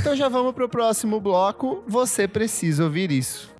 Então 0.00 0.14
já 0.16 0.28
vamos 0.28 0.52
pro 0.52 0.68
próximo 0.68 1.20
bloco. 1.20 1.82
Você 1.86 2.28
precisa 2.28 2.84
ouvir 2.84 3.10
isso. 3.10 3.50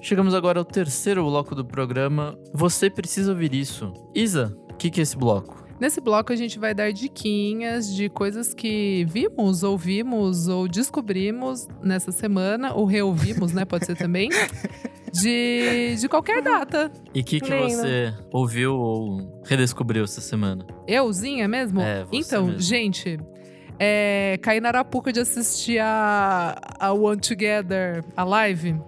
Chegamos 0.00 0.34
agora 0.34 0.60
ao 0.60 0.64
terceiro 0.64 1.24
bloco 1.24 1.54
do 1.54 1.64
programa. 1.64 2.38
Você 2.54 2.88
precisa 2.88 3.32
ouvir 3.32 3.52
isso. 3.52 3.92
Isa, 4.14 4.56
o 4.70 4.74
que, 4.74 4.88
que 4.90 5.00
é 5.00 5.02
esse 5.02 5.16
bloco? 5.16 5.66
Nesse 5.80 6.00
bloco 6.00 6.32
a 6.32 6.36
gente 6.36 6.58
vai 6.58 6.72
dar 6.72 6.92
diquinhas 6.92 7.94
de 7.94 8.08
coisas 8.08 8.54
que 8.54 9.04
vimos, 9.08 9.62
ouvimos 9.62 10.48
ou 10.48 10.66
descobrimos 10.66 11.68
nessa 11.82 12.12
semana, 12.12 12.72
ou 12.72 12.86
reouvimos, 12.86 13.52
né? 13.52 13.64
Pode 13.64 13.84
ser 13.84 13.96
também. 13.96 14.30
De, 15.12 15.96
de 15.96 16.08
qualquer 16.08 16.42
data. 16.42 16.90
E 17.14 17.20
o 17.20 17.24
que, 17.24 17.40
que 17.40 17.48
você 17.50 18.12
ouviu 18.32 18.74
ou 18.76 19.40
redescobriu 19.44 20.04
essa 20.04 20.20
semana? 20.20 20.66
Euzinha 20.86 21.48
mesmo? 21.48 21.80
É, 21.80 22.04
você 22.04 22.16
então, 22.16 22.46
mesmo. 22.46 22.60
gente, 22.60 23.18
é, 23.78 24.38
caí 24.42 24.60
na 24.60 24.68
arapuca 24.68 25.12
de 25.12 25.20
assistir 25.20 25.78
a, 25.78 26.56
a 26.78 26.92
One 26.92 27.20
Together, 27.20 28.04
a 28.16 28.24
live. 28.24 28.78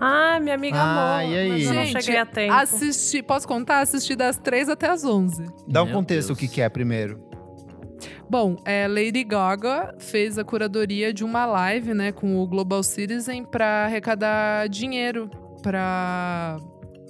Ah, 0.00 0.38
minha 0.40 0.54
amiga 0.54 0.78
Ah, 0.78 1.20
amou. 1.20 1.30
e 1.32 1.38
aí? 1.38 1.48
Mas 1.50 1.66
eu 1.66 1.74
não 1.74 1.84
Gente, 1.84 2.02
cheguei 2.02 2.20
a 2.20 2.26
tempo. 2.26 2.52
Assisti, 2.54 3.22
posso 3.22 3.46
contar? 3.46 3.80
Assisti 3.80 4.16
das 4.16 4.38
3 4.38 4.70
até 4.70 4.88
as 4.88 5.04
11. 5.04 5.44
Dá 5.68 5.82
um 5.82 5.86
Meu 5.86 5.94
contexto 5.94 6.28
Deus. 6.28 6.38
o 6.38 6.40
que, 6.40 6.48
que 6.48 6.60
é 6.62 6.68
primeiro. 6.68 7.20
Bom, 8.28 8.56
é, 8.64 8.86
Lady 8.88 9.24
Gaga 9.24 9.94
fez 9.98 10.38
a 10.38 10.44
curadoria 10.44 11.12
de 11.12 11.24
uma 11.24 11.44
live, 11.44 11.92
né, 11.92 12.12
com 12.12 12.40
o 12.40 12.46
Global 12.46 12.82
Citizen 12.82 13.44
para 13.44 13.84
arrecadar 13.86 14.68
dinheiro 14.68 15.28
para 15.60 16.56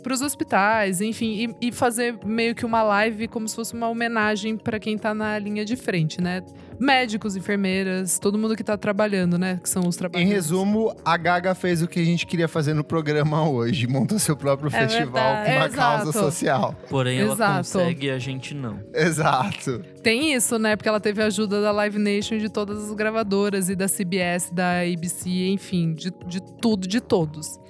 pros 0.02 0.22
hospitais, 0.22 1.02
enfim, 1.02 1.54
e, 1.60 1.68
e 1.68 1.72
fazer 1.72 2.18
meio 2.24 2.54
que 2.54 2.64
uma 2.64 2.82
live 2.82 3.28
como 3.28 3.46
se 3.46 3.54
fosse 3.54 3.74
uma 3.74 3.86
homenagem 3.86 4.56
para 4.56 4.78
quem 4.80 4.96
tá 4.96 5.12
na 5.14 5.38
linha 5.38 5.62
de 5.62 5.76
frente, 5.76 6.22
né? 6.22 6.42
Médicos, 6.78 7.36
enfermeiras, 7.36 8.18
todo 8.18 8.38
mundo 8.38 8.56
que 8.56 8.64
tá 8.64 8.78
trabalhando, 8.78 9.36
né? 9.38 9.60
Que 9.62 9.68
são 9.68 9.86
os 9.86 9.96
Em 9.96 9.98
trabalhadores. 9.98 10.34
resumo, 10.34 10.96
a 11.04 11.18
Gaga 11.18 11.54
fez 11.54 11.82
o 11.82 11.86
que 11.86 12.00
a 12.00 12.04
gente 12.04 12.26
queria 12.26 12.48
fazer 12.48 12.72
no 12.72 12.82
programa 12.82 13.46
hoje. 13.46 13.84
Montou 13.92 14.18
seu 14.18 14.34
próprio 14.34 14.68
É 14.68 14.88
festival 14.88 15.12
verdade. 15.12 15.44
com 15.44 15.56
uma 15.56 15.66
Exato. 15.66 15.76
causa 15.76 16.12
social. 16.18 16.74
Porém, 16.88 17.18
ela 17.18 17.34
Exato. 17.34 17.56
consegue 17.58 18.06
e 18.06 18.10
a 18.10 18.18
gente 18.18 18.54
não. 18.54 18.80
Exato. 18.94 19.80
Tem 20.02 20.32
isso, 20.32 20.58
né? 20.58 20.76
Porque 20.76 20.88
ela 20.88 21.00
teve 21.00 21.22
a 21.22 21.26
ajuda 21.26 21.60
da 21.60 21.70
Live 21.72 21.98
Nation 21.98 22.38
de 22.38 22.48
todas 22.48 22.84
as 22.88 22.94
gravadoras 22.94 23.68
e 23.68 23.76
da 23.76 23.86
CBS, 23.86 24.50
da 24.50 24.80
ABC, 24.80 25.28
enfim, 25.48 25.92
de, 25.92 26.10
de 26.26 26.40
tudo, 26.62 26.88
de 26.88 27.02
todos. 27.02 27.60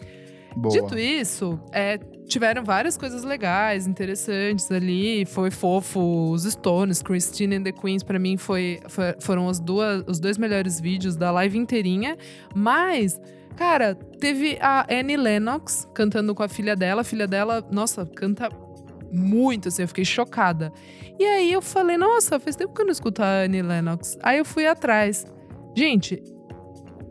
Boa. 0.57 0.73
Dito 0.75 0.99
isso, 0.99 1.59
é, 1.73 1.99
tiveram 2.27 2.65
várias 2.65 2.97
coisas 2.97 3.23
legais, 3.25 3.87
interessantes 3.87 4.71
ali. 4.71 5.25
Foi 5.27 5.51
fofo. 5.51 6.31
Os 6.33 6.45
Stones, 6.45 7.03
Christine 7.03 7.57
and 7.57 7.63
the 7.63 7.73
Queens, 7.73 8.03
pra 8.03 8.19
mim 8.19 8.37
foi, 8.37 8.81
foi- 8.89 9.15
foram 9.21 9.49
as 9.49 9.61
duas, 9.61 10.05
os 10.07 10.19
dois 10.19 10.37
melhores 10.39 10.81
vídeos 10.81 11.17
da 11.17 11.31
live 11.31 11.57
inteirinha. 11.59 12.17
Mas, 12.55 13.21
cara, 13.57 13.95
teve 13.95 14.59
a 14.61 14.87
Annie 14.93 15.17
Lennox 15.17 15.89
cantando 15.95 16.35
com 16.35 16.43
a 16.43 16.49
filha 16.49 16.75
dela. 16.77 17.03
A 17.03 17.05
filha 17.05 17.27
dela, 17.27 17.67
nossa, 17.71 18.05
canta 18.05 18.49
muito, 19.13 19.69
assim, 19.69 19.83
eu 19.83 19.89
fiquei 19.89 20.05
chocada. 20.05 20.73
E 21.19 21.25
aí 21.25 21.53
eu 21.53 21.61
falei, 21.61 21.97
nossa, 21.97 22.39
faz 22.41 22.55
tempo 22.57 22.73
que 22.73 22.81
eu 22.81 22.87
não 22.87 22.93
escuto 22.93 23.23
a 23.23 23.43
Annie 23.45 23.63
Lennox. 23.63 24.17
Aí 24.23 24.39
eu 24.39 24.45
fui 24.45 24.67
atrás. 24.67 25.27
Gente, 25.77 26.23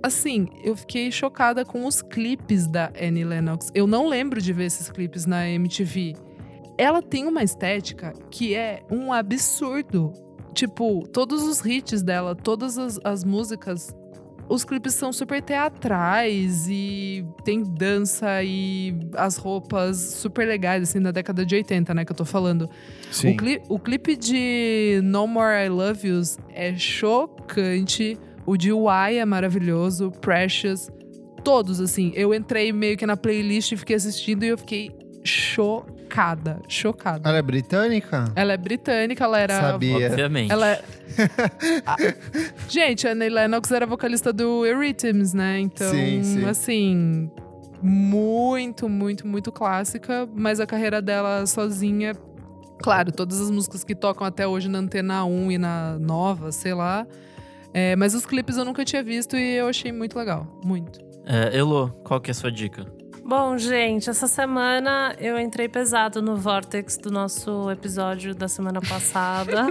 assim, 0.03 0.47
eu 0.63 0.75
fiquei 0.75 1.11
chocada 1.11 1.63
com 1.65 1.85
os 1.85 2.01
clipes 2.01 2.67
da 2.67 2.91
Annie 2.99 3.23
Lennox. 3.25 3.69
Eu 3.73 3.85
não 3.87 4.07
lembro 4.07 4.41
de 4.41 4.53
ver 4.53 4.65
esses 4.65 4.89
clipes 4.89 5.25
na 5.25 5.47
MTV. 5.49 6.15
Ela 6.77 7.01
tem 7.01 7.27
uma 7.27 7.43
estética 7.43 8.13
que 8.31 8.55
é 8.55 8.81
um 8.89 9.11
absurdo. 9.11 10.13
Tipo, 10.53 11.07
todos 11.09 11.43
os 11.43 11.63
hits 11.65 12.01
dela, 12.01 12.35
todas 12.35 12.77
as, 12.77 12.99
as 13.03 13.23
músicas, 13.23 13.95
os 14.47 14.63
clipes 14.65 14.95
são 14.95 15.13
super 15.13 15.41
teatrais 15.43 16.67
e 16.67 17.23
tem 17.45 17.61
dança 17.63 18.43
e 18.43 18.97
as 19.15 19.37
roupas 19.37 19.97
super 19.97 20.47
legais, 20.47 20.89
assim, 20.89 20.99
da 21.01 21.11
década 21.11 21.45
de 21.45 21.53
80, 21.55 21.93
né, 21.93 22.03
que 22.03 22.11
eu 22.11 22.15
tô 22.15 22.25
falando. 22.25 22.67
Sim. 23.11 23.33
O, 23.33 23.37
cli- 23.37 23.61
o 23.69 23.77
clipe 23.79 24.15
de 24.15 24.99
No 25.03 25.27
More 25.27 25.65
I 25.65 25.69
Love 25.69 26.07
Yous 26.07 26.37
é 26.49 26.75
chocante. 26.75 28.17
O 28.49 28.57
de 28.57 28.73
Why 28.73 29.17
é 29.19 29.25
maravilhoso. 29.25 30.09
Precious. 30.09 30.89
Todos, 31.43 31.79
assim. 31.79 32.11
Eu 32.15 32.33
entrei 32.33 32.73
meio 32.73 32.97
que 32.97 33.05
na 33.05 33.15
playlist 33.15 33.71
e 33.71 33.77
fiquei 33.77 33.95
assistindo 33.95 34.43
e 34.43 34.47
eu 34.47 34.57
fiquei 34.57 34.89
chocada. 35.23 36.59
Chocada. 36.67 37.29
Ela 37.29 37.37
é 37.37 37.41
britânica? 37.43 38.25
Ela 38.35 38.53
é 38.53 38.57
britânica, 38.57 39.23
ela 39.23 39.39
era. 39.39 39.61
Sabia. 39.61 40.07
Obviamente. 40.09 40.51
Ela 40.51 40.67
é. 40.67 40.81
Ah, 41.85 41.95
Gente, 42.67 43.07
a 43.07 43.11
Annie 43.11 43.29
Lennox 43.29 43.69
era 43.69 43.85
vocalista 43.85 44.33
do 44.33 44.65
Eurythms, 44.65 45.31
né? 45.31 45.59
Então, 45.59 45.91
Sim, 45.91 46.23
sim. 46.23 46.45
assim. 46.45 47.31
Muito, 47.83 48.89
muito, 48.89 49.27
muito 49.27 49.51
clássica. 49.51 50.27
Mas 50.33 50.59
a 50.59 50.65
carreira 50.65 51.03
dela 51.03 51.45
sozinha. 51.45 52.15
Claro, 52.81 53.11
todas 53.11 53.39
as 53.39 53.51
músicas 53.51 53.83
que 53.83 53.93
tocam 53.93 54.25
até 54.25 54.47
hoje 54.47 54.67
na 54.67 54.79
Antena 54.79 55.23
1 55.23 55.51
e 55.51 55.57
na 55.59 55.99
Nova, 55.99 56.51
sei 56.51 56.73
lá. 56.73 57.05
É, 57.73 57.95
mas 57.95 58.13
os 58.13 58.25
clipes 58.25 58.57
eu 58.57 58.65
nunca 58.65 58.83
tinha 58.83 59.03
visto 59.03 59.37
e 59.37 59.55
eu 59.55 59.67
achei 59.67 59.91
muito 59.91 60.17
legal. 60.17 60.47
Muito. 60.63 60.99
É, 61.25 61.57
Elo, 61.57 61.89
qual 62.03 62.19
que 62.19 62.29
é 62.29 62.33
a 62.33 62.35
sua 62.35 62.51
dica? 62.51 62.85
Bom, 63.23 63.57
gente, 63.57 64.09
essa 64.09 64.25
semana 64.25 65.15
eu 65.19 65.39
entrei 65.39 65.69
pesado 65.69 66.19
no 66.21 66.35
Vortex 66.35 66.97
do 66.97 67.11
nosso 67.11 67.69
episódio 67.69 68.33
da 68.33 68.47
semana 68.47 68.81
passada. 68.81 69.67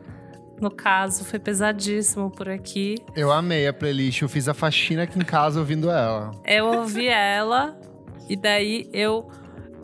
no 0.60 0.70
caso, 0.70 1.24
foi 1.24 1.38
pesadíssimo 1.38 2.30
por 2.30 2.48
aqui. 2.50 2.96
Eu 3.16 3.32
amei 3.32 3.66
a 3.66 3.72
playlist. 3.72 4.20
Eu 4.20 4.28
fiz 4.28 4.48
a 4.48 4.52
faxina 4.52 5.04
aqui 5.04 5.18
em 5.18 5.24
casa 5.24 5.58
ouvindo 5.58 5.90
ela. 5.90 6.30
Eu 6.44 6.66
ouvi 6.66 7.06
ela 7.06 7.74
e 8.28 8.36
daí 8.36 8.86
eu, 8.92 9.30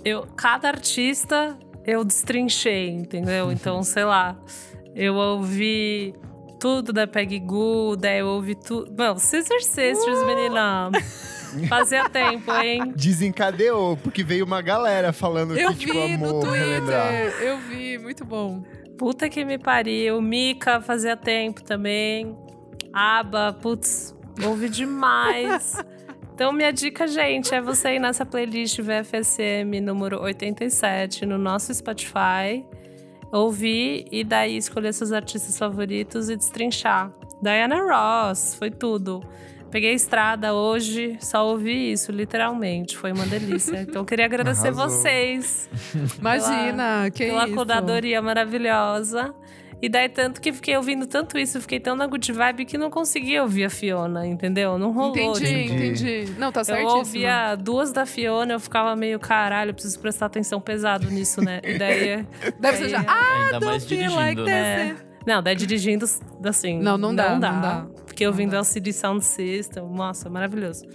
eu 0.05 0.27
cada 0.37 0.69
artista 0.69 1.59
eu 1.87 2.05
destrinchei, 2.05 2.91
entendeu? 2.91 3.51
Então, 3.51 3.83
sei 3.83 4.05
lá, 4.05 4.37
eu 4.95 5.15
ouvi 5.15 6.15
tudo 6.59 6.93
da 6.93 7.07
Peggy 7.07 7.39
Goo, 7.39 7.97
daí 7.97 8.21
eu 8.21 8.27
ouvi 8.29 8.55
tudo. 8.55 8.93
Não, 8.97 9.17
Sister 9.17 9.63
Sisters, 9.63 10.25
menina. 10.25 10.91
Fazia 11.69 12.09
tempo, 12.09 12.53
hein? 12.53 12.93
Desencadeou, 12.97 13.97
porque 13.97 14.23
veio 14.23 14.45
uma 14.45 14.61
galera 14.61 15.13
falando 15.13 15.57
Eu 15.57 15.71
que, 15.71 15.87
tipo, 15.87 15.93
vi 15.93 16.17
no 16.17 16.29
amou 16.29 16.43
relembrar. 16.43 17.09
Twitter. 17.09 17.43
Eu 17.43 17.59
vi, 17.59 17.99
muito 17.99 18.25
bom. 18.25 18.63
Puta 18.99 19.29
que 19.29 19.45
me 19.45 19.59
pariu. 19.59 20.21
Mika 20.21 20.81
fazia 20.81 21.17
tempo 21.17 21.63
também. 21.63 22.37
Aba, 22.93 23.53
putz, 23.53 24.15
ouvi 24.45 24.69
demais. 24.69 25.77
Então, 26.37 26.53
minha 26.53 26.71
dica, 26.71 27.07
gente, 27.07 27.55
é 27.55 27.63
você 27.63 27.95
ir 27.95 27.99
nessa 27.99 28.27
playlist 28.27 28.79
VFSM 28.83 29.81
número 29.81 30.21
87 30.21 31.25
no 31.25 31.39
nosso 31.39 31.73
Spotify, 31.73 32.63
ouvir 33.33 34.07
e 34.11 34.25
daí 34.25 34.57
escolher 34.57 34.93
seus 34.93 35.13
artistas 35.13 35.59
favoritos 35.59 36.29
e 36.31 36.37
destrinchar. 36.37 37.13
Diana 37.43 37.77
Ross, 37.83 38.55
foi 38.55 38.71
tudo. 38.71 39.23
Peguei 39.71 39.91
a 39.91 39.95
estrada 39.95 40.55
hoje, 40.55 41.19
só 41.21 41.47
ouvi 41.47 41.93
isso, 41.93 42.13
literalmente. 42.13 42.97
Foi 42.97 43.13
uma 43.13 43.27
delícia. 43.27 43.83
Então, 43.83 44.03
eu 44.03 44.07
queria 44.07 44.25
agradecer 44.25 44.69
Arrasou. 44.69 44.89
vocês 44.89 45.69
Imagina, 46.19 47.11
que 47.11 47.27
pela 47.27 47.47
isso. 47.47 47.55
cuidadoria 47.55 48.23
maravilhosa. 48.23 49.35
E 49.81 49.89
daí, 49.91 50.09
tanto 50.09 50.41
que 50.41 50.53
fiquei 50.53 50.75
ouvindo 50.77 51.07
tanto 51.07 51.39
isso, 51.39 51.61
fiquei 51.61 51.79
tão 51.79 51.95
na 51.95 52.07
good 52.07 52.33
vibe 52.33 52.65
que 52.65 52.79
não 52.79 52.91
conseguia 52.91 53.43
ouvir 53.43 53.65
a 53.65 53.71
Fiona, 53.71 54.27
entendeu? 54.27 54.79
Não 54.79 54.91
rolou. 54.91 55.17
Entendi, 55.17 55.63
tipo, 55.63 55.75
entendi. 55.75 56.35
Não, 56.39 56.51
tá 56.51 56.61
Eu 56.61 56.65
certíssimo. 56.65 56.97
ouvia 56.97 57.55
duas 57.57 57.93
da 57.93 58.07
Fiona, 58.07 58.55
eu 58.55 58.61
ficava 58.61 58.97
meio, 58.97 59.21
caralho, 59.21 59.71
eu 59.71 59.75
preciso 59.75 60.01
prestar 60.01 60.27
atenção 60.27 60.61
pesado 60.61 61.11
nisso, 61.11 61.43
né? 61.43 61.61
E 61.63 61.77
daí. 61.79 62.27
Deve 62.59 62.79
ser 62.79 62.89
já. 62.89 63.05
Ah, 63.07 63.45
Ainda 63.53 63.67
mais 63.67 63.85
feel 63.85 64.15
like 64.15 64.41
né? 64.43 64.95
this. 64.95 65.07
Não, 65.27 65.43
daí 65.43 65.55
dirigindo, 65.57 66.07
assim. 66.45 66.79
Não, 66.81 66.97
não 66.97 67.15
dá, 67.15 67.31
não 67.33 67.41
dá. 67.41 67.87
Fiquei 68.07 68.27
ouvindo 68.27 68.55
LCD 68.57 68.93
Sound 68.95 69.23
System, 69.25 69.85
nossa, 69.91 70.31
maravilhoso. 70.31 70.87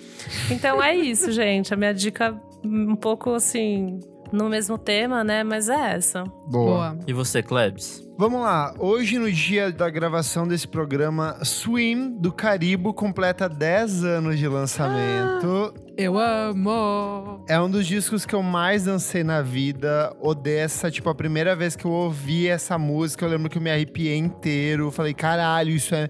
Então 0.50 0.82
é 0.82 0.96
isso, 0.96 1.30
gente. 1.34 1.72
A 1.72 1.78
minha 1.78 1.94
dica, 1.94 2.36
um 2.64 2.96
pouco 2.96 3.32
assim, 3.36 4.00
no 4.32 4.50
mesmo 4.50 4.78
tema, 4.78 5.24
né? 5.24 5.44
Mas 5.44 5.70
é 5.70 5.96
essa. 5.96 6.24
Boa. 6.48 6.92
Boa. 6.92 7.00
E 7.08 7.14
você, 7.14 7.42
Klebs? 7.44 8.08
Vamos 8.18 8.42
lá. 8.42 8.74
Hoje, 8.78 9.18
no 9.18 9.32
dia 9.32 9.72
da 9.72 9.90
gravação 9.90 10.48
desse 10.48 10.68
programa, 10.68 11.38
Swim, 11.44 12.12
do 12.20 12.32
Caribo, 12.32 12.94
completa 12.94 13.50
10 13.50 14.04
anos 14.04 14.38
de 14.38 14.48
lançamento. 14.48 15.74
Eu 15.98 16.18
amo. 16.18 17.44
É 17.48 17.60
um 17.60 17.70
dos 17.70 17.88
discos 17.88 18.26
que 18.26 18.36
eu 18.36 18.44
mais 18.44 18.84
dancei 18.84 19.24
na 19.24 19.42
vida. 19.42 20.16
Odessa, 20.20 20.92
tipo, 20.92 21.10
a 21.10 21.16
primeira 21.16 21.56
vez 21.56 21.76
que 21.76 21.86
eu 21.86 21.92
ouvi 21.92 22.48
essa 22.48 22.78
música, 22.78 23.26
eu 23.26 23.30
lembro 23.30 23.50
que 23.50 23.58
eu 23.58 23.62
me 23.62 23.72
arrepiei 23.72 24.18
inteiro. 24.18 24.92
Falei, 24.92 25.14
caralho, 25.14 25.72
isso 25.72 25.96
é, 25.96 26.10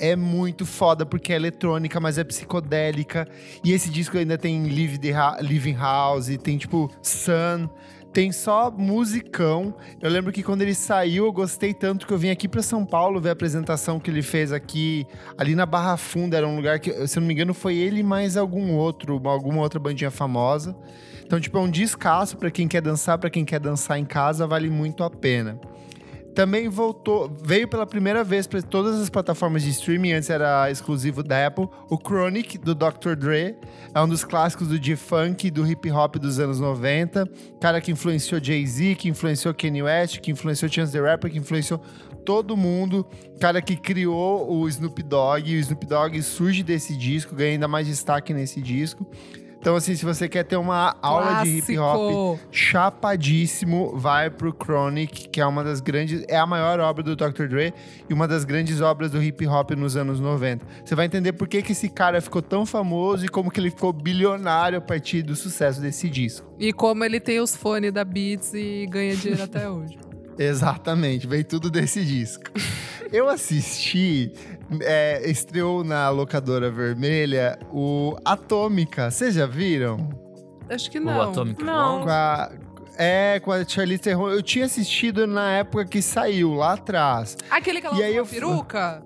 é 0.00 0.16
muito 0.16 0.64
foda, 0.66 1.04
porque 1.06 1.32
é 1.32 1.36
eletrônica, 1.36 2.00
mas 2.00 2.18
é 2.18 2.24
psicodélica. 2.24 3.28
E 3.62 3.72
esse 3.72 3.90
disco 3.90 4.16
ainda 4.18 4.36
tem 4.38 4.64
Live 4.64 4.98
the 4.98 5.12
Living 5.42 5.76
House, 5.76 6.28
tem, 6.42 6.58
tipo, 6.58 6.90
Sun. 7.02 7.68
Tem 8.12 8.32
só 8.32 8.72
musicão. 8.72 9.72
Eu 10.02 10.10
lembro 10.10 10.32
que 10.32 10.42
quando 10.42 10.62
ele 10.62 10.74
saiu, 10.74 11.26
eu 11.26 11.32
gostei 11.32 11.72
tanto 11.72 12.08
que 12.08 12.12
eu 12.12 12.18
vim 12.18 12.30
aqui 12.30 12.48
pra 12.48 12.60
São 12.60 12.84
Paulo 12.84 13.20
ver 13.20 13.28
a 13.28 13.32
apresentação 13.32 14.00
que 14.00 14.10
ele 14.10 14.20
fez 14.20 14.52
aqui, 14.52 15.06
ali 15.38 15.54
na 15.54 15.64
Barra 15.64 15.96
Funda. 15.96 16.36
Era 16.36 16.48
um 16.48 16.56
lugar 16.56 16.80
que, 16.80 16.90
se 17.06 17.16
eu 17.16 17.20
não 17.20 17.28
me 17.28 17.34
engano, 17.34 17.54
foi 17.54 17.76
ele 17.76 18.02
mais 18.02 18.36
algum 18.36 18.72
outro, 18.74 19.16
uma- 19.16 19.30
alguma 19.30 19.60
outra 19.60 19.78
bandinha 19.78 20.10
famosa. 20.10 20.74
Então, 21.24 21.38
tipo, 21.38 21.56
é 21.56 21.60
um 21.60 21.70
descasso 21.70 22.36
pra 22.36 22.50
quem 22.50 22.66
quer 22.66 22.82
dançar, 22.82 23.16
pra 23.16 23.30
quem 23.30 23.44
quer 23.44 23.60
dançar 23.60 23.96
em 23.96 24.04
casa, 24.04 24.44
vale 24.44 24.68
muito 24.68 25.04
a 25.04 25.10
pena. 25.10 25.60
Também 26.40 26.70
voltou, 26.70 27.30
veio 27.44 27.68
pela 27.68 27.84
primeira 27.84 28.24
vez 28.24 28.46
para 28.46 28.62
todas 28.62 28.98
as 28.98 29.10
plataformas 29.10 29.62
de 29.62 29.68
streaming, 29.68 30.12
antes 30.12 30.30
era 30.30 30.70
exclusivo 30.70 31.22
da 31.22 31.46
Apple, 31.46 31.68
o 31.90 31.98
Chronic, 31.98 32.56
do 32.56 32.74
Dr. 32.74 33.14
Dre. 33.14 33.56
É 33.94 34.00
um 34.00 34.08
dos 34.08 34.24
clássicos 34.24 34.68
do 34.68 34.82
G-Funk 34.82 35.50
do 35.50 35.66
hip 35.66 35.90
hop 35.90 36.16
dos 36.16 36.38
anos 36.38 36.58
90. 36.58 37.30
Cara 37.60 37.78
que 37.78 37.92
influenciou 37.92 38.42
Jay-Z, 38.42 38.94
que 38.94 39.10
influenciou 39.10 39.52
Kanye 39.52 39.82
West, 39.82 40.20
que 40.20 40.30
influenciou 40.30 40.72
Chance 40.72 40.90
the 40.90 41.00
Rapper, 41.02 41.30
que 41.30 41.36
influenciou 41.36 41.78
todo 42.24 42.56
mundo. 42.56 43.06
Cara 43.38 43.60
que 43.60 43.76
criou 43.76 44.50
o 44.50 44.66
Snoop 44.66 45.02
Dogg, 45.02 45.46
e 45.46 45.56
o 45.56 45.60
Snoop 45.60 45.84
Dogg 45.84 46.22
surge 46.22 46.62
desse 46.62 46.96
disco, 46.96 47.34
ganha 47.34 47.52
ainda 47.52 47.68
mais 47.68 47.86
destaque 47.86 48.32
nesse 48.32 48.62
disco. 48.62 49.06
Então, 49.60 49.76
assim, 49.76 49.94
se 49.94 50.06
você 50.06 50.26
quer 50.26 50.42
ter 50.42 50.56
uma 50.56 50.96
aula 51.02 51.42
de 51.42 51.58
hip 51.58 51.78
hop 51.78 52.40
chapadíssimo, 52.50 53.94
vai 53.94 54.30
pro 54.30 54.56
Chronic, 54.58 55.28
que 55.28 55.38
é 55.38 55.46
uma 55.46 55.62
das 55.62 55.82
grandes. 55.82 56.24
É 56.28 56.38
a 56.38 56.46
maior 56.46 56.80
obra 56.80 57.02
do 57.02 57.14
Dr. 57.14 57.46
Dre 57.46 57.74
e 58.08 58.14
uma 58.14 58.26
das 58.26 58.44
grandes 58.44 58.80
obras 58.80 59.10
do 59.10 59.22
hip 59.22 59.46
hop 59.46 59.72
nos 59.72 59.96
anos 59.96 60.18
90. 60.18 60.66
Você 60.82 60.94
vai 60.94 61.04
entender 61.04 61.34
por 61.34 61.46
que, 61.46 61.60
que 61.60 61.72
esse 61.72 61.90
cara 61.90 62.22
ficou 62.22 62.40
tão 62.40 62.64
famoso 62.64 63.26
e 63.26 63.28
como 63.28 63.50
que 63.50 63.60
ele 63.60 63.70
ficou 63.70 63.92
bilionário 63.92 64.78
a 64.78 64.80
partir 64.80 65.20
do 65.20 65.36
sucesso 65.36 65.78
desse 65.78 66.08
disco. 66.08 66.50
E 66.58 66.72
como 66.72 67.04
ele 67.04 67.20
tem 67.20 67.38
os 67.38 67.54
fones 67.54 67.92
da 67.92 68.02
Beats 68.02 68.54
e 68.54 68.86
ganha 68.88 69.14
dinheiro 69.14 69.42
até 69.42 69.68
hoje. 69.68 69.98
Exatamente, 70.38 71.26
veio 71.26 71.44
tudo 71.44 71.70
desse 71.70 72.02
disco. 72.02 72.44
Eu 73.12 73.28
assisti, 73.28 74.32
é, 74.82 75.28
estreou 75.28 75.82
na 75.82 76.08
locadora 76.10 76.70
vermelha 76.70 77.58
o 77.72 78.16
Atômica. 78.24 79.10
Vocês 79.10 79.34
já 79.34 79.46
viram? 79.46 80.08
Acho 80.68 80.88
que 80.90 80.98
O 80.98 81.04
não. 81.04 81.20
Atomic 81.20 81.64
Não. 81.64 82.02
Com 82.02 82.08
a, 82.08 82.50
é, 82.96 83.40
com 83.40 83.50
a 83.50 83.64
Charlize 83.64 84.02
Theron. 84.02 84.28
Eu 84.30 84.42
tinha 84.42 84.66
assistido 84.66 85.26
na 85.26 85.50
época 85.50 85.84
que 85.84 86.00
saiu, 86.00 86.54
lá 86.54 86.74
atrás. 86.74 87.36
Aquele 87.50 87.80
que 87.80 87.86
ela 87.88 87.96
E 87.98 88.02
aí 88.04 88.14
eu 88.14 88.24
peruca? 88.24 89.02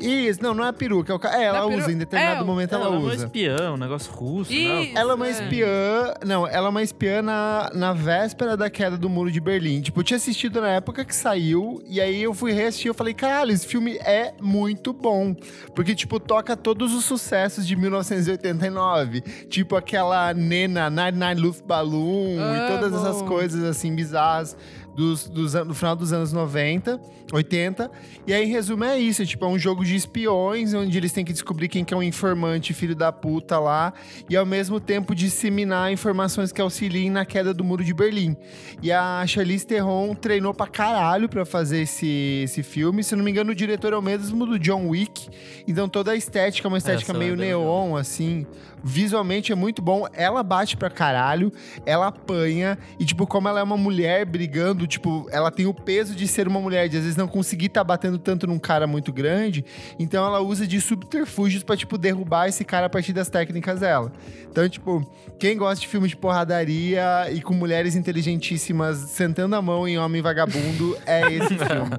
Isso, 0.00 0.42
não, 0.42 0.54
não 0.54 0.64
é 0.64 0.68
a 0.68 0.72
peruca. 0.72 1.12
é 1.12 1.16
o 1.16 1.20
É, 1.26 1.44
ela 1.44 1.58
é 1.58 1.68
peru- 1.68 1.78
usa, 1.82 1.92
em 1.92 1.98
determinado 1.98 2.42
é, 2.42 2.44
momento 2.44 2.74
Ela 2.74 2.84
ela 2.86 2.94
é 2.94 2.98
uma 2.98 3.08
usa. 3.12 3.24
espiã, 3.24 3.72
um 3.72 3.76
negócio 3.76 4.12
russo, 4.12 4.52
Isso. 4.52 4.68
né? 4.68 4.92
Ela 4.94 5.12
é 5.12 5.14
uma 5.14 5.26
É. 5.26 5.30
espiã. 5.30 6.14
Não, 6.26 6.46
ela 6.46 6.66
é 6.66 6.70
uma 6.70 6.82
espiã 6.82 7.22
na, 7.22 7.70
na 7.74 7.92
véspera 7.92 8.56
da 8.56 8.68
queda 8.70 8.96
do 8.96 9.08
muro 9.08 9.30
de 9.30 9.40
Berlim. 9.40 9.80
Tipo, 9.80 10.00
eu 10.00 10.04
tinha 10.04 10.16
assistido 10.16 10.60
na 10.60 10.68
época 10.70 11.04
que 11.04 11.14
saiu, 11.14 11.82
e 11.86 12.00
aí 12.00 12.22
eu 12.22 12.32
fui 12.34 12.52
reassistir 12.52 12.88
eu 12.88 12.94
falei, 12.94 13.14
caralho, 13.14 13.52
esse 13.52 13.66
filme 13.66 13.96
é 13.98 14.32
muito 14.40 14.92
bom. 14.92 15.34
Porque, 15.74 15.94
tipo, 15.94 16.18
toca 16.18 16.56
todos 16.56 16.94
os 16.94 17.04
sucessos 17.04 17.66
de 17.66 17.76
1989. 17.76 19.20
Tipo 19.48 19.76
aquela 19.76 20.32
Nena, 20.34 20.88
Nine 20.90 21.12
Nine 21.12 21.40
Luftballon 21.40 22.36
e 22.36 22.68
todas 22.68 22.92
essas 22.94 23.16
Amo. 23.20 23.26
coisas 23.28 23.62
assim 23.64 23.94
bizarras. 23.94 24.56
Dos, 24.94 25.28
dos, 25.28 25.52
do 25.52 25.74
final 25.74 25.94
dos 25.94 26.12
anos 26.12 26.32
90, 26.32 27.00
80. 27.32 27.90
E 28.26 28.32
aí, 28.32 28.44
em 28.44 28.48
resumo, 28.48 28.84
é 28.84 28.98
isso. 28.98 29.22
É, 29.22 29.24
tipo, 29.24 29.44
é 29.44 29.48
um 29.48 29.58
jogo 29.58 29.84
de 29.84 29.94
espiões, 29.94 30.74
onde 30.74 30.96
eles 30.96 31.12
têm 31.12 31.24
que 31.24 31.32
descobrir 31.32 31.68
quem 31.68 31.84
que 31.84 31.94
é 31.94 31.96
o 31.96 32.02
informante, 32.02 32.74
filho 32.74 32.94
da 32.94 33.12
puta 33.12 33.58
lá. 33.58 33.92
E, 34.28 34.36
ao 34.36 34.44
mesmo 34.44 34.80
tempo, 34.80 35.14
disseminar 35.14 35.92
informações 35.92 36.52
que 36.52 36.60
auxiliem 36.60 37.10
na 37.10 37.24
queda 37.24 37.54
do 37.54 37.62
Muro 37.62 37.84
de 37.84 37.94
Berlim. 37.94 38.36
E 38.82 38.90
a 38.90 39.24
Charlize 39.26 39.66
Theron 39.66 40.14
treinou 40.14 40.52
pra 40.52 40.66
caralho 40.66 41.28
pra 41.28 41.44
fazer 41.44 41.82
esse, 41.82 42.42
esse 42.44 42.62
filme. 42.62 43.02
Se 43.04 43.14
não 43.14 43.24
me 43.24 43.30
engano, 43.30 43.52
o 43.52 43.54
diretor 43.54 43.92
é 43.92 43.96
o 43.96 44.02
mesmo 44.02 44.44
do 44.44 44.58
John 44.58 44.88
Wick. 44.88 45.28
Então, 45.66 45.88
toda 45.88 46.12
a 46.12 46.16
estética 46.16 46.66
é 46.66 46.68
uma 46.68 46.78
estética 46.78 47.12
Essa 47.12 47.18
meio 47.18 47.34
é 47.34 47.36
neon, 47.36 47.96
assim. 47.96 48.46
Visualmente 48.82 49.52
é 49.52 49.54
muito 49.54 49.82
bom. 49.82 50.06
Ela 50.12 50.42
bate 50.42 50.76
pra 50.76 50.88
caralho, 50.90 51.52
ela 51.84 52.08
apanha. 52.08 52.78
E, 52.98 53.04
tipo, 53.04 53.26
como 53.26 53.48
ela 53.48 53.60
é 53.60 53.62
uma 53.62 53.76
mulher 53.76 54.24
brigando, 54.24 54.86
tipo, 54.86 55.26
ela 55.30 55.50
tem 55.50 55.66
o 55.66 55.74
peso 55.74 56.14
de 56.14 56.26
ser 56.26 56.48
uma 56.48 56.60
mulher, 56.60 56.88
de 56.88 56.96
às 56.96 57.02
vezes 57.02 57.16
não 57.16 57.28
conseguir 57.28 57.68
tá 57.68 57.82
batendo 57.84 58.18
tanto 58.18 58.46
num 58.46 58.58
cara 58.58 58.86
muito 58.86 59.12
grande. 59.12 59.64
Então 59.98 60.24
ela 60.26 60.40
usa 60.40 60.66
de 60.66 60.80
subterfúgios 60.80 61.62
pra, 61.62 61.76
tipo, 61.76 61.96
derrubar 61.98 62.48
esse 62.48 62.64
cara 62.64 62.86
a 62.86 62.90
partir 62.90 63.12
das 63.12 63.28
técnicas 63.28 63.80
dela. 63.80 64.12
Então, 64.50 64.68
tipo, 64.68 65.08
quem 65.38 65.56
gosta 65.56 65.80
de 65.80 65.88
filme 65.88 66.08
de 66.08 66.16
porradaria 66.16 67.30
e 67.32 67.40
com 67.40 67.54
mulheres 67.54 67.94
inteligentíssimas 67.94 68.96
sentando 68.98 69.54
a 69.56 69.62
mão 69.62 69.86
em 69.86 69.98
homem 69.98 70.20
vagabundo, 70.22 70.96
é 71.06 71.32
esse 71.32 71.56
filme. 71.58 71.98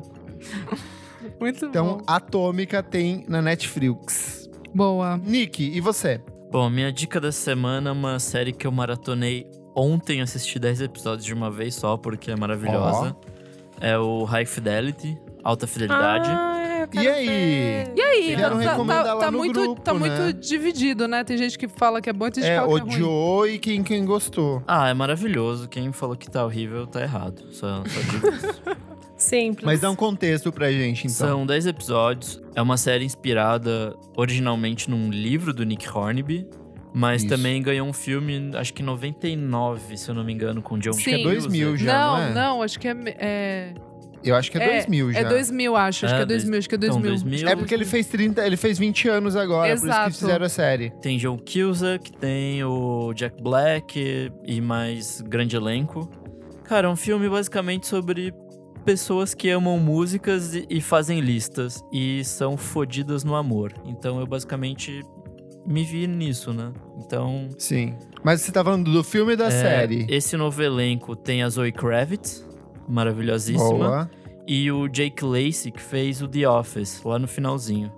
Muito 1.40 1.66
Então, 1.66 1.98
bom. 1.98 2.03
Atômica 2.08 2.82
tem 2.84 3.26
na 3.28 3.41
Netflix. 3.41 4.49
Boa. 4.74 5.18
Nick, 5.18 5.64
e 5.64 5.80
você? 5.82 6.22
Bom, 6.52 6.69
minha 6.69 6.91
dica 6.91 7.19
da 7.19 7.32
semana 7.32 7.90
é 7.90 7.94
uma 7.94 8.19
série 8.19 8.52
que 8.52 8.68
eu 8.68 8.72
maratonei 8.72 9.48
ontem, 9.76 10.22
assisti 10.22 10.60
10 10.60 10.82
episódios 10.82 11.26
de 11.26 11.34
uma 11.34 11.49
vez 11.49 11.76
só, 11.76 11.95
porque 11.95 12.30
é 12.32 12.36
maravilhosa. 12.36 13.15
É 13.80 13.98
o 13.98 14.26
High 14.26 14.45
Fidelity, 14.45 15.18
Alta 15.44 15.65
Fidelidade. 15.65 16.30
Ah, 16.30 16.80
eu 16.82 16.88
quero 16.90 17.06
E 17.06 17.07
aí? 17.07 17.26
ver. 17.26 17.94
E 17.95 18.02
aí, 18.02 18.36
tá, 18.38 18.76
tá- 18.86 19.15
tá 19.18 19.32
muito, 19.32 19.60
grupo, 19.61 19.82
tá 19.82 19.94
né? 19.94 19.99
muito 19.99 20.34
dividido, 20.40 21.07
né? 21.07 21.23
Tem 21.23 21.38
gente 21.38 21.57
que 21.57 21.68
fala 21.69 22.02
que 22.02 22.10
é 22.10 22.14
bom 22.14 22.28
e 22.28 22.32
tem 22.32 22.44
gente 22.44 22.52
É, 22.52 22.60
que 22.60 22.65
fala 22.65 22.80
que 22.82 22.82
é 22.82 22.84
ruim. 22.84 22.94
odiou 22.95 23.48
e 23.48 23.57
quem, 23.57 23.82
quem 23.82 24.06
gostou. 24.06 24.61
Ah, 24.68 24.90
é 24.90 24.94
maravilhoso. 24.94 25.69
Quem 25.69 25.91
falou 25.94 26.15
que 26.18 26.30
tá 26.30 26.45
horrível 26.45 26.86
tá 26.86 27.02
errado. 27.02 27.41
Só, 27.53 27.82
só 27.86 28.02
digo 28.11 28.28
isso. 28.36 28.61
Simples. 29.32 29.66
Mas 29.66 29.80
dá 29.80 29.90
um 29.90 29.95
contexto 29.95 30.52
pra 30.52 30.70
gente, 30.72 31.08
então. 31.08 31.28
São 31.28 31.45
10 31.45 31.68
episódios. 31.68 32.41
É 32.53 32.62
uma 32.62 32.76
série 32.76 33.06
inspirada 33.06 33.95
originalmente 34.18 34.90
num 34.90 35.10
livro 35.10 35.53
do 35.53 35.64
Nick 35.64 35.88
Hornby. 35.90 36.45
Mas 36.94 37.22
Isso. 37.22 37.30
também 37.30 37.62
ganhou 37.64 37.88
um 37.88 37.94
filme, 37.94 38.52
acho 38.53 38.74
que 38.74 38.82
em 38.82 38.86
99, 38.86 39.95
se 39.98 40.10
eu 40.10 40.14
não 40.14 40.26
me 40.26 40.34
engano, 40.34 40.62
com 40.62 40.78
John 40.78 40.91
Sim. 40.91 40.99
Acho 40.99 41.06
que 41.06 41.14
é 41.14 41.18
Cusack. 41.24 41.40
2000 41.40 41.78
já, 41.78 41.94
não, 41.94 42.12
não 42.18 42.24
é? 42.24 42.34
não, 42.34 42.62
acho 42.62 42.78
que 42.80 42.88
é. 42.90 42.95
é 43.18 43.74
Eu 44.22 44.36
acho 44.36 44.52
que 44.52 44.58
é, 44.58 44.68
2000 44.74 45.14
já. 45.14 45.20
É 45.20 45.24
2000, 45.24 45.76
acho. 45.78 46.06
Acho 46.06 46.16
É, 46.16 46.18
que 46.18 46.24
é 46.24 46.26
2000, 46.26 46.60
acho 46.60 46.68
que 46.70 46.76
é 46.76 46.78
então, 46.78 46.90
2000. 47.02 47.12
2000. 47.12 47.48
É 47.48 47.56
porque 47.56 47.74
ele 47.74 47.86
fez 47.86 48.08
30, 48.08 48.45
ele 48.45 48.58
fez 48.58 48.78
20 48.78 49.08
anos 49.08 49.38
agora, 49.38 49.70
por 49.70 49.76
isso 49.78 49.86
Exato. 49.86 50.12
que 50.12 50.18
fizeram 50.18 50.45
a 50.45 50.49
série. 50.49 50.91
Tem 51.02 51.18
John 51.18 51.38
Cusack, 51.38 52.12
tem 52.12 52.62
o 52.66 53.14
Jack 53.14 53.41
Black 53.41 54.30
e 54.45 54.60
mais 54.60 55.22
grande 55.22 55.56
elenco. 55.56 56.10
Cara, 56.66 56.88
é 56.88 56.90
um 56.90 56.95
filme 56.98 57.30
basicamente 57.30 57.88
sobre 57.88 58.34
pessoas 58.82 59.34
que 59.34 59.49
amam 59.49 59.78
músicas 59.78 60.53
e, 60.53 60.82
fazem 60.82 61.20
listas 61.20 61.84
e 61.91 62.24
são 62.24 62.58
fodidas 62.58 63.24
no 63.24 63.36
amor. 63.36 63.74
Então 63.86 64.20
eu 64.20 64.28
basicamente 64.28 65.02
me 65.66 65.84
vi 65.84 66.08
nisso, 66.08 66.53
né? 66.53 66.72
Então. 66.98 67.49
Sim. 67.58 67.95
Mas 68.24 68.41
você 68.41 68.52
tá 68.52 68.64
falando 68.64 68.91
do 68.91 69.03
filme 69.03 69.34
e 69.34 69.36
da 69.36 69.48
é, 69.48 69.52
série? 69.52 70.06
Esse 70.10 70.36
novo 70.36 70.62
elenco 70.62 71.16
tem 71.16 71.44
a 71.44 71.49
Zoe 71.49 71.72
Kravitz, 71.72 72.45
maravilhosíssima. 72.88 73.70
Boa. 73.70 74.12
E 74.48 74.72
o 74.72 74.88
Jake 74.88 75.24
Lacey, 75.24 75.72
que 75.72 75.82
fez 75.82 76.22
o 76.22 76.28
The 76.28 76.48
Office, 76.49 77.02
lá 77.03 77.18
no 77.18 77.28
finalzinho. 77.28 77.91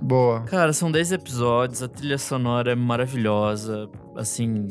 Boa. 0.00 0.40
Cara, 0.42 0.72
são 0.72 0.90
10 0.90 1.12
episódios, 1.12 1.82
a 1.82 1.88
trilha 1.88 2.16
sonora 2.16 2.72
é 2.72 2.74
maravilhosa, 2.74 3.88
assim, 4.16 4.66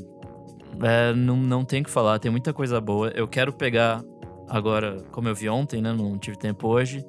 é, 0.81 1.13
não, 1.13 1.37
não 1.37 1.63
tem 1.63 1.81
o 1.81 1.83
que 1.83 1.89
falar, 1.89 2.19
tem 2.19 2.31
muita 2.31 2.51
coisa 2.51 2.81
boa. 2.81 3.09
Eu 3.09 3.27
quero 3.27 3.53
pegar 3.53 4.03
agora, 4.49 4.97
como 5.11 5.27
eu 5.27 5.35
vi 5.35 5.47
ontem, 5.49 5.81
né, 5.81 5.93
não 5.93 6.17
tive 6.17 6.37
tempo 6.37 6.67
hoje, 6.67 7.05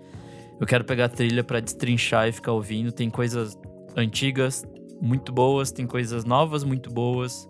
eu 0.60 0.66
quero 0.66 0.84
pegar 0.84 1.06
a 1.06 1.08
trilha 1.08 1.42
pra 1.42 1.58
destrinchar 1.60 2.28
e 2.28 2.32
ficar 2.32 2.52
ouvindo. 2.52 2.92
Tem 2.92 3.08
coisas 3.08 3.58
antigas 3.96 4.64
muito 5.00 5.32
boas, 5.32 5.72
tem 5.72 5.86
coisas 5.86 6.24
novas 6.24 6.62
muito 6.64 6.90
boas. 6.90 7.48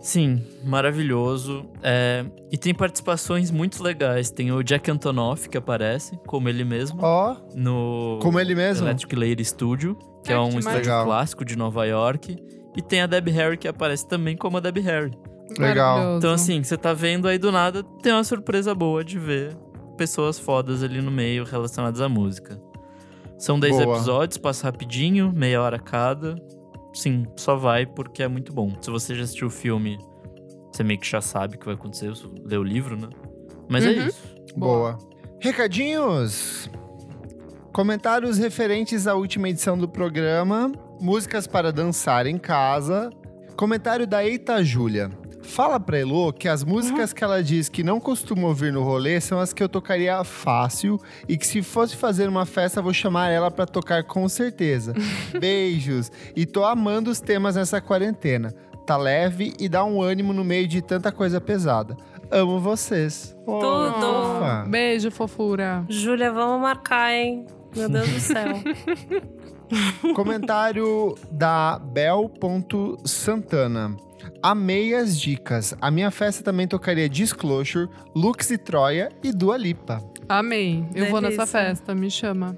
Sim, 0.00 0.42
maravilhoso. 0.64 1.64
É, 1.82 2.24
e 2.50 2.58
tem 2.58 2.74
participações 2.74 3.50
muito 3.52 3.82
legais. 3.82 4.30
Tem 4.30 4.50
o 4.50 4.62
Jack 4.62 4.90
Antonoff 4.90 5.48
que 5.48 5.56
aparece, 5.56 6.18
como 6.26 6.48
ele 6.48 6.64
mesmo, 6.64 6.98
Ó, 7.02 7.36
no 7.54 8.18
como 8.20 8.38
ele 8.40 8.54
mesmo? 8.54 8.86
Electric 8.86 9.14
Lady 9.14 9.44
Studio, 9.44 9.96
que 10.24 10.32
é 10.32 10.34
Ah, 10.34 10.42
um 10.42 10.50
que 10.50 10.58
estúdio 10.58 10.78
legal. 10.78 11.04
clássico 11.04 11.44
de 11.44 11.56
Nova 11.56 11.84
York. 11.86 12.36
E 12.76 12.82
tem 12.82 13.00
a 13.02 13.06
Debbie 13.06 13.30
Harry, 13.32 13.56
que 13.56 13.68
aparece 13.68 14.06
também 14.08 14.36
como 14.36 14.56
a 14.56 14.60
Debbie 14.60 14.80
Harry. 14.80 15.12
Legal. 15.58 16.16
Então, 16.18 16.32
assim, 16.32 16.62
você 16.62 16.76
tá 16.76 16.92
vendo 16.92 17.28
aí 17.28 17.38
do 17.38 17.52
nada, 17.52 17.82
tem 18.02 18.12
uma 18.12 18.24
surpresa 18.24 18.74
boa 18.74 19.04
de 19.04 19.18
ver 19.18 19.56
pessoas 19.96 20.38
fodas 20.38 20.82
ali 20.82 21.00
no 21.02 21.10
meio 21.10 21.44
relacionadas 21.44 22.00
à 22.00 22.08
música. 22.08 22.58
São 23.38 23.58
10 23.58 23.76
Boa. 23.84 23.96
episódios, 23.96 24.38
passa 24.38 24.64
rapidinho, 24.68 25.32
meia 25.34 25.60
hora 25.60 25.78
cada. 25.78 26.36
Sim, 26.94 27.26
só 27.36 27.56
vai 27.56 27.84
porque 27.86 28.22
é 28.22 28.28
muito 28.28 28.52
bom. 28.52 28.70
Se 28.80 28.90
você 28.90 29.14
já 29.14 29.24
assistiu 29.24 29.48
o 29.48 29.50
filme, 29.50 29.98
você 30.72 30.82
meio 30.84 30.98
que 31.00 31.08
já 31.08 31.20
sabe 31.20 31.56
o 31.56 31.58
que 31.58 31.66
vai 31.66 31.74
acontecer, 31.74 32.14
se 32.16 32.24
lê 32.44 32.56
o 32.56 32.62
livro, 32.62 32.96
né? 32.96 33.08
Mas 33.68 33.84
é 33.84 33.90
Uhum. 33.90 34.06
isso. 34.06 34.22
Boa. 34.56 34.96
Recadinhos. 35.40 36.70
Comentários 37.72 38.38
referentes 38.38 39.06
à 39.06 39.14
última 39.14 39.48
edição 39.48 39.76
do 39.78 39.88
programa. 39.88 40.70
Músicas 41.00 41.46
para 41.46 41.72
dançar 41.72 42.26
em 42.26 42.38
casa. 42.38 43.10
Comentário 43.56 44.06
da 44.06 44.24
Eita 44.24 44.62
Júlia. 44.62 45.10
Fala 45.42 45.78
pra 45.78 45.98
Elo 45.98 46.32
que 46.32 46.48
as 46.48 46.64
músicas 46.64 47.12
que 47.12 47.22
ela 47.22 47.42
diz 47.42 47.68
que 47.68 47.82
não 47.82 48.00
costuma 48.00 48.48
ouvir 48.48 48.72
no 48.72 48.82
rolê 48.82 49.20
são 49.20 49.38
as 49.38 49.52
que 49.52 49.62
eu 49.62 49.68
tocaria 49.68 50.22
fácil 50.24 50.98
e 51.28 51.36
que 51.36 51.46
se 51.46 51.62
fosse 51.62 51.96
fazer 51.96 52.28
uma 52.28 52.46
festa 52.46 52.80
vou 52.80 52.92
chamar 52.92 53.28
ela 53.28 53.50
pra 53.50 53.66
tocar 53.66 54.04
com 54.04 54.28
certeza. 54.28 54.94
Beijos. 55.38 56.10
E 56.34 56.46
tô 56.46 56.64
amando 56.64 57.10
os 57.10 57.20
temas 57.20 57.56
nessa 57.56 57.80
quarentena. 57.80 58.54
Tá 58.86 58.96
leve 58.96 59.54
e 59.58 59.68
dá 59.68 59.84
um 59.84 60.02
ânimo 60.02 60.32
no 60.32 60.44
meio 60.44 60.66
de 60.66 60.80
tanta 60.82 61.12
coisa 61.12 61.40
pesada. 61.40 61.96
Amo 62.30 62.58
vocês. 62.58 63.36
Oh, 63.46 63.58
Tudo. 63.58 64.70
Beijo, 64.70 65.10
fofura. 65.10 65.84
Júlia, 65.88 66.32
vamos 66.32 66.62
marcar, 66.62 67.12
hein? 67.12 67.46
Meu 67.76 67.88
Deus 67.88 68.08
do 68.08 68.20
céu. 68.20 68.54
Comentário 70.14 71.16
da 71.30 71.78
Bel.Santana. 71.78 73.96
Amei 74.42 74.94
as 74.94 75.20
dicas. 75.20 75.74
A 75.80 75.90
minha 75.90 76.10
festa 76.10 76.42
também 76.42 76.68
tocaria 76.68 77.08
Disclosure, 77.08 77.88
Lux 78.14 78.50
e 78.50 78.58
Troia 78.58 79.08
e 79.22 79.32
Dua 79.32 79.56
Lipa. 79.56 80.02
Amei. 80.28 80.84
Eu 80.94 81.10
vou 81.10 81.20
nessa 81.20 81.38
Delícia. 81.38 81.60
festa, 81.60 81.94
me 81.94 82.10
chama. 82.10 82.56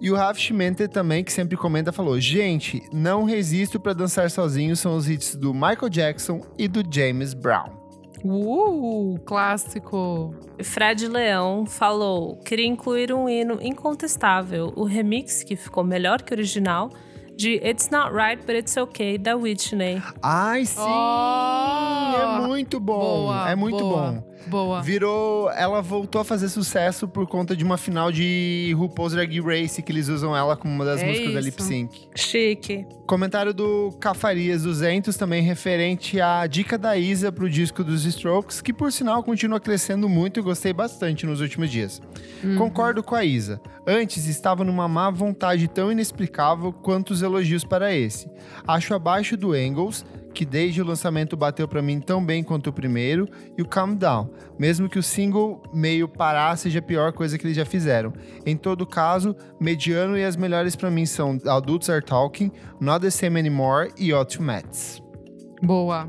E 0.00 0.10
o 0.10 0.14
Raf 0.14 0.38
Schmente 0.38 0.88
também, 0.88 1.24
que 1.24 1.32
sempre 1.32 1.56
comenta, 1.56 1.92
falou: 1.92 2.20
Gente, 2.20 2.82
não 2.92 3.24
resisto 3.24 3.80
pra 3.80 3.94
dançar 3.94 4.30
sozinho, 4.30 4.76
são 4.76 4.94
os 4.96 5.08
hits 5.08 5.34
do 5.34 5.54
Michael 5.54 5.88
Jackson 5.88 6.42
e 6.58 6.68
do 6.68 6.82
James 6.88 7.32
Brown. 7.32 7.85
Uh, 8.32 9.18
clássico. 9.24 10.34
Fred 10.62 11.06
Leão 11.08 11.66
falou: 11.66 12.36
queria 12.44 12.66
incluir 12.66 13.12
um 13.12 13.28
hino 13.28 13.58
incontestável, 13.60 14.72
o 14.76 14.84
remix, 14.84 15.42
que 15.42 15.56
ficou 15.56 15.84
melhor 15.84 16.22
que 16.22 16.32
o 16.32 16.36
original, 16.36 16.90
de 17.36 17.54
It's 17.56 17.90
Not 17.90 18.12
Right, 18.12 18.42
But 18.46 18.56
It's 18.56 18.76
Okay, 18.76 19.18
da 19.18 19.36
Whitney. 19.36 20.02
Ai, 20.22 20.64
sim! 20.64 20.80
Oh! 20.80 22.42
é 22.42 22.46
muito 22.46 22.80
bom. 22.80 22.98
Boa, 22.98 23.50
é 23.50 23.54
muito 23.54 23.78
boa. 23.78 24.12
bom. 24.12 24.25
Boa. 24.46 24.80
Virou. 24.82 25.50
Ela 25.50 25.80
voltou 25.82 26.20
a 26.20 26.24
fazer 26.24 26.48
sucesso 26.48 27.06
por 27.08 27.26
conta 27.26 27.56
de 27.56 27.64
uma 27.64 27.76
final 27.76 28.10
de 28.12 28.74
RuPaul's 28.76 29.12
Drag 29.12 29.40
Race, 29.40 29.82
que 29.82 29.92
eles 29.92 30.08
usam 30.08 30.36
ela 30.36 30.56
como 30.56 30.72
uma 30.72 30.84
das 30.84 31.00
É 31.02 31.06
músicas 31.06 31.32
da 31.34 31.40
isso. 31.40 31.48
lip 31.48 31.62
sync. 31.62 32.08
Chique. 32.14 32.86
Comentário 33.06 33.54
do 33.54 33.92
Cafarias 34.00 34.62
200, 34.62 35.16
também 35.16 35.42
referente 35.42 36.20
à 36.20 36.46
dica 36.46 36.76
da 36.76 36.96
Isa 36.96 37.30
pro 37.30 37.48
disco 37.48 37.84
dos 37.84 38.04
Strokes, 38.04 38.60
que 38.60 38.72
por 38.72 38.90
sinal 38.92 39.22
continua 39.22 39.60
crescendo 39.60 40.08
muito 40.08 40.40
e 40.40 40.42
gostei 40.42 40.72
bastante 40.72 41.24
nos 41.26 41.40
últimos 41.40 41.70
dias. 41.70 42.00
Concordo 42.58 43.02
com 43.02 43.14
a 43.14 43.24
Isa. 43.24 43.60
Antes 43.86 44.26
estava 44.26 44.64
numa 44.64 44.88
má 44.88 45.10
vontade 45.10 45.68
tão 45.68 45.92
inexplicável 45.92 46.72
quanto 46.72 47.10
os 47.10 47.22
elogios 47.22 47.62
para 47.64 47.94
esse. 47.94 48.28
Acho 48.66 48.94
abaixo 48.94 49.36
do 49.36 49.52
Angles, 49.52 50.04
que 50.36 50.44
desde 50.44 50.82
o 50.82 50.84
lançamento 50.84 51.34
bateu 51.34 51.66
pra 51.66 51.80
mim 51.80 51.98
tão 51.98 52.22
bem 52.22 52.44
quanto 52.44 52.68
o 52.68 52.72
primeiro, 52.72 53.26
e 53.56 53.62
o 53.62 53.66
Calm 53.66 53.94
Down, 53.94 54.28
mesmo 54.58 54.86
que 54.86 54.98
o 54.98 55.02
single 55.02 55.62
meio 55.72 56.06
parar 56.06 56.54
seja 56.58 56.80
a 56.80 56.82
pior 56.82 57.10
coisa 57.14 57.38
que 57.38 57.46
eles 57.46 57.56
já 57.56 57.64
fizeram. 57.64 58.12
Em 58.44 58.54
todo 58.54 58.86
caso, 58.86 59.34
mediano 59.58 60.18
e 60.18 60.22
as 60.22 60.36
melhores 60.36 60.76
pra 60.76 60.90
mim 60.90 61.06
são 61.06 61.38
Adults 61.46 61.88
Are 61.88 62.04
Talking, 62.04 62.52
Not 62.78 63.00
the 63.00 63.08
Same 63.08 63.40
Anymore 63.40 63.90
e 63.96 64.12
Automats. 64.12 65.02
Boa. 65.62 66.06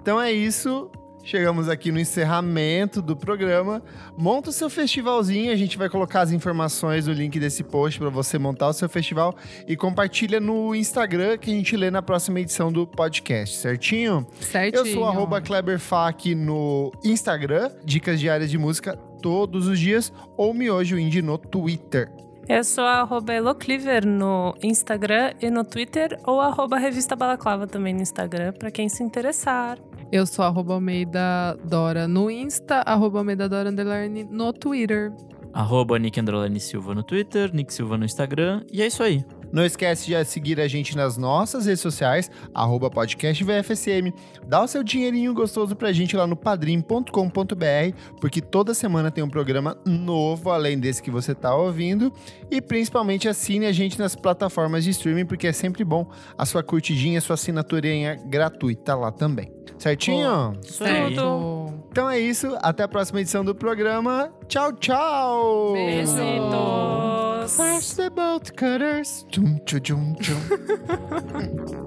Então 0.00 0.20
é 0.20 0.30
isso. 0.30 0.88
Chegamos 1.26 1.68
aqui 1.68 1.90
no 1.90 1.98
encerramento 1.98 3.02
do 3.02 3.16
programa. 3.16 3.82
Monta 4.16 4.50
o 4.50 4.52
seu 4.52 4.70
festivalzinho, 4.70 5.50
a 5.50 5.56
gente 5.56 5.76
vai 5.76 5.88
colocar 5.88 6.20
as 6.20 6.30
informações 6.30 7.08
no 7.08 7.12
link 7.12 7.40
desse 7.40 7.64
post 7.64 7.98
para 7.98 8.08
você 8.08 8.38
montar 8.38 8.68
o 8.68 8.72
seu 8.72 8.88
festival 8.88 9.34
e 9.66 9.76
compartilha 9.76 10.38
no 10.38 10.72
Instagram 10.72 11.36
que 11.36 11.50
a 11.50 11.52
gente 11.52 11.76
lê 11.76 11.90
na 11.90 12.00
próxima 12.00 12.38
edição 12.38 12.70
do 12.70 12.86
podcast, 12.86 13.56
certinho? 13.56 14.24
Certinho. 14.38 14.86
Eu 14.86 14.86
sou 14.86 15.04
arroba 15.04 15.40
KleberFac 15.40 16.32
no 16.32 16.92
Instagram, 17.02 17.72
dicas 17.84 18.20
diárias 18.20 18.48
de 18.48 18.56
música 18.56 18.96
todos 19.20 19.66
os 19.66 19.80
dias, 19.80 20.12
ou 20.36 20.54
Miojo 20.54 20.96
Indie 20.96 21.22
no 21.22 21.36
Twitter. 21.38 22.08
Eu 22.48 22.62
sou 22.62 22.84
a 22.84 23.00
arroba 23.00 23.34
Elocliver 23.34 24.06
no 24.06 24.54
Instagram 24.62 25.32
e 25.42 25.50
no 25.50 25.64
Twitter, 25.64 26.16
ou 26.24 26.40
arroba 26.40 26.78
Revista 26.78 27.16
Balaclava 27.16 27.66
também 27.66 27.92
no 27.92 28.02
Instagram, 28.02 28.52
pra 28.52 28.70
quem 28.70 28.88
se 28.88 29.02
interessar. 29.02 29.76
Eu 30.12 30.24
sou 30.24 30.44
arroba 30.44 30.74
Almeida 30.74 31.58
Dora 31.64 32.06
no 32.06 32.30
Insta, 32.30 32.82
arroba 32.86 33.18
Almeida 33.18 33.48
Dora 33.48 33.70
underline 33.70 34.24
no 34.30 34.52
Twitter. 34.52 35.12
Arroba 35.52 35.98
Nick 35.98 36.20
Underline 36.20 36.60
Silva 36.60 36.94
no 36.94 37.02
Twitter, 37.02 37.50
Nick 37.52 37.72
Silva 37.72 37.96
no 37.96 38.04
Instagram. 38.04 38.62
E 38.70 38.82
é 38.82 38.86
isso 38.86 39.02
aí. 39.02 39.24
Não 39.52 39.64
esquece 39.64 40.06
de 40.06 40.24
seguir 40.24 40.60
a 40.60 40.68
gente 40.68 40.96
nas 40.96 41.16
nossas 41.16 41.66
redes 41.66 41.80
sociais, 41.80 42.30
arroba 42.52 42.90
podcast 42.90 43.42
VFSM. 43.42 44.12
Dá 44.46 44.62
o 44.62 44.68
seu 44.68 44.84
dinheirinho 44.84 45.32
gostoso 45.32 45.74
pra 45.74 45.92
gente 45.92 46.16
lá 46.16 46.26
no 46.26 46.36
padrim.com.br, 46.36 47.96
porque 48.20 48.42
toda 48.42 48.74
semana 48.74 49.10
tem 49.10 49.24
um 49.24 49.30
programa 49.30 49.76
novo, 49.86 50.50
além 50.50 50.78
desse 50.78 51.02
que 51.02 51.10
você 51.10 51.34
tá 51.34 51.56
ouvindo. 51.56 52.12
E 52.50 52.60
principalmente 52.60 53.28
assine 53.28 53.66
a 53.66 53.72
gente 53.72 53.98
nas 53.98 54.14
plataformas 54.14 54.84
de 54.84 54.90
streaming, 54.90 55.26
porque 55.26 55.46
é 55.46 55.52
sempre 55.52 55.84
bom 55.84 56.06
a 56.36 56.44
sua 56.44 56.62
curtidinha, 56.62 57.18
a 57.18 57.22
sua 57.22 57.34
assinaturinha 57.34 58.14
gratuita 58.26 58.94
lá 58.94 59.10
também. 59.10 59.55
Certinho? 59.78 60.52
Tudo. 60.78 61.74
Então 61.90 62.10
é 62.10 62.18
isso, 62.18 62.56
até 62.60 62.82
a 62.82 62.88
próxima 62.88 63.20
edição 63.20 63.44
do 63.44 63.54
programa. 63.54 64.30
Tchau, 64.48 64.72
tchau! 64.72 65.72
Beijo. 65.72 66.12
Besitos. 66.12 67.56
Flash 67.56 67.94
the 67.94 68.10
bolt 68.10 68.50
cutters. 68.52 69.24
Tchum, 69.30 69.58
tchum, 69.64 69.80
tchum, 69.80 70.14
tchum. 70.14 71.86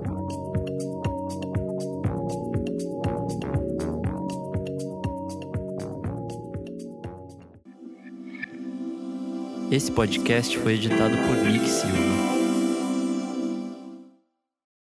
Esse 9.72 9.92
podcast 9.92 10.58
foi 10.58 10.74
editado 10.74 11.16
por 11.16 11.36
Nick 11.46 11.70
Silva. 11.70 12.39